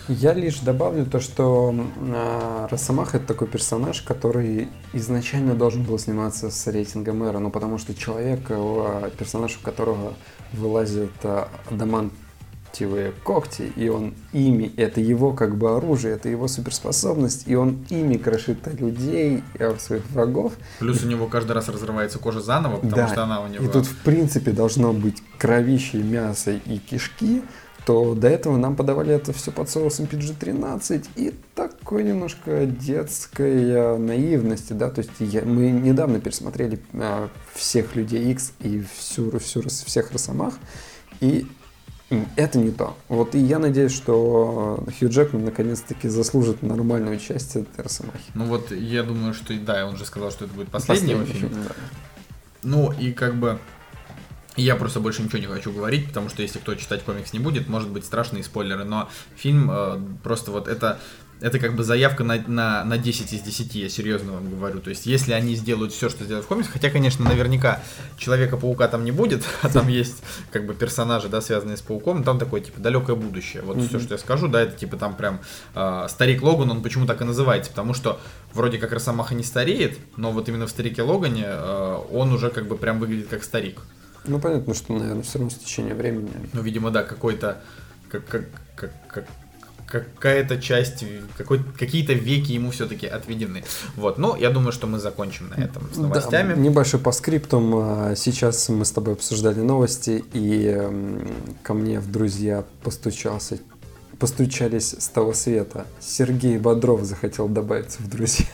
Я 0.09 0.35
лишь 0.35 0.61
добавлю 0.61 1.05
то, 1.05 1.19
что 1.19 1.75
а, 2.15 2.69
Росомаха 2.71 3.17
это 3.17 3.27
такой 3.27 3.49
персонаж, 3.49 4.03
который 4.03 4.69
изначально 4.93 5.55
должен 5.55 5.83
был 5.83 5.99
сниматься 5.99 6.49
с 6.49 6.67
рейтингом 6.69 7.25
эра, 7.25 7.41
ну 7.41 7.51
потому 7.51 7.79
что 7.79 7.93
человек, 7.93 8.41
а, 8.51 9.11
персонаж, 9.11 9.57
у 9.61 9.65
которого 9.65 10.15
вылазят 10.53 11.11
а, 11.25 11.49
адамантиевые 12.77 13.13
когти, 13.25 13.73
и 13.77 13.89
он 13.89 14.15
ими, 14.33 14.73
это 14.77 15.01
его 15.01 15.33
как 15.33 15.57
бы 15.57 15.77
оружие, 15.77 16.15
это 16.15 16.29
его 16.29 16.49
суперспособность, 16.49 17.45
и 17.47 17.55
он 17.55 17.85
ими 17.91 18.17
крошит 18.17 18.59
людей, 18.81 19.43
своих 19.79 20.09
врагов. 20.11 20.53
Плюс 20.79 21.03
у 21.05 21.09
него 21.09 21.27
каждый 21.27 21.53
раз 21.53 21.69
разрывается 21.69 22.19
кожа 22.19 22.41
заново, 22.41 22.77
потому 22.77 22.95
Да, 22.95 23.09
что 23.09 23.25
она 23.25 23.43
у 23.43 23.49
него... 23.49 23.65
И 23.65 23.69
тут, 23.69 23.87
в 23.87 23.97
принципе, 24.03 24.53
должно 24.53 24.93
быть 24.93 25.23
кровище, 25.39 25.99
мясо 25.99 26.53
и 26.53 26.79
кишки, 26.79 27.43
то 27.85 28.15
до 28.15 28.29
этого 28.29 28.57
нам 28.57 28.75
подавали 28.75 29.15
это 29.15 29.33
все 29.33 29.53
под 29.53 29.71
соусом 29.71 30.07
PG-13 30.07 31.07
и 31.15 31.33
такой 31.55 32.03
немножко 32.03 32.67
детской 32.67 33.97
наивности, 33.99 34.73
да, 34.73 34.91
то 34.91 35.03
есть 35.03 35.13
я- 35.21 35.43
мы 35.45 35.71
недавно 35.71 36.19
пересмотрели 36.21 36.81
а, 36.95 37.29
всех 37.55 37.95
Людей 37.95 38.33
X 38.33 38.53
и 38.61 38.85
всю, 38.99 39.39
всю, 39.39 39.63
всех 39.69 40.11
Росомах, 40.11 40.55
и 41.21 41.47
это 42.37 42.59
не 42.59 42.71
то. 42.71 42.97
Вот 43.09 43.35
и 43.35 43.39
я 43.39 43.59
надеюсь, 43.59 43.93
что 43.93 44.85
Хью 44.99 45.11
Джекман 45.11 45.45
наконец-таки 45.45 46.09
заслужит 46.09 46.63
нормальную 46.63 47.19
часть 47.19 47.57
этой 47.57 47.83
Росомахи. 47.83 48.31
Ну 48.35 48.45
вот, 48.45 48.71
я 48.71 49.03
думаю, 49.03 49.35
что, 49.35 49.53
и 49.53 49.59
да, 49.59 49.87
он 49.87 49.97
же 49.97 50.05
сказал, 50.05 50.31
что 50.31 50.45
это 50.45 50.55
будет 50.55 50.69
последний 50.69 51.13
его 51.13 51.25
фильм. 51.25 51.51
да. 51.53 51.75
Ну 52.63 52.93
и 52.93 53.13
как 53.13 53.35
бы 53.37 53.59
я 54.57 54.77
просто 54.77 55.01
больше 55.01 55.23
ничего 55.23 55.39
не 55.39 55.47
хочу 55.47 55.73
говорить, 55.73 56.09
потому 56.09 56.29
что 56.29 56.43
если 56.43 56.59
кто 56.59 56.75
читать 56.75 57.03
комикс 57.03 57.33
не 57.33 57.39
будет, 57.39 57.69
может 57.69 57.91
быть 57.91 58.05
страшные 58.05 58.43
спойлеры, 58.43 58.85
но 58.85 59.09
фильм 59.37 59.71
э, 59.71 60.01
просто 60.23 60.51
вот 60.51 60.67
это 60.67 60.99
это 61.41 61.59
как 61.59 61.75
бы 61.77 61.85
заявка 61.85 62.25
на, 62.25 62.43
на, 62.47 62.85
на 62.85 62.99
10 62.99 63.33
из 63.33 63.41
10, 63.41 63.75
я 63.75 63.89
серьезно 63.89 64.33
вам 64.33 64.51
говорю. 64.51 64.81
То 64.81 64.91
есть, 64.91 65.07
если 65.07 65.33
они 65.33 65.55
сделают 65.55 65.93
все, 65.93 66.09
что 66.09 66.25
сделают 66.25 66.47
в 66.47 66.49
комиксе, 66.49 66.71
хотя, 66.71 66.91
конечно, 66.91 67.25
наверняка 67.25 67.83
Человека-паука 68.17 68.89
там 68.89 69.05
не 69.05 69.13
будет, 69.13 69.45
а 69.63 69.69
там 69.69 69.89
есть 69.89 70.23
как 70.51 70.67
бы 70.67 70.75
персонажи, 70.75 71.29
да, 71.29 71.41
связанные 71.41 71.77
с 71.77 71.83
пауком, 71.83 72.25
там 72.25 72.39
такое, 72.39 72.61
типа, 72.61 72.81
далекое 72.81 73.17
будущее. 73.17 73.63
Вот 73.63 73.81
все, 73.83 74.01
что 74.01 74.15
я 74.15 74.19
скажу, 74.19 74.49
да, 74.49 74.63
это 74.63 74.77
типа 74.77 74.97
там 74.97 75.15
прям 75.15 75.41
э, 75.75 76.07
Старик 76.09 76.43
Логан, 76.43 76.71
он 76.71 76.83
почему 76.83 77.07
так 77.07 77.21
и 77.21 77.25
называется, 77.25 77.71
потому 77.71 77.93
что 77.95 78.21
вроде 78.55 78.79
как 78.79 78.93
Росомаха 78.93 79.35
не 79.35 79.45
стареет, 79.45 79.99
но 80.17 80.33
вот 80.33 80.49
именно 80.49 80.67
в 80.67 80.71
Старике 80.71 81.03
Логане 81.03 81.45
э, 81.47 81.99
он 82.13 82.33
уже 82.33 82.51
как 82.51 82.67
бы 82.67 82.77
прям 82.77 82.99
выглядит 82.99 83.29
как 83.29 83.45
старик. 83.45 83.81
Ну, 84.25 84.41
понятно, 84.41 84.75
что, 84.75 84.93
наверное, 84.93 85.23
все 85.23 85.39
равно 85.39 85.51
с 85.51 85.55
течением 85.55 85.97
времени. 85.97 86.31
Ну, 86.53 86.63
видимо, 86.63 86.91
да, 86.91 87.05
какой-то 87.05 87.63
как, 88.11 88.27
как, 88.27 88.45
как, 88.75 88.93
как- 89.09 89.29
какая-то 89.87 90.61
часть, 90.61 91.05
какой, 91.37 91.61
какие-то 91.79 92.13
веки 92.13 92.53
ему 92.53 92.71
все-таки 92.71 93.07
отведены. 93.07 93.65
Вот, 93.97 94.19
ну, 94.19 94.37
я 94.37 94.51
думаю, 94.51 94.73
что 94.73 94.87
мы 94.87 94.99
закончим 94.99 95.49
на 95.49 95.63
этом 95.63 95.89
с 95.93 95.97
новостями. 95.97 96.55
Да, 96.55 96.61
небольшой 96.61 97.01
по 97.01 97.13
скриптум. 97.13 97.73
А, 97.77 98.15
Сейчас 98.17 98.69
мы 98.69 98.85
с 98.85 98.91
тобой 98.91 99.15
обсуждали 99.15 99.61
новости, 99.61 100.25
и 100.33 100.89
ко 101.63 101.75
мне 101.75 102.01
в 102.01 102.11
друзья 102.11 102.65
постучался 102.83 103.59
постучались 104.19 104.95
с 104.99 105.09
того 105.09 105.35
света. 105.35 105.87
Сергей 106.01 106.57
Бодров 106.57 107.05
захотел 107.05 107.49
добавиться 107.49 108.03
в 108.03 108.09
друзья. 108.09 108.47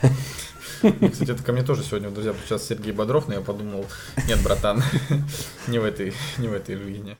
Кстати, 0.81 1.31
это 1.31 1.41
ко 1.41 1.53
мне 1.53 1.63
тоже 1.63 1.83
сегодня, 1.83 2.09
друзья, 2.09 2.33
сейчас 2.45 2.67
Сергей 2.67 2.91
Бодров, 2.91 3.29
но 3.29 3.35
я 3.35 3.39
подумал, 3.39 3.85
нет, 4.27 4.43
братан, 4.43 4.83
не 5.67 5.79
в 5.79 5.85
этой, 5.85 6.13
не 6.37 6.49
в 6.49 6.53
этой 6.53 6.75
луине. 6.75 7.17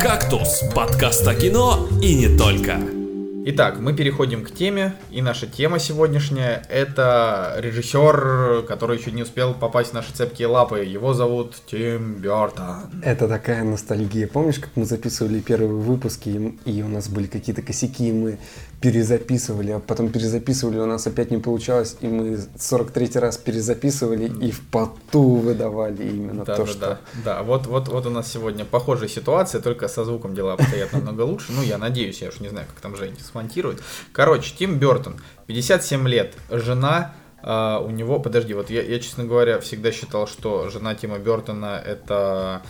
«Кактус»– 0.00 0.62
подкаст 0.74 1.26
о 1.26 1.34
кино 1.34 1.88
и 2.02 2.14
не 2.14 2.36
только. 2.36 2.99
Итак, 3.42 3.80
мы 3.80 3.94
переходим 3.94 4.44
к 4.44 4.50
теме, 4.50 4.96
и 5.10 5.22
наша 5.22 5.46
тема 5.46 5.78
сегодняшняя– 5.78 6.62
это 6.68 7.54
режиссер, 7.58 8.66
который 8.68 8.98
еще 8.98 9.12
не 9.12 9.22
успел 9.22 9.54
попасть 9.54 9.90
в 9.90 9.94
наши 9.94 10.12
цепкие 10.12 10.46
лапы. 10.46 10.80
Его 10.80 11.14
зовут 11.14 11.54
Тим 11.66 12.16
Бертон. 12.16 13.02
Это 13.02 13.28
такая 13.28 13.64
ностальгия. 13.64 14.26
Помнишь, 14.26 14.58
как 14.58 14.70
мы 14.74 14.84
записывали 14.84 15.40
первые 15.40 15.72
выпуски, 15.72 16.58
и 16.66 16.82
у 16.82 16.88
нас 16.88 17.08
были 17.08 17.28
какие-то 17.28 17.62
косяки, 17.62 18.10
и 18.10 18.12
мы 18.12 18.38
перезаписывали, 18.80 19.72
а 19.72 19.78
потом 19.78 20.10
перезаписывали, 20.10 20.78
у 20.78 20.86
нас 20.86 21.06
опять 21.06 21.30
не 21.30 21.36
получалось, 21.36 21.96
и 22.00 22.06
мы 22.06 22.38
43 22.58 23.10
раз 23.20 23.36
перезаписывали 23.36 24.24
и 24.42 24.50
в 24.50 24.60
поту 24.68 25.36
выдавали 25.36 26.02
именно 26.08 26.44
Да, 26.44 26.56
то, 26.56 26.64
да, 26.64 26.70
что... 26.70 26.80
да, 26.80 26.98
да. 27.24 27.42
Вот, 27.42 27.66
вот, 27.66 27.88
вот 27.88 28.06
у 28.06 28.10
нас 28.10 28.32
сегодня 28.32 28.64
похожая 28.64 29.08
ситуация, 29.08 29.60
только 29.60 29.86
со 29.88 30.04
звуком 30.04 30.34
дела 30.34 30.54
обстоят 30.54 30.92
намного 30.92 31.22
лучше. 31.22 31.52
Ну, 31.52 31.62
я 31.62 31.76
надеюсь, 31.76 32.22
я 32.22 32.28
уж 32.28 32.40
не 32.40 32.48
знаю, 32.48 32.66
как 32.72 32.80
там 32.80 32.96
Женя 32.96 33.16
смонтирует. 33.22 33.82
Короче, 34.12 34.54
Тим 34.56 34.78
Бертон, 34.78 35.16
57 35.46 36.08
лет, 36.08 36.34
жена 36.50 37.12
а, 37.42 37.80
у 37.80 37.90
него, 37.90 38.18
подожди, 38.18 38.54
вот 38.54 38.70
я, 38.70 38.82
я, 38.82 38.98
честно 38.98 39.24
говоря, 39.24 39.60
всегда 39.60 39.92
считал, 39.92 40.26
что 40.26 40.68
жена 40.70 40.94
Тима 40.94 41.18
Бертона 41.18 41.82
это, 41.84 42.62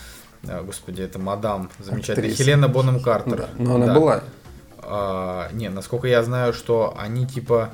а, 0.47 0.63
господи, 0.63 1.03
это 1.03 1.19
мадам 1.19 1.71
замечательная, 1.79 2.31
Актриса. 2.31 2.43
Хелена 2.45 2.69
Бонем 2.69 3.01
Картер. 3.01 3.37
Да, 3.37 3.49
но 3.59 3.77
она 3.77 3.87
Да. 3.87 3.95
была. 3.95 4.25
А, 4.91 5.49
не, 5.53 5.69
насколько 5.69 6.09
я 6.09 6.23
знаю, 6.23 6.53
что 6.53 6.95
они 6.99 7.27
типа 7.27 7.71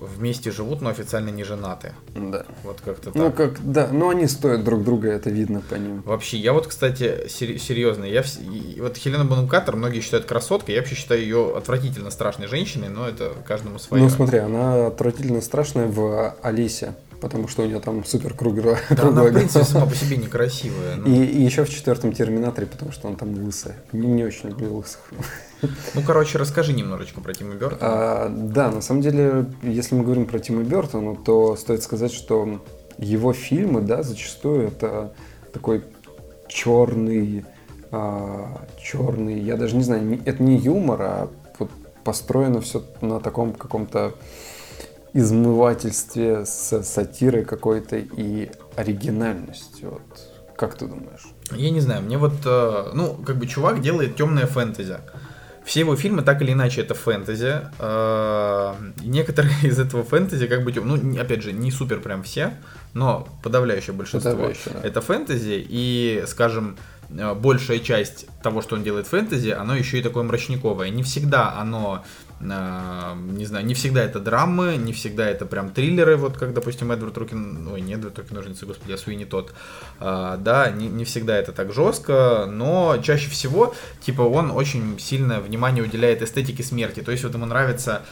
вместе 0.00 0.50
живут, 0.50 0.80
но 0.80 0.88
официально 0.88 1.28
не 1.28 1.44
женаты. 1.44 1.92
Да. 2.14 2.46
Вот 2.64 2.80
как-то 2.80 3.10
так. 3.10 3.14
Ну, 3.14 3.30
как, 3.30 3.60
да, 3.62 3.88
но 3.92 4.08
они 4.08 4.26
стоят 4.26 4.64
друг 4.64 4.82
друга, 4.82 5.08
это 5.10 5.28
видно 5.28 5.60
по 5.60 5.74
ним. 5.74 6.02
Вообще, 6.02 6.38
я 6.38 6.52
вот, 6.52 6.66
кстати, 6.66 7.28
сер- 7.28 7.58
серьезно, 7.58 8.04
я 8.04 8.24
вот 8.78 8.96
Хелена 8.96 9.46
Картер 9.46 9.76
многие 9.76 10.00
считают 10.00 10.24
красоткой, 10.24 10.74
я 10.74 10.80
вообще 10.80 10.94
считаю 10.94 11.20
ее 11.20 11.54
отвратительно 11.56 12.10
страшной 12.10 12.48
женщиной, 12.48 12.88
но 12.88 13.06
это 13.06 13.32
каждому 13.46 13.78
свое. 13.78 14.02
Ну, 14.02 14.08
смотри, 14.08 14.38
она 14.38 14.86
отвратительно 14.86 15.42
страшная 15.42 15.86
в 15.86 16.34
Алисе, 16.42 16.94
потому 17.20 17.48
что 17.48 17.62
у 17.62 17.66
нее 17.66 17.80
там 17.80 18.04
супер 18.04 18.34
круглая, 18.34 18.78
Да 18.90 19.08
она, 19.08 19.24
в 19.24 19.32
принципе, 19.32 19.64
сама 19.64 19.86
по 19.86 19.94
себе 19.94 20.16
некрасивая. 20.16 20.96
ну. 20.96 21.06
И, 21.06 21.24
и 21.24 21.42
еще 21.42 21.64
в 21.64 21.70
четвертом 21.70 22.12
Терминаторе, 22.12 22.66
потому 22.66 22.92
что 22.92 23.08
он 23.08 23.16
там 23.16 23.34
лысый. 23.34 23.72
Не, 23.92 24.08
не 24.08 24.24
очень 24.24 24.50
люблю 24.50 24.76
лысых. 24.76 25.00
Ну, 25.94 26.00
короче, 26.06 26.38
расскажи 26.38 26.72
немножечко 26.72 27.20
про 27.20 27.34
Тима 27.34 27.54
Бертона. 27.54 27.78
А, 27.82 28.28
да, 28.30 28.70
на 28.70 28.80
самом 28.80 29.02
деле, 29.02 29.44
если 29.62 29.94
мы 29.94 30.04
говорим 30.04 30.24
про 30.24 30.38
Тима 30.38 30.62
Бертона, 30.62 31.14
то 31.16 31.54
стоит 31.54 31.82
сказать, 31.82 32.14
что 32.14 32.62
его 32.96 33.34
фильмы, 33.34 33.82
да, 33.82 34.02
зачастую 34.02 34.68
это 34.68 35.12
такой 35.52 35.84
черный, 36.48 37.44
черный, 38.80 39.40
я 39.40 39.56
даже 39.56 39.76
не 39.76 39.82
знаю, 39.82 40.20
это 40.24 40.42
не 40.42 40.56
юмор, 40.56 41.02
а 41.02 41.28
вот 41.58 41.70
построено 42.04 42.60
все 42.60 42.82
на 43.00 43.20
таком 43.20 43.52
каком-то 43.52 44.14
измывательстве 45.12 46.44
с 46.46 46.82
сатирой 46.82 47.44
какой-то 47.44 47.96
и 47.96 48.50
оригинальностью. 48.76 49.90
Вот. 49.90 50.56
Как 50.56 50.76
ты 50.76 50.86
думаешь? 50.86 51.26
Я 51.52 51.70
не 51.70 51.80
знаю, 51.80 52.02
мне 52.02 52.18
вот, 52.18 52.34
э, 52.44 52.90
ну, 52.94 53.14
как 53.14 53.36
бы 53.36 53.46
чувак 53.46 53.80
делает 53.80 54.16
темное 54.16 54.46
фэнтези. 54.46 54.98
Все 55.64 55.80
его 55.80 55.94
фильмы 55.96 56.22
так 56.22 56.42
или 56.42 56.52
иначе 56.52 56.80
это 56.80 56.94
фэнтези. 56.94 57.62
Э, 57.78 58.74
некоторые 59.02 59.54
из 59.62 59.78
этого 59.78 60.04
фэнтези 60.04 60.46
как 60.46 60.64
бы, 60.64 60.72
ну, 60.72 61.20
опять 61.20 61.42
же, 61.42 61.52
не 61.52 61.70
супер 61.70 62.00
прям 62.00 62.22
все, 62.22 62.54
но 62.92 63.26
подавляющее 63.42 63.94
большинство. 63.94 64.32
Подавляющее, 64.32 64.74
да. 64.74 64.86
Это 64.86 65.00
фэнтези, 65.00 65.64
и, 65.68 66.24
скажем, 66.26 66.76
э, 67.08 67.34
большая 67.34 67.78
часть 67.78 68.26
того, 68.42 68.62
что 68.62 68.76
он 68.76 68.82
делает 68.82 69.06
фэнтези, 69.06 69.50
оно 69.50 69.74
еще 69.74 69.98
и 69.98 70.02
такое 70.02 70.22
мрачниковое. 70.22 70.90
Не 70.90 71.02
всегда 71.02 71.58
оно, 71.58 72.04
не 72.40 73.44
знаю, 73.44 73.66
не 73.66 73.74
всегда 73.74 74.02
это 74.02 74.18
драмы, 74.18 74.76
не 74.76 74.94
всегда 74.94 75.28
это 75.28 75.44
прям 75.44 75.70
триллеры, 75.70 76.16
вот 76.16 76.38
как, 76.38 76.54
допустим, 76.54 76.90
Эдвард 76.90 77.16
Рукин, 77.18 77.68
ой, 77.68 77.82
не 77.82 77.94
Эдвард 77.94 78.18
Руки 78.18 78.32
ножницы, 78.32 78.64
господи, 78.64 78.92
а 78.92 78.96
Суини 78.96 79.24
тот. 79.24 79.52
А, 79.98 80.38
да, 80.38 80.70
не, 80.70 80.88
не 80.88 81.04
всегда 81.04 81.36
это 81.36 81.52
так 81.52 81.72
жестко, 81.72 82.46
но 82.50 82.96
чаще 83.02 83.28
всего, 83.28 83.74
типа, 84.00 84.22
он 84.22 84.50
очень 84.50 84.98
сильное 84.98 85.40
внимание 85.40 85.84
уделяет 85.84 86.22
эстетике 86.22 86.62
смерти. 86.62 87.00
То 87.00 87.12
есть 87.12 87.24
вот 87.24 87.34
ему 87.34 87.44
нравится 87.44 88.02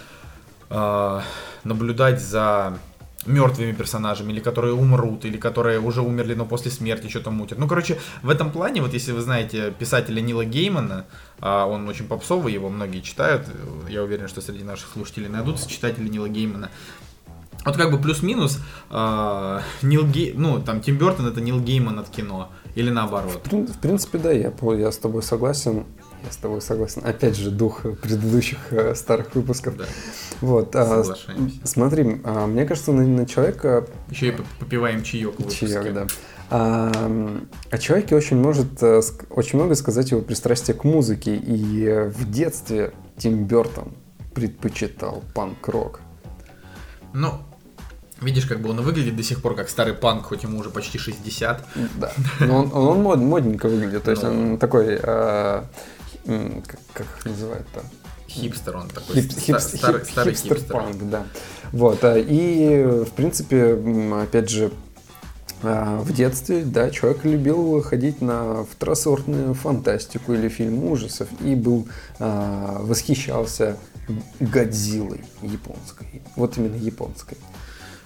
а, 0.68 1.22
наблюдать 1.64 2.20
за 2.20 2.78
мертвыми 3.26 3.72
персонажами, 3.72 4.32
или 4.32 4.40
которые 4.40 4.74
умрут, 4.74 5.24
или 5.24 5.36
которые 5.36 5.80
уже 5.80 6.02
умерли, 6.02 6.34
но 6.34 6.46
после 6.46 6.70
смерти 6.70 7.08
что-то 7.08 7.30
мутят. 7.30 7.58
Ну, 7.58 7.66
короче, 7.66 7.98
в 8.22 8.30
этом 8.30 8.50
плане, 8.50 8.82
вот 8.82 8.94
если 8.94 9.12
вы 9.12 9.20
знаете 9.20 9.72
писателя 9.78 10.20
Нила 10.20 10.44
Геймана, 10.44 11.04
а, 11.40 11.66
он 11.66 11.88
очень 11.88 12.06
попсовый, 12.06 12.52
его 12.52 12.68
многие 12.68 13.00
читают, 13.00 13.46
я 13.88 14.02
уверен, 14.02 14.28
что 14.28 14.40
среди 14.40 14.64
наших 14.64 14.88
слушателей 14.92 15.28
найдутся 15.28 15.68
читатели 15.68 16.08
Нила 16.08 16.28
Геймана. 16.28 16.70
Вот 17.64 17.76
как 17.76 17.90
бы 17.90 17.98
плюс-минус, 17.98 18.60
а, 18.88 19.62
Нил 19.82 20.06
Гей... 20.06 20.32
ну, 20.34 20.62
там, 20.62 20.80
Тим 20.80 20.96
Бертон 20.96 21.26
это 21.26 21.40
Нил 21.40 21.60
Гейман 21.60 21.98
от 21.98 22.08
кино, 22.08 22.50
или 22.74 22.90
наоборот. 22.90 23.42
В 23.44 23.66
в 23.66 23.78
принципе, 23.80 24.18
да, 24.18 24.30
я, 24.30 24.52
я 24.76 24.92
с 24.92 24.96
тобой 24.98 25.22
согласен. 25.22 25.84
Я 26.24 26.32
с 26.32 26.36
тобой 26.36 26.60
согласен. 26.60 27.02
Опять 27.04 27.36
же, 27.36 27.50
дух 27.50 27.82
предыдущих 27.82 28.58
э, 28.72 28.94
старых 28.94 29.34
выпусков. 29.34 29.76
Да, 29.76 29.84
Вот. 30.40 30.74
а, 30.74 30.84
соглашаемся. 31.02 31.58
смотри, 31.64 32.20
а, 32.24 32.46
мне 32.46 32.64
кажется, 32.66 32.92
на, 32.92 33.06
на 33.06 33.24
человека 33.26 33.86
Еще 34.10 34.28
и 34.28 34.30
поп- 34.32 34.46
попиваем 34.58 35.02
чаек 35.02 35.34
в 35.34 35.38
выпуске. 35.38 35.68
Чаек, 35.68 35.94
да. 35.94 36.06
А, 36.50 36.90
о 37.70 37.78
человеке 37.78 38.16
очень 38.16 38.36
может 38.38 38.82
э, 38.82 39.00
очень 39.30 39.58
много 39.58 39.74
сказать 39.74 40.10
его 40.10 40.20
пристрастие 40.20 40.74
к 40.76 40.84
музыке. 40.84 41.36
И 41.36 41.84
э, 41.84 42.08
в 42.08 42.30
детстве 42.30 42.92
Тим 43.16 43.44
Бертон 43.44 43.92
предпочитал 44.34 45.22
панк-рок. 45.34 46.00
Ну, 47.12 47.34
видишь, 48.20 48.46
как 48.46 48.60
бы 48.60 48.70
он 48.70 48.80
выглядит 48.82 49.16
до 49.16 49.22
сих 49.22 49.40
пор 49.40 49.54
как 49.54 49.68
старый 49.68 49.94
панк, 49.94 50.24
хоть 50.24 50.42
ему 50.42 50.58
уже 50.58 50.70
почти 50.70 50.98
60. 50.98 51.64
Да. 52.00 52.12
Но 52.40 52.58
он, 52.64 52.70
он 52.72 53.02
мод- 53.02 53.16
модненько 53.22 53.68
выглядит. 53.68 54.02
То 54.02 54.10
есть 54.10 54.22
Ну. 54.24 54.30
он 54.52 54.58
такой, 54.58 54.98
а, 55.02 55.64
м, 55.64 55.68
как, 56.66 56.78
как 56.92 57.06
их 57.18 57.24
называют-то? 57.24 57.82
Хипстер 58.28 58.76
он 58.76 58.88
такой, 58.88 59.16
Хип- 59.16 59.32
ста- 59.32 59.40
хип- 59.40 59.78
старый, 59.78 60.00
хип- 60.02 60.10
старый 60.10 60.32
хипстер. 60.34 60.56
хипстер-панк, 60.58 61.10
да. 61.10 61.26
Вот, 61.72 62.04
а, 62.04 62.18
и, 62.18 62.84
в 63.04 63.10
принципе, 63.12 63.72
опять 64.22 64.50
же, 64.50 64.70
а, 65.62 65.98
в 66.00 66.12
детстве, 66.12 66.62
да, 66.62 66.90
человек 66.90 67.24
любил 67.24 67.82
ходить 67.82 68.20
на 68.20 68.64
второсортную 68.64 69.54
фантастику 69.54 70.34
или 70.34 70.48
фильм 70.50 70.84
ужасов 70.84 71.28
и 71.42 71.54
был, 71.54 71.88
а, 72.18 72.78
восхищался 72.82 73.76
Годзиллой 74.40 75.24
японской. 75.42 76.22
Вот 76.36 76.56
именно 76.58 76.76
японской. 76.76 77.38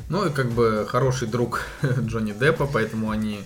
Ну 0.08 0.26
и 0.26 0.30
как 0.30 0.50
бы 0.50 0.84
хороший 0.88 1.26
друг 1.28 1.62
Джонни 1.82 2.32
Деппа, 2.32 2.66
поэтому 2.72 3.10
они... 3.10 3.40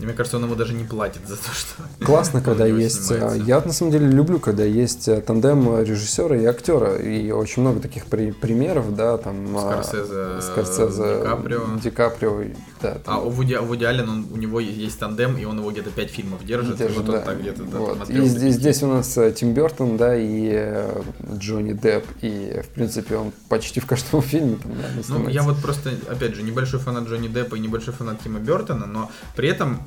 Мне 0.00 0.12
кажется, 0.12 0.36
он 0.36 0.44
ему 0.44 0.54
даже 0.54 0.74
не 0.74 0.84
платит 0.84 1.26
за 1.26 1.36
то, 1.36 1.50
что... 1.52 1.82
Классно, 2.04 2.40
когда 2.40 2.66
есть... 2.66 3.10
а, 3.10 3.14
снимается. 3.16 3.44
Я 3.44 3.60
на 3.60 3.72
самом 3.72 3.92
деле 3.92 4.06
люблю, 4.08 4.38
когда 4.38 4.64
есть 4.64 5.08
а, 5.08 5.20
тандем 5.20 5.82
режиссера 5.82 6.36
и 6.36 6.44
актера. 6.44 6.96
И 6.96 7.30
очень 7.30 7.62
много 7.62 7.80
таких 7.80 8.06
при- 8.06 8.30
примеров, 8.32 8.94
да, 8.94 9.16
там... 9.18 9.56
а, 9.56 9.82
Скорсезе, 9.82 10.40
Скорсезе, 10.40 11.18
Ди 11.18 11.24
Каприо. 11.24 11.60
Ди 11.82 11.90
Каприо, 11.90 12.42
да. 12.82 12.94
там- 12.94 13.14
А 13.14 13.18
у 13.20 13.30
Вуди, 13.30 13.54
у 13.56 13.64
Вуди 13.64 13.84
Аллен, 13.84 14.08
он- 14.08 14.26
у 14.32 14.36
него 14.36 14.60
есть 14.60 14.98
тандем, 14.98 15.36
и 15.36 15.44
он 15.44 15.58
его 15.58 15.70
где-то 15.70 15.90
5 15.90 16.10
фильмов 16.10 16.44
держит, 16.44 16.76
Держит, 16.76 16.96
и 16.96 17.00
вот 17.00 17.06
да. 17.10 17.18
он 17.18 17.24
так 17.24 17.40
где-то 17.40 17.62
да, 17.64 17.78
Вот. 17.78 18.10
И 18.10 18.24
здесь, 18.24 18.54
здесь 18.54 18.82
у 18.82 18.86
нас 18.86 19.16
э, 19.18 19.32
Тим 19.32 19.52
Бертон, 19.54 19.96
да, 19.96 20.16
и 20.16 20.50
э, 20.52 21.02
Джонни 21.36 21.72
Депп, 21.72 22.04
и, 22.22 22.60
в 22.64 22.68
принципе, 22.68 23.16
он 23.16 23.32
почти 23.48 23.80
в 23.80 23.86
каждом 23.86 24.22
фильме 24.30 24.56
там, 24.62 24.72
да, 24.72 25.14
Ну, 25.18 25.28
я 25.28 25.42
вот 25.42 25.58
просто, 25.60 25.90
опять 26.08 26.34
же, 26.34 26.42
небольшой 26.42 26.80
фанат 26.80 27.04
Джонни 27.08 27.28
Деппа 27.28 27.56
и 27.56 27.60
небольшой 27.60 27.94
фанат 27.94 28.20
Тима 28.22 28.38
Бертона, 28.40 28.86
но 28.86 29.10
при 29.36 29.48
этом, 29.48 29.74
э, 29.74 29.80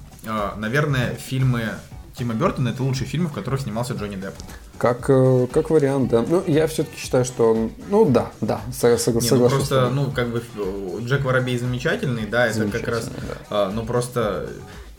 наверное, 0.57 1.15
фильмы 1.15 1.63
Тима 2.15 2.33
Бертона 2.35 2.69
это 2.69 2.83
лучшие 2.83 3.07
фильмы, 3.07 3.29
в 3.29 3.33
которых 3.33 3.61
снимался 3.61 3.93
Джонни 3.93 4.15
Депп. 4.15 4.35
Как, 4.77 5.09
э, 5.09 5.47
как 5.51 5.69
вариант, 5.69 6.09
да. 6.11 6.23
Ну, 6.27 6.43
я 6.45 6.67
все-таки 6.67 6.97
считаю, 6.97 7.25
что, 7.25 7.69
ну, 7.89 8.05
да, 8.05 8.31
да, 8.41 8.61
со- 8.71 8.95
согла- 8.97 9.21
Не, 9.21 9.29
ну 9.31 9.49
просто, 9.49 9.89
ну, 9.89 10.11
как 10.11 10.27
бы 10.29 10.43
э, 10.57 10.99
Джек 11.01 11.23
Воробей 11.25 11.57
замечательный, 11.57 12.25
да, 12.25 12.47
это 12.47 12.67
как 12.67 12.87
раз, 12.87 13.05
да. 13.05 13.11
а, 13.49 13.71
ну, 13.73 13.83
просто 13.85 14.47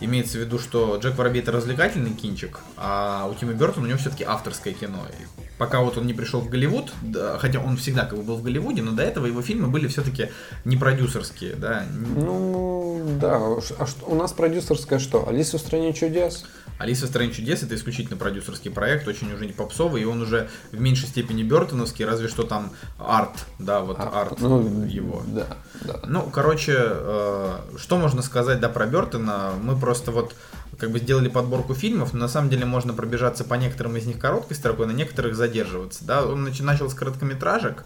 имеется 0.05 0.39
в 0.39 0.41
виду, 0.41 0.59
что 0.59 0.97
Джек 0.97 1.17
Воробей 1.17 1.43
это 1.43 1.53
развлекательный 1.53 2.13
кинчик, 2.13 2.61
а 2.77 3.29
у 3.31 3.35
Тима 3.35 3.53
Бертона 3.53 3.87
у 3.87 3.89
него 3.89 3.99
все-таки 3.99 4.25
авторское 4.25 4.75
кино. 4.75 4.99
И 5.11 5.43
пока 5.59 5.81
вот 5.81 5.97
он 5.99 6.07
не 6.07 6.15
пришел 6.15 6.41
в 6.41 6.49
Голливуд, 6.49 6.93
да, 7.03 7.39
хотя 7.39 7.61
он 7.61 7.77
всегда 7.77 8.05
как 8.05 8.19
бы 8.19 8.25
был 8.25 8.37
в 8.37 8.43
Голливуде, 8.43 8.83
но 8.83 8.93
до 8.93 9.03
этого 9.03 9.27
его 9.27 9.43
фильмы 9.43 9.69
были 9.69 9.89
все-таки 9.89 10.31
не 10.65 10.77
продюсерские, 10.77 11.55
да. 11.55 11.85
Ну, 12.17 13.03
да, 13.21 13.39
ш- 13.61 13.75
а 13.79 13.87
что, 13.87 14.07
у 14.07 14.15
нас 14.15 14.33
продюсерская 14.33 14.99
что? 14.99 15.29
Алиса 15.29 15.59
в 15.59 15.61
стране 15.61 15.93
чудес? 15.93 16.45
Алиса 16.79 17.07
в 17.07 17.09
стране 17.09 17.33
чудес 17.33 17.63
это 17.63 17.75
исключительно 17.75 18.17
продюсерский 18.17 18.71
проект, 18.71 19.07
очень 19.07 19.33
уже 19.33 19.47
не 19.47 19.53
попсовый, 19.53 20.03
и 20.03 20.05
он 20.05 20.23
уже 20.23 20.49
в 20.73 20.81
меньшей 20.81 21.09
степени 21.09 21.43
Бертоновский, 21.43 22.05
разве 22.05 22.29
что 22.29 22.43
там 22.43 22.73
арт, 22.99 23.47
да, 23.59 23.81
вот 23.81 23.99
арт 23.99 24.41
ну, 24.41 24.85
его. 24.85 25.23
Да, 25.27 25.47
да. 25.83 26.01
Ну, 26.07 26.23
короче, 26.31 26.75
э, 26.77 27.59
что 27.77 27.97
можно 27.97 28.23
сказать, 28.23 28.61
да, 28.61 28.69
про 28.69 28.87
Бертона? 28.87 29.53
Мы 29.63 29.77
просто 29.77 30.11
вот 30.11 30.35
как 30.79 30.91
бы 30.91 30.99
сделали 30.99 31.29
подборку 31.29 31.75
фильмов, 31.75 32.13
но 32.13 32.21
на 32.21 32.29
самом 32.29 32.51
деле 32.51 32.65
можно 32.65 32.93
пробежаться 32.93 33.45
по 33.45 33.55
некоторым 33.55 33.97
из 33.97 34.07
них 34.07 34.19
короткой 34.19 34.57
строкой, 34.57 34.87
на 34.87 34.93
некоторых 34.93 35.37
задерживаться, 35.37 36.05
да. 36.05 36.25
Он 36.25 36.47
нач- 36.47 36.63
начал 36.63 36.91
с 36.91 36.95
короткометражек, 36.95 37.85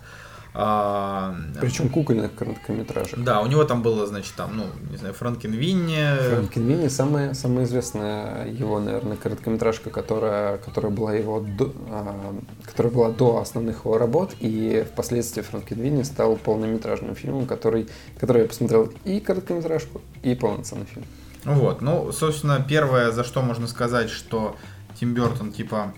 а, 0.61 1.37
Причем 1.61 1.89
кукольных 1.89 2.35
короткометражек. 2.35 3.17
да, 3.21 3.43
у 3.43 3.47
него 3.47 3.63
там 3.63 3.81
было, 3.81 4.09
значит, 4.09 4.35
там, 4.35 4.57
ну, 4.57 4.65
не 4.91 4.97
знаю, 4.97 5.15
Франкен 5.15 5.53
Винни, 5.53 6.05
Франкенвини 6.31 6.89
самая, 6.89 7.33
самая 7.35 7.65
известная 7.65 8.49
его, 8.49 8.81
наверное, 8.81 9.17
короткометражка, 9.17 9.91
которая, 9.91 10.59
которая 10.59 10.91
была 10.91 11.15
его 11.15 11.39
до, 11.39 11.73
а, 11.91 12.35
которая 12.65 12.93
была 12.93 13.11
до 13.11 13.39
основных 13.39 13.85
его 13.85 13.99
работ, 13.99 14.35
и 14.41 14.85
впоследствии 14.91 15.43
Франкенвини 15.43 16.03
стал 16.03 16.35
полнометражным 16.35 17.15
фильмом, 17.15 17.47
который, 17.47 17.87
который 18.19 18.43
я 18.43 18.49
посмотрел 18.49 18.93
и 19.05 19.21
короткометражку, 19.21 20.01
и 20.25 20.35
полноценный 20.35 20.87
фильм. 20.87 21.07
Вот, 21.45 21.83
ну, 21.83 22.11
собственно, 22.11 22.61
первое, 22.69 23.13
за 23.13 23.23
что 23.23 23.43
можно 23.43 23.69
сказать, 23.69 24.11
что 24.11 24.57
Тим 24.99 25.15
Бертон, 25.15 25.53
типа, 25.53 25.95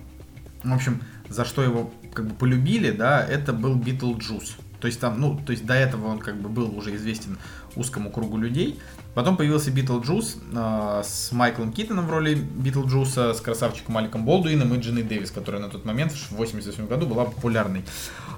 в 0.62 0.74
общем, 0.74 1.00
за 1.30 1.46
что 1.46 1.62
его 1.62 1.90
как 2.12 2.26
бы 2.26 2.34
полюбили, 2.34 2.90
да, 2.90 3.24
это 3.24 3.52
был 3.52 3.74
Битлджус. 3.74 4.56
То 4.80 4.86
есть 4.86 4.98
там, 4.98 5.20
ну, 5.20 5.38
то 5.44 5.52
есть 5.52 5.66
до 5.66 5.74
этого 5.74 6.06
он 6.08 6.18
как 6.18 6.36
бы 6.36 6.48
был 6.48 6.76
уже 6.76 6.94
известен 6.96 7.38
узкому 7.76 8.10
кругу 8.10 8.38
людей. 8.38 8.78
Потом 9.14 9.36
появился 9.36 9.70
Битлджус 9.70 10.38
э, 10.52 11.02
с 11.04 11.32
Майклом 11.32 11.72
Китоном 11.72 12.06
в 12.06 12.10
роли 12.10 12.34
Битлджуса, 12.34 13.34
с 13.34 13.40
красавчиком 13.40 13.94
Алеком 13.94 14.24
Болдуином 14.24 14.72
и 14.74 14.78
Джиной 14.78 15.02
Дэвис, 15.02 15.30
которая 15.30 15.60
на 15.60 15.68
тот 15.68 15.84
момент 15.84 16.12
в 16.12 16.32
88 16.32 16.86
году 16.86 17.06
была 17.06 17.24
популярной. 17.24 17.84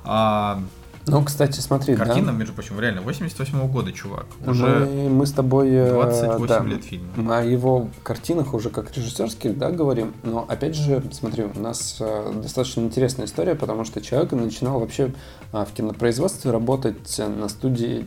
А, 0.05 0.63
ну, 1.07 1.25
кстати, 1.25 1.61
смотри, 1.61 1.97
Картина, 1.97 2.33
да? 2.33 2.39
между 2.39 2.53
прочим, 2.53 2.79
реально 2.79 3.03
88 3.03 3.69
года, 3.69 3.93
чувак. 3.93 4.27
Уже 4.47 4.87
мы, 4.87 5.09
мы 5.09 5.27
с 5.27 5.33
тобой... 5.33 5.71
28 5.71 6.47
да, 6.47 6.61
лет 6.65 6.85
фильма. 6.85 7.09
Мы 7.17 7.37
о 7.37 7.43
его 7.43 7.89
картинах 8.03 8.55
уже 8.55 8.71
как 8.71 8.97
режиссерских, 8.97 9.59
да, 9.59 9.71
говорим. 9.71 10.15
Но, 10.23 10.45
опять 10.49 10.77
же, 10.77 11.03
смотри, 11.13 11.45
у 11.45 11.59
нас 11.59 12.01
достаточно 12.35 12.83
интересная 12.83 13.27
история, 13.27 13.55
потому 13.55 13.85
что 13.85 14.01
человек 14.01 14.33
начинал 14.33 14.79
вообще 14.81 15.13
в 15.53 15.69
кинопроизводстве 15.75 16.51
работать 16.51 17.19
на 17.19 17.49
студии 17.49 18.07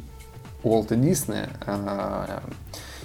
Уолта 0.63 0.95
Диснея. 0.95 1.49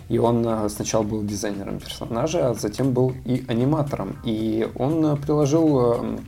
И 0.09 0.19
он 0.19 0.69
сначала 0.71 1.05
был 1.05 1.23
дизайнером 1.23 1.79
персонажа, 1.79 2.51
а 2.51 2.55
затем 2.55 2.93
был 2.93 3.15
и 3.25 3.45
аниматором. 3.47 4.17
И 4.25 4.69
он 4.75 5.17
приложил 5.19 5.79
а, 5.79 6.19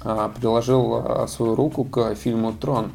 приложил 0.00 0.94
а, 0.94 1.26
свою 1.26 1.54
руку 1.54 1.84
к 1.84 2.14
фильму 2.14 2.52
«Трон», 2.52 2.92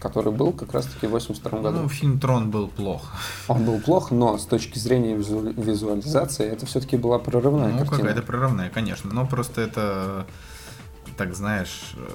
который 0.00 0.32
был 0.32 0.52
как 0.52 0.72
раз-таки 0.74 1.06
в 1.06 1.10
82 1.10 1.60
году. 1.60 1.80
Ну, 1.82 1.88
фильм 1.88 2.20
«Трон» 2.20 2.50
был 2.50 2.68
плох. 2.68 3.12
Он 3.48 3.64
был 3.64 3.80
плох, 3.80 4.10
но 4.10 4.38
с 4.38 4.46
точки 4.46 4.78
зрения 4.78 5.14
визуализации 5.16 6.46
это 6.46 6.66
все-таки 6.66 6.96
была 6.96 7.18
прорывная 7.18 7.72
ну, 7.72 7.78
картина. 7.78 7.96
Ну, 7.96 8.02
какая-то 8.04 8.22
прорывная, 8.22 8.70
конечно. 8.70 9.12
Но 9.12 9.26
просто 9.26 9.60
это, 9.60 10.26
так 11.16 11.34
знаешь, 11.34 11.94
э, 11.96 12.08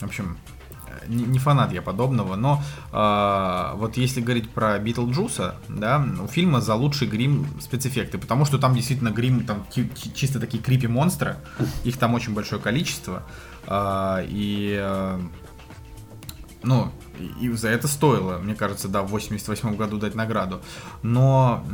в 0.00 0.04
общем, 0.04 0.36
не, 1.08 1.24
не 1.24 1.38
фанат 1.38 1.72
я 1.72 1.82
подобного, 1.82 2.36
но 2.36 2.62
э, 2.92 3.76
вот 3.76 3.96
если 3.96 4.20
говорить 4.20 4.50
про 4.50 4.78
Битлджуса, 4.78 5.56
да, 5.68 6.04
у 6.22 6.26
фильма 6.26 6.60
за 6.60 6.74
лучший 6.74 7.08
грим 7.08 7.46
спецэффекты, 7.60 8.18
потому 8.18 8.44
что 8.44 8.58
там 8.58 8.74
действительно 8.74 9.10
грим, 9.10 9.44
там 9.44 9.66
чисто 10.14 10.40
такие 10.40 10.62
creepy 10.62 10.86
монстры, 10.86 11.36
их 11.84 11.98
там 11.98 12.14
очень 12.14 12.34
большое 12.34 12.60
количество, 12.60 13.22
э, 13.66 14.26
и 14.28 14.76
э, 14.80 15.20
ну, 16.62 16.92
и 17.40 17.50
за 17.50 17.68
это 17.68 17.88
стоило, 17.88 18.38
мне 18.38 18.54
кажется, 18.54 18.88
да, 18.88 19.02
в 19.02 19.08
88 19.08 19.76
году 19.76 19.98
дать 19.98 20.14
награду. 20.14 20.62
Но 21.02 21.64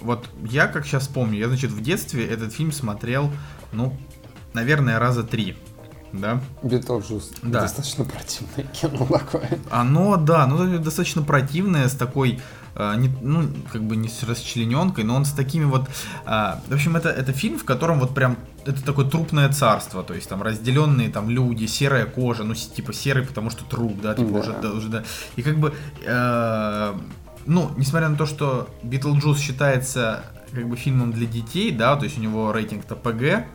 вот 0.00 0.28
я, 0.44 0.66
как 0.66 0.86
сейчас 0.86 1.08
помню, 1.08 1.38
я, 1.38 1.48
значит, 1.48 1.70
в 1.70 1.82
детстве 1.82 2.26
этот 2.26 2.52
фильм 2.52 2.72
смотрел, 2.72 3.30
ну, 3.72 3.96
наверное, 4.52 4.98
раза 4.98 5.22
три 5.22 5.56
да? 6.12 6.40
Битлджус. 6.62 7.32
Да. 7.42 7.62
Достаточно 7.62 8.04
противное 8.04 8.64
кино 8.72 9.06
такое. 9.06 9.58
Оно, 9.70 10.16
да, 10.16 10.46
ну 10.46 10.78
достаточно 10.78 11.22
противное, 11.22 11.88
с 11.88 11.94
такой, 11.94 12.40
э, 12.74 12.94
не, 12.96 13.08
ну, 13.20 13.48
как 13.72 13.82
бы 13.82 13.96
не 13.96 14.08
с 14.08 14.22
расчлененкой, 14.22 15.04
но 15.04 15.14
он 15.14 15.24
с 15.24 15.32
такими 15.32 15.64
вот... 15.64 15.88
Э, 16.26 16.54
в 16.68 16.72
общем, 16.72 16.96
это, 16.96 17.10
это 17.10 17.32
фильм, 17.32 17.58
в 17.58 17.64
котором 17.64 18.00
вот 18.00 18.14
прям 18.14 18.36
это 18.64 18.84
такое 18.84 19.08
трупное 19.08 19.48
царство, 19.50 20.02
то 20.02 20.14
есть 20.14 20.28
там 20.28 20.42
разделенные 20.42 21.08
там 21.08 21.30
люди, 21.30 21.66
серая 21.66 22.06
кожа, 22.06 22.44
ну 22.44 22.54
типа 22.54 22.92
серый, 22.92 23.24
потому 23.24 23.50
что 23.50 23.64
труп, 23.64 24.00
да, 24.02 24.14
типа 24.14 24.30
да. 24.30 24.38
уже, 24.38 24.52
да, 24.60 24.70
уже, 24.72 24.88
да. 24.88 25.04
И 25.36 25.42
как 25.42 25.58
бы, 25.58 25.74
э, 26.04 26.94
ну, 27.46 27.70
несмотря 27.76 28.08
на 28.08 28.16
то, 28.16 28.26
что 28.26 28.68
Битлджус 28.82 29.38
считается 29.38 30.24
как 30.52 30.68
бы 30.68 30.76
фильмом 30.76 31.12
для 31.12 31.26
детей, 31.26 31.70
да, 31.70 31.96
то 31.96 32.04
есть 32.04 32.18
у 32.18 32.20
него 32.20 32.52
рейтинг-то 32.52 32.96
PG, 32.96 33.46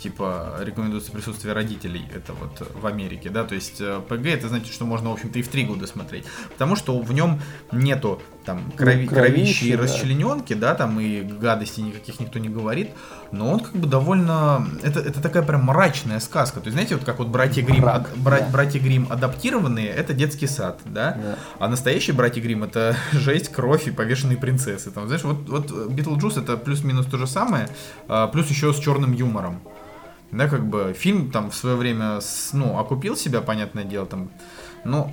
типа 0.00 0.56
рекомендуется 0.60 1.10
присутствие 1.10 1.54
родителей, 1.54 2.06
это 2.14 2.32
вот 2.32 2.70
в 2.74 2.86
Америке, 2.86 3.30
да, 3.30 3.44
то 3.44 3.54
есть 3.54 3.80
э, 3.80 4.00
PG 4.08 4.26
это 4.26 4.48
значит, 4.48 4.72
что 4.72 4.84
можно, 4.84 5.10
в 5.10 5.14
общем-то, 5.14 5.38
и 5.38 5.42
в 5.42 5.48
три 5.48 5.64
года 5.64 5.86
смотреть, 5.86 6.24
потому 6.50 6.76
что 6.76 6.98
в 6.98 7.12
нем 7.12 7.40
нету 7.72 8.22
там 8.44 8.70
крови, 8.76 9.04
ну, 9.04 9.16
кровищи 9.16 9.64
и 9.64 9.76
да. 9.76 9.82
расчлененки, 9.82 10.54
да, 10.54 10.74
там 10.74 11.00
и 11.00 11.22
гадостей 11.22 11.82
никаких 11.82 12.20
никто 12.20 12.38
не 12.38 12.48
говорит, 12.48 12.90
но 13.32 13.52
он 13.52 13.60
как 13.60 13.74
бы 13.74 13.86
довольно, 13.86 14.66
это, 14.82 15.00
это 15.00 15.20
такая 15.20 15.42
прям 15.42 15.64
мрачная 15.64 16.20
сказка, 16.20 16.60
то 16.60 16.66
есть 16.66 16.74
знаете, 16.74 16.96
вот 16.96 17.04
как 17.04 17.18
вот 17.18 17.28
братья 17.28 17.62
Грим, 17.62 17.82
Брак, 17.82 18.10
ад, 18.12 18.18
брать, 18.18 18.46
да. 18.46 18.50
братья 18.50 18.78
Грим 18.78 19.08
адаптированные, 19.10 19.88
это 19.88 20.14
детский 20.14 20.46
сад, 20.46 20.80
да, 20.84 21.12
да. 21.12 21.38
а 21.58 21.68
настоящие 21.68 22.14
братья 22.14 22.40
Грим 22.40 22.64
это 22.64 22.96
жесть, 23.12 23.50
кровь 23.50 23.88
и 23.88 23.90
повешенные 23.90 24.38
принцессы, 24.38 24.90
там, 24.90 25.06
знаешь, 25.06 25.24
вот, 25.24 25.48
вот 25.48 25.90
Битлджус 25.90 26.36
это 26.36 26.56
плюс-минус 26.56 27.06
то 27.06 27.18
же 27.18 27.26
самое, 27.26 27.68
а, 28.08 28.28
плюс 28.28 28.48
еще 28.48 28.72
с 28.72 28.78
черным 28.78 29.12
юмором. 29.12 29.60
Да, 30.36 30.48
как 30.48 30.66
бы 30.66 30.94
фильм 30.96 31.30
там 31.30 31.50
в 31.50 31.54
свое 31.54 31.76
время, 31.76 32.20
ну, 32.52 32.78
окупил 32.78 33.16
себя, 33.16 33.40
понятное 33.40 33.84
дело, 33.84 34.06
там, 34.06 34.30
но 34.84 35.10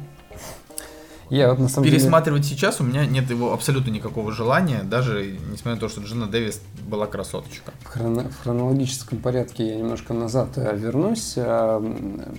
я 1.29 1.49
вот 1.49 1.59
на 1.59 1.67
самом 1.67 1.89
Пересматривать 1.89 2.43
деле... 2.43 2.55
сейчас 2.55 2.79
у 2.79 2.83
меня 2.83 3.05
нет 3.05 3.29
его 3.29 3.53
абсолютно 3.53 3.89
никакого 3.89 4.31
желания, 4.31 4.83
даже 4.83 5.35
несмотря 5.51 5.75
на 5.75 5.79
то, 5.79 5.89
что 5.89 6.01
Джина 6.01 6.27
Дэвис 6.27 6.61
была 6.87 7.07
красоточка. 7.07 7.71
В, 7.81 7.87
хроно... 7.87 8.29
в 8.29 8.43
хронологическом 8.43 9.17
порядке 9.17 9.67
я 9.67 9.75
немножко 9.77 10.13
назад 10.13 10.49
э, 10.57 10.77
вернусь. 10.77 11.33
А, 11.37 11.83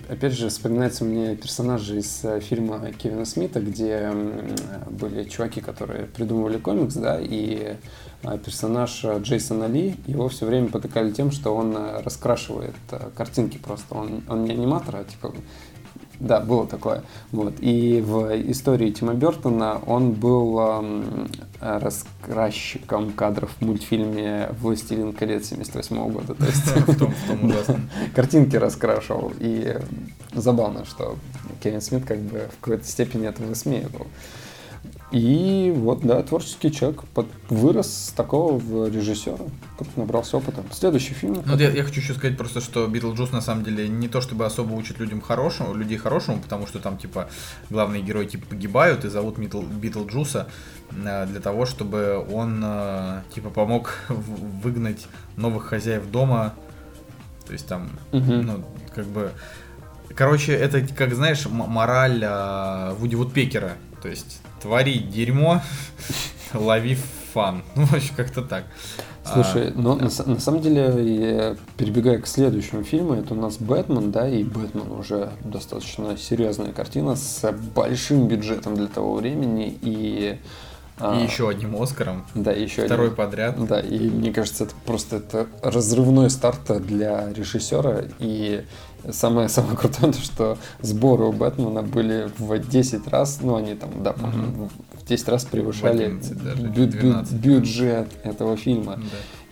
опять 0.09 0.35
же, 0.35 0.49
вспоминается 0.49 1.05
мне 1.05 1.35
персонажи 1.35 1.99
из 1.99 2.25
э, 2.25 2.39
фильма 2.39 2.93
Кевина 2.93 3.25
Смита, 3.25 3.61
где 3.61 4.13
были 4.91 5.25
чуваки, 5.25 5.61
которые 5.61 6.07
придумывали 6.07 6.59
комикс, 6.59 6.95
да, 6.95 7.19
и 7.21 7.77
персонаж 8.45 9.05
Джейсона 9.21 9.67
Ли, 9.67 9.97
его 10.07 10.29
все 10.29 10.47
время 10.47 10.69
потыкали 10.69 11.11
тем, 11.11 11.31
что 11.31 11.55
он 11.55 11.77
э, 11.77 12.03
раскрашивает 12.03 12.75
картинки 13.17 13.59
просто. 13.59 13.95
Он, 13.95 14.23
он 14.29 14.45
не 14.45 14.53
аниматор, 14.53 14.97
а 14.97 15.05
типа 15.05 15.33
да, 16.21 16.41
было 16.41 16.67
такое. 16.67 17.03
Вот. 17.33 17.55
И 17.61 18.01
в 18.01 18.35
истории 18.51 18.91
Тима 18.91 19.15
Бертона 19.15 19.81
он 19.87 20.13
был 20.13 20.59
эм, 20.59 21.29
раскрасчиком 21.61 23.13
кадров 23.13 23.51
в 23.59 23.65
мультфильме 23.65 24.51
«Властелин 24.61 25.13
колец» 25.13 25.49
78 25.49 26.11
года. 26.11 26.35
То 26.35 26.47
есть 26.47 26.67
в 26.87 26.99
том, 26.99 27.13
в 27.13 27.29
том 27.29 27.45
ужасном. 27.45 27.91
Картинки 28.15 28.57
раскрашивал. 28.57 29.33
И 29.41 29.77
забавно, 30.33 30.85
что 30.85 31.17
Кевин 31.63 31.81
Смит 31.81 32.05
как 32.05 32.21
бы 32.21 32.49
в 32.57 32.61
какой-то 32.61 32.87
степени 32.87 33.27
это 33.27 33.43
высмеивал. 33.43 34.07
И 35.15 35.73
вот, 35.73 36.01
да, 36.01 36.25
творческий 36.25 36.73
человек 36.73 37.05
под, 37.15 37.29
вырос 37.49 38.09
с 38.09 38.11
такого 38.11 38.59
в 38.59 38.89
режиссера, 38.89 39.37
набрался 39.95 40.39
опыта. 40.39 40.65
Следующий 40.73 41.15
фильм. 41.15 41.41
Ну, 41.47 41.57
я, 41.57 41.71
я 41.71 41.85
хочу 41.85 42.01
еще 42.01 42.15
сказать 42.15 42.37
просто, 42.37 42.61
что 42.61 42.85
Битлджус 42.89 43.31
на 43.31 43.41
самом 43.41 43.63
деле 43.63 43.87
не 43.87 44.09
то 44.09 44.21
чтобы 44.21 44.45
особо 44.45 44.73
учит 44.73 44.99
людям 44.99 45.21
хорошему, 45.21 45.73
людей 45.73 45.99
хорошему, 45.99 46.41
потому 46.41 46.67
что 46.67 46.81
там 46.81 46.99
типа 46.99 47.29
главные 47.71 48.03
герои 48.03 48.27
типа 48.27 48.47
погибают 48.47 49.05
и 49.05 49.09
зовут 49.09 49.39
Битл, 49.39 49.63
Битлджуса 49.63 50.49
э, 50.91 51.27
для 51.27 51.41
того, 51.41 51.65
чтобы 51.65 52.27
он 52.33 52.61
э, 52.65 53.23
типа 53.33 53.51
помог 53.51 53.95
выгнать 54.09 55.07
новых 55.37 55.67
хозяев 55.67 56.11
дома. 56.11 56.55
То 57.47 57.53
есть 57.53 57.69
там, 57.69 57.89
угу. 58.11 58.33
ну, 58.33 58.65
как 58.93 59.07
бы. 59.07 59.31
Короче, 60.17 60.55
это, 60.55 60.81
как 60.81 61.15
знаешь, 61.15 61.47
мораль 61.47 62.21
э, 62.21 62.95
Вуди 62.95 63.15
Вудпекера. 63.15 63.75
То 64.03 64.09
есть 64.09 64.41
твори 64.65 64.99
дерьмо, 64.99 65.61
лови 66.55 66.97
фан. 67.35 67.63
Ну, 67.77 67.85
вообще 67.85 68.13
как-то 68.17 68.41
так. 68.43 68.65
Слушай, 69.31 69.69
а, 69.69 69.73
но 69.75 69.97
да. 69.97 70.07
на, 70.07 70.35
на 70.35 70.41
самом 70.41 70.63
деле, 70.63 71.57
перебегая 71.77 72.19
к 72.19 72.27
следующему 72.27 72.83
фильму, 72.83 73.15
это 73.15 73.35
у 73.35 73.37
нас 73.37 73.57
Бэтмен, 73.59 74.11
да, 74.11 74.27
и 74.27 74.43
Бэтмен 74.43 74.91
уже 74.93 75.31
достаточно 75.45 76.17
серьезная 76.17 76.73
картина 76.73 77.15
с 77.15 77.53
большим 77.75 78.27
бюджетом 78.27 78.75
для 78.75 78.87
того 78.87 79.17
времени 79.17 79.79
и 79.83 80.39
и 80.97 81.01
а, 81.01 81.21
еще 81.21 81.49
одним 81.49 81.83
Оскаром. 81.83 82.25
Да, 82.37 82.53
еще 82.53 82.85
Второй 82.85 83.07
один. 83.07 83.17
подряд. 83.17 83.67
Да, 83.67 83.81
и 83.81 84.09
мне 84.09 84.33
кажется, 84.33 84.65
это 84.65 84.75
просто 84.87 85.17
это 85.17 85.49
разрывной 85.61 86.31
старт 86.31 86.61
для 86.87 87.33
режиссера. 87.33 88.05
И 88.21 88.65
самое 89.13 89.49
самое 89.49 89.77
крутое, 89.77 90.13
то, 90.13 90.21
что 90.21 90.59
сборы 90.81 91.25
у 91.25 91.33
Бэтмена 91.33 91.83
были 91.83 92.31
в 92.39 92.59
10 92.59 93.09
раз, 93.09 93.41
ну 93.43 93.57
они 93.57 93.75
там, 93.75 93.91
да, 94.03 94.13
угу. 94.13 94.71
в 95.01 95.07
10 95.07 95.29
раз 95.29 95.45
превышали 95.45 96.05
11, 96.05 96.43
даже, 96.43 96.63
бю- 96.63 96.89
бю- 96.89 97.35
бюджет 97.35 98.09
этого 98.23 98.57
фильма. 98.57 98.97
Да. 98.97 99.03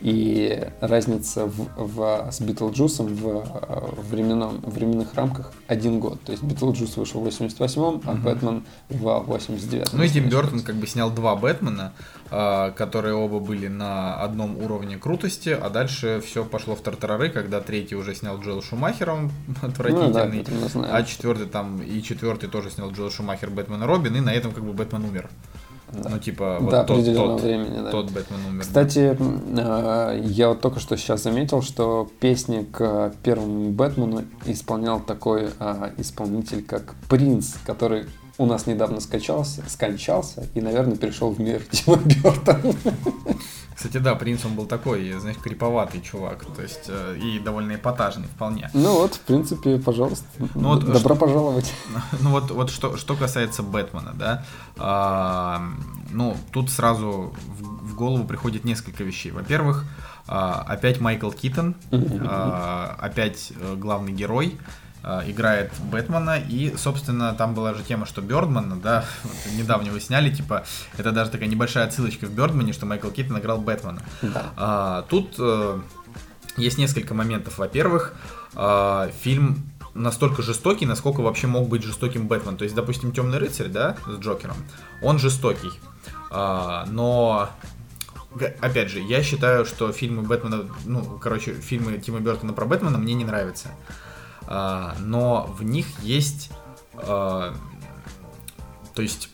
И 0.03 0.61
разница 0.81 1.45
в, 1.45 1.69
в, 1.77 2.29
с 2.29 2.41
Битлджусом 2.41 3.07
в, 3.07 3.21
в 3.21 4.09
временном, 4.11 4.59
временных 4.59 5.13
рамках 5.13 5.53
один 5.67 6.01
год. 6.01 6.21
То 6.23 6.33
есть 6.33 6.43
Битлджус 6.43 6.97
вышел 6.97 7.21
в 7.21 7.27
88-м, 7.27 8.01
а 8.05 8.13
Бэтмен 8.13 8.65
в 8.89 9.05
89-м. 9.05 9.97
Ну 9.97 10.03
и 10.03 10.09
Тим 10.09 10.27
Бертон 10.27 10.59
как 10.59 10.75
бы 10.75 10.87
снял 10.87 11.09
два 11.09 11.37
Бэтмена, 11.37 11.93
а, 12.29 12.71
которые 12.71 13.15
оба 13.15 13.39
были 13.39 13.69
на 13.69 14.15
одном 14.15 14.57
уровне 14.57 14.97
крутости, 14.97 15.49
а 15.49 15.69
дальше 15.69 16.21
все 16.25 16.43
пошло 16.43 16.75
в 16.75 16.81
тартарары, 16.81 17.29
когда 17.29 17.61
третий 17.61 17.95
уже 17.95 18.13
снял 18.13 18.41
Джоэл 18.41 18.61
Шумахер, 18.61 19.09
он 19.09 19.31
отвратительный, 19.61 20.43
ну, 20.73 20.81
да, 20.81 20.89
а 20.91 21.03
четвертый 21.03 21.45
там 21.45 21.81
и 21.81 22.01
четвертый 22.03 22.49
тоже 22.49 22.71
снял 22.71 22.91
Джоэл 22.91 23.09
Шумахер 23.09 23.49
Бэтмен 23.49 23.81
и 23.83 23.85
Робин, 23.85 24.17
и 24.17 24.19
на 24.19 24.33
этом 24.33 24.51
как 24.51 24.65
бы 24.65 24.73
Бэтмен 24.73 25.05
умер. 25.05 25.29
Да. 25.93 26.09
Ну, 26.09 26.19
типа, 26.19 26.57
вот 26.59 26.71
тот, 26.71 26.89
определенного 26.89 27.37
тот, 27.37 27.41
времени, 27.41 27.77
да. 27.81 27.91
тот 27.91 28.11
Бэтмен 28.11 28.45
умер. 28.47 28.61
Кстати, 28.61 29.17
э, 29.19 30.21
я 30.25 30.49
вот 30.49 30.61
только 30.61 30.79
что 30.79 30.97
сейчас 30.97 31.23
заметил, 31.23 31.61
что 31.61 32.09
песни 32.19 32.65
к 32.71 33.13
первому 33.23 33.71
Бэтмену 33.71 34.23
исполнял 34.45 34.99
такой 34.99 35.49
э, 35.59 35.91
исполнитель, 35.97 36.63
как 36.63 36.95
Принц, 37.09 37.53
который 37.65 38.05
у 38.37 38.45
нас 38.45 38.65
недавно 38.65 38.99
скачался, 38.99 39.63
скончался 39.67 40.47
и, 40.55 40.61
наверное, 40.61 40.97
перешел 40.97 41.31
в 41.31 41.39
мир 41.39 41.61
Тима 41.71 41.97
Бертона. 41.97 42.73
Кстати, 43.75 43.97
да, 43.97 44.15
принц 44.15 44.45
он 44.45 44.53
был 44.55 44.65
такой, 44.65 45.11
знаешь, 45.13 45.37
криповатый 45.37 46.01
чувак, 46.01 46.45
то 46.55 46.61
есть 46.61 46.85
э, 46.87 47.17
и 47.21 47.39
довольно 47.39 47.75
эпатажный 47.75 48.27
вполне. 48.27 48.69
Ну 48.73 48.93
вот, 48.99 49.15
в 49.15 49.19
принципе, 49.21 49.77
пожалуйста, 49.79 50.25
Ну 50.55 50.69
вот 50.69 50.85
добро 50.85 51.15
что- 51.15 51.15
пожаловать. 51.15 51.73
Ну 52.21 52.29
вот, 52.29 52.51
вот 52.51 52.69
что, 52.69 52.97
что 52.97 53.15
касается 53.15 53.63
Бэтмена, 53.63 54.13
да, 54.13 54.45
а, 54.77 55.61
ну 56.11 56.37
тут 56.51 56.69
сразу 56.69 57.33
в, 57.47 57.87
в 57.91 57.95
голову 57.95 58.23
приходит 58.25 58.63
несколько 58.63 59.03
вещей. 59.03 59.31
Во-первых, 59.31 59.85
а, 60.27 60.63
опять 60.67 60.99
Майкл 61.01 61.31
Китон, 61.31 61.75
а, 61.91 62.95
опять 62.99 63.51
э, 63.59 63.75
главный 63.75 64.11
герой 64.11 64.57
играет 65.03 65.71
Бэтмена, 65.91 66.39
и, 66.39 66.75
собственно, 66.77 67.33
там 67.33 67.53
была 67.53 67.73
же 67.73 67.83
тема, 67.83 68.05
что 68.05 68.21
Бёрдмана, 68.21 68.77
да, 68.77 69.05
вот 69.23 69.33
недавно 69.57 69.87
его 69.87 69.99
сняли, 69.99 70.33
типа, 70.33 70.63
это 70.97 71.11
даже 71.11 71.31
такая 71.31 71.49
небольшая 71.49 71.85
отсылочка 71.85 72.25
в 72.25 72.31
Бёрдмане, 72.31 72.73
что 72.73 72.85
Майкл 72.85 73.09
Китон 73.09 73.39
играл 73.39 73.57
Бэтмена. 73.59 74.01
Да. 74.21 74.53
А, 74.55 75.01
тут 75.09 75.35
э, 75.39 75.79
есть 76.57 76.77
несколько 76.77 77.13
моментов. 77.13 77.57
Во-первых, 77.57 78.13
а, 78.55 79.09
фильм 79.21 79.69
настолько 79.93 80.41
жестокий, 80.41 80.85
насколько 80.85 81.21
вообще 81.21 81.47
мог 81.47 81.67
быть 81.67 81.83
жестоким 81.83 82.27
Бэтмен. 82.27 82.57
То 82.57 82.63
есть, 82.63 82.75
допустим, 82.75 83.11
Темный 83.11 83.37
рыцарь, 83.37 83.67
да, 83.67 83.97
с 84.07 84.19
Джокером, 84.19 84.55
он 85.01 85.19
жестокий. 85.19 85.71
А, 86.31 86.85
но 86.87 87.49
Опять 88.61 88.89
же, 88.89 88.99
я 88.99 89.21
считаю, 89.21 89.63
что 89.63 89.91
фильмы 89.91 90.23
Бэтмена, 90.23 90.67
ну, 90.85 91.19
короче, 91.21 91.53
фильмы 91.53 91.99
Тима 91.99 92.19
Бертона 92.19 92.51
про 92.51 92.65
Бэтмена 92.65 92.97
мне 92.97 93.13
не 93.13 93.25
нравятся. 93.25 93.69
А, 94.47 94.95
но 94.99 95.53
в 95.57 95.63
них 95.63 95.87
есть, 96.01 96.51
а, 96.95 97.53
то 98.93 99.01
есть, 99.01 99.29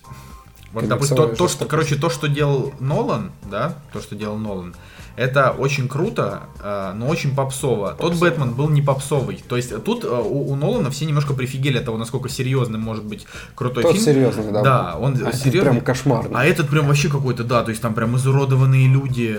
вот, 0.72 0.86
допустим, 0.86 1.16
то, 1.16 1.26
то, 1.28 1.48
что, 1.48 1.64
короче, 1.64 1.96
то, 1.96 2.10
что 2.10 2.28
делал 2.28 2.72
Нолан, 2.80 3.32
да, 3.50 3.74
то, 3.92 4.00
что 4.00 4.14
делал 4.14 4.36
Нолан, 4.36 4.74
это 5.16 5.50
очень 5.50 5.88
круто, 5.88 6.44
а, 6.60 6.94
но 6.94 7.08
очень 7.08 7.34
попсово. 7.34 7.94
Тот 7.98 8.14
Бэтмен 8.14 8.54
был 8.54 8.68
не 8.70 8.80
попсовый. 8.80 9.42
То 9.48 9.56
есть 9.56 9.82
тут 9.84 10.04
у, 10.04 10.08
у 10.50 10.54
Нолана 10.56 10.90
все 10.90 11.04
немножко 11.04 11.34
прифигели 11.34 11.78
от 11.78 11.84
того, 11.84 11.98
насколько 11.98 12.28
серьезным 12.28 12.80
может 12.80 13.04
быть 13.04 13.26
крутой 13.54 13.82
Тот 13.82 13.92
фильм. 13.92 14.04
серьезный, 14.04 14.52
да. 14.52 14.62
Да, 14.62 14.96
он 14.96 15.14
А 15.26 15.32
серьезный. 15.32 15.72
прям 15.72 15.80
кошмарный. 15.80 16.30
А 16.34 16.44
этот 16.44 16.68
прям 16.70 16.86
вообще 16.86 17.08
какой-то, 17.10 17.44
да, 17.44 17.62
то 17.64 17.70
есть 17.70 17.82
там 17.82 17.92
прям 17.92 18.16
изуродованные 18.16 18.86
люди. 18.86 19.38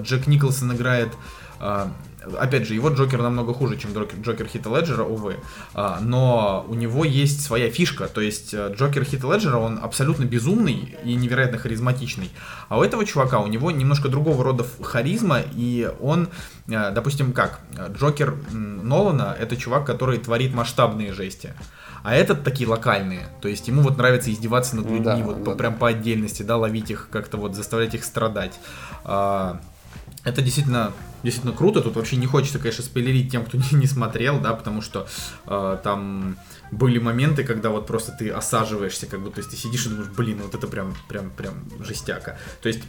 Джек 0.00 0.28
Николсон 0.28 0.72
играет. 0.74 1.12
Опять 2.38 2.66
же, 2.66 2.74
его 2.74 2.88
Джокер 2.90 3.22
намного 3.22 3.54
хуже, 3.54 3.76
чем 3.76 3.92
Джокер, 3.92 4.46
Хита 4.46 4.68
Леджера, 4.70 5.04
увы. 5.04 5.36
А, 5.74 5.98
Но 6.00 6.64
у 6.68 6.74
него 6.74 7.04
есть 7.04 7.42
своя 7.42 7.70
фишка. 7.70 8.08
То 8.08 8.20
есть 8.20 8.52
э, 8.54 8.74
Джокер 8.76 9.04
Хита 9.04 9.26
Леджера, 9.32 9.56
он 9.58 9.78
абсолютно 9.82 10.24
безумный 10.24 10.96
и 11.04 11.14
невероятно 11.14 11.58
харизматичный. 11.58 12.30
А 12.68 12.78
у 12.78 12.82
этого 12.82 13.04
чувака, 13.04 13.40
у 13.40 13.46
него 13.46 13.70
немножко 13.70 14.08
другого 14.08 14.42
рода 14.44 14.64
харизма, 14.82 15.40
и 15.54 15.90
он, 16.00 16.28
э, 16.68 16.90
допустим, 16.92 17.32
как, 17.32 17.60
э, 17.76 17.92
Джокер 17.96 18.34
Нолана, 18.52 19.36
это 19.38 19.56
чувак, 19.56 19.84
который 19.86 20.18
творит 20.18 20.54
масштабные 20.54 21.12
жести. 21.12 21.54
А 22.04 22.14
этот 22.14 22.44
такие 22.44 22.68
локальные. 22.68 23.28
То 23.40 23.48
есть 23.48 23.66
ему 23.68 23.82
вот 23.82 23.98
нравится 23.98 24.32
издеваться 24.32 24.76
над 24.76 24.86
людьми, 24.86 25.00
Да, 25.04 25.16
вот 25.16 25.38
да, 25.38 25.44
по- 25.44 25.50
да. 25.52 25.56
прям 25.56 25.74
по 25.74 25.88
отдельности, 25.88 26.42
да, 26.42 26.56
ловить 26.56 26.90
их, 26.90 27.08
как-то 27.10 27.36
вот 27.36 27.54
заставлять 27.56 27.94
их 27.94 28.04
страдать. 28.04 28.58
А, 29.04 29.60
это 30.28 30.42
действительно, 30.42 30.92
действительно 31.22 31.54
круто. 31.54 31.80
Тут 31.80 31.96
вообще 31.96 32.16
не 32.16 32.26
хочется, 32.26 32.58
конечно, 32.58 32.84
спойлерить 32.84 33.30
тем, 33.30 33.44
кто 33.44 33.58
не, 33.72 33.78
не 33.78 33.86
смотрел, 33.86 34.40
да, 34.40 34.54
потому 34.54 34.82
что 34.82 35.06
э, 35.46 35.78
там 35.82 36.36
были 36.70 36.98
моменты, 36.98 37.44
когда 37.44 37.70
вот 37.70 37.86
просто 37.86 38.12
ты 38.12 38.30
осаживаешься, 38.30 39.06
как 39.06 39.20
будто 39.20 39.36
то 39.36 39.40
есть 39.40 39.50
ты 39.50 39.56
сидишь 39.56 39.86
и 39.86 39.88
думаешь, 39.90 40.10
блин, 40.16 40.40
вот 40.42 40.54
это 40.54 40.66
прям, 40.66 40.94
прям, 41.08 41.30
прям 41.30 41.54
жестяка. 41.80 42.38
То 42.60 42.68
есть 42.68 42.82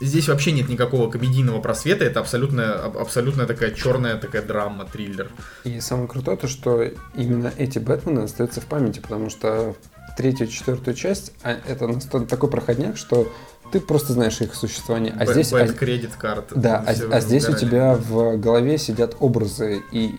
здесь 0.00 0.28
вообще 0.28 0.52
нет 0.52 0.68
никакого 0.68 1.10
комедийного 1.10 1.60
просвета, 1.60 2.04
это 2.04 2.20
абсолютно, 2.20 2.74
аб- 2.74 2.96
абсолютно 2.96 3.46
такая 3.46 3.72
черная 3.72 4.16
такая 4.16 4.42
драма, 4.42 4.84
триллер. 4.84 5.30
И 5.64 5.80
самое 5.80 6.08
крутое 6.08 6.36
то, 6.36 6.48
что 6.48 6.82
именно 7.14 7.52
эти 7.56 7.78
Бэтмены 7.78 8.20
остаются 8.20 8.60
в 8.60 8.66
памяти, 8.66 9.00
потому 9.00 9.30
что 9.30 9.76
третью, 10.16 10.46
четвертую 10.46 10.94
часть 10.94 11.32
а, 11.42 11.56
это 11.66 11.88
такой 12.26 12.50
проходняк, 12.50 12.96
что 12.96 13.32
ты 13.72 13.80
просто 13.80 14.12
знаешь 14.12 14.40
их 14.40 14.54
существование. 14.54 15.14
А 15.18 15.24
Б- 15.24 15.32
здесь, 15.32 15.52
а- 15.52 15.64
Credit 15.64 16.12
Card. 16.20 16.52
да, 16.54 16.84
а, 16.86 16.90
а 17.16 17.20
здесь 17.20 17.48
у 17.48 17.54
тебя 17.54 17.94
в 17.94 18.36
голове 18.36 18.78
сидят 18.78 19.16
образы, 19.20 19.82
и 19.92 20.14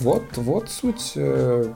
вот, 0.00 0.24
вот 0.36 0.70
суть 0.70 1.12
э, 1.16 1.72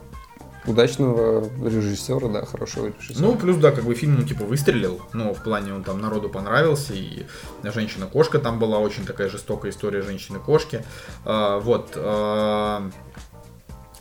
удачного 0.66 1.48
режиссера, 1.64 2.28
да, 2.28 2.44
хорошего 2.44 2.86
режиссера. 2.86 3.26
Ну, 3.26 3.36
плюс, 3.36 3.56
да, 3.56 3.72
как 3.72 3.84
бы 3.84 3.94
фильм, 3.94 4.16
ну, 4.16 4.22
типа, 4.24 4.44
выстрелил, 4.44 5.00
но 5.12 5.32
в 5.34 5.42
плане 5.42 5.74
он 5.74 5.84
там 5.84 6.00
народу 6.00 6.28
понравился, 6.28 6.92
и 6.94 7.26
женщина-кошка 7.62 8.38
там 8.38 8.58
была 8.58 8.78
очень 8.78 9.04
такая 9.04 9.28
жестокая 9.28 9.70
история 9.70 10.02
женщины-кошки. 10.02 10.84
А, 11.24 11.58
вот. 11.60 11.92
а, 11.96 12.90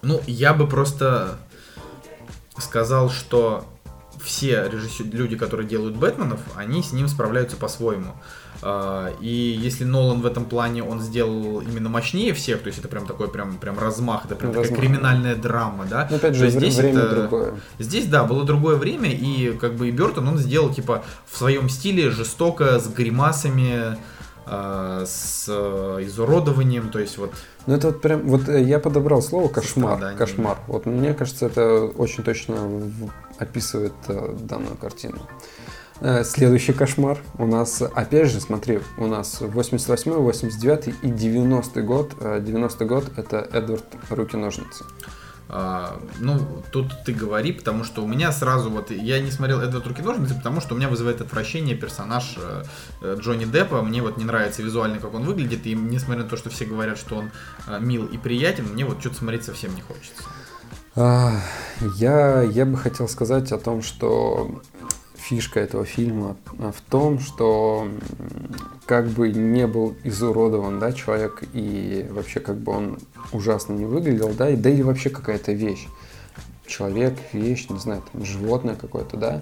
ну, 0.01 0.21
я 0.27 0.53
бы 0.53 0.67
просто 0.67 1.37
сказал, 2.57 3.09
что 3.09 3.65
все 4.25 4.67
режиссё- 4.69 5.09
люди, 5.11 5.37
которые 5.37 5.67
делают 5.67 5.95
Бэтменов, 5.95 6.39
они 6.55 6.81
с 6.83 6.91
ним 6.91 7.07
справляются 7.07 7.55
по-своему. 7.57 8.13
А, 8.61 9.13
И 9.21 9.27
если 9.67 9.83
Нолан 9.83 10.21
в 10.21 10.25
этом 10.25 10.45
плане 10.45 10.81
он 10.83 10.99
сделал 11.01 11.59
именно 11.61 11.89
мощнее 11.89 12.33
всех, 12.33 12.61
то 12.61 12.67
есть 12.67 12.79
это 12.79 12.87
прям 12.87 13.05
такой 13.05 13.27
прям, 13.27 13.57
прям 13.57 13.77
размах, 13.77 14.25
это 14.25 14.35
прям 14.35 14.51
такая 14.53 14.63
Размах, 14.69 14.79
криминальная 14.79 15.35
драма, 15.35 15.85
да. 15.89 16.07
Но 16.09 16.15
опять 16.17 16.35
же, 16.35 16.49
здесь 16.49 16.75
время 16.77 16.99
это- 17.01 17.15
другое. 17.21 17.53
Здесь, 17.79 18.05
да, 18.07 18.23
было 18.23 18.43
другое 18.45 18.75
время, 18.77 19.09
и 19.11 19.51
как 19.57 19.75
бы 19.75 19.89
и 19.89 19.91
Бертон 19.91 20.27
он 20.27 20.37
сделал, 20.37 20.73
типа, 20.73 21.03
в 21.29 21.37
своем 21.37 21.69
стиле 21.69 22.09
жестоко, 22.09 22.79
с 22.79 22.87
гримасами, 22.87 23.97
с 24.47 25.45
э, 25.47 25.99
изуродованием, 26.03 26.89
то 26.89 26.99
есть 26.99 27.17
вот 27.17 27.31
Ну 27.65 27.73
это 27.73 27.87
вот 27.87 28.01
прям, 28.01 28.21
вот 28.27 28.47
э, 28.47 28.61
я 28.63 28.79
подобрал 28.79 29.21
слово 29.21 29.47
кошмар, 29.47 30.15
кошмар. 30.15 30.57
Вот 30.67 30.85
мне 30.85 31.13
кажется, 31.13 31.47
это 31.47 31.85
очень 31.85 32.23
точно 32.23 32.57
описывает 33.39 33.93
э, 34.07 34.35
данную 34.39 34.75
картину. 34.75 35.19
Э, 36.01 36.23
Следующий 36.23 36.73
кошмар 36.73 37.17
у 37.37 37.45
нас, 37.45 37.81
опять 37.81 38.29
же, 38.29 38.39
смотри, 38.39 38.81
у 38.97 39.07
нас 39.07 39.41
88, 39.41 40.11
89 40.13 40.95
и 41.01 41.07
90 41.07 41.81
год. 41.81 42.13
Э, 42.19 42.39
90 42.39 42.85
год 42.85 43.05
это 43.17 43.47
Эдвард 43.51 43.85
Руки-ножницы. 44.09 44.83
А, 45.47 46.01
ну, 46.19 46.63
тут 46.71 46.87
ты 47.05 47.13
говори, 47.13 47.51
потому 47.51 47.83
что 47.83 48.03
у 48.03 48.07
меня 48.07 48.31
сразу 48.31 48.69
вот, 48.69 48.89
я 48.89 49.19
не 49.19 49.29
смотрел 49.29 49.61
Эдвард 49.61 49.85
руки 49.85 50.01
ножницы, 50.01 50.33
потому 50.35 50.59
что 50.59 50.73
у 50.73 50.77
меня 50.77 50.89
вызывает 50.89 51.21
отвращение 51.21 51.75
персонаж 51.75 52.35
э, 52.37 52.63
э, 53.01 53.17
Джонни 53.19 53.45
Деппа, 53.45 53.81
мне 53.83 54.01
вот 54.01 54.17
не 54.17 54.25
нравится 54.25 54.63
визуально, 54.63 54.99
как 54.99 55.13
он 55.13 55.23
выглядит, 55.23 55.67
и 55.67 55.75
несмотря 55.75 56.23
на 56.23 56.29
то, 56.29 56.35
что 56.37 56.49
все 56.49 56.65
говорят, 56.65 56.97
что 56.97 57.17
он 57.17 57.31
э, 57.67 57.79
мил 57.79 58.05
и 58.05 58.17
приятен, 58.17 58.65
мне 58.65 58.85
вот 58.85 58.99
что-то 59.01 59.17
смотреть 59.17 59.43
совсем 59.43 59.75
не 59.75 59.81
хочется. 59.81 60.23
А, 60.95 61.39
Я, 61.97 62.41
я 62.41 62.65
бы 62.65 62.77
хотел 62.77 63.07
сказать 63.07 63.51
о 63.51 63.57
том, 63.59 63.83
что 63.83 64.61
фишка 65.25 65.59
этого 65.59 65.85
фильма 65.85 66.37
в 66.57 66.81
том, 66.89 67.19
что 67.19 67.87
как 68.85 69.07
бы 69.07 69.31
не 69.31 69.65
был 69.65 69.95
изуродован, 70.03 70.79
да, 70.79 70.93
человек, 70.93 71.43
и 71.53 72.05
вообще 72.11 72.39
как 72.39 72.57
бы 72.57 72.71
он 72.71 72.99
ужасно 73.31 73.73
не 73.73 73.85
выглядел, 73.85 74.31
да, 74.37 74.51
и, 74.51 74.55
да 74.55 74.69
или 74.69 74.83
вообще 74.83 75.09
какая-то 75.09 75.51
вещь. 75.51 75.87
Человек, 76.67 77.13
вещь, 77.33 77.67
не 77.69 77.79
знаю, 77.79 78.03
там, 78.11 78.23
животное 78.23 78.75
какое-то, 78.75 79.17
да. 79.17 79.41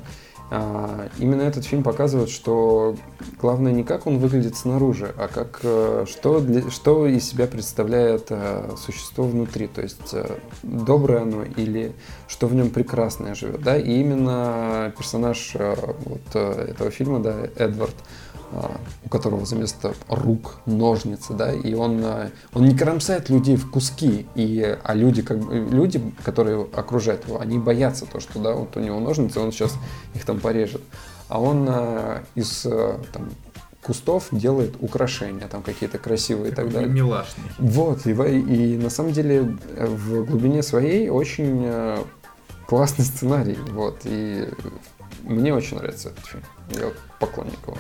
А, 0.56 1.10
именно 1.18 1.42
этот 1.42 1.66
фильм 1.66 1.82
показывает, 1.82 2.30
что 2.30 2.96
главное 3.42 3.72
не 3.72 3.84
как 3.84 4.06
он 4.06 4.20
выглядит 4.20 4.56
снаружи, 4.56 5.12
а 5.18 5.28
как 5.28 5.62
э, 5.64 6.06
что, 6.08 6.40
для- 6.42 6.70
что 6.70 7.08
из 7.08 7.28
себя 7.28 7.48
представляет 7.48 8.28
э, 8.30 8.70
существо 8.78 9.24
внутри, 9.24 9.66
то 9.66 9.82
есть 9.82 10.14
э, 10.14 10.38
доброе 10.62 11.24
оно 11.24 11.42
или 11.44 11.94
что 12.28 12.46
в 12.46 12.54
нем 12.54 12.70
прекрасное 12.70 13.34
живет, 13.34 13.64
да, 13.64 13.78
и 13.80 14.00
именно 14.00 14.94
персонаж 14.96 15.56
вот 15.56 16.36
этого 16.36 16.92
фильма, 16.92 17.20
да, 17.20 17.36
Эдвард, 17.56 17.96
у 19.06 19.10
которого 19.10 19.46
за 19.46 19.56
место 19.56 19.94
рук 20.08 20.56
ножницы, 20.66 21.34
да, 21.34 21.52
и 21.52 21.74
он, 21.74 22.02
э, 22.04 22.30
он 22.54 22.66
не 22.66 22.76
кромсает 22.76 23.30
людей 23.30 23.56
в 23.56 23.70
куски, 23.70 24.26
и, 24.36 24.78
а 24.84 24.94
люди, 24.94 25.22
как 25.22 25.38
люди, 25.52 26.02
которые 26.24 26.68
окружают 26.74 27.28
его, 27.28 27.40
они 27.40 27.60
боятся 27.60 28.06
то, 28.06 28.20
что, 28.20 28.40
да, 28.40 28.54
вот 28.54 28.76
у 28.78 28.80
него 28.80 29.00
ножницы, 29.00 29.40
он 29.40 29.52
сейчас 29.52 29.76
их 30.14 30.26
там 30.26 30.40
порежет, 30.40 30.82
а 31.30 31.40
он 31.40 31.66
э, 31.70 32.22
из 32.36 32.62
там, 33.12 33.30
кустов 33.84 34.28
делает 34.32 34.76
украшения, 34.80 35.48
там 35.48 35.62
какие-то 35.62 35.98
красивые 35.98 36.52
и 36.52 36.56
так 36.56 36.72
далее. 36.72 36.90
Милашный. 36.90 37.44
Вот, 37.60 38.06
и, 38.08 38.12
и 38.12 38.78
на 38.78 38.90
самом 38.90 39.12
деле 39.12 39.58
э, 39.76 39.86
в 39.86 40.26
глубине 40.26 40.64
своей 40.64 41.10
очень 41.10 41.64
э, 41.66 41.98
классный 42.66 43.06
сценарий, 43.06 43.58
вот, 43.72 44.02
и 44.06 44.48
мне 45.24 45.54
очень 45.54 45.78
нравится 45.78 46.10
этот 46.10 46.26
фильм. 46.26 46.44
Я 46.72 46.92
поклонник 47.20 47.60
его. 47.66 47.78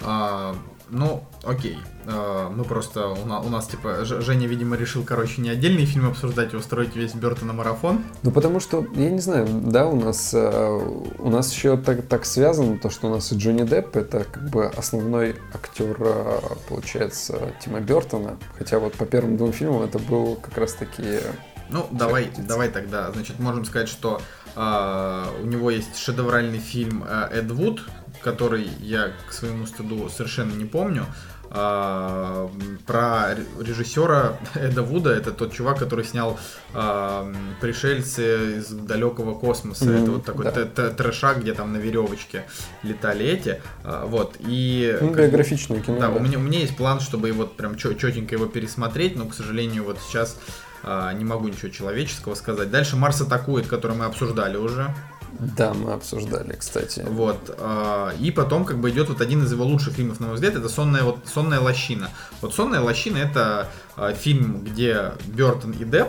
А, 0.00 0.54
ну, 0.88 1.24
окей. 1.42 1.78
А, 2.06 2.48
мы 2.50 2.64
просто... 2.64 3.08
У 3.08 3.26
нас, 3.26 3.44
у 3.44 3.48
нас, 3.48 3.66
типа, 3.66 4.04
Женя, 4.04 4.46
видимо, 4.46 4.76
решил, 4.76 5.02
короче, 5.02 5.40
не 5.40 5.50
отдельный 5.50 5.84
фильм 5.84 6.08
обсуждать, 6.08 6.54
а 6.54 6.58
устроить 6.58 6.94
весь 6.94 7.14
Бертона 7.14 7.52
марафон. 7.52 8.04
Ну, 8.22 8.30
потому 8.30 8.60
что, 8.60 8.86
я 8.94 9.10
не 9.10 9.18
знаю, 9.20 9.48
да, 9.48 9.86
у 9.86 9.96
нас, 9.96 10.32
э, 10.32 10.80
у 11.18 11.30
нас 11.30 11.52
еще 11.52 11.76
так, 11.76 12.06
так 12.06 12.24
связано, 12.24 12.78
то, 12.78 12.90
что 12.90 13.08
у 13.08 13.10
нас 13.10 13.32
и 13.32 13.36
Джонни 13.36 13.64
Депп, 13.64 13.96
это 13.96 14.24
как 14.24 14.48
бы 14.50 14.66
основной 14.66 15.36
актер, 15.52 15.96
э, 15.98 16.40
получается, 16.68 17.52
Тима 17.64 17.80
Бертона. 17.80 18.36
Хотя 18.56 18.78
вот 18.78 18.94
по 18.94 19.06
первым 19.06 19.36
двум 19.36 19.52
фильмам 19.52 19.82
это 19.82 19.98
был 19.98 20.36
как 20.36 20.56
раз-таки... 20.58 21.20
Ну, 21.68 21.88
давай, 21.90 22.26
птица. 22.26 22.46
давай 22.46 22.68
тогда. 22.68 23.10
Значит, 23.10 23.40
можем 23.40 23.64
сказать, 23.64 23.88
что 23.88 24.20
а, 24.54 25.28
у 25.42 25.46
него 25.46 25.70
есть 25.70 25.96
шедевральный 25.98 26.58
фильм 26.58 27.04
а, 27.06 27.28
Эд 27.30 27.50
Вуд, 27.50 27.82
который 28.26 28.68
я 28.80 29.12
к 29.28 29.32
своему 29.32 29.66
стыду 29.66 30.08
совершенно 30.08 30.52
не 30.52 30.64
помню. 30.64 31.06
А, 31.48 32.50
про 32.86 33.34
ре- 33.36 33.46
режиссера 33.64 34.36
Эда 34.56 34.82
Вуда, 34.82 35.10
это 35.14 35.30
тот 35.30 35.52
чувак, 35.52 35.78
который 35.78 36.04
снял 36.04 36.36
а, 36.74 37.32
пришельцы 37.60 38.58
из 38.58 38.66
далекого 38.68 39.38
космоса. 39.38 39.84
Мгм, 39.84 40.02
это 40.02 40.10
вот 40.10 40.24
такой 40.24 40.44
да. 40.46 40.50
т- 40.50 40.64
т- 40.64 40.90
трэшак, 40.90 41.40
где 41.42 41.54
там 41.54 41.72
на 41.72 41.76
веревочке 41.76 42.46
летали 42.82 43.24
эти. 43.24 43.62
А, 43.84 44.06
вот. 44.06 44.34
И 44.40 44.98
Ну, 45.00 45.14
биографичное 45.14 45.80
кино. 45.80 46.00
да, 46.00 46.08
у 46.10 46.18
меня, 46.18 46.38
у 46.38 46.42
меня 46.42 46.58
есть 46.58 46.76
план, 46.76 46.98
чтобы 46.98 47.28
его 47.28 47.46
прям 47.46 47.76
четенько 47.76 48.34
его 48.34 48.46
пересмотреть, 48.46 49.14
но, 49.16 49.26
к 49.26 49.34
сожалению, 49.34 49.84
вот 49.84 49.98
сейчас 50.00 50.36
а, 50.82 51.12
не 51.12 51.24
могу 51.24 51.46
ничего 51.46 51.68
человеческого 51.68 52.34
сказать. 52.34 52.72
Дальше 52.72 52.96
Марс 52.96 53.20
атакует, 53.20 53.68
который 53.68 53.96
мы 53.96 54.04
обсуждали 54.06 54.56
уже. 54.56 54.92
Да, 55.38 55.74
мы 55.74 55.92
обсуждали, 55.92 56.52
кстати. 56.54 57.04
Вот. 57.08 57.54
а, 57.58 58.12
и 58.18 58.30
потом 58.30 58.64
как 58.64 58.78
бы 58.78 58.90
идет 58.90 59.08
вот 59.08 59.20
один 59.20 59.44
из 59.44 59.52
его 59.52 59.64
лучших 59.64 59.94
фильмов, 59.94 60.20
на 60.20 60.26
мой 60.26 60.34
взгляд, 60.36 60.54
это 60.54 60.68
«Сонная, 60.68 61.02
вот, 61.02 61.18
Сонная 61.32 61.60
лощина». 61.60 62.10
Вот 62.40 62.54
«Сонная 62.54 62.80
лощина» 62.80 63.18
это 63.18 63.68
а, 63.96 64.12
фильм, 64.14 64.64
где 64.64 65.12
Бертон 65.26 65.72
и 65.72 65.84
Депп, 65.84 66.08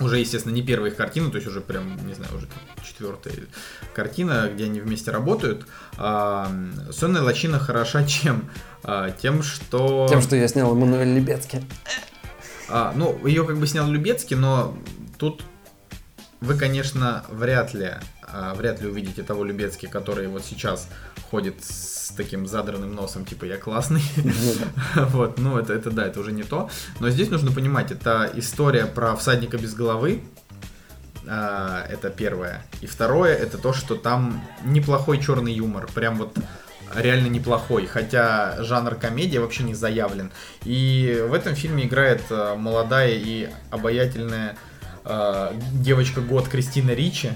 уже, 0.00 0.18
естественно, 0.18 0.52
не 0.54 0.62
первая 0.62 0.90
их 0.90 0.96
картина, 0.96 1.30
то 1.30 1.36
есть 1.36 1.46
уже 1.46 1.60
прям, 1.60 2.06
не 2.06 2.14
знаю, 2.14 2.34
уже 2.34 2.48
четвертая 2.82 3.34
картина, 3.94 4.50
где 4.52 4.64
они 4.64 4.80
вместе 4.80 5.10
работают. 5.10 5.66
А, 5.96 6.50
«Сонная 6.90 7.22
лощина» 7.22 7.58
хороша 7.58 8.04
чем? 8.04 8.50
Тем, 9.20 9.42
что... 9.42 10.06
Тем, 10.08 10.22
что 10.22 10.36
я 10.36 10.48
снял 10.48 10.72
Эммануэль 10.72 11.14
Лебецкий. 11.14 11.62
А, 12.70 12.92
ну, 12.94 13.26
ее 13.26 13.44
как 13.44 13.58
бы 13.58 13.66
снял 13.66 13.88
Любецкий, 13.88 14.36
но 14.36 14.74
тут 15.18 15.42
вы, 16.40 16.54
конечно, 16.54 17.24
вряд 17.28 17.74
ли, 17.74 17.92
а, 18.22 18.54
вряд 18.54 18.80
ли 18.80 18.88
увидите 18.88 19.22
того 19.22 19.44
Любецкий, 19.44 19.88
который 19.88 20.26
вот 20.28 20.44
сейчас 20.44 20.88
ходит 21.30 21.62
с 21.62 22.12
таким 22.16 22.46
задранным 22.46 22.94
носом, 22.94 23.24
типа 23.24 23.44
я 23.44 23.56
классный. 23.56 24.02
Ну. 24.16 24.32
Вот, 25.10 25.38
ну 25.38 25.58
это, 25.58 25.72
это 25.72 25.90
да, 25.90 26.06
это 26.06 26.20
уже 26.20 26.32
не 26.32 26.42
то. 26.42 26.70
Но 26.98 27.10
здесь 27.10 27.30
нужно 27.30 27.52
понимать, 27.52 27.90
это 27.90 28.30
история 28.34 28.86
про 28.86 29.14
всадника 29.16 29.58
без 29.58 29.74
головы. 29.74 30.22
А, 31.26 31.86
это 31.88 32.10
первое. 32.10 32.64
И 32.80 32.86
второе, 32.86 33.34
это 33.34 33.58
то, 33.58 33.72
что 33.72 33.94
там 33.94 34.42
неплохой 34.64 35.20
черный 35.20 35.52
юмор. 35.52 35.88
Прям 35.94 36.16
вот 36.16 36.36
реально 36.94 37.28
неплохой. 37.28 37.86
Хотя 37.86 38.62
жанр 38.62 38.94
комедия 38.94 39.40
вообще 39.40 39.62
не 39.62 39.74
заявлен. 39.74 40.32
И 40.64 41.24
в 41.28 41.34
этом 41.34 41.54
фильме 41.54 41.84
играет 41.84 42.22
а, 42.30 42.56
молодая 42.56 43.12
и 43.12 43.48
обаятельная 43.70 44.56
а, 45.04 45.54
девочка 45.74 46.20
год 46.20 46.48
Кристина 46.48 46.90
Ричи. 46.92 47.30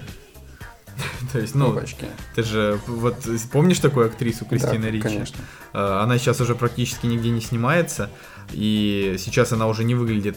То 1.33 1.41
есть, 1.41 1.55
ну, 1.57 1.73
Бабочки. 1.73 2.07
ты 2.37 2.43
же 2.45 2.79
вот 2.87 3.17
помнишь 3.51 3.81
такую 3.81 4.07
актрису 4.07 4.45
Кристина 4.45 4.83
Да, 4.85 4.91
Ричи? 4.91 5.03
конечно. 5.03 5.37
Э, 5.73 6.01
Она 6.03 6.19
сейчас 6.19 6.41
уже 6.41 6.55
практически 6.55 7.07
нигде 7.07 7.31
не 7.31 7.41
снимается, 7.41 8.11
и 8.53 9.17
сейчас 9.19 9.51
она 9.53 9.67
уже 9.67 9.83
не 9.83 9.97
выглядит... 9.97 10.37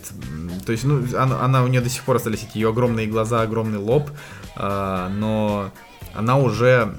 То 0.66 0.72
есть, 0.72 0.84
ну, 0.84 1.04
она, 1.16 1.42
она- 1.44 1.64
у 1.64 1.68
нее 1.68 1.82
до 1.82 1.90
сих 1.90 2.02
пор 2.04 2.16
остались 2.16 2.44
эти 2.50 2.58
ее 2.58 2.70
огромные 2.70 3.06
глаза, 3.06 3.42
огромный 3.44 3.78
лоб, 3.78 4.10
э, 4.56 5.08
но 5.12 5.72
она 6.16 6.40
уже, 6.40 6.96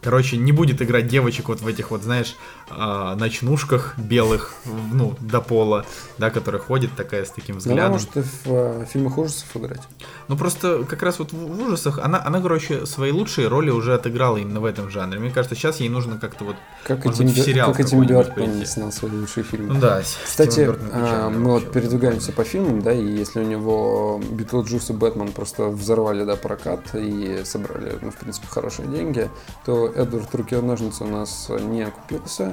короче, 0.00 0.36
не 0.36 0.52
будет 0.52 0.80
играть 0.80 1.08
девочек 1.08 1.48
вот 1.48 1.60
в 1.60 1.66
этих 1.66 1.90
вот, 1.90 2.02
знаешь, 2.04 2.36
э, 2.70 3.14
ночнушках 3.16 3.94
белых, 3.98 4.54
ну, 4.92 5.14
до 5.20 5.40
пола, 5.40 5.86
да, 6.18 6.30
которая 6.30 6.60
ходит 6.60 6.90
такая 6.96 7.24
с 7.24 7.30
таким 7.30 7.56
Но 7.56 7.58
взглядом. 7.58 7.84
она 7.84 7.92
может 7.92 8.16
и 8.16 8.20
в 8.20 8.46
э, 8.46 8.86
фильмах 8.92 9.18
ужасов 9.18 9.56
играть. 9.56 9.82
Ну 10.28 10.36
просто 10.36 10.84
как 10.84 11.02
раз 11.02 11.18
вот 11.18 11.32
в 11.32 11.52
в 11.52 11.60
ужасах 11.66 11.98
она, 11.98 12.22
она, 12.24 12.40
короче, 12.40 12.86
свои 12.86 13.12
лучшие 13.12 13.48
роли 13.48 13.70
уже 13.70 13.94
отыграла 13.94 14.38
именно 14.38 14.60
в 14.60 14.64
этом 14.64 14.90
жанре. 14.90 15.18
Мне 15.18 15.30
кажется, 15.30 15.54
сейчас 15.54 15.80
ей 15.80 15.88
нужно 15.88 16.18
как-то 16.18 16.44
вот 16.44 16.56
Как 16.84 17.04
Может 17.04 17.24
быть, 17.24 17.38
в 17.38 17.42
сериал 17.44 17.72
как 17.72 17.80
этим 17.80 18.00
какой-нибудь 18.00 18.36
Бёртон 18.36 18.66
снял 18.66 18.92
свои 18.92 19.12
лучшие 19.12 19.44
фильмы. 19.44 19.74
Ну 19.74 19.80
да. 19.80 20.02
Кстати, 20.24 20.70
а, 20.92 21.30
мы 21.30 21.52
вот 21.52 21.72
передвигаемся 21.72 22.32
по 22.32 22.44
фильмам, 22.44 22.82
да, 22.82 22.92
и 22.92 23.04
если 23.04 23.40
у 23.40 23.44
него 23.44 24.20
Битлджус 24.30 24.90
и 24.90 24.92
Бэтмен 24.92 25.32
просто 25.32 25.68
взорвали, 25.68 26.24
да, 26.24 26.36
прокат 26.36 26.94
и 26.94 27.42
собрали, 27.44 27.98
ну, 28.00 28.10
в 28.10 28.16
принципе, 28.16 28.46
хорошие 28.48 28.88
деньги, 28.88 29.30
то 29.64 29.88
Эдвард 29.88 30.34
Руки-ножницы 30.34 31.04
у 31.04 31.08
нас 31.08 31.50
не 31.60 31.82
окупился. 31.82 32.51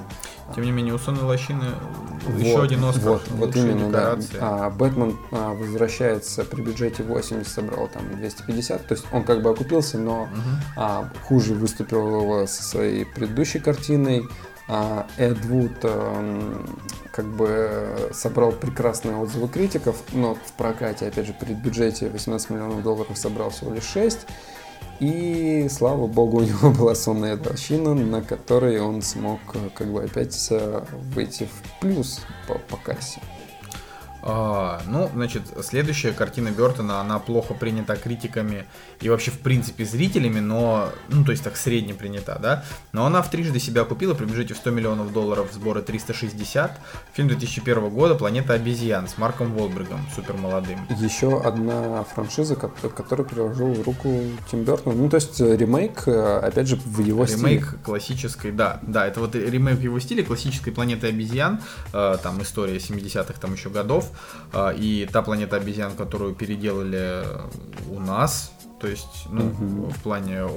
Тем 0.56 0.64
не 0.64 0.72
менее, 0.72 0.94
у 0.96 0.98
Сонной 0.98 1.24
Лощины 1.24 1.66
Вот, 2.28 2.40
еще 2.40 2.62
один 2.64 2.84
Оскар. 2.84 3.04
Вот, 3.12 3.22
вот 3.30 3.56
именно, 3.56 3.92
да. 3.92 4.16
декорации. 4.16 4.38
А 4.42 4.70
Бэтмен 4.72 5.18
а, 5.32 5.54
возвращается 5.54 6.44
при 6.44 6.62
бюджете 6.62 7.04
80, 7.04 7.48
собрал 7.48 7.88
там 7.88 8.04
250, 8.16 8.88
то 8.88 8.94
есть 8.96 9.06
он 9.12 9.24
как 9.24 9.42
бы 9.44 9.52
окупился, 9.52 9.98
но 10.00 10.26
Мгм. 10.26 10.62
а, 10.76 11.10
хуже 11.28 11.54
выступил 11.54 12.48
со 12.48 12.64
своей 12.64 13.06
предыдущей 13.06 13.60
картиной. 13.60 14.24
А, 14.68 15.08
Эд 15.18 15.44
Вуд 15.46 15.72
эм, 15.84 16.80
как 17.12 17.26
бы 17.26 18.10
собрал 18.14 18.52
прекрасные 18.52 19.16
отзывы 19.16 19.48
критиков, 19.48 19.98
но 20.14 20.36
в 20.36 20.54
прокате, 20.54 21.08
опять 21.08 21.26
же, 21.26 21.34
при 21.34 21.54
бюджете 21.54 22.08
18 22.10 22.52
миллионов 22.52 22.84
долларов 22.84 23.18
собрал 23.18 23.50
всего 23.50 23.74
лишь 23.74 23.84
6. 23.86 24.28
И, 25.00 25.68
слава 25.70 26.08
богу, 26.08 26.40
у 26.40 26.44
него 26.44 26.72
была 26.78 26.94
сонная 26.96 27.38
лощина, 27.38 27.94
на 27.94 28.22
которой 28.22 28.80
он 28.82 29.02
смог 29.02 29.40
э, 29.54 29.70
как 29.74 29.92
бы 29.92 30.04
опять 30.04 30.48
э, 30.52 30.84
выйти 31.14 31.46
в 31.46 31.80
плюс 31.80 32.22
по, 32.48 32.56
по 32.56 32.78
кассе. 32.78 33.22
А, 34.22 34.82
ну, 34.88 35.10
значит, 35.14 35.44
следующая 35.64 36.12
картина 36.12 36.50
Бертона, 36.50 37.00
она 37.00 37.20
плохо 37.20 37.54
принята 37.54 37.96
критиками 37.96 38.66
и 39.02 39.10
вообще, 39.10 39.32
в 39.32 39.40
принципе, 39.40 39.86
зрителями, 39.86 40.40
но, 40.40 40.90
ну, 41.08 41.24
то 41.24 41.32
есть 41.32 41.44
так 41.44 41.56
средне 41.58 41.94
принята, 41.94 42.38
да, 42.42 42.64
но 42.92 43.06
она 43.06 43.22
в 43.22 43.30
трижды 43.30 43.60
себя 43.60 43.82
окупила 43.84 44.14
при 44.14 44.26
бюджете 44.26 44.54
в 44.54 44.58
100 44.58 44.72
миллионов 44.72 45.14
долларов, 45.14 45.48
сборы 45.54 45.82
360. 45.82 46.80
Фильм 47.14 47.28
2001 47.30 47.90
года 47.90 48.16
«Планета 48.16 48.54
обезьян» 48.54 49.08
с 49.08 49.18
Марком 49.18 49.54
Волбергом, 49.54 50.02
супер 50.16 50.36
молодым. 50.36 50.80
Еще 51.00 51.40
одна 51.42 52.04
франшиза, 52.04 52.56
ко- 52.56 52.70
которую 52.90 53.28
приложил 53.28 53.74
в 53.74 53.82
руку 53.84 54.22
Тим 54.52 54.64
Бертон. 54.64 54.98
Ну, 54.98 55.10
то 55.10 55.16
есть 55.16 55.40
э, 55.40 55.56
ремейк, 55.56 56.04
э, 56.08 56.38
опять 56.40 56.68
же, 56.68 56.76
в 56.76 57.00
его 57.00 57.24
Ремейк 57.24 57.64
стиле. 57.66 57.80
классической, 57.84 58.52
да, 58.52 58.80
да, 58.82 59.08
это 59.08 59.20
вот 59.22 59.36
ремейк 59.36 59.78
в 59.78 59.82
его 59.82 60.00
стиле 60.00 60.24
классической 60.24 60.72
планеты 60.74 61.08
обезьян, 61.08 61.62
э, 61.94 62.18
там 62.22 62.42
история 62.42 62.78
70-х 62.78 63.34
там 63.40 63.54
еще 63.54 63.70
годов, 63.70 64.10
э, 64.54 64.76
и 64.78 65.08
та 65.12 65.22
планета 65.22 65.56
обезьян, 65.56 65.94
которую 65.96 66.36
переделали 66.36 67.24
у 67.90 68.00
нас, 68.00 68.52
то 68.80 68.88
есть, 68.88 69.26
ну, 69.30 69.44
Мгм. 69.46 69.90
в 69.92 70.00
плане 70.02 70.48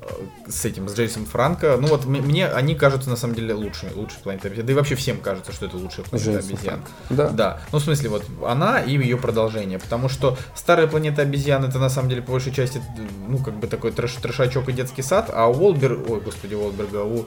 э, 0.00 0.06
с 0.48 0.64
этим, 0.64 0.88
с 0.88 0.94
Джейсом 0.94 1.26
Франко, 1.26 1.76
ну 1.80 1.88
вот 1.88 2.06
мне 2.06 2.46
они 2.46 2.74
кажутся 2.74 3.10
на 3.10 3.16
самом 3.16 3.34
деле 3.34 3.52
лучшими, 3.54 3.90
лучшей 3.94 4.18
планетой 4.22 4.48
обезьян, 4.50 4.66
да 4.66 4.72
и 4.72 4.76
вообще 4.76 4.94
всем 4.94 5.18
кажется, 5.20 5.52
что 5.52 5.66
это 5.66 5.76
лучшая 5.76 6.06
планета 6.06 6.30
Джейсон 6.32 6.50
обезьян. 6.50 6.74
Франко. 6.80 6.90
Да. 7.10 7.28
Да, 7.30 7.60
ну 7.72 7.78
в 7.78 7.82
смысле 7.82 8.08
вот 8.08 8.24
она 8.46 8.80
и 8.80 8.92
ее 8.96 9.16
продолжение, 9.18 9.78
потому 9.78 10.08
что 10.08 10.38
старая 10.54 10.86
планета 10.86 11.22
обезьян 11.22 11.64
это 11.64 11.78
на 11.78 11.90
самом 11.90 12.08
деле 12.08 12.22
по 12.22 12.32
большей 12.32 12.52
части 12.54 12.80
ну 13.28 13.38
как 13.38 13.54
бы 13.58 13.66
такой 13.66 13.92
трэш, 13.92 14.12
трэшачок 14.14 14.68
и 14.68 14.72
детский 14.72 15.02
сад, 15.02 15.30
а 15.32 15.46
у 15.48 15.52
Уолбер, 15.54 15.92
ой 16.08 16.20
господи 16.20 16.54
Уолберга, 16.54 17.02
у, 17.04 17.26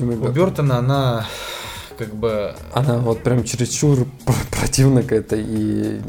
у 0.00 0.28
Бертона. 0.28 0.78
Она 0.78 1.26
как 1.98 2.14
бы 2.14 2.54
Она 2.72 2.98
вот 2.98 3.22
прям 3.22 3.42
чересчур 3.44 4.06
пр- 4.26 4.34
противна 4.60 5.02
к 5.02 5.12
этой 5.12 5.42
и 5.42 6.00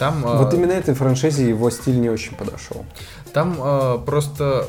там 0.00 0.24
а, 0.26 0.38
вот 0.38 0.54
именно 0.54 0.72
этой 0.72 0.94
франшизе 0.94 1.46
его 1.46 1.68
стиль 1.70 2.00
не 2.00 2.08
очень 2.08 2.34
подошел. 2.34 2.84
там 3.34 3.56
а, 3.60 3.98
просто 3.98 4.66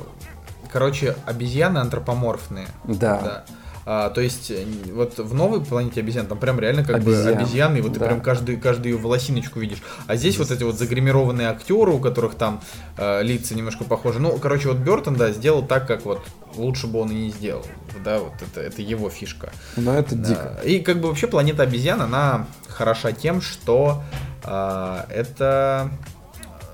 короче 0.71 1.15
обезьяны 1.25 1.79
антропоморфные, 1.79 2.67
Да. 2.83 3.19
да. 3.21 3.43
А, 3.85 4.09
то 4.09 4.21
есть, 4.21 4.51
э, 4.51 4.63
вот 4.93 5.17
в 5.17 5.33
новой 5.33 5.63
планете 5.63 6.01
обезьян 6.01 6.27
там 6.27 6.37
прям 6.37 6.59
реально 6.59 6.83
как 6.83 7.01
бы 7.03 7.13
Обезьян, 7.15 7.37
обезьяны, 7.37 7.77
и 7.77 7.81
вот 7.81 7.93
ты 7.93 7.99
да. 7.99 8.05
прям 8.07 8.21
каждый, 8.21 8.57
каждую 8.57 8.99
волосиночку 8.99 9.59
видишь. 9.59 9.79
А 10.07 10.15
здесь 10.15 10.37
вот 10.37 10.51
эти 10.51 10.63
вот 10.63 10.77
загримированные 10.77 11.47
актеры, 11.49 11.91
у 11.91 11.99
которых 11.99 12.35
там 12.35 12.61
э, 12.97 13.23
лица 13.23 13.55
немножко 13.55 13.83
похожи. 13.83 14.19
Ну, 14.19 14.37
короче, 14.37 14.67
вот 14.67 14.77
Бертон, 14.77 15.15
да, 15.15 15.31
сделал 15.31 15.65
так, 15.65 15.87
как 15.87 16.05
вот 16.05 16.21
лучше 16.55 16.87
бы 16.87 16.99
он 16.99 17.11
и 17.11 17.15
не 17.15 17.29
сделал. 17.31 17.65
Да, 18.03 18.19
вот 18.19 18.33
это, 18.41 18.61
это 18.61 18.81
его 18.81 19.09
фишка. 19.09 19.51
Но 19.77 19.93
это 19.97 20.15
Да. 20.15 20.27
дико. 20.29 20.59
И 20.63 20.79
как 20.79 20.99
бы 21.01 21.07
вообще 21.07 21.27
планета 21.27 21.63
обезьян, 21.63 22.01
она 22.01 22.47
хороша 22.67 23.11
тем, 23.11 23.41
что 23.41 24.03
а, 24.43 25.05
это, 25.09 25.91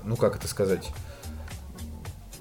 ну 0.04 0.16
как 0.16 0.36
это 0.36 0.48
сказать, 0.48 0.90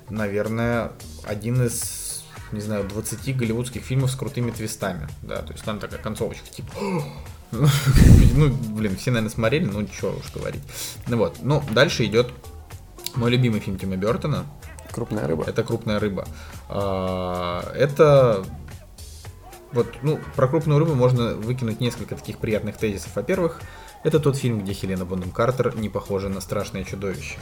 наверное, 0.10 0.92
один 1.26 1.66
из, 1.66 2.07
не 2.52 2.62
знаю, 2.62 2.88
20 2.88 3.36
голливудских 3.38 3.82
фильмов 3.82 4.12
с 4.12 4.16
крутыми 4.16 4.52
твистами, 4.52 5.08
да, 5.22 5.38
то 5.42 5.54
есть 5.54 5.64
там 5.64 5.80
такая 5.80 6.00
концовочка, 6.00 6.48
типа, 6.50 6.72
ну, 7.52 8.50
блин, 8.76 8.96
все, 8.98 9.12
наверное, 9.12 9.34
смотрели, 9.34 9.66
ну, 9.66 9.88
что 9.88 10.18
уж 10.18 10.32
говорить. 10.34 10.62
Ну 11.08 11.18
вот, 11.18 11.38
ну, 11.42 11.64
дальше 11.72 12.06
идет 12.06 12.32
мой 13.16 13.32
любимый 13.32 13.60
фильм 13.60 13.78
Тима 13.78 13.96
Бертона. 13.96 14.46
Крупная 14.92 15.28
рыба. 15.28 15.44
Это 15.46 15.64
«Крупная 15.64 16.00
рыба». 16.00 16.28
А, 16.70 17.72
Это 17.76 18.44
вот, 19.72 19.88
ну, 20.02 20.20
про 20.36 20.48
крупную 20.48 20.80
рыбу 20.80 20.96
можно 20.96 21.34
выкинуть 21.34 21.82
несколько 21.82 22.16
таких 22.16 22.38
приятных 22.38 22.78
тезисов. 22.78 23.16
Во-первых, 23.16 23.62
это 24.04 24.20
тот 24.20 24.38
фильм, 24.38 24.64
где 24.64 24.74
Хелена 24.74 25.06
Бонем 25.06 25.32
Картер 25.32 25.76
не 25.76 25.90
похожа 25.90 26.30
на 26.30 26.42
страшное 26.42 26.84
чудовище. 26.84 27.38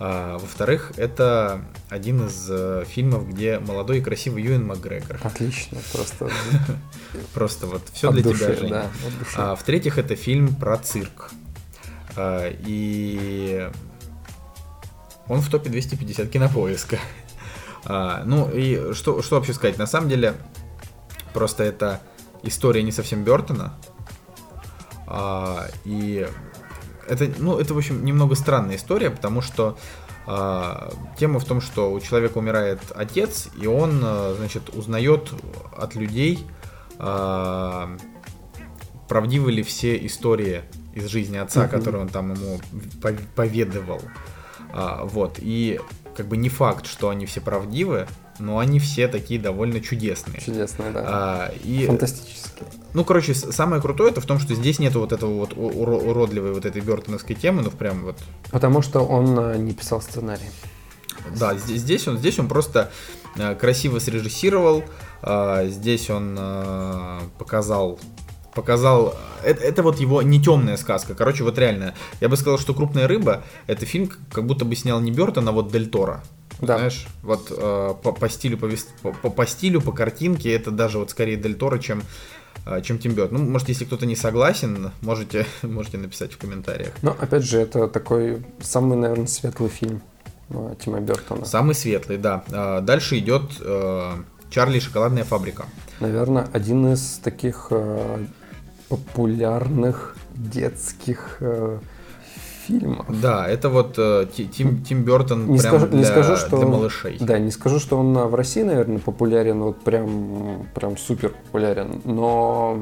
А, 0.00 0.38
во-вторых, 0.38 0.92
это 0.96 1.60
один 1.88 2.26
из 2.26 2.46
э, 2.48 2.84
фильмов, 2.86 3.28
где 3.28 3.58
молодой 3.58 3.98
и 3.98 4.00
красивый 4.00 4.44
Юэн 4.44 4.64
Макгрегор. 4.64 5.18
Отлично, 5.22 5.78
просто 5.92 6.30
Просто 7.34 7.66
вот 7.66 7.82
все 7.92 8.12
для 8.12 8.22
тебя, 8.22 8.54
Женя. 8.54 8.90
А, 9.36 9.56
в-третьих, 9.56 9.98
это 9.98 10.14
фильм 10.14 10.54
про 10.54 10.76
цирк. 10.76 11.30
А, 12.16 12.48
и 12.48 13.68
он 15.26 15.40
в 15.40 15.50
топе 15.50 15.68
250 15.68 16.28
кинопоиска. 16.28 16.98
Ну 17.84 18.50
и 18.50 18.92
что, 18.92 19.22
что 19.22 19.36
вообще 19.36 19.54
сказать? 19.54 19.78
На 19.78 19.86
самом 19.86 20.08
деле, 20.08 20.34
просто 21.32 21.62
это 21.64 22.00
история 22.42 22.82
не 22.82 22.92
совсем 22.92 23.24
Бертона. 23.24 23.74
И 25.84 26.28
это, 27.08 27.30
ну, 27.38 27.58
это, 27.58 27.74
в 27.74 27.78
общем, 27.78 28.04
немного 28.04 28.34
странная 28.34 28.76
история, 28.76 29.10
потому 29.10 29.40
что 29.40 29.76
а, 30.26 30.92
тема 31.18 31.40
в 31.40 31.44
том, 31.44 31.60
что 31.60 31.90
у 31.92 32.00
человека 32.00 32.38
умирает 32.38 32.80
отец, 32.94 33.48
и 33.60 33.66
он, 33.66 34.00
а, 34.02 34.34
значит, 34.36 34.68
узнает 34.74 35.32
от 35.76 35.94
людей, 35.94 36.46
а, 36.98 37.96
правдивы 39.08 39.52
ли 39.52 39.62
все 39.62 39.96
истории 40.06 40.62
из 40.94 41.06
жизни 41.06 41.36
отца, 41.38 41.62
Мгм. 41.62 41.70
которые 41.70 42.02
он 42.02 42.08
там 42.08 42.34
ему 42.34 42.60
пов- 43.00 43.20
поведывал. 43.34 44.02
А, 44.72 45.04
вот, 45.04 45.36
и 45.38 45.80
как 46.16 46.26
бы 46.26 46.36
не 46.36 46.48
факт, 46.48 46.86
что 46.86 47.08
они 47.08 47.24
все 47.26 47.40
правдивы, 47.40 48.06
но 48.38 48.58
они 48.58 48.78
все 48.78 49.08
такие 49.08 49.40
довольно 49.40 49.80
чудесные. 49.80 50.40
Чудесная, 50.40 50.92
да. 50.92 51.04
А, 51.06 51.52
и 51.64 51.86
Фантастически. 51.86 52.64
ну, 52.94 53.04
короче, 53.04 53.34
самое 53.34 53.82
крутое 53.82 54.10
это 54.10 54.20
в 54.20 54.26
том, 54.26 54.38
что 54.38 54.54
здесь 54.54 54.78
нету 54.78 55.00
вот 55.00 55.12
этого 55.12 55.34
вот 55.34 55.52
уродливой 55.56 56.52
вот 56.52 56.64
этой 56.64 56.82
бертоновской 56.82 57.36
темы, 57.36 57.62
ну, 57.62 57.70
прям 57.70 58.04
вот 58.04 58.16
Потому 58.50 58.82
что 58.82 59.00
он 59.00 59.38
а, 59.38 59.56
не 59.56 59.72
писал 59.72 60.00
сценарий. 60.00 60.48
Да, 61.38 61.56
здесь, 61.56 61.80
здесь 61.80 62.08
он, 62.08 62.18
здесь 62.18 62.38
он 62.38 62.48
просто 62.48 62.90
э, 63.36 63.54
красиво 63.54 63.98
срежиссировал, 63.98 64.84
э, 65.22 65.66
здесь 65.68 66.08
он 66.08 66.38
показал, 67.38 67.98
показал, 68.54 69.14
это, 69.44 69.62
это 69.62 69.82
вот 69.82 69.98
его 69.98 70.22
не 70.22 70.40
темная 70.40 70.76
сказка, 70.76 71.14
короче, 71.14 71.44
вот 71.44 71.58
реально, 71.58 71.94
я 72.20 72.28
бы 72.28 72.36
сказал, 72.36 72.58
что 72.58 72.72
«Крупная 72.72 73.06
рыба» 73.08 73.42
это 73.66 73.84
фильм, 73.84 74.10
как 74.32 74.46
будто 74.46 74.64
бы 74.64 74.74
снял 74.74 75.00
не 75.00 75.10
Бертон, 75.10 75.48
а 75.48 75.52
вот 75.52 75.70
Дель 75.70 75.90
Торо. 75.90 76.22
Да. 76.60 76.76
Знаешь, 76.78 77.06
вот 77.22 77.52
э, 77.56 77.94
по, 78.02 78.12
по 78.12 78.28
стилю, 78.28 78.58
по, 78.58 78.68
по, 79.12 79.30
по- 79.30 79.46
стилю, 79.46 79.80
по 79.80 79.92
картинке, 79.92 80.52
это 80.52 80.70
даже 80.70 80.98
вот 80.98 81.10
скорее 81.10 81.36
Дель 81.36 81.54
Торо, 81.54 81.78
чем, 81.78 82.02
э, 82.66 82.80
чем 82.82 82.98
Тим 82.98 83.12
Бёртон. 83.12 83.38
Ну, 83.44 83.50
может, 83.50 83.68
если 83.68 83.84
кто-то 83.84 84.06
не 84.06 84.16
согласен, 84.16 84.90
можете, 85.02 85.46
можете 85.62 85.98
написать 85.98 86.32
в 86.32 86.38
комментариях. 86.38 86.92
Но, 87.02 87.16
опять 87.18 87.44
же, 87.44 87.58
это 87.58 87.86
такой 87.88 88.42
самый, 88.60 88.96
наверное, 88.96 89.26
светлый 89.26 89.70
фильм 89.70 90.02
а, 90.50 90.74
Тима 90.76 91.00
Бертона. 91.00 91.44
Самый 91.44 91.74
светлый, 91.74 92.18
да. 92.18 92.42
А, 92.50 92.80
Дальше 92.80 93.18
идет 93.18 93.42
э, 93.60 94.12
Чарли 94.50 94.78
и 94.78 94.80
шоколадная 94.80 95.24
фабрика. 95.24 95.66
Наверное, 96.00 96.48
один 96.52 96.92
из 96.92 97.20
таких 97.22 97.68
э, 97.70 98.24
популярных 98.88 100.16
детских 100.34 101.36
э, 101.40 101.78
фильмов. 102.68 103.06
Да, 103.20 103.48
это 103.48 103.68
вот 103.70 103.94
э, 103.98 104.26
Ти- 104.36 104.46
Тим, 104.46 104.82
Тим 104.82 105.02
Бертон 105.04 105.46
Не, 105.48 105.58
прям 105.58 105.58
скажу, 105.58 105.86
для, 105.86 105.98
не 105.98 106.04
скажу, 106.04 106.36
что 106.36 106.56
для 106.58 106.66
он- 106.66 106.72
малышей. 106.72 107.16
Да, 107.20 107.38
не 107.38 107.50
скажу, 107.50 107.78
что 107.80 107.98
он 107.98 108.16
а, 108.18 108.26
в 108.26 108.34
России, 108.34 108.62
наверное, 108.62 108.98
популярен, 108.98 109.62
вот 109.62 109.80
прям, 109.80 110.66
прям 110.74 110.96
супер 110.96 111.30
популярен, 111.30 112.00
но 112.04 112.78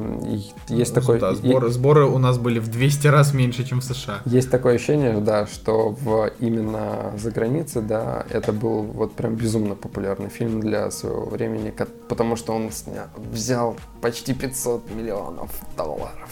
есть 0.69 0.93
такой, 0.93 1.19
Да, 1.19 1.31
и- 1.31 1.35
сборы, 1.35 1.69
сборы 1.69 2.05
у 2.05 2.17
нас 2.17 2.37
были 2.37 2.59
в 2.59 2.67
200 2.69 3.07
раз 3.07 3.33
меньше, 3.33 3.63
чем 3.63 3.79
в 3.79 3.83
США. 3.83 4.19
есть 4.25 4.51
такое 4.51 4.75
ощущение, 4.75 5.17
да, 5.19 5.47
что 5.47 5.95
в 6.01 6.29
именно 6.39 7.13
за 7.17 7.31
границей, 7.31 7.81
да, 7.81 8.25
это 8.29 8.51
был 8.51 8.83
вот 8.83 9.13
прям 9.13 9.35
безумно 9.35 9.75
популярный 9.75 10.29
фильм 10.29 10.59
для 10.59 10.91
своего 10.91 11.25
времени, 11.25 11.73
потому 12.09 12.35
что 12.35 12.53
он 12.53 12.67
сня- 12.67 13.07
взял 13.31 13.75
почти 14.01 14.33
500 14.33 14.81
миллионов 14.95 15.49
долларов. 15.77 16.29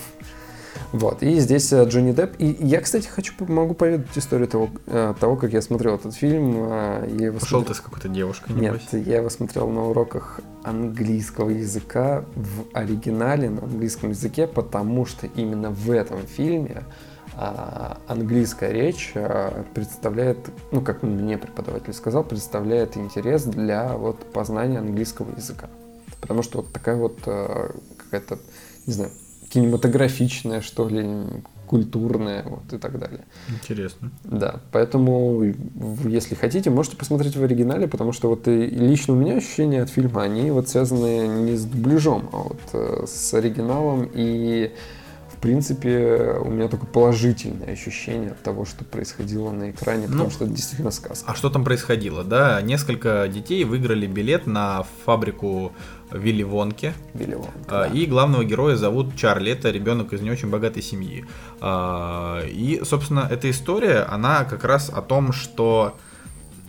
Вот, 0.98 1.24
и 1.24 1.40
здесь 1.42 1.74
э, 1.74 1.84
Джонни 1.84 2.14
Депп. 2.14 2.36
И 2.40 2.56
я, 2.62 2.80
кстати, 2.80 3.08
хочу, 3.08 3.34
могу 3.50 3.74
поведать 3.74 4.18
историю 4.18 4.48
того, 4.48 4.70
э, 4.88 5.14
того 5.20 5.36
как 5.36 5.52
я 5.52 5.62
смотрел 5.62 5.96
этот 5.96 6.14
фильм. 6.16 6.56
э, 6.58 7.08
Я 7.20 7.26
его 7.28 7.40
Пошел 7.40 7.60
смотрел- 7.60 7.64
ты 7.66 7.74
с 7.74 7.82
какой-то 7.82 8.08
девушкой, 8.08 8.54
Нет, 8.54 8.80
небось. 8.92 9.06
я 9.08 9.18
его 9.18 9.30
смотрел 9.30 9.68
на 9.70 9.90
уроках 9.90 10.40
английского 10.64 11.50
языка 11.50 12.24
в 12.36 12.64
оригинале 12.74 13.50
на 13.50 13.64
английском 13.64 14.12
языке, 14.12 14.48
потому 14.48 15.06
что 15.06 15.28
именно 15.36 15.70
в 15.70 15.92
этом 15.92 16.20
фильме 16.28 16.84
а, 17.38 17.98
английская 18.08 18.72
речь 18.72 19.12
а, 19.16 19.66
представляет, 19.74 20.38
ну, 20.72 20.80
как 20.80 21.04
мне 21.04 21.38
преподаватель 21.38 21.94
сказал, 21.94 22.24
представляет 22.24 22.96
интерес 22.96 23.44
для 23.44 23.98
вот 23.98 24.18
познания 24.32 24.80
английского 24.80 25.30
языка. 25.36 25.68
Потому 26.22 26.42
что 26.42 26.60
вот 26.60 26.72
такая 26.72 26.96
вот 26.96 27.20
какая-то, 27.22 28.40
не 28.88 28.94
знаю, 28.94 29.12
кинематографичная, 29.56 30.60
что 30.60 30.90
ли, 30.90 31.08
культурная, 31.66 32.44
вот 32.44 32.74
и 32.74 32.78
так 32.78 33.00
далее. 33.00 33.22
Интересно. 33.48 34.12
Да, 34.26 34.60
поэтому, 34.74 35.44
если 36.04 36.36
хотите, 36.36 36.70
можете 36.70 36.98
посмотреть 36.98 37.38
в 37.38 37.44
оригинале, 37.44 37.88
потому 37.88 38.12
что 38.12 38.28
вот 38.28 38.50
и 38.50 38.68
лично 38.68 39.14
у 39.14 39.18
меня 39.18 39.38
ощущения 39.38 39.82
от 39.82 39.90
фильма, 39.90 40.24
они 40.24 40.52
вот 40.52 40.68
связаны 40.68 41.26
не 41.28 41.56
с 41.56 41.64
дубляжом, 41.64 42.30
а 42.34 42.38
вот 42.38 42.60
э, 42.74 43.06
с 43.08 43.34
оригиналом, 43.34 44.10
и 44.14 44.74
принципе 45.46 46.38
у 46.44 46.50
меня 46.50 46.68
только 46.68 46.88
положительное 46.88 47.72
ощущение 47.72 48.32
от 48.32 48.42
того, 48.42 48.66
что 48.66 48.84
происходило 48.84 49.52
на 49.52 49.70
экране, 49.70 50.08
потому 50.08 50.26
Ну, 50.26 50.30
что 50.32 50.46
это 50.46 50.54
действительно 50.54 50.92
сказка. 50.92 51.32
А 51.32 51.36
что 51.36 51.50
там 51.52 51.64
происходило? 51.64 52.24
Да, 52.24 52.60
несколько 52.62 53.28
детей 53.28 53.64
выиграли 53.64 54.08
билет 54.08 54.48
на 54.48 54.84
фабрику 55.06 55.72
Вилли 56.12 56.42
Вонки. 56.44 56.94
Вилли 57.14 57.36
Вонка, 57.36 57.52
А, 57.68 57.88
да. 57.88 57.88
И 57.88 58.08
главного 58.08 58.44
героя 58.44 58.76
зовут 58.76 59.16
Чарли, 59.16 59.52
это 59.52 59.70
ребенок 59.70 60.14
из 60.14 60.22
не 60.22 60.32
очень 60.32 60.50
богатой 60.50 60.82
семьи. 60.82 61.26
А, 61.62 62.42
И, 62.46 62.82
собственно, 62.84 63.28
эта 63.30 63.50
история, 63.52 64.00
она 64.10 64.46
как 64.46 64.64
раз 64.64 64.90
о 64.90 65.02
том, 65.02 65.32
что, 65.32 65.96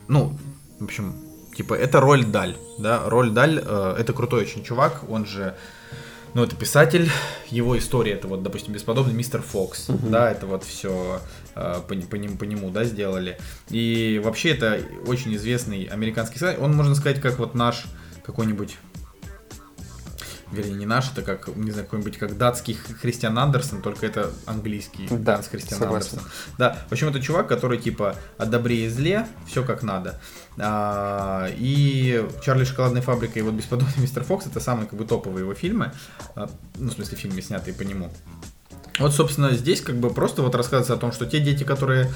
ну, 0.08 0.32
в 0.80 0.84
общем, 0.84 1.14
типа, 1.56 1.72
это 1.72 2.00
роль 2.00 2.24
Даль, 2.26 2.56
да, 2.78 3.08
роль 3.08 3.30
Даль, 3.30 3.62
э, 3.64 3.96
это 3.98 4.12
крутой 4.12 4.42
очень 4.42 4.62
чувак, 4.62 5.02
он 5.08 5.24
же, 5.24 5.54
ну, 6.34 6.42
это 6.44 6.54
писатель, 6.56 7.08
его 7.50 7.78
история, 7.78 8.12
это 8.12 8.28
вот, 8.28 8.42
допустим, 8.42 8.72
бесподобный 8.72 9.14
мистер 9.14 9.42
Фокс, 9.42 9.86
да, 9.88 10.30
это 10.30 10.46
вот 10.46 10.64
все 10.64 11.20
по, 11.54 11.92
не- 11.94 12.04
по 12.04 12.16
нему, 12.16 12.36
по 12.36 12.44
нему, 12.44 12.70
да, 12.70 12.84
сделали. 12.84 13.38
И 13.70 14.20
вообще 14.22 14.50
это 14.50 14.80
очень 15.06 15.34
известный 15.36 15.84
американский 15.84 16.34
писатель, 16.34 16.60
он, 16.60 16.74
можно 16.74 16.94
сказать, 16.94 17.20
как 17.20 17.38
вот 17.38 17.54
наш 17.54 17.84
какой-нибудь 18.24 18.76
вернее, 20.52 20.74
не 20.74 20.86
наш, 20.86 21.10
это 21.12 21.22
как, 21.22 21.48
не 21.56 21.70
знаю, 21.70 21.86
какой-нибудь 21.86 22.18
как 22.18 22.36
датский 22.38 22.74
Христиан 22.74 23.38
Андерсон, 23.38 23.82
только 23.82 24.06
это 24.06 24.30
английский 24.46 25.06
Да, 25.10 25.34
Ганс 25.34 25.48
Христиан 25.48 25.80
согласен. 25.80 26.18
Андерсон. 26.18 26.30
Да, 26.58 26.78
в 26.88 26.92
общем, 26.92 27.08
это 27.08 27.20
чувак, 27.20 27.48
который 27.48 27.78
типа 27.78 28.16
о 28.38 28.46
добре 28.46 28.86
и 28.86 28.88
зле, 28.88 29.26
все 29.46 29.64
как 29.64 29.82
надо. 29.82 30.20
А, 30.58 31.48
и 31.56 32.26
Чарли 32.42 32.64
Шоколадная 32.64 33.02
фабрика 33.02 33.38
и 33.38 33.42
вот 33.42 33.54
Бесподобный 33.54 33.94
мистер 33.98 34.24
Фокс 34.24 34.46
это 34.46 34.60
самые 34.60 34.86
как 34.86 34.98
бы 34.98 35.04
топовые 35.04 35.42
его 35.42 35.54
фильмы, 35.54 35.92
А, 36.34 36.48
ну, 36.76 36.90
в 36.90 36.92
смысле, 36.92 37.16
фильмы, 37.16 37.42
снятые 37.42 37.74
по 37.74 37.82
нему. 37.82 38.10
Вот, 38.98 39.12
собственно, 39.14 39.50
здесь 39.52 39.80
как 39.80 39.96
бы 39.96 40.10
просто 40.10 40.42
вот 40.42 40.54
рассказывается 40.54 40.94
о 40.94 40.96
том, 40.96 41.12
что 41.12 41.26
те 41.26 41.40
дети, 41.40 41.64
которые... 41.64 42.10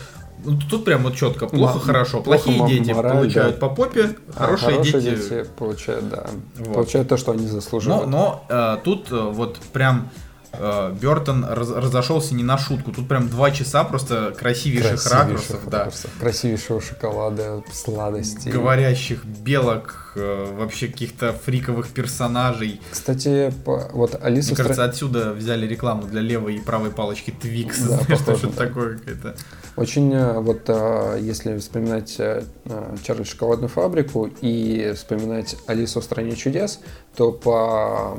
Ну, 0.44 0.58
тут 0.70 0.86
прям 0.86 1.02
вот 1.02 1.14
четко, 1.14 1.46
плохо, 1.46 1.74
Ма- 1.74 1.80
хорошо. 1.80 2.22
плохо, 2.22 2.44
Плохие 2.44 2.62
ма- 2.62 2.68
дети 2.68 2.90
мораль, 2.92 3.12
получают 3.12 3.58
да. 3.58 3.66
по 3.68 3.74
попе, 3.74 4.16
А 4.34 4.56
хорошие, 4.56 4.80
дети... 4.82 5.44
получают, 5.58 6.08
да, 6.08 6.26
Вот. 6.58 6.72
получают 6.74 7.08
то, 7.08 7.18
что 7.18 7.32
они 7.32 7.44
Но, 7.46 7.52
заслуживают. 7.52 8.08
но 8.08 8.46
э, 8.48 8.78
тут 8.82 9.12
э, 9.12 9.16
вот 9.20 9.58
прям 9.74 10.08
Бертон 10.52 11.44
раз- 11.44 11.70
разошелся 11.70 12.34
не 12.34 12.42
на 12.42 12.58
шутку. 12.58 12.92
Тут 12.92 13.08
прям 13.08 13.28
два 13.28 13.50
часа 13.50 13.84
просто 13.84 14.34
красивейших, 14.38 15.06
ракурсов, 15.10 15.60
да. 15.68 15.78
ракурсов, 15.80 16.10
красивейшего 16.18 16.80
шоколада, 16.80 17.62
сладостей. 17.72 18.50
Говорящих 18.52 19.24
белок, 19.24 20.12
э, 20.16 20.52
вообще 20.58 20.88
каких-то 20.88 21.32
фриковых 21.32 21.88
персонажей. 21.90 22.80
Кстати, 22.90 23.54
по- 23.64 23.88
вот 23.92 24.18
Алиса 24.22 24.48
Мне 24.48 24.56
в 24.56 24.58
стра- 24.58 24.62
кажется, 24.64 24.84
отсюда 24.84 25.32
взяли 25.32 25.66
рекламу 25.66 26.02
для 26.02 26.20
левой 26.20 26.56
и 26.56 26.60
правой 26.60 26.90
палочки 26.90 27.30
Твикс. 27.30 27.78
Да, 27.80 27.86
Знаешь, 28.00 28.08
похоже, 28.18 28.38
что-то 28.38 28.56
да. 28.56 28.66
такое 28.66 28.98
какое-то. 28.98 29.36
Очень, 29.76 30.12
э, 30.12 30.40
вот 30.40 30.62
э, 30.66 31.18
если 31.22 31.56
вспоминать 31.58 32.16
э, 32.18 32.42
э, 32.64 32.96
Чарли 33.04 33.22
шоколадную 33.22 33.68
фабрику 33.68 34.28
и 34.40 34.92
вспоминать 34.96 35.56
Алису 35.66 36.00
в 36.00 36.04
стране 36.04 36.34
чудес, 36.34 36.80
то 37.14 37.30
по, 37.32 38.18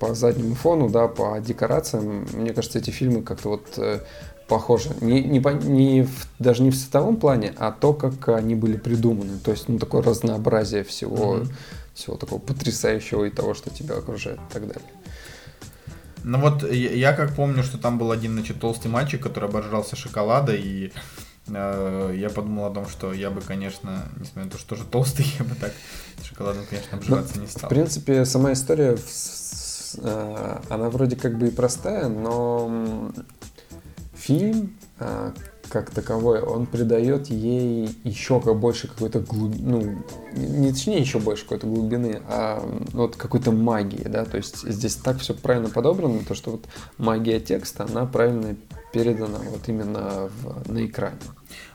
по 0.00 0.14
заднему 0.14 0.54
фону, 0.54 0.88
да, 0.88 1.06
по 1.08 1.38
декорациям, 1.40 2.26
мне 2.32 2.52
кажется, 2.52 2.78
эти 2.78 2.90
фильмы 2.90 3.22
как-то 3.22 3.50
вот 3.50 3.66
э, 3.76 4.00
похожи. 4.48 4.90
Не, 5.02 5.22
не, 5.22 5.38
не 5.38 6.02
в- 6.04 6.26
даже 6.38 6.62
не 6.62 6.70
в 6.70 6.76
цветовом 6.76 7.16
плане, 7.16 7.52
а 7.58 7.70
то, 7.70 7.92
как 7.92 8.28
они 8.30 8.54
были 8.54 8.76
придуманы. 8.78 9.38
То 9.38 9.50
есть, 9.52 9.68
ну, 9.68 9.78
такое 9.78 10.02
разнообразие 10.02 10.82
всего, 10.84 11.34
Мгм. 11.34 11.52
всего 11.94 12.16
такого 12.16 12.38
потрясающего 12.40 13.24
и 13.26 13.30
того, 13.30 13.54
что 13.54 13.70
тебя 13.70 13.96
окружает 13.98 14.38
и 14.50 14.52
так 14.52 14.66
далее. 14.66 14.82
Ну 16.24 16.38
вот 16.40 16.62
я, 16.70 16.90
я 16.92 17.12
как 17.12 17.34
помню, 17.34 17.62
что 17.62 17.78
там 17.78 17.98
был 17.98 18.10
один, 18.10 18.32
значит, 18.32 18.60
толстый 18.60 18.88
мальчик, 18.88 19.22
который 19.22 19.48
обожрался 19.48 19.96
шоколада, 19.96 20.54
и 20.54 20.92
э, 21.48 22.14
я 22.18 22.28
подумал 22.28 22.66
о 22.66 22.70
том, 22.74 22.86
что 22.88 23.12
я 23.14 23.30
бы, 23.30 23.40
конечно, 23.40 24.08
несмотря 24.18 24.44
на 24.44 24.50
то, 24.50 24.58
что 24.58 24.68
тоже 24.70 24.84
толстый, 24.84 25.24
я 25.38 25.44
бы 25.44 25.54
так 25.54 25.72
шоколадом, 26.22 26.64
конечно, 26.68 26.98
обжираться 26.98 27.38
не 27.40 27.46
В 27.46 27.50
стал. 27.50 27.70
принципе, 27.70 28.24
сама 28.26 28.52
история, 28.52 28.96
в- 28.96 29.00
с- 29.00 29.39
она 29.98 30.90
вроде 30.90 31.16
как 31.16 31.38
бы 31.38 31.48
и 31.48 31.50
простая, 31.50 32.08
но 32.08 33.10
фильм 34.14 34.76
э, 34.98 35.32
как 35.70 35.90
таковой, 35.90 36.42
он 36.42 36.66
придает 36.66 37.28
ей 37.28 37.96
еще 38.04 38.40
как 38.40 38.58
больше 38.58 38.88
какой-то 38.88 39.20
глубины, 39.20 39.62
ну, 39.64 39.82
не 40.32 40.46
не 40.46 40.72
точнее 40.72 40.98
еще 40.98 41.18
больше 41.20 41.44
какой-то 41.44 41.66
глубины, 41.66 42.20
а 42.28 42.62
вот 42.92 43.16
какой-то 43.16 43.52
магии, 43.52 44.06
да, 44.06 44.24
то 44.24 44.36
есть 44.36 44.68
здесь 44.68 44.96
так 44.96 45.18
все 45.18 45.32
правильно 45.32 45.70
подобрано, 45.70 46.20
то 46.26 46.34
что 46.34 46.52
вот 46.52 46.64
магия 46.98 47.40
текста, 47.40 47.84
она 47.84 48.04
правильно 48.04 48.56
передана 48.92 49.38
вот 49.38 49.68
именно 49.68 50.30
в- 50.42 50.70
на 50.70 50.84
экране. 50.86 51.18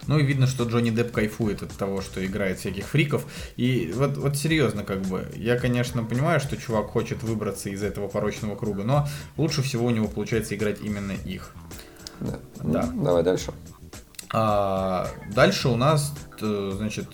Ну 0.06 0.18
и 0.18 0.22
видно, 0.24 0.46
что 0.46 0.64
Джонни 0.64 0.90
Депп 0.90 1.12
кайфует 1.12 1.62
от 1.62 1.72
того, 1.72 2.00
что 2.00 2.24
играет 2.24 2.58
всяких 2.58 2.86
фриков. 2.86 3.26
И 3.56 3.92
вот, 3.94 4.16
вот 4.16 4.36
серьезно, 4.36 4.84
как 4.84 5.02
бы, 5.02 5.30
я, 5.36 5.58
конечно, 5.58 6.04
понимаю, 6.04 6.40
что 6.40 6.56
чувак 6.56 6.88
хочет 6.88 7.22
выбраться 7.22 7.70
из 7.70 7.82
этого 7.82 8.08
порочного 8.08 8.54
круга, 8.56 8.84
но 8.84 9.08
лучше 9.36 9.62
всего 9.62 9.86
у 9.86 9.90
него 9.90 10.08
получается 10.08 10.54
играть 10.54 10.80
именно 10.80 11.12
их. 11.12 11.52
Да. 12.20 12.38
Да. 12.62 12.90
Ну, 12.94 13.04
давай 13.04 13.22
дальше. 13.22 13.52
А, 14.32 15.08
дальше 15.34 15.68
у 15.68 15.76
нас, 15.76 16.14
э, 16.40 16.72
значит, 16.76 17.06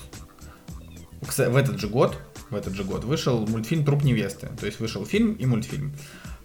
в 1.21 1.57
этот 1.57 1.79
же 1.79 1.89
год, 1.89 2.19
в 2.51 2.55
этот 2.55 2.75
же 2.75 2.85
год 2.85 3.05
вышел 3.05 3.47
мультфильм 3.47 3.85
«Труп 3.85 4.03
невесты». 4.03 4.51
То 4.59 4.67
есть 4.67 4.81
вышел 4.81 5.07
фильм 5.07 5.33
и 5.35 5.47
мультфильм. 5.47 5.95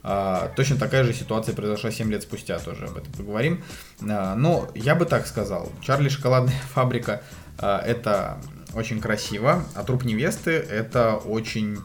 А, 0.10 0.54
точно 0.56 0.78
такая 0.78 1.04
же 1.04 1.14
ситуация 1.14 1.54
произошла 1.54 1.92
7 1.92 2.10
лет 2.10 2.24
спустя, 2.24 2.60
тоже 2.60 2.86
об 2.86 2.96
этом 2.96 3.12
поговорим. 3.12 3.62
А, 4.02 4.36
но 4.36 4.70
я 4.74 4.96
бы 4.96 5.06
так 5.06 5.28
сказал, 5.28 5.70
«Чарли 5.82 6.08
шоколадная 6.08 6.56
фабрика» 6.74 7.22
а, 7.58 7.82
это 7.86 8.38
очень 8.74 9.02
красиво, 9.02 9.66
а 9.76 9.84
«Труп 9.84 10.06
невесты» 10.06 10.52
это 10.52 11.16
очень 11.16 11.80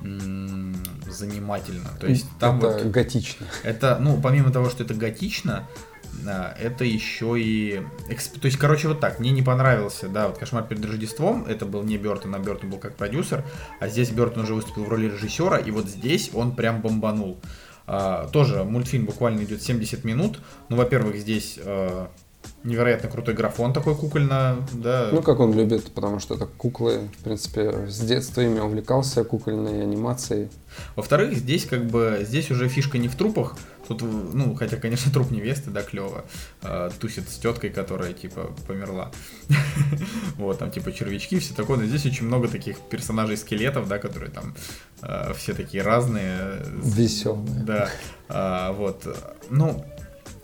занимательно. 0.00 1.90
То 2.00 2.06
есть 2.06 2.26
там 2.38 2.58
это 2.58 2.68
вот 2.68 2.86
готично. 2.86 3.46
это, 3.64 3.98
ну, 4.00 4.20
помимо 4.20 4.52
того, 4.52 4.70
что 4.70 4.84
это 4.84 4.94
готично, 4.94 5.66
это 6.26 6.84
еще 6.84 7.34
и... 7.38 7.82
То 8.40 8.46
есть, 8.46 8.58
короче, 8.58 8.88
вот 8.88 9.00
так, 9.00 9.18
мне 9.20 9.30
не 9.30 9.42
понравился, 9.42 10.08
да, 10.08 10.28
вот 10.28 10.38
«Кошмар 10.38 10.64
перед 10.64 10.84
Рождеством», 10.84 11.44
это 11.46 11.66
был 11.66 11.82
не 11.82 11.98
Бертон, 11.98 12.34
а 12.34 12.38
Бертон 12.38 12.70
был 12.70 12.78
как 12.78 12.96
продюсер, 12.96 13.44
а 13.80 13.88
здесь 13.88 14.10
Бертон 14.10 14.44
уже 14.44 14.54
выступил 14.54 14.84
в 14.84 14.88
роли 14.88 15.06
режиссера, 15.06 15.58
и 15.58 15.70
вот 15.70 15.86
здесь 15.86 16.30
он 16.34 16.54
прям 16.54 16.80
бомбанул. 16.80 17.38
А, 17.86 18.28
тоже 18.28 18.64
мультфильм 18.64 19.06
буквально 19.06 19.44
идет 19.44 19.62
70 19.62 20.04
минут, 20.04 20.40
ну, 20.68 20.76
во-первых, 20.76 21.16
здесь 21.16 21.58
а, 21.62 22.10
невероятно 22.64 23.08
крутой 23.08 23.34
графон 23.34 23.72
такой 23.72 23.94
кукольно, 23.94 24.56
да, 24.72 25.10
Ну, 25.12 25.22
как 25.22 25.40
он 25.40 25.54
любит, 25.54 25.92
потому 25.92 26.18
что 26.18 26.34
это 26.34 26.46
куклы. 26.46 27.08
В 27.20 27.24
принципе, 27.24 27.86
с 27.88 28.00
детства 28.00 28.40
ими 28.40 28.60
увлекался, 28.60 29.24
кукольной 29.24 29.82
анимацией. 29.82 30.48
Во-вторых, 30.96 31.34
здесь 31.36 31.66
как 31.66 31.86
бы 31.86 32.20
здесь 32.22 32.50
уже 32.50 32.68
фишка 32.68 32.98
не 32.98 33.08
в 33.08 33.16
трупах. 33.16 33.56
Тут, 33.86 34.02
ну, 34.02 34.54
хотя, 34.54 34.76
конечно, 34.76 35.10
труп 35.10 35.30
невесты, 35.30 35.70
да, 35.70 35.82
клево. 35.82 36.26
э, 36.62 36.90
тусит 37.00 37.30
с 37.30 37.38
теткой, 37.38 37.70
которая, 37.70 38.12
типа, 38.12 38.52
померла. 38.66 39.10
Вот, 40.36 40.58
там, 40.58 40.70
типа, 40.70 40.92
червячки, 40.92 41.38
все 41.38 41.54
такое. 41.54 41.78
Но 41.78 41.86
здесь 41.86 42.04
очень 42.04 42.26
много 42.26 42.48
таких 42.48 42.78
персонажей-скелетов, 42.80 43.88
да, 43.88 43.98
которые 43.98 44.30
там 44.30 44.54
э, 45.00 45.32
все 45.34 45.54
такие 45.54 45.82
разные. 45.82 46.62
Веселые. 46.82 47.62
Да, 47.64 47.88
а, 48.28 48.72
вот. 48.72 49.06
Ну, 49.48 49.84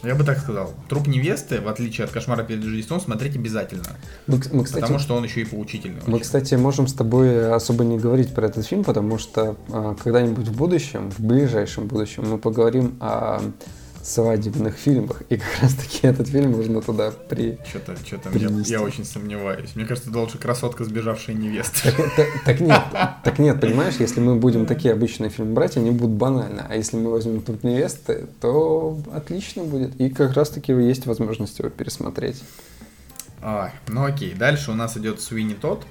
я 0.02 0.14
бы 0.14 0.24
так 0.24 0.38
сказал. 0.38 0.74
Труп 0.88 1.06
невесты, 1.06 1.60
в 1.60 1.68
отличие 1.68 2.04
от 2.04 2.10
кошмара 2.10 2.42
перед 2.42 2.64
Рождеством, 2.64 3.00
смотреть 3.00 3.36
обязательно. 3.36 3.84
Мы, 4.26 4.40
мы, 4.52 4.64
кстати, 4.64 4.82
Потому 4.82 4.98
что 4.98 5.16
он 5.16 5.24
еще 5.24 5.42
и 5.42 5.44
поучительный. 5.44 6.00
мы, 6.06 6.14
очень. 6.14 6.24
кстати, 6.24 6.54
можем 6.54 6.86
с 6.86 6.92
тобой 6.92 7.52
особо 7.52 7.84
не 7.84 7.98
говорить 7.98 8.34
про 8.34 8.46
этот 8.46 8.66
фильм, 8.66 8.84
потому 8.84 9.18
что 9.18 9.56
а, 9.70 9.94
когда-нибудь 9.94 10.48
в 10.48 10.56
будущем, 10.56 11.10
в 11.10 11.20
ближайшем 11.20 11.86
будущем, 11.86 12.28
мы 12.28 12.38
поговорим 12.38 12.96
о 13.00 13.40
свадебных 14.04 14.76
фильмах. 14.76 15.22
И 15.30 15.38
как 15.38 15.62
раз 15.62 15.74
таки 15.74 16.06
этот 16.06 16.28
фильм 16.28 16.52
можно 16.52 16.82
туда 16.82 17.10
при... 17.10 17.58
Что-то, 17.66 17.96
что-то 18.04 18.30
я, 18.38 18.50
я 18.66 18.82
очень 18.82 19.04
сомневаюсь. 19.04 19.74
Мне 19.74 19.86
кажется, 19.86 20.10
это 20.10 20.18
лучше 20.18 20.38
красотка, 20.38 20.84
сбежавшая 20.84 21.34
невеста. 21.34 21.90
Так, 21.96 22.14
так- 22.14 22.44
так 22.44 22.60
нет, 22.60 22.82
так 23.24 23.38
нет, 23.38 23.60
понимаешь, 23.60 23.94
если 23.98 24.20
мы 24.20 24.36
будем 24.36 24.66
такие 24.66 24.92
обычные 24.92 25.30
фильмы 25.30 25.54
брать, 25.54 25.76
они 25.78 25.90
будут 25.90 26.16
банально. 26.16 26.66
А 26.68 26.76
если 26.76 26.98
мы 26.98 27.10
возьмем 27.10 27.40
тут 27.40 27.64
невесты, 27.64 28.26
то 28.40 28.98
отлично 29.12 29.64
будет. 29.64 29.98
И 30.00 30.10
как 30.10 30.34
раз 30.34 30.50
таки 30.50 30.72
есть 30.72 31.06
возможность 31.06 31.58
его 31.58 31.70
пересмотреть. 31.70 32.42
А, 33.40 33.72
ну 33.88 34.04
окей, 34.04 34.34
дальше 34.34 34.70
у 34.70 34.74
нас 34.74 34.96
идет 34.96 35.20
Суини 35.20 35.54
Тот. 35.54 35.84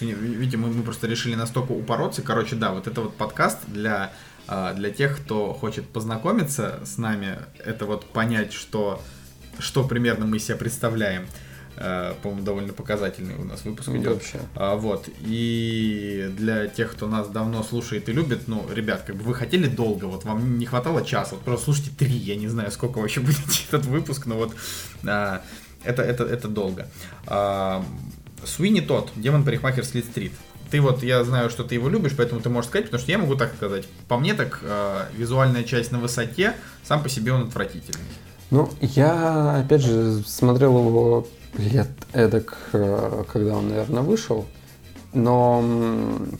Видите, 0.00 0.56
мы, 0.56 0.68
мы 0.68 0.82
просто 0.82 1.06
решили 1.06 1.34
настолько 1.34 1.72
упороться. 1.72 2.22
Короче, 2.22 2.56
да, 2.56 2.72
вот 2.72 2.86
это 2.86 3.02
вот 3.02 3.14
подкаст 3.14 3.58
для, 3.66 4.04
а, 4.04 4.10
для 4.46 4.90
тех, 4.90 5.16
кто 5.18 5.52
хочет 5.54 5.88
познакомиться 5.88 6.80
с 6.84 6.98
нами. 6.98 7.38
Это 7.64 7.86
вот 7.86 8.04
понять, 8.06 8.52
что, 8.52 9.02
что 9.58 9.84
примерно 9.86 10.26
мы 10.26 10.36
из 10.36 10.44
себя 10.44 10.56
представляем. 10.56 11.26
А, 11.76 12.14
По-моему, 12.22 12.44
довольно 12.44 12.72
показательный 12.72 13.34
у 13.36 13.44
нас 13.44 13.64
выпуск 13.64 13.88
Ну, 13.88 13.96
идет. 13.96 14.14
вообще. 14.14 14.38
А, 14.54 14.76
вот. 14.76 15.08
И 15.20 16.30
для 16.36 16.68
тех, 16.68 16.92
кто 16.92 17.08
нас 17.08 17.28
давно 17.28 17.62
слушает 17.64 18.08
и 18.08 18.12
любит, 18.12 18.46
ну, 18.46 18.64
ребят, 18.72 19.02
как 19.02 19.16
бы 19.16 19.24
вы 19.24 19.34
хотели 19.34 19.66
долго, 19.66 20.04
вот 20.04 20.24
вам 20.24 20.58
не 20.58 20.66
хватало 20.66 21.04
часа, 21.04 21.34
вот 21.34 21.44
просто 21.44 21.64
слушайте 21.64 21.90
три, 21.96 22.12
я 22.12 22.36
не 22.36 22.46
знаю, 22.48 22.70
сколько 22.70 22.98
вообще 22.98 23.20
будет 23.22 23.38
этот 23.68 23.86
выпуск, 23.86 24.26
но 24.26 24.36
вот 24.36 24.54
а, 25.04 25.42
это, 25.82 26.02
это, 26.02 26.24
это 26.24 26.48
долго. 26.48 26.88
А, 27.26 27.84
Суини 28.44 28.80
тот, 28.80 29.10
демон 29.16 29.44
парикмахер 29.44 29.84
Слит 29.84 30.04
Стрит. 30.04 30.32
Ты 30.74 30.80
вот, 30.80 31.04
я 31.04 31.22
знаю, 31.22 31.50
что 31.50 31.62
ты 31.62 31.76
его 31.76 31.88
любишь, 31.88 32.14
поэтому 32.16 32.40
ты 32.40 32.48
можешь 32.48 32.68
сказать, 32.68 32.86
потому 32.86 33.00
что 33.00 33.12
я 33.12 33.18
могу 33.18 33.36
так 33.36 33.54
сказать. 33.54 33.84
По 34.08 34.18
мне 34.18 34.34
так, 34.34 34.58
а, 34.64 35.06
визуальная 35.16 35.62
часть 35.62 35.92
на 35.92 36.00
высоте, 36.00 36.54
сам 36.82 37.00
по 37.00 37.08
себе 37.08 37.32
он 37.32 37.42
отвратительный. 37.42 38.02
Ну, 38.50 38.68
я, 38.80 39.58
опять 39.58 39.82
же, 39.82 40.20
смотрел 40.26 40.76
его 40.76 41.28
лет 41.56 41.86
эдак, 42.12 42.58
э, 42.72 43.22
когда 43.32 43.54
он, 43.54 43.68
наверное, 43.68 44.02
вышел. 44.02 44.46
Но 45.12 45.64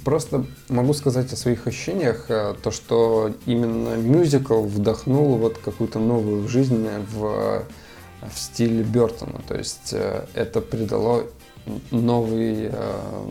просто 0.05 0.45
могу 0.69 0.95
сказать 0.95 1.33
о 1.33 1.37
своих 1.37 1.69
ощущениях, 1.69 2.25
э, 2.29 2.57
то, 2.61 2.73
что 2.73 3.33
именно 3.47 3.95
мюзикл 3.95 4.63
вдохнул 4.63 5.37
вот 5.37 5.59
какую-то 5.59 6.01
новую 6.01 6.49
жизнь 6.49 6.89
в, 7.13 7.63
в 8.21 8.37
стиле 8.37 8.83
Бертона. 8.83 9.43
То 9.47 9.55
есть 9.55 9.93
э, 9.93 10.25
это 10.35 10.61
придало 10.61 11.23
новый, 11.91 12.69
э, 12.71 13.25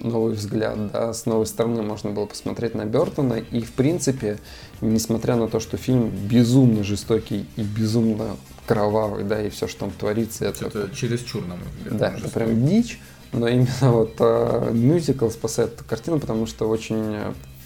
новый 0.00 0.34
взгляд, 0.34 0.90
да, 0.90 1.12
с 1.12 1.26
новой 1.26 1.46
стороны 1.46 1.82
можно 1.82 2.10
было 2.10 2.26
посмотреть 2.26 2.74
на 2.74 2.84
Бертона, 2.84 3.34
и 3.34 3.60
в 3.60 3.72
принципе, 3.72 4.38
несмотря 4.80 5.36
на 5.36 5.48
то, 5.48 5.60
что 5.60 5.76
фильм 5.76 6.08
безумно 6.08 6.82
жестокий 6.82 7.46
и 7.56 7.62
безумно 7.62 8.36
кровавый, 8.66 9.24
да, 9.24 9.42
и 9.42 9.50
все, 9.50 9.68
что 9.68 9.80
там 9.80 9.90
творится, 9.90 10.46
это, 10.46 10.66
Это 10.66 10.90
чересчур, 10.94 11.42
на 11.42 11.56
мой 11.56 11.66
взгляд. 11.78 11.96
да, 11.98 12.06
он 12.08 12.12
это 12.14 12.22
жестокий. 12.22 12.44
прям 12.46 12.66
дичь, 12.66 13.00
но 13.32 13.48
именно 13.48 13.92
вот 13.92 14.14
э, 14.18 14.70
мюзикл 14.72 15.28
спасает 15.28 15.74
эту 15.74 15.84
картину, 15.84 16.20
потому 16.20 16.46
что 16.46 16.68
очень 16.68 17.16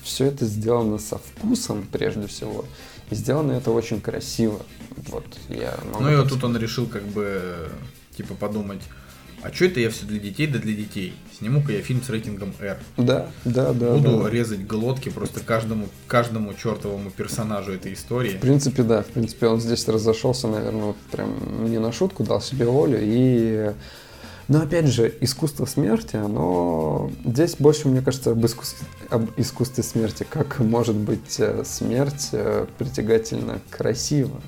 все 0.03 0.27
это 0.27 0.47
сделано 0.47 0.99
со 0.99 1.19
вкусом, 1.19 1.87
прежде 1.93 2.27
всего, 2.27 2.65
и 3.11 3.15
сделано 3.15 3.53
это 3.53 3.71
очень 3.71 4.01
красиво. 4.01 4.61
Вот, 5.09 5.25
я 5.49 5.79
могу 5.93 6.05
Ну 6.05 6.13
и 6.13 6.17
вот 6.17 6.29
тут 6.29 6.43
он 6.45 6.57
решил 6.57 6.87
как 6.87 7.05
бы, 7.05 7.71
типа, 8.17 8.35
подумать, 8.35 8.83
а 9.43 9.53
что 9.53 9.67
это 9.67 9.81
я 9.81 9.91
все 9.91 10.05
для 10.07 10.19
детей, 10.19 10.47
да 10.47 10.59
для 10.59 10.75
детей? 10.75 11.15
Сниму-ка 11.39 11.73
я 11.73 11.83
фильм 11.83 12.03
с 12.03 12.11
рейтингом 12.11 12.53
R. 12.61 12.79
Да, 12.97 13.29
да, 13.45 13.73
да. 13.73 13.95
Буду 13.95 14.25
да. 14.25 14.31
резать 14.31 14.67
глотки 14.67 15.09
просто 15.09 15.41
каждому, 15.41 15.89
каждому 16.09 16.53
чертовому 16.55 17.11
персонажу 17.11 17.73
этой 17.73 17.93
истории. 17.93 18.31
В 18.31 18.41
принципе, 18.41 18.83
да. 18.83 19.03
В 19.03 19.07
принципе, 19.07 19.47
он 19.47 19.61
здесь 19.61 19.87
разошелся, 19.87 20.49
наверное, 20.49 20.87
вот 20.87 20.97
прям 21.13 21.71
не 21.71 21.79
на 21.79 21.93
шутку, 21.93 22.25
дал 22.25 22.41
себе 22.41 22.67
волю. 22.67 22.99
И... 23.01 23.73
Но 24.49 24.63
опять 24.63 24.87
же, 24.87 25.15
искусство 25.21 25.67
смерти, 25.67 26.17
оно... 26.17 27.11
Здесь 27.25 27.55
больше, 27.59 27.87
мне 27.89 28.01
кажется, 28.01 28.33
об, 28.33 28.45
искусстве, 28.45 28.87
об 29.11 29.31
искусстве 29.37 29.85
смерти. 29.85 30.27
Как 30.29 30.59
может 30.59 30.97
быть 30.97 31.39
э, 31.39 31.63
смерть 31.65 32.31
э, 32.33 32.67
притягательно 32.79 33.61
красиво. 33.71 34.41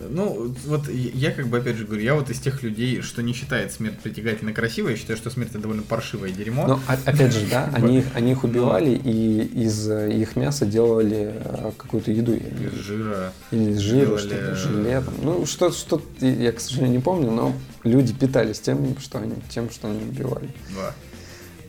Ну, 0.00 0.54
вот 0.66 0.88
я 0.88 1.30
как 1.30 1.48
бы 1.48 1.58
опять 1.58 1.76
же 1.76 1.84
говорю, 1.84 2.02
я 2.02 2.14
вот 2.14 2.30
из 2.30 2.38
тех 2.40 2.62
людей, 2.62 3.00
что 3.02 3.22
не 3.22 3.32
считает 3.32 3.72
смерть 3.72 3.98
притягательно 3.98 4.52
красивой, 4.52 4.92
я 4.92 4.96
считаю, 4.96 5.16
что 5.16 5.30
смерть 5.30 5.50
это 5.50 5.60
довольно 5.60 5.82
паршивое 5.82 6.30
дерьмо. 6.30 6.66
Но 6.66 6.80
опять 6.86 7.32
же, 7.32 7.46
да, 7.50 7.70
они, 7.74 8.04
они 8.14 8.32
их 8.32 8.44
убивали 8.44 8.90
и 8.90 9.42
из 9.42 9.88
их 9.90 10.36
мяса 10.36 10.66
делали 10.66 11.32
э, 11.34 11.72
какую-то 11.76 12.10
еду. 12.10 12.34
Из 12.34 12.72
жира. 12.74 13.32
Или 13.50 13.70
из 13.70 13.78
жира, 13.78 14.18
что-то, 14.18 14.54
желе. 14.54 15.00
Там. 15.00 15.14
Ну, 15.22 15.46
что, 15.46 15.70
что 15.70 16.02
я, 16.20 16.52
к 16.52 16.60
сожалению, 16.60 16.98
не 16.98 17.02
помню, 17.02 17.30
но 17.30 17.54
люди 17.84 18.12
питались 18.12 18.60
тем, 18.60 18.98
что 19.00 19.18
они, 19.18 19.34
тем, 19.48 19.70
что 19.70 19.88
они 19.88 20.02
убивали. 20.02 20.48
Да. 20.74 20.94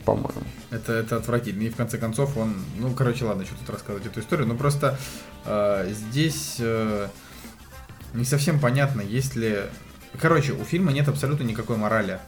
По-моему. 0.06 0.44
Это, 0.72 0.94
это 0.94 1.18
отвратительно. 1.18 1.64
И 1.64 1.70
в 1.70 1.76
конце 1.76 1.98
концов 1.98 2.38
он... 2.38 2.56
Ну, 2.78 2.92
короче, 2.94 3.26
ладно, 3.26 3.46
что 3.46 3.56
тут 3.56 3.70
рассказывать 3.70 4.06
эту 4.06 4.22
историю. 4.22 4.48
Но 4.48 4.56
просто 4.56 4.98
э, 5.46 5.92
здесь... 5.92 6.56
Э, 6.60 7.08
не 8.14 8.26
совсем 8.26 8.60
понятно, 8.60 9.02
есть 9.02 9.36
ли... 9.36 9.60
Короче, 10.20 10.54
у 10.54 10.64
фильма 10.64 10.92
нет 10.92 11.08
абсолютно 11.08 11.44
никакой 11.44 11.78
морали. 11.78 12.20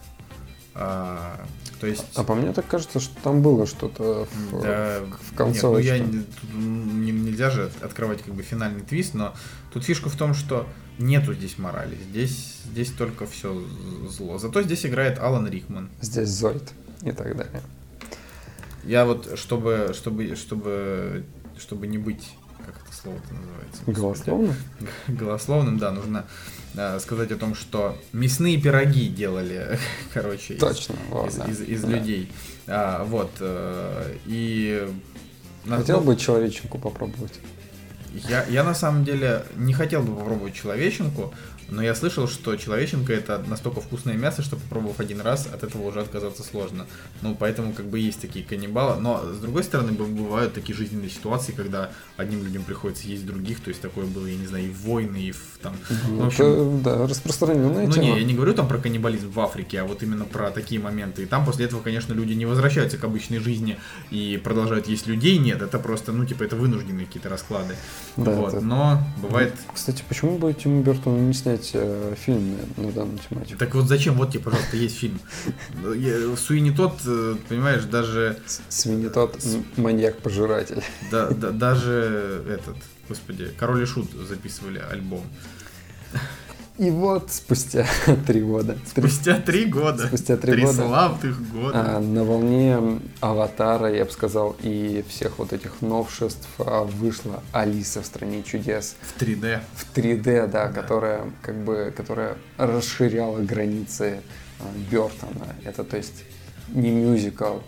А, 0.74 1.44
то 1.80 1.86
есть... 1.86 2.04
А 2.14 2.24
по 2.24 2.34
мне 2.34 2.52
так 2.52 2.66
кажется, 2.66 3.00
что 3.00 3.14
там 3.22 3.42
было 3.42 3.66
что-то 3.66 4.26
в, 4.50 4.62
да, 4.62 5.00
в 5.30 5.34
концовочке. 5.34 5.98
Нет, 5.98 6.26
ну 6.52 6.60
я, 6.60 6.64
не, 6.64 7.12
нельзя 7.12 7.50
же 7.50 7.70
открывать 7.82 8.22
как 8.22 8.34
бы 8.34 8.42
финальный 8.42 8.82
твист, 8.82 9.14
но 9.14 9.34
тут 9.72 9.84
фишка 9.84 10.08
в 10.08 10.16
том, 10.16 10.32
что 10.34 10.68
нету 10.98 11.34
здесь 11.34 11.58
морали. 11.58 11.98
Здесь, 12.10 12.60
здесь 12.64 12.90
только 12.90 13.26
все 13.26 13.62
зло. 14.08 14.38
Зато 14.38 14.62
здесь 14.62 14.86
играет 14.86 15.18
Алан 15.18 15.48
Рикман. 15.48 15.90
Здесь 16.00 16.28
Зойд 16.28 16.72
и 17.02 17.12
так 17.12 17.36
далее. 17.36 17.62
Я 18.84 19.04
вот, 19.04 19.38
чтобы, 19.38 19.92
чтобы, 19.94 20.34
чтобы, 20.36 21.24
чтобы 21.58 21.86
не 21.86 21.98
быть 21.98 22.34
слово-то 23.02 23.34
называется? 23.34 23.82
Голословным? 23.86 24.54
Голословным, 25.08 25.78
да, 25.78 25.90
нужно 25.90 26.24
э, 26.74 26.98
сказать 27.00 27.32
о 27.32 27.36
том, 27.36 27.54
что 27.54 27.98
мясные 28.12 28.60
пироги 28.60 29.08
делали, 29.08 29.78
короче, 30.14 30.54
Точно, 30.54 30.94
из, 30.94 30.98
вот, 31.10 31.28
из, 31.28 31.34
да. 31.36 31.44
из, 31.46 31.60
из 31.60 31.82
да. 31.82 31.88
людей. 31.88 32.32
А, 32.66 33.04
вот, 33.04 33.30
э, 33.40 34.16
и... 34.26 34.88
Хотел 35.68 36.00
ну, 36.00 36.06
бы 36.06 36.16
человеченку 36.16 36.78
попробовать. 36.78 37.38
Я, 38.28 38.44
я 38.46 38.64
на 38.64 38.74
самом 38.74 39.04
деле 39.04 39.44
не 39.56 39.72
хотел 39.72 40.02
бы 40.02 40.14
попробовать 40.14 40.54
человеченку, 40.54 41.32
но 41.72 41.82
я 41.82 41.94
слышал, 41.94 42.28
что 42.28 42.54
человеченка 42.56 43.12
это 43.12 43.42
настолько 43.48 43.80
вкусное 43.80 44.14
мясо, 44.14 44.42
что 44.42 44.56
попробовав 44.56 45.00
один 45.00 45.20
раз, 45.20 45.48
от 45.52 45.62
этого 45.62 45.82
уже 45.82 46.00
отказаться 46.00 46.42
сложно. 46.42 46.86
Ну, 47.22 47.34
поэтому 47.38 47.72
как 47.72 47.86
бы 47.86 47.98
есть 47.98 48.20
такие 48.20 48.44
каннибалы. 48.44 49.00
Но, 49.00 49.22
с 49.32 49.38
другой 49.38 49.64
стороны, 49.64 49.92
бывают 49.92 50.52
такие 50.52 50.76
жизненные 50.76 51.10
ситуации, 51.10 51.52
когда 51.52 51.90
одним 52.16 52.44
людям 52.44 52.62
приходится 52.62 53.08
есть 53.08 53.26
других. 53.26 53.60
То 53.60 53.68
есть 53.68 53.80
такое 53.80 54.04
было, 54.04 54.26
я 54.26 54.36
не 54.36 54.46
знаю, 54.46 54.66
и 54.66 54.68
в 54.68 54.82
войны, 54.82 55.16
и 55.16 55.32
в 55.32 55.58
там... 55.62 55.74
Ну, 56.08 56.24
в 56.24 56.26
общем, 56.26 56.44
это, 56.44 56.82
да, 56.84 57.06
распространенная 57.06 57.86
ну, 57.86 57.92
тема. 57.92 58.04
не, 58.04 58.18
я 58.18 58.24
не 58.24 58.34
говорю 58.34 58.52
там 58.54 58.68
про 58.68 58.78
каннибализм 58.78 59.30
в 59.30 59.40
Африке, 59.40 59.80
а 59.80 59.84
вот 59.84 60.02
именно 60.02 60.24
про 60.24 60.50
такие 60.50 60.80
моменты. 60.80 61.22
И 61.22 61.26
там 61.26 61.44
после 61.46 61.66
этого, 61.66 61.80
конечно, 61.80 62.12
люди 62.12 62.34
не 62.34 62.44
возвращаются 62.44 62.98
к 62.98 63.04
обычной 63.04 63.38
жизни 63.38 63.78
и 64.10 64.40
продолжают 64.42 64.88
есть 64.88 65.06
людей. 65.06 65.38
Нет, 65.38 65.62
это 65.62 65.78
просто, 65.78 66.12
ну, 66.12 66.24
типа, 66.26 66.42
это 66.42 66.56
вынужденные 66.56 67.06
какие-то 67.06 67.28
расклады. 67.28 67.76
Да, 68.16 68.32
вот. 68.32 68.54
это... 68.54 68.64
Но 68.64 69.02
бывает... 69.22 69.54
Кстати, 69.72 70.04
почему 70.08 70.36
бы 70.36 70.52
Тиму 70.52 70.82
Бертону 70.82 71.18
не 71.18 71.32
снять 71.32 71.61
э, 71.74 72.14
фильм 72.16 72.56
на, 72.76 72.92
данную 72.92 73.18
тематику? 73.18 73.58
Так 73.58 73.74
вот 73.74 73.86
зачем? 73.86 74.14
Вот 74.14 74.32
тебе, 74.32 74.44
пожалуйста, 74.44 74.76
есть 74.76 74.98
фильм. 74.98 75.20
Суини 76.36 76.70
тот, 76.70 77.00
э, 77.06 77.36
понимаешь, 77.48 77.84
даже... 77.84 78.38
Суини 78.68 79.08
тот, 79.08 79.38
маньяк-пожиратель. 79.76 80.82
Да, 81.10 81.28
да, 81.30 81.50
даже 81.50 82.44
этот, 82.48 82.76
господи, 83.08 83.50
Король 83.58 83.82
и 83.82 83.86
Шут 83.86 84.10
записывали 84.12 84.78
альбом. 84.78 85.24
И 86.78 86.90
вот 86.90 87.30
спустя 87.30 87.86
три 88.26 88.40
года. 88.40 88.78
Спустя 88.86 89.38
три 89.38 89.66
года. 89.66 90.06
Спустя 90.06 90.36
три, 90.36 90.52
три 90.52 90.62
года. 90.62 90.74
славных 90.74 91.52
года. 91.52 91.96
А, 91.96 92.00
на 92.00 92.24
волне 92.24 93.00
Аватара, 93.20 93.92
я 93.92 94.06
бы 94.06 94.10
сказал, 94.10 94.56
и 94.62 95.04
всех 95.08 95.38
вот 95.38 95.52
этих 95.52 95.82
новшеств 95.82 96.48
а, 96.58 96.84
вышла 96.84 97.42
Алиса 97.52 98.00
в 98.00 98.06
стране 98.06 98.42
чудес. 98.42 98.96
В 99.02 99.20
3D. 99.20 99.60
В 99.74 99.96
3D, 99.96 100.46
да, 100.46 100.68
да. 100.68 100.68
которая 100.68 101.30
как 101.42 101.56
бы, 101.56 101.92
которая 101.94 102.36
расширяла 102.56 103.38
границы 103.40 104.20
а, 104.58 104.64
Бертона. 104.90 105.54
Это 105.64 105.84
то 105.84 105.98
есть 105.98 106.24
не 106.68 106.90
мюзикл, 106.90 107.58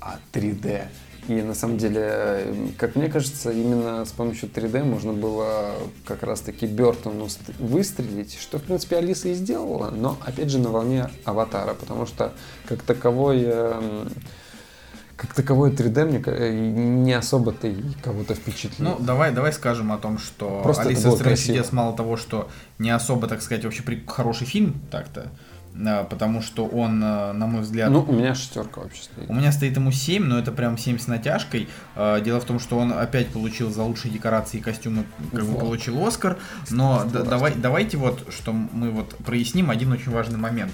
а 0.00 0.18
3D. 0.32 0.86
И 1.30 1.42
на 1.42 1.54
самом 1.54 1.78
деле, 1.78 2.52
как 2.76 2.96
мне 2.96 3.08
кажется, 3.08 3.52
именно 3.52 4.04
с 4.04 4.10
помощью 4.10 4.48
3D 4.48 4.82
можно 4.82 5.12
было 5.12 5.74
как 6.04 6.24
раз-таки 6.24 6.66
Бертону 6.66 7.28
выстрелить, 7.60 8.36
что, 8.36 8.58
в 8.58 8.64
принципе, 8.64 8.96
Алиса 8.96 9.28
и 9.28 9.34
сделала, 9.34 9.90
но, 9.90 10.18
опять 10.26 10.50
же, 10.50 10.58
на 10.58 10.70
волне 10.70 11.08
Аватара, 11.24 11.74
потому 11.74 12.04
что 12.06 12.32
как 12.66 12.82
таковой 12.82 13.46
как 15.14 15.34
таковое 15.34 15.70
3D 15.70 16.04
мне 16.04 17.02
не 17.04 17.12
особо-то 17.12 17.72
кого-то 18.02 18.34
впечатлил. 18.34 18.88
Ну, 18.88 18.96
давай, 18.98 19.30
давай 19.30 19.52
скажем 19.52 19.92
о 19.92 19.98
том, 19.98 20.18
что 20.18 20.62
Просто 20.64 20.88
Алиса 20.88 21.10
в 21.10 21.14
стране 21.14 21.36
чудес 21.36 21.70
мало 21.70 21.96
того, 21.96 22.16
что 22.16 22.48
не 22.78 22.90
особо, 22.90 23.28
так 23.28 23.40
сказать, 23.40 23.64
вообще 23.64 23.84
хороший 24.08 24.48
фильм 24.48 24.80
так-то, 24.90 25.30
потому 25.74 26.42
что 26.42 26.66
он, 26.66 27.02
э, 27.02 27.32
на 27.32 27.46
мой 27.46 27.62
взгляд... 27.62 27.90
Ну, 27.90 28.02
у 28.02 28.12
меня 28.12 28.34
шестерка 28.34 28.82
вообще 28.82 29.02
стоит. 29.02 29.30
У 29.30 29.34
меня 29.34 29.52
стоит 29.52 29.76
ему 29.76 29.92
7, 29.92 30.24
но 30.24 30.38
это 30.38 30.52
прям 30.52 30.76
7 30.76 30.98
с 30.98 31.06
натяжкой. 31.06 31.68
Э, 31.96 32.20
дело 32.22 32.40
в 32.40 32.44
том, 32.44 32.58
что 32.58 32.78
он 32.78 32.92
опять 32.92 33.28
получил 33.28 33.70
за 33.70 33.82
лучшие 33.82 34.12
декорации 34.12 34.58
и 34.58 34.60
костюмы, 34.60 35.04
как 35.32 35.42
вот. 35.42 35.52
бы 35.52 35.58
получил 35.58 36.04
Оскар. 36.04 36.38
Но 36.70 37.04
да, 37.10 37.22
давай, 37.22 37.54
давайте 37.54 37.96
вот, 37.96 38.32
что 38.32 38.52
мы 38.52 38.90
вот 38.90 39.16
проясним 39.18 39.70
один 39.70 39.92
очень 39.92 40.10
важный 40.10 40.38
момент. 40.38 40.72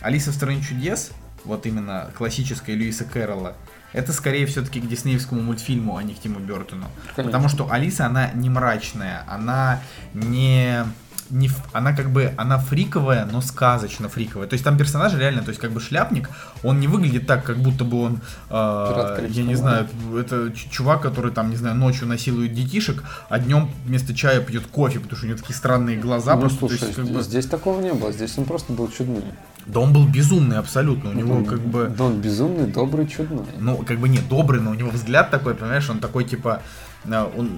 Алиса 0.00 0.32
в 0.32 0.34
стране 0.34 0.60
чудес, 0.60 1.12
вот 1.44 1.66
именно 1.66 2.10
классическая 2.16 2.74
Льюиса 2.74 3.04
Кэрролла, 3.04 3.54
это 3.92 4.12
скорее 4.12 4.46
все-таки 4.46 4.80
к 4.80 4.88
диснеевскому 4.88 5.42
мультфильму, 5.42 5.96
а 5.96 6.02
не 6.02 6.14
к 6.14 6.18
Тиму 6.18 6.40
Бертону. 6.40 6.86
Конечно. 7.14 7.24
Потому 7.24 7.48
что 7.48 7.70
Алиса, 7.70 8.06
она 8.06 8.30
не 8.32 8.48
мрачная, 8.48 9.24
она 9.28 9.80
не 10.14 10.84
не, 11.32 11.50
она 11.72 11.94
как 11.94 12.10
бы, 12.10 12.32
она 12.36 12.58
фриковая, 12.58 13.24
но 13.24 13.40
сказочно 13.40 14.08
фриковая. 14.08 14.46
То 14.46 14.54
есть 14.54 14.64
там 14.64 14.76
персонаж 14.76 15.14
реально, 15.14 15.42
то 15.42 15.48
есть 15.48 15.60
как 15.60 15.72
бы 15.72 15.80
шляпник, 15.80 16.28
он 16.62 16.78
не 16.78 16.86
выглядит 16.86 17.26
так, 17.26 17.42
как 17.42 17.56
будто 17.56 17.84
бы 17.84 18.02
он, 18.02 18.20
э, 18.50 19.28
я 19.30 19.42
не 19.42 19.54
знаю, 19.54 19.88
это 20.16 20.52
чувак, 20.52 21.00
который 21.00 21.32
там, 21.32 21.50
не 21.50 21.56
знаю, 21.56 21.74
ночью 21.74 22.06
насилует 22.06 22.52
детишек, 22.52 23.02
а 23.30 23.38
днем 23.38 23.70
вместо 23.86 24.14
чая 24.14 24.40
пьет 24.40 24.66
кофе, 24.66 25.00
потому 25.00 25.16
что 25.16 25.26
у 25.26 25.28
него 25.30 25.38
такие 25.38 25.56
странные 25.56 25.96
глаза. 25.96 26.34
Ну, 26.34 26.42
просто, 26.42 26.58
слушай, 26.58 26.84
есть, 26.84 26.94
как 26.94 27.06
бы... 27.06 27.22
здесь 27.22 27.46
такого 27.46 27.80
не 27.80 27.92
было, 27.92 28.12
здесь 28.12 28.36
он 28.36 28.44
просто 28.44 28.72
был 28.74 28.88
чудным. 28.88 29.24
Да 29.64 29.80
он 29.80 29.92
был 29.92 30.06
безумный 30.06 30.58
абсолютно, 30.58 31.10
у 31.10 31.12
него 31.14 31.34
он, 31.34 31.46
как 31.46 31.60
бы... 31.60 31.92
Да 31.96 32.04
он 32.04 32.20
безумный, 32.20 32.66
добрый, 32.66 33.06
чудной. 33.06 33.44
Ну, 33.58 33.78
как 33.78 33.98
бы 33.98 34.08
нет, 34.08 34.28
добрый, 34.28 34.60
но 34.60 34.72
у 34.72 34.74
него 34.74 34.90
взгляд 34.90 35.30
такой, 35.30 35.54
понимаешь, 35.54 35.88
он 35.88 35.98
такой 35.98 36.24
типа... 36.24 36.60
Он, 37.04 37.50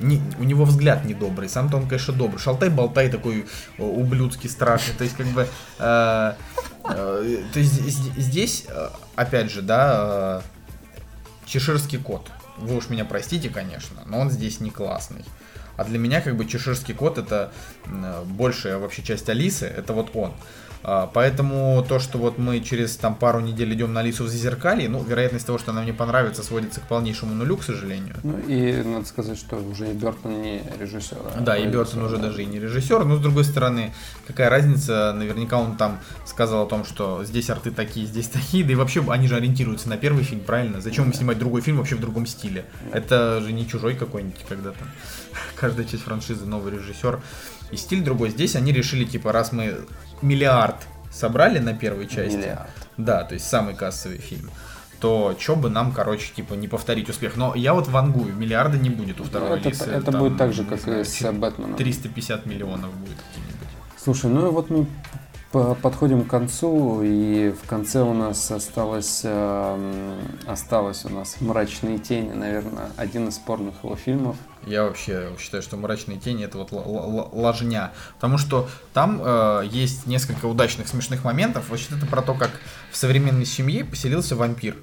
не, 0.00 0.20
у 0.38 0.44
него 0.44 0.64
взгляд 0.64 1.04
недобрый. 1.04 1.48
Сам-то 1.48 1.76
он, 1.76 1.86
конечно, 1.86 2.14
добрый. 2.14 2.40
Шалтай-болтай 2.40 3.10
такой 3.10 3.46
ублюдский, 3.78 4.48
страшный. 4.48 4.94
То 4.94 5.04
есть, 5.04 5.16
как 5.16 5.26
бы... 5.28 5.46
Э, 5.78 6.34
э, 6.84 7.42
то 7.52 7.58
есть, 7.58 7.72
здесь, 8.16 8.66
опять 9.14 9.50
же, 9.50 9.62
да, 9.62 10.42
э, 10.42 11.46
чеширский 11.46 11.98
кот. 11.98 12.30
Вы 12.56 12.76
уж 12.76 12.88
меня 12.88 13.04
простите, 13.04 13.48
конечно, 13.48 14.02
но 14.06 14.18
он 14.20 14.30
здесь 14.30 14.60
не 14.60 14.70
классный. 14.70 15.24
А 15.76 15.84
для 15.84 15.98
меня, 15.98 16.20
как 16.20 16.36
бы, 16.36 16.44
чеширский 16.44 16.94
кот 16.94 17.16
это 17.16 17.52
большая 18.24 18.78
вообще 18.78 19.02
часть 19.02 19.28
Алисы, 19.30 19.66
это 19.66 19.92
вот 19.94 20.14
он. 20.14 20.34
А, 20.82 21.10
поэтому 21.12 21.84
то, 21.86 21.98
что 21.98 22.18
вот 22.18 22.38
мы 22.38 22.60
через 22.60 22.96
там 22.96 23.14
пару 23.14 23.40
недель 23.40 23.72
идем 23.74 23.92
на 23.92 24.00
Алису 24.00 24.24
в 24.24 24.28
Зазеркалье, 24.28 24.88
ну, 24.88 25.02
вероятность 25.02 25.46
того, 25.46 25.58
что 25.58 25.72
она 25.72 25.82
мне 25.82 25.92
понравится, 25.92 26.42
сводится 26.42 26.80
к 26.80 26.84
полнейшему 26.84 27.34
нулю, 27.34 27.58
к 27.58 27.64
сожалению. 27.64 28.16
Ну 28.22 28.38
и 28.46 28.82
надо 28.82 29.04
сказать, 29.06 29.38
что 29.38 29.56
уже 29.56 29.90
и 29.90 29.92
Бертон 29.92 30.40
не 30.40 30.62
режиссер. 30.78 31.18
А 31.36 31.40
да, 31.40 31.58
и 31.58 31.66
Бертон 31.66 32.02
уже 32.02 32.16
даже 32.16 32.42
и 32.42 32.46
не 32.46 32.58
режиссер, 32.58 33.04
но 33.04 33.16
с 33.16 33.20
другой 33.20 33.44
стороны, 33.44 33.92
какая 34.26 34.48
разница, 34.48 35.12
наверняка 35.12 35.58
он 35.58 35.76
там 35.76 35.98
сказал 36.24 36.64
о 36.64 36.66
том, 36.66 36.84
что 36.84 37.24
здесь 37.24 37.50
арты 37.50 37.70
такие, 37.70 38.06
здесь 38.06 38.28
такие, 38.28 38.64
да 38.64 38.72
и 38.72 38.74
вообще 38.74 39.04
они 39.10 39.28
же 39.28 39.36
ориентируются 39.36 39.88
на 39.88 39.98
первый 39.98 40.24
фильм, 40.24 40.40
правильно? 40.40 40.80
Зачем 40.80 41.04
им 41.06 41.12
снимать 41.12 41.38
другой 41.38 41.60
фильм 41.60 41.76
вообще 41.76 41.96
в 41.96 42.00
другом 42.00 42.26
стиле? 42.26 42.64
Это 42.92 43.40
же 43.42 43.52
не 43.52 43.68
чужой 43.68 43.94
какой-нибудь 43.94 44.44
когда-то. 44.48 44.78
Каждая 45.56 45.84
часть 45.84 46.04
франшизы 46.04 46.46
новый 46.46 46.72
режиссер 46.72 47.20
и 47.70 47.76
стиль 47.76 48.02
другой. 48.02 48.30
Здесь 48.30 48.56
они 48.56 48.72
решили, 48.72 49.04
типа, 49.04 49.32
раз 49.32 49.52
мы 49.52 49.86
миллиард 50.22 50.76
собрали 51.10 51.58
на 51.58 51.74
первой 51.74 52.06
части, 52.06 52.36
Миллиард. 52.36 52.70
да, 52.96 53.24
то 53.24 53.34
есть 53.34 53.46
самый 53.48 53.74
кассовый 53.74 54.18
фильм, 54.18 54.50
то 55.00 55.34
чё 55.38 55.56
бы 55.56 55.70
нам, 55.70 55.92
короче, 55.92 56.32
типа, 56.34 56.54
не 56.54 56.68
повторить 56.68 57.08
успех. 57.08 57.36
Но 57.36 57.54
я 57.54 57.74
вот 57.74 57.88
вангую, 57.88 58.34
миллиарда 58.34 58.76
не 58.78 58.90
будет 58.90 59.20
у 59.20 59.24
второго 59.24 59.56
это 59.56 59.70
Лисы, 59.70 59.84
это 59.90 60.12
там, 60.12 60.20
будет 60.20 60.36
так 60.38 60.52
же, 60.52 60.64
как 60.64 60.86
и 60.86 61.04
с 61.04 61.22
Бэтменом. 61.32 61.74
350 61.76 62.46
миллионов 62.46 62.94
будет 62.94 63.16
какие-нибудь. 63.28 63.68
Слушай, 63.96 64.30
ну 64.30 64.46
и 64.46 64.50
вот 64.50 64.70
мы 64.70 64.86
подходим 65.52 66.24
к 66.24 66.28
концу, 66.30 67.02
и 67.02 67.50
в 67.50 67.66
конце 67.68 68.02
у 68.02 68.12
нас 68.14 68.50
осталось, 68.50 69.22
эм, 69.24 70.14
осталось 70.46 71.04
у 71.04 71.08
нас 71.08 71.40
«Мрачные 71.40 71.98
тени», 71.98 72.30
наверное, 72.32 72.90
один 72.96 73.28
из 73.28 73.34
спорных 73.36 73.82
его 73.82 73.96
фильмов. 73.96 74.36
Я 74.66 74.84
вообще 74.84 75.30
считаю, 75.38 75.62
что 75.62 75.76
«Мрачные 75.76 76.18
тени»— 76.18 76.44
это 76.46 76.58
вот 76.58 76.72
л- 76.72 76.78
л- 76.84 77.30
ложня. 77.32 77.90
Потому 78.14 78.38
что 78.38 78.68
там 78.92 79.20
э, 79.24 79.62
есть 79.70 80.06
несколько 80.06 80.46
удачных, 80.46 80.86
смешных 80.86 81.24
моментов. 81.24 81.68
Вообще 81.68 81.96
это 81.96 82.06
про 82.06 82.22
то, 82.22 82.34
как 82.34 82.50
в 82.92 82.96
современной 82.96 83.46
семье 83.46 83.84
поселился 83.84 84.36
вампир. 84.36 84.76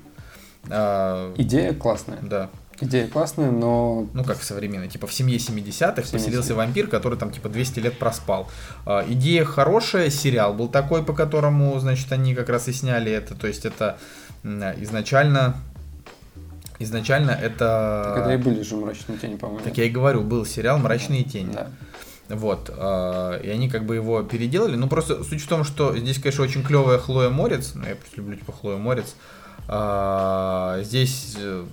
Э, 0.70 1.34
Идея 1.38 1.74
классная. 1.74 2.18
да. 2.22 2.50
Идея 2.80 3.08
классная, 3.08 3.50
но 3.50 4.08
Ну, 4.14 4.24
как 4.24 4.38
в 4.40 4.44
современной. 4.44 4.88
Типа 4.88 5.08
в 5.08 5.14
семье 5.14 5.38
70-х 5.38 6.02
В 6.02 6.06
семье 6.06 6.26
поселился 6.26 6.54
70-х. 6.54 6.58
вампир, 6.58 6.88
который 6.88 7.18
там 7.18 7.32
типа 7.32 7.50
200 7.50 7.80
лет 7.80 7.98
проспал. 7.98 8.48
А, 8.86 9.04
идея 9.08 9.46
хорошая, 9.46 10.10
сериал 10.10 10.54
был 10.54 10.68
такой, 10.68 11.04
по 11.04 11.14
которому, 11.14 11.80
значит, 11.80 12.12
они 12.12 12.36
как 12.36 12.50
раз 12.50 12.68
и 12.68 12.74
сняли 12.74 13.12
это. 13.12 13.36
То 13.36 13.48
есть 13.48 13.66
это 13.66 13.98
изначально... 14.44 15.56
Изначально 16.80 17.32
это... 17.32 18.14
когда 18.16 18.36
и 18.36 18.38
были 18.38 18.62
же 18.62 18.76
«Мрачные 18.76 19.18
тени», 19.18 19.36
по-моему. 19.36 19.64
Так 19.64 19.80
я 19.80 19.86
и 19.86 19.90
говорю, 19.90 20.22
был 20.22 20.46
сериал 20.46 20.78
«Мрачные 20.78 21.24
тени». 21.24 21.54
Да. 21.54 21.70
Вот, 22.30 22.70
э, 22.70 23.42
и 23.44 23.50
они 23.50 23.70
как 23.70 23.86
бы 23.86 23.96
его 23.96 24.22
переделали. 24.22 24.76
Ну, 24.76 24.88
просто 24.88 25.24
суть 25.24 25.42
в 25.42 25.48
том, 25.48 25.64
что 25.64 25.98
здесь, 25.98 26.20
конечно, 26.20 26.44
очень 26.44 26.62
клевая 26.62 27.00
Хлоя 27.00 27.30
Морец. 27.30 27.72
Ну, 27.74 27.88
я 27.88 27.96
просто 27.96 28.18
люблю, 28.18 28.36
типа, 28.36 28.52
Хлою 28.52 28.78
Морец. 28.78 29.16
А, 29.68 30.80
здесь 30.84 31.36
э, 31.40 31.66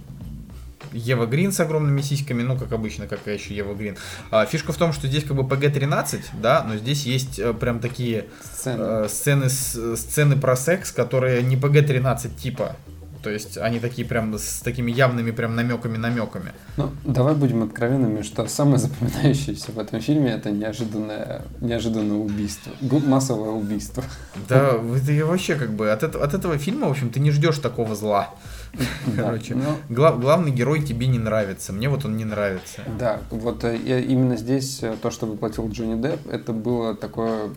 Ева 0.94 1.26
Грин 1.26 1.52
с 1.52 1.60
огромными 1.60 2.00
сиськами, 2.00 2.42
ну, 2.42 2.56
как 2.56 2.72
обычно, 2.72 3.06
как 3.06 3.26
еще 3.26 3.54
Ева 3.54 3.74
Грин. 3.74 3.96
А, 4.30 4.46
фишка 4.46 4.72
в 4.72 4.76
том, 4.76 4.92
что 4.92 5.06
здесь 5.08 5.24
как 5.24 5.36
бы 5.36 5.42
PG-13, 5.42 6.20
да, 6.40 6.64
но 6.68 6.76
здесь 6.76 7.04
есть 7.04 7.38
э, 7.38 7.52
прям 7.52 7.80
такие 7.80 8.26
Сцена. 8.54 8.82
э, 9.04 9.08
сцены, 9.08 9.48
с- 9.50 9.96
сцены 9.96 10.36
про 10.36 10.56
секс, 10.56 10.92
которые 10.92 11.42
не 11.42 11.56
PG-13 11.56 12.34
типа. 12.36 12.76
То 13.22 13.30
есть 13.30 13.56
они 13.56 13.80
такие 13.80 14.06
прям 14.06 14.34
с 14.38 14.60
такими 14.60 14.92
явными 14.92 15.30
прям 15.30 15.56
намеками-намеками. 15.56 16.52
Ну, 16.76 16.90
давай 17.04 17.34
будем 17.34 17.62
откровенными, 17.62 18.20
что 18.20 18.46
самое 18.48 18.76
запоминающееся 18.76 19.72
в 19.72 19.78
этом 19.78 20.00
фильме 20.00 20.32
это 20.32 20.50
неожиданное, 20.50 21.40
неожиданное 21.62 22.18
убийство. 22.18 22.70
Массовое 23.06 23.48
убийство. 23.52 24.04
Да, 24.46 24.72
это 24.96 25.24
вообще 25.26 25.54
как 25.54 25.72
бы 25.72 25.90
от, 25.90 26.02
этого- 26.02 26.22
от 26.22 26.34
этого 26.34 26.58
фильма, 26.58 26.88
в 26.88 26.90
общем, 26.90 27.08
ты 27.08 27.18
не 27.18 27.30
ждешь 27.30 27.58
такого 27.60 27.94
зла. 27.96 28.28
Короче, 29.16 29.54
ну, 29.54 29.76
гла- 29.88 30.16
главный 30.16 30.50
герой 30.50 30.82
тебе 30.82 31.06
не 31.06 31.18
нравится. 31.18 31.72
Мне 31.72 31.88
вот 31.88 32.04
он 32.04 32.16
не 32.16 32.24
нравится. 32.24 32.82
Да, 32.98 33.20
вот 33.30 33.64
э, 33.64 33.76
именно 33.76 34.36
здесь 34.36 34.82
э, 34.82 34.96
то, 35.00 35.10
что 35.10 35.26
воплотил 35.26 35.68
Джонни 35.68 36.00
Депп, 36.00 36.26
это 36.28 36.52
было 36.52 36.94
такое 36.94 37.50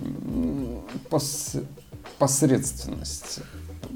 пос- 1.10 1.66
посредственность. 2.20 3.40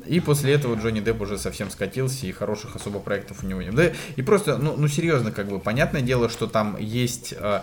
И 0.05 0.19
после 0.19 0.53
этого 0.53 0.75
Джонни 0.75 0.99
Депп 0.99 1.21
уже 1.21 1.37
совсем 1.37 1.69
скатился, 1.69 2.25
и 2.25 2.31
хороших 2.31 2.75
особо 2.75 2.99
проектов 2.99 3.43
у 3.43 3.47
него 3.47 3.61
нет. 3.61 3.75
Да, 3.75 3.91
и 4.15 4.21
просто, 4.21 4.57
ну, 4.57 4.73
ну 4.75 4.87
серьезно, 4.87 5.31
как 5.31 5.47
бы, 5.47 5.59
понятное 5.59 6.01
дело, 6.01 6.27
что 6.29 6.47
там 6.47 6.75
есть... 6.79 7.33
э, 7.37 7.61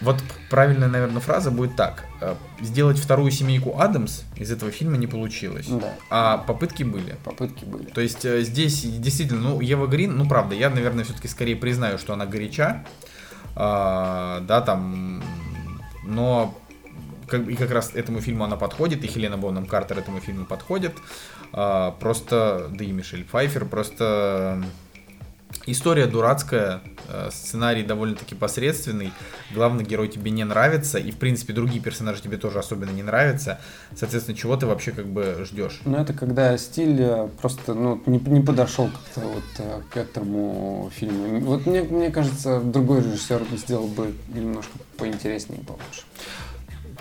вот 0.00 0.22
правильная, 0.50 0.88
наверное, 0.88 1.20
фраза 1.20 1.50
будет 1.50 1.76
так. 1.76 2.04
э, 2.20 2.34
сделать 2.60 2.98
вторую 2.98 3.30
семейку 3.30 3.78
Адамс 3.80 4.22
из 4.36 4.50
этого 4.50 4.70
фильма 4.70 4.96
не 4.96 5.06
получилось. 5.06 5.66
Да, 5.68 5.94
А 6.10 6.38
попытки 6.38 6.82
были. 6.82 7.16
попытки 7.24 7.64
были. 7.64 7.84
То 7.86 8.00
есть 8.00 8.24
э, 8.24 8.42
здесь 8.42 8.82
действительно, 8.82 9.40
ну, 9.40 9.60
Ева 9.60 9.86
Грин, 9.86 10.16
ну, 10.16 10.28
правда, 10.28 10.54
я, 10.54 10.70
наверное, 10.70 11.04
все-таки 11.04 11.28
скорее 11.28 11.56
признаю, 11.56 11.98
что 11.98 12.12
она 12.12 12.26
горяча, 12.26 12.84
а, 13.56 14.40
да, 14.40 14.60
там, 14.60 15.22
но 16.04 16.58
как, 17.28 17.48
и 17.48 17.54
как 17.56 17.70
раз 17.70 17.92
этому 17.94 18.20
фильму 18.20 18.44
она 18.44 18.56
подходит, 18.56 19.04
и 19.04 19.06
Хелена 19.06 19.36
Бонном 19.38 19.66
Картер 19.66 19.98
этому 19.98 20.20
фильму 20.20 20.44
подходит, 20.44 20.92
А, 21.52 21.92
просто, 21.92 22.68
да 22.72 22.84
и 22.84 22.90
Мишель 22.92 23.24
Пфайфер, 23.24 23.64
просто 23.66 24.62
история 25.66 26.06
дурацкая, 26.06 26.80
э, 27.08 27.30
сценарий 27.32 27.82
довольно-таки 27.82 28.34
посредственный, 28.34 29.12
главный 29.52 29.84
герой 29.84 30.08
тебе 30.08 30.30
не 30.30 30.44
нравится, 30.44 30.98
и, 30.98 31.10
в 31.10 31.16
принципе, 31.16 31.52
другие 31.52 31.80
персонажи 31.80 32.22
тебе 32.22 32.36
тоже 32.36 32.58
особенно 32.58 32.90
не 32.90 33.02
нравятся, 33.02 33.60
соответственно, 33.96 34.36
чего 34.36 34.56
ты 34.56 34.66
вообще 34.66 34.92
как 34.92 35.06
бы 35.06 35.44
ждешь? 35.44 35.80
Но 35.84 35.98
это 35.98 36.12
когда 36.12 36.56
стиль 36.58 37.00
э, 37.00 37.28
просто 37.40 37.74
ну, 37.74 38.02
не, 38.06 38.18
не 38.18 38.40
подошел 38.40 38.88
как-то 38.88 39.28
вот 39.28 39.44
э, 39.58 39.80
к 39.90 39.96
этому 39.96 40.90
фильму. 40.94 41.40
Вот 41.40 41.66
мне, 41.66 41.82
мне 41.82 42.10
кажется, 42.10 42.60
другой 42.60 43.00
режиссер 43.00 43.42
сделал 43.56 43.88
бы 43.88 44.14
немножко 44.28 44.72
поинтереснее 44.96 45.60
и 45.60 45.64
получше. 45.64 46.02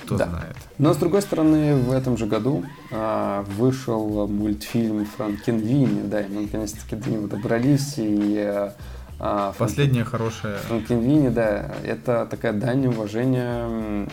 Кто 0.06 0.18
Да. 0.18 0.26
знает. 0.28 0.56
Но 0.78 0.94
с 0.94 0.98
другой 0.98 1.22
стороны, 1.22 1.76
в 1.76 1.92
этом 1.92 2.18
же 2.18 2.26
году 2.26 2.64
а, 2.92 3.44
вышел 3.44 4.28
мультфильм 4.28 5.06
Франкенвини, 5.06 6.02
да, 6.04 6.22
и 6.22 6.28
мы 6.30 6.42
наконец-таки 6.44 6.96
до 6.96 7.10
него 7.10 7.28
добрались, 7.28 7.94
и 7.98 8.38
а, 8.40 8.74
а, 9.20 9.54
Франк- 9.54 9.58
Последняя 9.58 10.04
хорошая 10.04 10.58
Франкенвини, 10.58 11.30
да, 11.30 11.74
это 11.86 12.28
такая 12.30 12.52
дань 12.54 12.88
уважения 12.88 14.08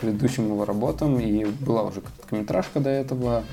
предыдущим 0.00 0.46
его 0.46 0.64
работам, 0.64 1.20
и 1.20 1.44
была 1.44 1.82
уже 1.82 2.00
короткометражка 2.00 2.80
до 2.80 2.88
этого, 2.90 3.44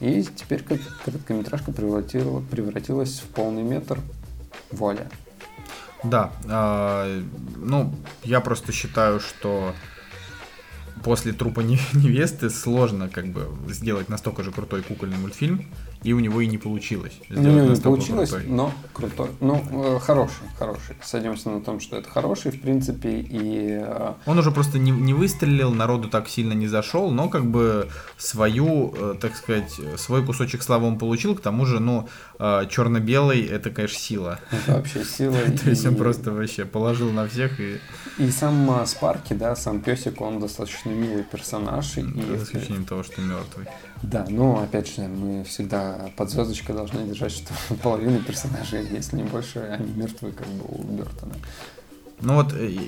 и 0.00 0.24
теперь 0.24 0.64
короткометражка 1.04 1.70
превратила- 1.70 2.42
превратилась 2.50 3.20
в 3.20 3.26
полный 3.34 3.62
метр. 3.62 3.98
Воля. 4.72 5.06
Да, 6.02 6.30
а, 6.48 7.06
ну, 7.56 7.92
я 8.24 8.40
просто 8.40 8.72
считаю, 8.72 9.20
что 9.20 9.72
после 11.04 11.32
трупа 11.32 11.60
не- 11.60 11.78
невесты 11.94 12.50
сложно 12.50 13.08
как 13.08 13.26
бы 13.28 13.48
сделать 13.68 14.08
настолько 14.08 14.42
же 14.42 14.52
крутой 14.52 14.82
кукольный 14.82 15.18
мультфильм, 15.18 15.66
и 16.06 16.12
у 16.12 16.20
него 16.20 16.40
и 16.40 16.46
не 16.46 16.56
получилось. 16.56 17.14
Сделать 17.28 17.62
не 17.62 17.68
настолько 17.68 17.96
получилось, 17.96 18.30
крутой. 18.30 18.48
но 18.48 18.72
крутой. 18.92 19.30
Ну, 19.40 19.64
э, 19.72 19.98
хороший, 19.98 20.46
хороший. 20.56 20.96
Садимся 21.02 21.50
на 21.50 21.60
том, 21.60 21.80
что 21.80 21.96
это 21.96 22.08
хороший, 22.08 22.52
в 22.52 22.60
принципе, 22.60 23.18
и 23.18 23.80
э, 23.82 24.12
Он 24.24 24.38
уже 24.38 24.52
просто 24.52 24.78
не, 24.78 24.92
не 24.92 25.14
выстрелил, 25.14 25.72
народу 25.72 26.08
так 26.08 26.28
сильно 26.28 26.52
не 26.52 26.68
зашел, 26.68 27.10
но 27.10 27.28
как 27.28 27.44
бы 27.46 27.88
свою, 28.18 28.94
э, 28.96 29.14
так 29.20 29.34
сказать, 29.34 29.72
свой 29.96 30.24
кусочек 30.24 30.62
славы 30.62 30.86
он 30.86 30.96
получил, 30.96 31.34
к 31.34 31.40
тому 31.40 31.66
же, 31.66 31.80
ну, 31.80 32.08
черно-белый 32.38 33.44
это, 33.44 33.70
конечно, 33.70 33.98
сила. 33.98 34.38
это 34.52 34.76
вообще 34.76 35.04
сила. 35.04 35.36
То 35.64 35.70
есть 35.70 35.84
он 35.86 35.96
просто 35.96 36.30
вообще 36.30 36.64
положил 36.64 37.10
на 37.10 37.26
всех 37.26 37.58
и 37.58 37.80
И 38.18 38.30
сам 38.30 38.70
а, 38.70 38.86
Спарки, 38.86 39.32
да, 39.32 39.56
сам 39.56 39.80
песик, 39.80 40.20
он 40.20 40.38
достаточно 40.38 40.90
милый 40.90 41.24
персонаж. 41.24 41.94
За 41.94 42.00
исключением 42.00 42.84
того, 42.84 43.02
что 43.02 43.20
мертвый. 43.20 43.66
Да, 44.02 44.26
но 44.28 44.62
опять 44.62 44.94
же, 44.94 45.02
мы 45.02 45.44
всегда 45.44 46.10
под 46.16 46.30
звездочкой 46.30 46.74
должны 46.74 47.06
держать, 47.06 47.32
что 47.32 47.52
половина 47.82 48.18
персонажей, 48.18 48.86
если 48.90 49.16
не 49.16 49.24
больше, 49.24 49.60
они 49.60 49.92
мертвы, 49.92 50.32
как 50.32 50.46
бы 50.48 50.64
у 50.68 50.82
Бертона. 50.82 51.34
Ну 52.20 52.34
вот, 52.34 52.52
э, 52.54 52.78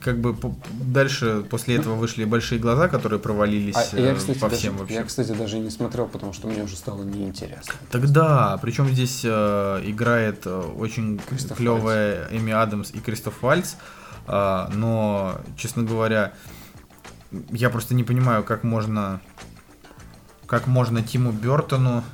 как 0.00 0.20
бы 0.20 0.36
дальше 0.72 1.44
после 1.48 1.76
этого 1.76 1.94
вышли 1.94 2.24
большие 2.24 2.58
глаза, 2.58 2.88
которые 2.88 3.18
провалились 3.18 3.74
А 3.74 3.96
я, 3.98 4.12
э, 4.12 4.14
кстати, 4.14 4.38
по 4.38 4.48
даже, 4.48 4.60
всем 4.60 4.76
вообще. 4.76 4.94
я, 4.94 5.04
кстати, 5.04 5.32
даже 5.32 5.58
не 5.58 5.70
смотрел, 5.70 6.06
потому 6.06 6.32
что 6.32 6.46
мне 6.48 6.62
уже 6.62 6.76
стало 6.76 7.02
неинтересно. 7.02 7.72
Тогда, 7.90 8.58
причем 8.60 8.88
здесь 8.88 9.22
э, 9.24 9.82
играет 9.84 10.42
э, 10.44 10.60
очень 10.76 11.18
Кристоф 11.18 11.56
клевая 11.56 12.28
Эми 12.30 12.52
Адамс 12.52 12.90
и 12.92 13.00
Кристоф 13.00 13.42
Вальц, 13.42 13.74
а, 14.26 14.70
но, 14.74 15.40
честно 15.56 15.82
говоря, 15.82 16.32
я 17.50 17.70
просто 17.70 17.94
не 17.94 18.04
понимаю, 18.04 18.44
как 18.44 18.64
можно, 18.64 19.20
как 20.54 20.68
можно 20.68 21.02
Тиму 21.02 21.32
Бертону 21.32 22.04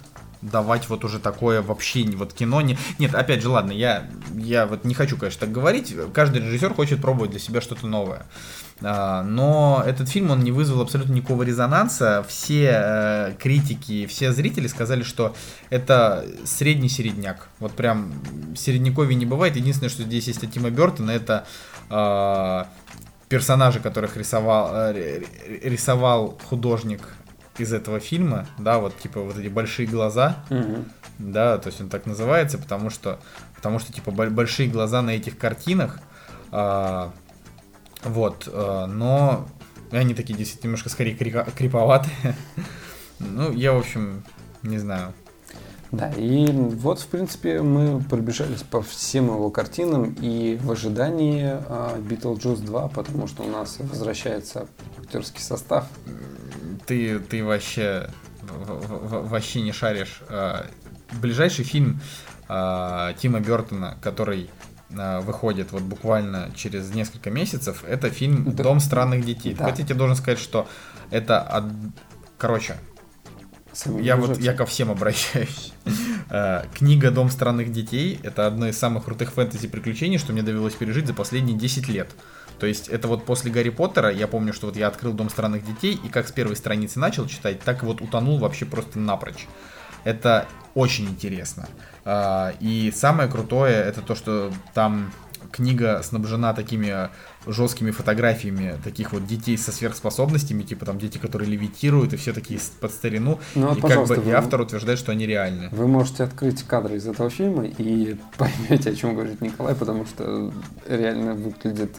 давать 0.40 0.88
вот 0.88 1.04
уже 1.04 1.18
такое 1.18 1.60
вообще 1.60 2.04
вот 2.16 2.32
кино 2.32 2.62
не 2.62 2.78
нет 2.98 3.14
опять 3.14 3.42
же 3.42 3.50
ладно 3.50 3.72
я 3.72 4.08
я 4.34 4.66
вот 4.66 4.84
не 4.84 4.94
хочу 4.94 5.18
конечно 5.18 5.40
так 5.40 5.52
говорить 5.52 5.94
каждый 6.14 6.40
режиссер 6.40 6.72
хочет 6.72 7.02
пробовать 7.02 7.32
для 7.32 7.40
себя 7.40 7.60
что-то 7.60 7.86
новое. 7.86 8.24
А, 8.82 9.22
но 9.22 9.82
этот 9.86 10.08
фильм 10.08 10.30
он 10.30 10.40
не 10.40 10.52
вызвал 10.52 10.80
абсолютно 10.80 11.12
никакого 11.12 11.42
резонанса. 11.42 12.24
Все 12.26 12.70
э, 12.72 13.34
критики 13.38 14.06
все 14.06 14.32
зрители 14.32 14.68
сказали 14.68 15.02
что 15.02 15.34
это 15.68 16.24
средний 16.44 16.88
середняк 16.88 17.48
вот 17.58 17.72
прям 17.72 18.10
середняковья 18.56 19.14
не 19.14 19.26
бывает. 19.26 19.56
Единственное 19.56 19.90
что 19.90 20.04
здесь 20.04 20.28
есть 20.28 20.42
от 20.42 20.50
Тима 20.50 20.70
Бертона 20.70 21.10
это 21.10 21.46
а, 21.90 22.68
персонажи 23.28 23.80
которых 23.80 24.16
рисовал 24.16 24.70
э, 24.74 25.22
рисовал 25.62 26.38
художник 26.48 27.02
из 27.60 27.72
этого 27.72 28.00
фильма, 28.00 28.46
да, 28.58 28.78
вот 28.78 28.96
типа 28.98 29.20
вот 29.20 29.36
эти 29.38 29.48
большие 29.48 29.86
глаза, 29.86 30.44
да, 31.18 31.58
то 31.58 31.68
есть 31.68 31.80
он 31.80 31.88
так 31.88 32.06
называется, 32.06 32.58
потому 32.58 32.90
что, 32.90 33.18
потому 33.56 33.78
что 33.78 33.92
типа 33.92 34.10
бо- 34.10 34.30
большие 34.30 34.68
глаза 34.68 35.02
на 35.02 35.10
этих 35.10 35.36
картинах, 35.38 36.00
а, 36.50 37.12
вот, 38.04 38.48
а, 38.52 38.86
но 38.86 39.46
они 39.92 40.14
такие 40.14 40.36
действительно 40.36 40.68
немножко 40.70 40.88
скорее 40.88 41.14
криповатые. 41.14 42.14
Ну, 43.22 43.52
я, 43.52 43.74
в 43.74 43.78
общем, 43.78 44.24
не 44.62 44.78
знаю. 44.78 45.12
Да, 45.92 46.10
и 46.12 46.46
вот, 46.50 47.00
в 47.00 47.06
принципе, 47.08 47.60
мы 47.60 48.00
пробежались 48.00 48.62
по 48.62 48.80
всем 48.80 49.26
его 49.26 49.50
картинам 49.50 50.16
и 50.20 50.56
в 50.62 50.70
ожидании 50.70 51.44
а, 51.44 51.98
Beetlejuice 51.98 52.64
2, 52.64 52.88
потому 52.88 53.26
что 53.26 53.42
у 53.42 53.48
нас 53.50 53.76
возвращается 53.78 54.68
актерский 54.98 55.42
состав. 55.42 55.86
Ты, 56.90 57.20
ты 57.20 57.44
вообще, 57.44 58.10
вообще 58.42 59.60
не 59.60 59.70
шаришь. 59.70 60.22
А, 60.28 60.66
Ближайший 61.20 61.64
фильм 61.64 62.00
а, 62.48 63.12
Тима 63.12 63.38
Бертона, 63.38 63.96
который 64.02 64.50
а, 64.98 65.20
выходит 65.20 65.70
вот 65.70 65.82
буквально 65.82 66.50
через 66.56 66.92
несколько 66.92 67.30
месяцев, 67.30 67.84
это 67.86 68.10
фильм 68.10 68.56
Да. 68.56 68.64
«Дом 68.64 68.80
странных 68.80 69.24
детей». 69.24 69.54
Да. 69.54 69.66
Вот 69.66 69.78
я 69.78 69.84
тебе 69.84 69.94
должен 69.94 70.16
сказать, 70.16 70.40
что 70.40 70.66
это... 71.12 71.40
од- 71.42 71.94
Короче, 72.38 72.74
Сами 73.72 74.02
Я 74.02 74.16
вот 74.16 74.40
я 74.40 74.52
ко 74.52 74.66
всем 74.66 74.90
обращаюсь. 74.90 75.72
Книга 76.74 77.12
Дом 77.12 77.30
странных 77.30 77.70
детей 77.70 78.18
это 78.24 78.48
одно 78.48 78.66
из 78.66 78.76
самых 78.76 79.04
крутых 79.04 79.32
фэнтези 79.32 79.68
приключений, 79.68 80.18
что 80.18 80.32
мне 80.32 80.42
довелось 80.42 80.74
пережить 80.74 81.06
за 81.06 81.14
последние 81.14 81.56
10 81.56 81.88
лет. 81.88 82.10
То 82.60 82.66
есть 82.66 82.88
это 82.88 83.08
вот 83.08 83.24
после 83.24 83.50
Гарри 83.50 83.70
Поттера, 83.70 84.10
я 84.10 84.28
помню, 84.28 84.52
что 84.52 84.66
вот 84.66 84.76
я 84.76 84.86
открыл 84.88 85.12
Дом 85.14 85.30
странных 85.30 85.64
детей, 85.64 85.98
и 86.02 86.08
как 86.08 86.28
с 86.28 86.32
первой 86.32 86.56
страницы 86.56 86.98
начал 87.00 87.26
читать, 87.26 87.60
так 87.60 87.82
вот 87.82 88.02
утонул 88.02 88.38
вообще 88.38 88.66
просто 88.66 88.98
напрочь. 88.98 89.48
Это 90.04 90.46
очень 90.74 91.06
интересно. 91.06 91.68
А, 92.04 92.52
И 92.60 92.92
самое 92.94 93.28
крутое, 93.28 93.76
это 93.76 94.02
то, 94.02 94.14
что 94.14 94.52
там 94.74 95.10
книга 95.52 96.02
снабжена 96.02 96.52
такими 96.52 97.08
жесткими 97.46 97.90
фотографиями 97.90 98.78
таких 98.84 99.12
вот 99.12 99.26
детей 99.26 99.56
со 99.56 99.72
сверхспособностями, 99.72 100.62
типа 100.62 100.84
там 100.84 100.98
дети, 100.98 101.18
которые 101.18 101.50
левитируют, 101.50 102.12
и 102.12 102.16
все 102.16 102.32
такие 102.32 102.60
под 102.80 102.92
старину. 102.92 103.40
Ну 103.54 103.68
вот, 103.68 103.78
и 103.78 103.80
как 103.80 104.06
бы 104.06 104.16
и 104.16 104.30
автор 104.30 104.60
утверждает, 104.60 104.98
что 104.98 105.12
они 105.12 105.26
реальны. 105.26 105.68
Вы 105.72 105.88
можете 105.88 106.24
открыть 106.24 106.62
кадры 106.62 106.96
из 106.96 107.06
этого 107.06 107.30
фильма 107.30 107.64
и 107.64 108.16
поймете, 108.36 108.90
о 108.90 108.94
чем 108.94 109.14
говорит 109.14 109.40
Николай, 109.40 109.74
потому 109.74 110.04
что 110.04 110.52
реально 110.86 111.34
выглядит 111.34 111.96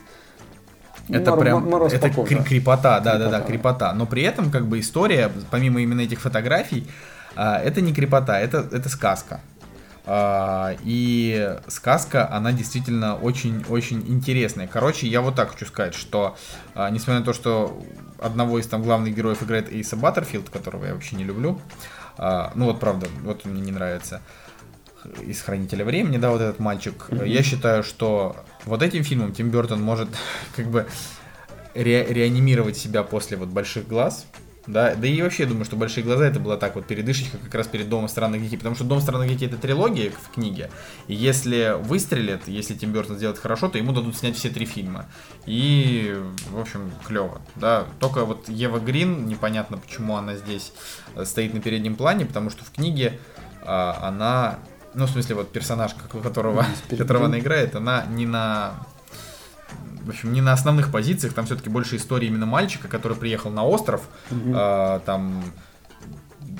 Это 1.09 1.31
мор- 1.31 1.39
прям, 1.39 1.69
мороз 1.69 1.93
это 1.93 2.09
кри- 2.09 2.43
крепота, 2.43 2.99
да, 2.99 3.17
да, 3.17 3.29
да, 3.29 3.41
Крепота. 3.41 3.93
Но 3.93 4.05
при 4.05 4.23
этом, 4.23 4.51
как 4.51 4.67
бы, 4.67 4.79
история, 4.79 5.31
помимо 5.49 5.81
именно 5.81 6.01
этих 6.01 6.19
фотографий, 6.21 6.87
а, 7.35 7.57
это 7.59 7.81
не 7.81 7.93
крепота, 7.93 8.39
это, 8.39 8.67
это 8.71 8.87
сказка. 8.89 9.41
А, 10.05 10.75
И 10.83 11.57
сказка, 11.67 12.31
она 12.31 12.51
действительно 12.51 13.15
очень-очень 13.15 14.03
интересная. 14.07 14.67
Короче, 14.67 15.07
я 15.07 15.21
вот 15.21 15.35
так 15.35 15.51
хочу 15.51 15.65
сказать, 15.65 15.93
что 15.95 16.35
а, 16.75 16.89
несмотря 16.89 17.19
на 17.19 17.25
то, 17.25 17.33
что 17.33 17.81
одного 18.19 18.59
из 18.59 18.67
там 18.67 18.83
главных 18.83 19.15
героев 19.15 19.41
играет 19.43 19.71
Эйса 19.71 19.95
Баттерфилд, 19.95 20.49
которого 20.49 20.85
я 20.85 20.93
вообще 20.93 21.15
не 21.15 21.23
люблю, 21.23 21.59
ну 22.17 22.65
вот 22.65 22.79
правда, 22.79 23.07
вот 23.23 23.41
он 23.45 23.53
мне 23.53 23.61
не 23.61 23.71
нравится, 23.71 24.21
из 25.21 25.41
Хранителя 25.41 25.85
времени, 25.85 26.17
да, 26.17 26.31
вот 26.31 26.41
этот 26.41 26.59
мальчик. 26.59 27.07
Я 27.25 27.43
считаю, 27.43 27.83
что 27.83 28.35
вот 28.65 28.81
этим 28.81 29.03
фильмом 29.03 29.33
Тим 29.33 29.49
Бертон 29.49 29.81
может 29.81 30.09
как 30.55 30.67
бы 30.67 30.87
ре- 31.73 32.05
реанимировать 32.05 32.77
себя 32.77 33.03
после 33.03 33.37
вот 33.37 33.49
больших 33.49 33.87
глаз. 33.87 34.25
Да, 34.67 34.93
да 34.93 35.07
и 35.07 35.19
вообще 35.23 35.47
думаю, 35.47 35.65
что 35.65 35.75
большие 35.75 36.03
глаза 36.03 36.27
это 36.27 36.39
была 36.39 36.55
так 36.55 36.75
вот 36.75 36.85
передышечка 36.85 37.39
как 37.39 37.55
раз 37.55 37.65
перед 37.65 37.89
Домом 37.89 38.07
странных 38.07 38.43
детей, 38.43 38.57
потому 38.57 38.75
что 38.75 38.83
Дом 38.83 39.01
странных 39.01 39.29
детей 39.29 39.47
это 39.47 39.57
трилогия 39.57 40.11
в 40.11 40.31
книге, 40.35 40.69
и 41.07 41.15
если 41.15 41.75
выстрелит, 41.81 42.47
если 42.47 42.75
Тим 42.75 42.93
Бертон 42.93 43.17
сделает 43.17 43.39
хорошо, 43.39 43.69
то 43.69 43.79
ему 43.79 43.91
дадут 43.91 44.15
снять 44.15 44.35
все 44.35 44.49
три 44.49 44.67
фильма. 44.67 45.07
И, 45.47 46.15
в 46.51 46.59
общем, 46.59 46.91
клево, 47.07 47.41
да. 47.55 47.87
Только 47.99 48.23
вот 48.23 48.49
Ева 48.49 48.79
Грин, 48.79 49.25
непонятно, 49.25 49.79
почему 49.79 50.15
она 50.15 50.35
здесь 50.35 50.73
э, 51.15 51.25
стоит 51.25 51.55
на 51.55 51.59
переднем 51.59 51.95
плане, 51.95 52.27
потому 52.27 52.51
что 52.51 52.63
в 52.63 52.69
книге 52.69 53.19
а, 53.63 54.07
она, 54.07 54.59
ну, 54.93 55.05
в 55.05 55.09
смысле, 55.09 55.35
вот 55.35 55.51
персонаж, 55.51 55.93
которого, 56.21 56.65
которого 56.97 57.25
она 57.25 57.39
играет, 57.39 57.75
она 57.75 58.05
не 58.05 58.25
на 58.25 58.73
в 60.03 60.09
общем, 60.09 60.33
не 60.33 60.41
на 60.41 60.51
основных 60.53 60.91
позициях, 60.91 61.33
там 61.33 61.45
все-таки 61.45 61.69
больше 61.69 61.95
истории 61.95 62.27
именно 62.27 62.47
мальчика, 62.47 62.87
который 62.87 63.15
приехал 63.15 63.51
на 63.51 63.63
остров, 63.63 64.01
Мгм. 64.31 64.53
а, 64.55 64.99
там 65.05 65.43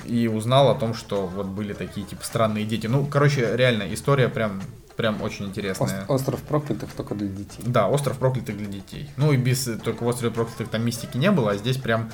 и 0.04 0.28
узнал 0.28 0.70
о 0.70 0.74
том, 0.76 0.94
что 0.94 1.26
вот 1.26 1.46
были 1.46 1.72
такие 1.72 2.06
типа 2.06 2.24
странные 2.24 2.64
дети. 2.64 2.86
Ну, 2.86 3.04
короче, 3.04 3.56
реально 3.56 3.92
история 3.92 4.28
прям 4.28 4.62
прям 4.96 5.22
очень 5.22 5.46
интересная. 5.46 6.02
Ост- 6.02 6.10
Остров 6.10 6.40
проклятых 6.42 6.90
только 6.92 7.14
для 7.14 7.26
детей. 7.28 7.62
Да, 7.66 7.88
остров 7.88 8.18
проклятых 8.18 8.56
для 8.56 8.66
детей. 8.66 9.10
Ну 9.16 9.32
и 9.32 9.36
без 9.36 9.64
только 9.82 10.04
в 10.04 10.06
острове 10.06 10.32
проклятых 10.32 10.68
там 10.68 10.84
мистики 10.84 11.16
не 11.16 11.30
было, 11.30 11.52
а 11.52 11.56
здесь 11.56 11.78
прям 11.78 12.10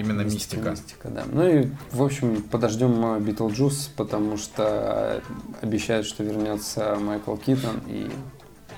именно 0.00 0.22
мистика. 0.22 0.70
Мистика, 0.70 1.08
да. 1.08 1.24
Ну 1.30 1.46
и, 1.46 1.68
в 1.92 2.02
общем, 2.02 2.42
подождем 2.42 3.22
Битлджус, 3.22 3.90
потому 3.96 4.36
что 4.36 5.22
обещают, 5.62 6.06
что 6.06 6.22
вернется 6.22 6.96
Майкл 7.00 7.36
Китон 7.36 7.80
и 7.86 8.10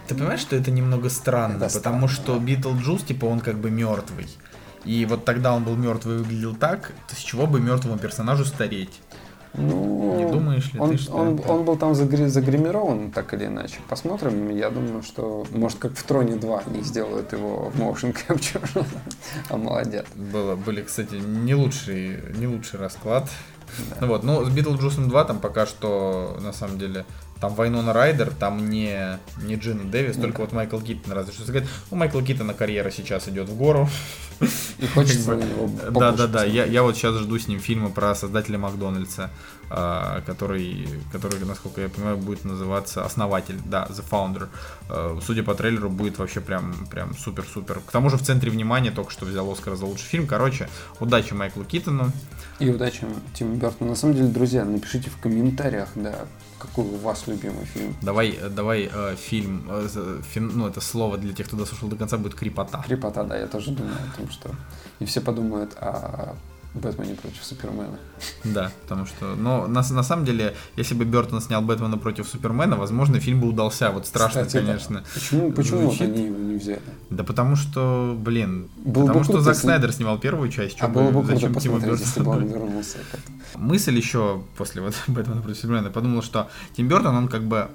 Ты 0.08 0.14
понимаешь, 0.14 0.40
что 0.40 0.56
это 0.56 0.70
немного 0.70 1.08
странно, 1.08 1.64
Это 1.64 1.74
потому 1.74 2.08
странно, 2.08 2.08
что 2.08 2.38
Битлджус, 2.38 3.02
типа, 3.02 3.26
он 3.26 3.40
как 3.40 3.56
бы 3.56 3.70
мертвый. 3.70 4.26
И 4.84 5.06
вот 5.06 5.24
тогда 5.24 5.54
он 5.54 5.64
был 5.64 5.76
мертвый 5.76 6.16
и 6.16 6.18
выглядел 6.18 6.54
так, 6.54 6.92
то 7.08 7.14
с 7.14 7.18
чего 7.18 7.46
бы 7.46 7.60
мертвому 7.60 7.98
персонажу 7.98 8.44
стареть? 8.44 9.00
Ну, 9.54 10.16
Не 10.16 10.24
думаешь 10.32 10.72
ли 10.72 10.80
он, 10.80 10.90
ты, 10.90 10.96
что 10.98 11.12
он, 11.14 11.34
это- 11.38 11.52
он 11.52 11.64
был 11.64 11.76
там 11.76 11.92
загри- 11.92 12.26
загримирован, 12.28 13.10
так 13.10 13.34
или 13.34 13.46
иначе. 13.46 13.80
Посмотрим. 13.88 14.48
Я 14.50 14.70
думаю, 14.70 15.02
что, 15.02 15.46
может, 15.52 15.78
как 15.78 15.92
в 15.92 16.02
Троне 16.04 16.36
2 16.36 16.62
они 16.66 16.82
сделают 16.82 17.32
его 17.32 17.70
в 17.74 17.80
motion 17.80 18.16
capture. 18.28 18.84
а 19.50 19.56
молодец. 19.56 20.06
Было, 20.14 20.56
были, 20.56 20.82
кстати, 20.82 21.16
не 21.16 21.54
лучший, 21.54 22.18
не 22.38 22.46
лучший 22.46 22.78
расклад. 22.80 23.28
Ну 24.00 24.06
вот, 24.06 24.22
ну, 24.24 24.44
с 24.44 24.48
Битлджусом 24.50 25.08
2 25.08 25.24
там 25.24 25.38
пока 25.38 25.66
что, 25.66 26.36
на 26.40 26.52
самом 26.52 26.78
деле, 26.78 27.04
там 27.42 27.56
Вайнона 27.56 27.92
Райдер, 27.92 28.30
там 28.30 28.70
не, 28.70 29.18
не 29.42 29.56
Джина 29.56 29.82
Дэвис, 29.82 30.16
только 30.16 30.42
вот 30.42 30.52
Майкл 30.52 30.78
Киттон 30.78 31.12
разве 31.12 31.32
что 31.32 31.42
сказать. 31.42 31.64
Ну, 31.90 31.96
Майкл 31.96 32.20
Киттона 32.20 32.54
карьера 32.54 32.92
сейчас 32.92 33.26
идет 33.26 33.48
в 33.48 33.56
гору. 33.56 33.88
И 34.78 34.86
хочется 34.86 35.34
на 35.34 35.42
него 35.42 35.68
Да, 35.90 36.12
да, 36.12 36.28
да. 36.28 36.44
Я, 36.44 36.66
я 36.66 36.84
вот 36.84 36.96
сейчас 36.96 37.16
жду 37.16 37.36
с 37.36 37.48
ним 37.48 37.58
фильма 37.58 37.90
про 37.90 38.14
создателя 38.14 38.58
Макдональдса, 38.58 39.30
а, 39.70 40.20
который, 40.24 40.88
который, 41.10 41.44
насколько 41.44 41.80
я 41.80 41.88
понимаю, 41.88 42.16
будет 42.16 42.44
называться 42.44 43.04
Основатель, 43.04 43.58
да, 43.64 43.88
The 43.90 44.04
Founder. 44.08 44.48
А, 44.88 45.18
Судя 45.20 45.42
по 45.42 45.56
трейлеру, 45.56 45.90
будет 45.90 46.18
вообще 46.18 46.40
прям, 46.40 46.72
прям 46.92 47.16
супер-супер. 47.16 47.80
К 47.80 47.90
тому 47.90 48.08
же 48.08 48.18
в 48.18 48.22
центре 48.22 48.52
внимания 48.52 48.92
только 48.92 49.10
что 49.10 49.26
взял 49.26 49.50
Оскар 49.50 49.74
за 49.74 49.86
лучший 49.86 50.06
фильм. 50.06 50.28
Короче, 50.28 50.68
удачи 51.00 51.34
Майклу 51.34 51.64
Киттону. 51.64 52.12
И 52.60 52.70
удачи 52.70 53.04
Тиму 53.34 53.56
Бертону. 53.56 53.90
На 53.90 53.96
самом 53.96 54.14
деле, 54.14 54.28
друзья, 54.28 54.64
напишите 54.64 55.10
в 55.10 55.16
комментариях, 55.18 55.88
да, 55.96 56.14
какой 56.62 56.84
у 56.84 56.96
вас 56.98 57.26
любимый 57.26 57.64
фильм. 57.64 57.94
Давай, 58.02 58.30
э, 58.30 58.48
давай 58.48 58.88
э, 58.92 59.16
фильм, 59.16 59.66
э, 59.68 59.88
фин- 60.34 60.52
ну 60.54 60.66
это 60.68 60.80
слово 60.80 61.18
для 61.18 61.32
тех, 61.32 61.46
кто 61.46 61.56
дослушал 61.56 61.88
до 61.88 61.96
конца, 61.96 62.16
будет 62.16 62.34
крепота. 62.34 62.82
Крепота, 62.86 63.24
да, 63.24 63.36
я 63.36 63.46
тоже 63.46 63.72
думаю 63.72 63.96
о 64.12 64.16
том, 64.16 64.30
что... 64.30 64.50
И 65.00 65.04
все 65.04 65.20
подумают 65.20 65.74
о 65.80 66.34
Бэтмене 66.74 67.14
против 67.14 67.44
Супермена. 67.44 67.98
Да, 68.44 68.72
потому 68.82 69.04
что, 69.06 69.34
но 69.36 69.66
на, 69.66 69.82
на 69.82 70.02
самом 70.02 70.24
деле, 70.24 70.54
если 70.76 70.94
бы 70.94 71.04
Бертон 71.04 71.40
снял 71.42 71.60
Бэтмена 71.60 71.98
против 71.98 72.26
Супермена, 72.26 72.76
возможно, 72.76 73.20
фильм 73.20 73.40
бы 73.40 73.48
удался. 73.48 73.90
Вот 73.90 74.06
страшно, 74.06 74.44
Кстати, 74.44 74.62
да. 74.64 74.72
конечно. 74.72 75.04
Почему, 75.12 75.52
почему 75.52 75.90
вот 75.90 76.00
они 76.00 76.26
его 76.26 76.38
не 76.38 76.56
взяли? 76.56 76.80
Да 77.10 77.24
потому 77.24 77.56
что, 77.56 78.16
блин, 78.18 78.70
Было 78.84 79.02
потому 79.02 79.18
бы 79.18 79.24
что 79.24 79.32
круто, 79.34 79.44
Зак 79.44 79.54
если- 79.54 79.66
Снайдер 79.66 79.92
снимал 79.92 80.18
первую 80.18 80.50
часть, 80.50 80.78
А 80.80 80.88
было 80.88 81.10
бы 81.10 81.20
круто 81.20 81.34
зачем 81.34 81.54
Тима 81.56 81.74
посмотреть, 81.76 82.00
если 82.00 82.22
бы 82.22 82.30
он 82.30 82.46
вернулся. 82.46 82.98
Мысль 83.56 83.96
еще 83.96 84.42
после 84.56 84.80
вот 84.80 84.94
Бэтмена 85.08 85.42
против 85.42 85.58
Супермена, 85.60 85.90
подумал, 85.90 86.22
что 86.22 86.48
Тим 86.74 86.88
Бертон, 86.88 87.14
он 87.14 87.28
как 87.28 87.44
бы, 87.44 87.68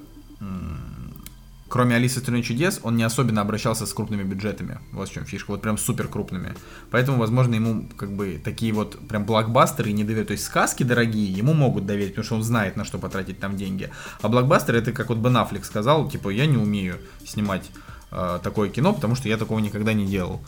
кроме 1.70 1.96
Алисы 1.96 2.20
в 2.20 2.24
стране 2.24 2.44
чудес, 2.44 2.80
он 2.84 2.96
не 2.96 3.04
особенно 3.04 3.42
обращался 3.42 3.86
с 3.86 3.94
крупными 3.94 4.24
бюджетами. 4.24 4.80
Вот 4.92 5.10
в 5.10 5.14
чем 5.14 5.26
фишка, 5.26 5.52
вот 5.52 5.62
прям 5.62 5.78
супер 5.78 6.08
крупными. 6.08 6.54
Поэтому, 6.92 7.18
возможно, 7.18 7.56
ему 7.56 7.88
как 7.98 8.12
бы 8.12 8.42
такие 8.44 8.74
вот 8.74 8.98
прям 9.08 9.26
блокбастеры 9.26 9.92
не 9.92 10.04
доверяют. 10.04 10.30
То 10.30 10.34
есть 10.34 10.46
сказки 10.46 10.84
дорогие 10.84 11.32
ему 11.32 11.54
могут 11.54 11.86
доверить, 11.86 12.12
потому 12.12 12.26
что 12.26 12.36
он 12.36 12.44
знает, 12.44 12.76
на 12.76 12.86
что 12.86 12.98
потратить 12.98 13.40
там 13.40 13.58
деньги. 13.58 13.90
А 14.22 14.30
блокбастеры, 14.30 14.80
это 14.80 14.92
как 14.92 15.10
вот 15.10 15.18
Бен 15.18 15.38
сказал, 15.64 16.10
типа, 16.10 16.30
я 16.30 16.46
не 16.46 16.58
умею 16.58 16.98
снимать 17.26 17.70
э, 18.12 18.40
такое 18.42 18.70
кино, 18.70 18.94
потому 18.94 19.16
что 19.16 19.30
я 19.30 19.38
такого 19.38 19.60
никогда 19.60 19.94
не 19.94 20.06
делал. 20.06 20.42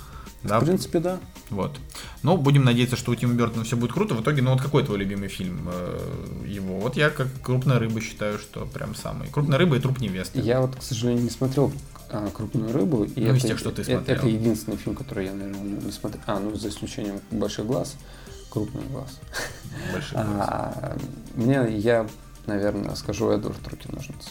Да, 0.44 0.60
В 0.60 0.66
принципе, 0.66 1.00
да. 1.00 1.20
вот. 1.50 1.78
Но 2.24 2.38
будем 2.38 2.64
надеяться, 2.64 2.96
что 2.96 3.12
у 3.12 3.16
Тима 3.16 3.34
Бертона 3.34 3.66
все 3.66 3.76
будет 3.76 3.92
круто. 3.92 4.16
В 4.16 4.22
итоге, 4.22 4.42
ну 4.42 4.52
вот 4.54 4.62
какой 4.62 4.84
твой 4.86 4.98
любимый 4.98 5.28
фильм 5.28 5.68
э, 5.70 6.46
его? 6.48 6.80
Вот 6.80 6.96
я 6.96 7.10
как 7.10 7.28
крупная 7.42 7.78
рыба 7.78 8.00
считаю, 8.00 8.40
что 8.40 8.66
прям 8.66 8.96
самый. 8.96 9.28
Крупная 9.30 9.58
рыба 9.60 9.76
и 9.76 9.80
труп 9.82 10.00
невесты. 10.00 10.40
Я 10.40 10.62
вот, 10.62 10.76
к 10.78 10.82
сожалению, 10.82 11.24
не 11.26 11.30
смотрел 11.30 11.74
а, 12.10 12.30
«Крупную 12.30 12.72
рыбу». 12.72 13.04
И 13.04 13.20
Ну, 13.26 13.34
из 13.36 13.40
это, 13.40 13.48
тех, 13.50 13.60
что 13.60 13.72
ты 13.72 13.82
э- 13.82 13.86
смотрел. 13.86 14.18
Это 14.18 14.28
единственный 14.28 14.78
фильм, 14.78 14.96
который 14.96 15.26
я, 15.26 15.34
наверное, 15.34 15.62
не 15.82 15.92
смотрел. 15.92 16.22
А, 16.26 16.40
ну, 16.40 16.56
за 16.56 16.70
исключением 16.70 17.20
«Большой 17.32 17.66
глаз», 17.66 17.98
«Крупный 18.50 18.84
глаз». 18.92 19.20
Большой 19.92 20.24
глаз. 20.24 20.48
А, 20.50 20.98
мне, 21.36 21.68
я, 21.78 22.08
наверное, 22.48 22.96
скажу 22.96 23.30
Эдвард 23.30 23.68
Руки-ножницы. 23.68 24.30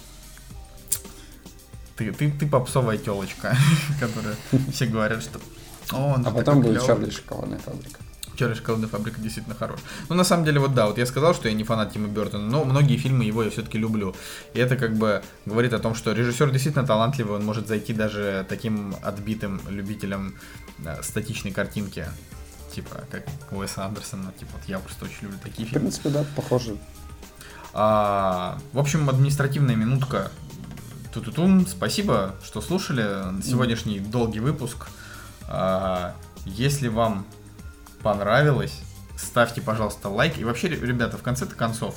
Ты, 1.97 2.12
ты, 2.12 2.30
ты 2.30 2.47
попсовая 2.47 2.97
телочка, 2.97 3.56
которая 4.01 4.36
все 4.72 4.86
говорят, 4.86 5.22
что 5.22 5.39
О, 5.93 6.20
а 6.24 6.31
потом 6.31 6.60
будет 6.60 6.85
Чарли 6.85 7.10
Шоколадная 7.10 7.59
фабрика. 7.59 8.01
Чарли 8.36 8.55
Шоколадная 8.55 8.89
фабрика 8.89 9.20
действительно 9.20 9.56
хорош. 9.56 9.81
Ну, 10.09 10.15
на 10.15 10.24
самом 10.24 10.44
деле, 10.44 10.60
вот 10.60 10.74
да, 10.74 10.86
вот 10.86 10.98
я 10.98 11.06
сказал, 11.06 11.35
что 11.35 11.48
я 11.48 11.55
не 11.55 11.65
фанат 11.65 11.93
Тима 11.93 12.09
Бертона, 12.09 12.47
но 12.47 12.65
многие 12.65 12.97
фильмы 12.97 13.24
его 13.24 13.43
я 13.43 13.51
все-таки 13.51 13.78
люблю. 13.78 14.15
И 14.55 14.60
это 14.60 14.77
как 14.77 14.97
бы 14.97 15.23
говорит 15.44 15.73
о 15.73 15.78
том, 15.78 15.94
что 15.94 16.12
режиссер 16.12 16.51
действительно 16.51 16.86
талантливый, 16.86 17.36
он 17.36 17.44
может 17.44 17.66
зайти 17.66 17.93
даже 17.93 18.47
таким 18.48 18.94
отбитым 19.02 19.60
любителям 19.69 20.35
да, 20.78 21.02
статичной 21.02 21.51
картинки, 21.51 22.06
типа 22.73 23.05
как 23.10 23.24
Уэса 23.51 23.85
Андерсона, 23.85 24.32
типа 24.39 24.52
вот 24.55 24.69
я 24.69 24.78
просто 24.78 25.06
очень 25.06 25.23
люблю 25.23 25.39
такие 25.43 25.69
фильмы. 25.69 25.90
В 25.90 26.01
принципе, 26.01 26.10
да, 26.10 26.24
похоже. 26.36 26.77
А, 27.73 28.59
в 28.73 28.78
общем, 28.78 29.09
административная 29.09 29.74
минутка. 29.74 30.31
Ту-ту-тум. 31.12 31.66
Спасибо, 31.66 32.35
что 32.44 32.60
слушали 32.60 33.43
сегодняшний 33.43 33.98
долгий 33.98 34.40
выпуск. 34.40 34.89
А, 35.48 36.14
если 36.44 36.88
вам 36.88 37.26
понравилось, 38.02 38.80
ставьте, 39.16 39.60
пожалуйста, 39.60 40.08
лайк. 40.08 40.38
И 40.38 40.44
вообще, 40.44 40.68
ребята, 40.68 41.16
в 41.16 41.22
конце-то 41.22 41.54
концов, 41.54 41.96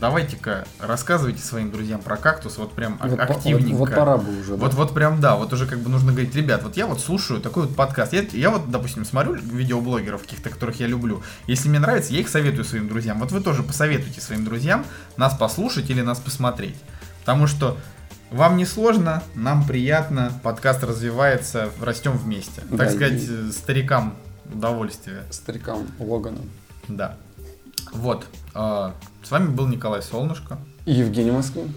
давайте-ка 0.00 0.64
рассказывайте 0.78 1.42
своим 1.42 1.70
друзьям 1.70 2.00
про 2.00 2.16
кактус, 2.16 2.56
вот 2.58 2.72
прям 2.72 2.98
Вот, 3.02 3.18
активненько. 3.18 3.76
вот, 3.76 3.88
вот 3.88 3.94
пора 3.96 4.16
бы 4.16 4.40
уже. 4.40 4.52
да. 4.52 4.56
Вот, 4.56 4.74
вот 4.74 4.94
прям 4.94 5.20
да, 5.20 5.36
вот 5.36 5.52
уже 5.52 5.66
как 5.66 5.80
бы 5.80 5.90
нужно 5.90 6.12
говорить, 6.12 6.34
ребят, 6.34 6.62
вот 6.62 6.76
я 6.76 6.86
вот 6.86 7.00
слушаю 7.00 7.40
такой 7.40 7.66
вот 7.66 7.76
подкаст. 7.76 8.12
Я, 8.12 8.22
я 8.32 8.50
вот, 8.50 8.70
допустим, 8.70 9.04
смотрю 9.04 9.34
видеоблогеров 9.34 10.22
каких-то, 10.22 10.50
которых 10.50 10.80
я 10.80 10.86
люблю. 10.86 11.22
Если 11.46 11.68
мне 11.68 11.78
нравится, 11.78 12.12
я 12.12 12.20
их 12.20 12.28
советую 12.28 12.64
своим 12.64 12.88
друзьям. 12.88 13.18
Вот 13.20 13.32
вы 13.32 13.40
тоже 13.40 13.62
посоветуйте 13.62 14.20
своим 14.20 14.44
друзьям 14.44 14.84
нас 15.16 15.36
послушать 15.36 15.90
или 15.90 16.00
нас 16.00 16.18
посмотреть. 16.18 16.76
Потому 17.20 17.46
что 17.46 17.76
вам 18.30 18.56
не 18.56 18.64
сложно, 18.64 19.22
нам 19.34 19.64
приятно, 19.66 20.32
подкаст 20.42 20.82
развивается, 20.84 21.70
растем 21.80 22.12
вместе. 22.16 22.60
Так 22.62 22.70
Да, 22.78 22.90
сказать, 22.90 23.22
и- 23.22 23.52
старикам 23.52 24.14
удовольствие. 24.52 25.22
Старикам 25.30 25.86
Логаном. 25.98 26.50
Да. 26.88 27.16
Вот. 27.92 28.26
э, 28.54 28.90
С 29.22 29.30
вами 29.30 29.48
был 29.48 29.66
Николай 29.68 30.02
Солнышко. 30.02 30.58
И 30.84 30.92
Евгений 30.92 31.30
Москвин. 31.30 31.72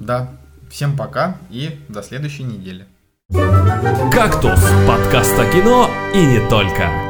Да. 0.00 0.30
Всем 0.70 0.96
пока 0.96 1.36
и 1.50 1.78
до 1.88 2.02
следующей 2.02 2.42
недели. 2.44 2.86
«Кактус»– 4.12 4.60
подкаст 4.86 5.38
о 5.38 5.50
кино 5.52 5.90
и 6.14 6.24
не 6.24 6.48
только. 6.48 7.07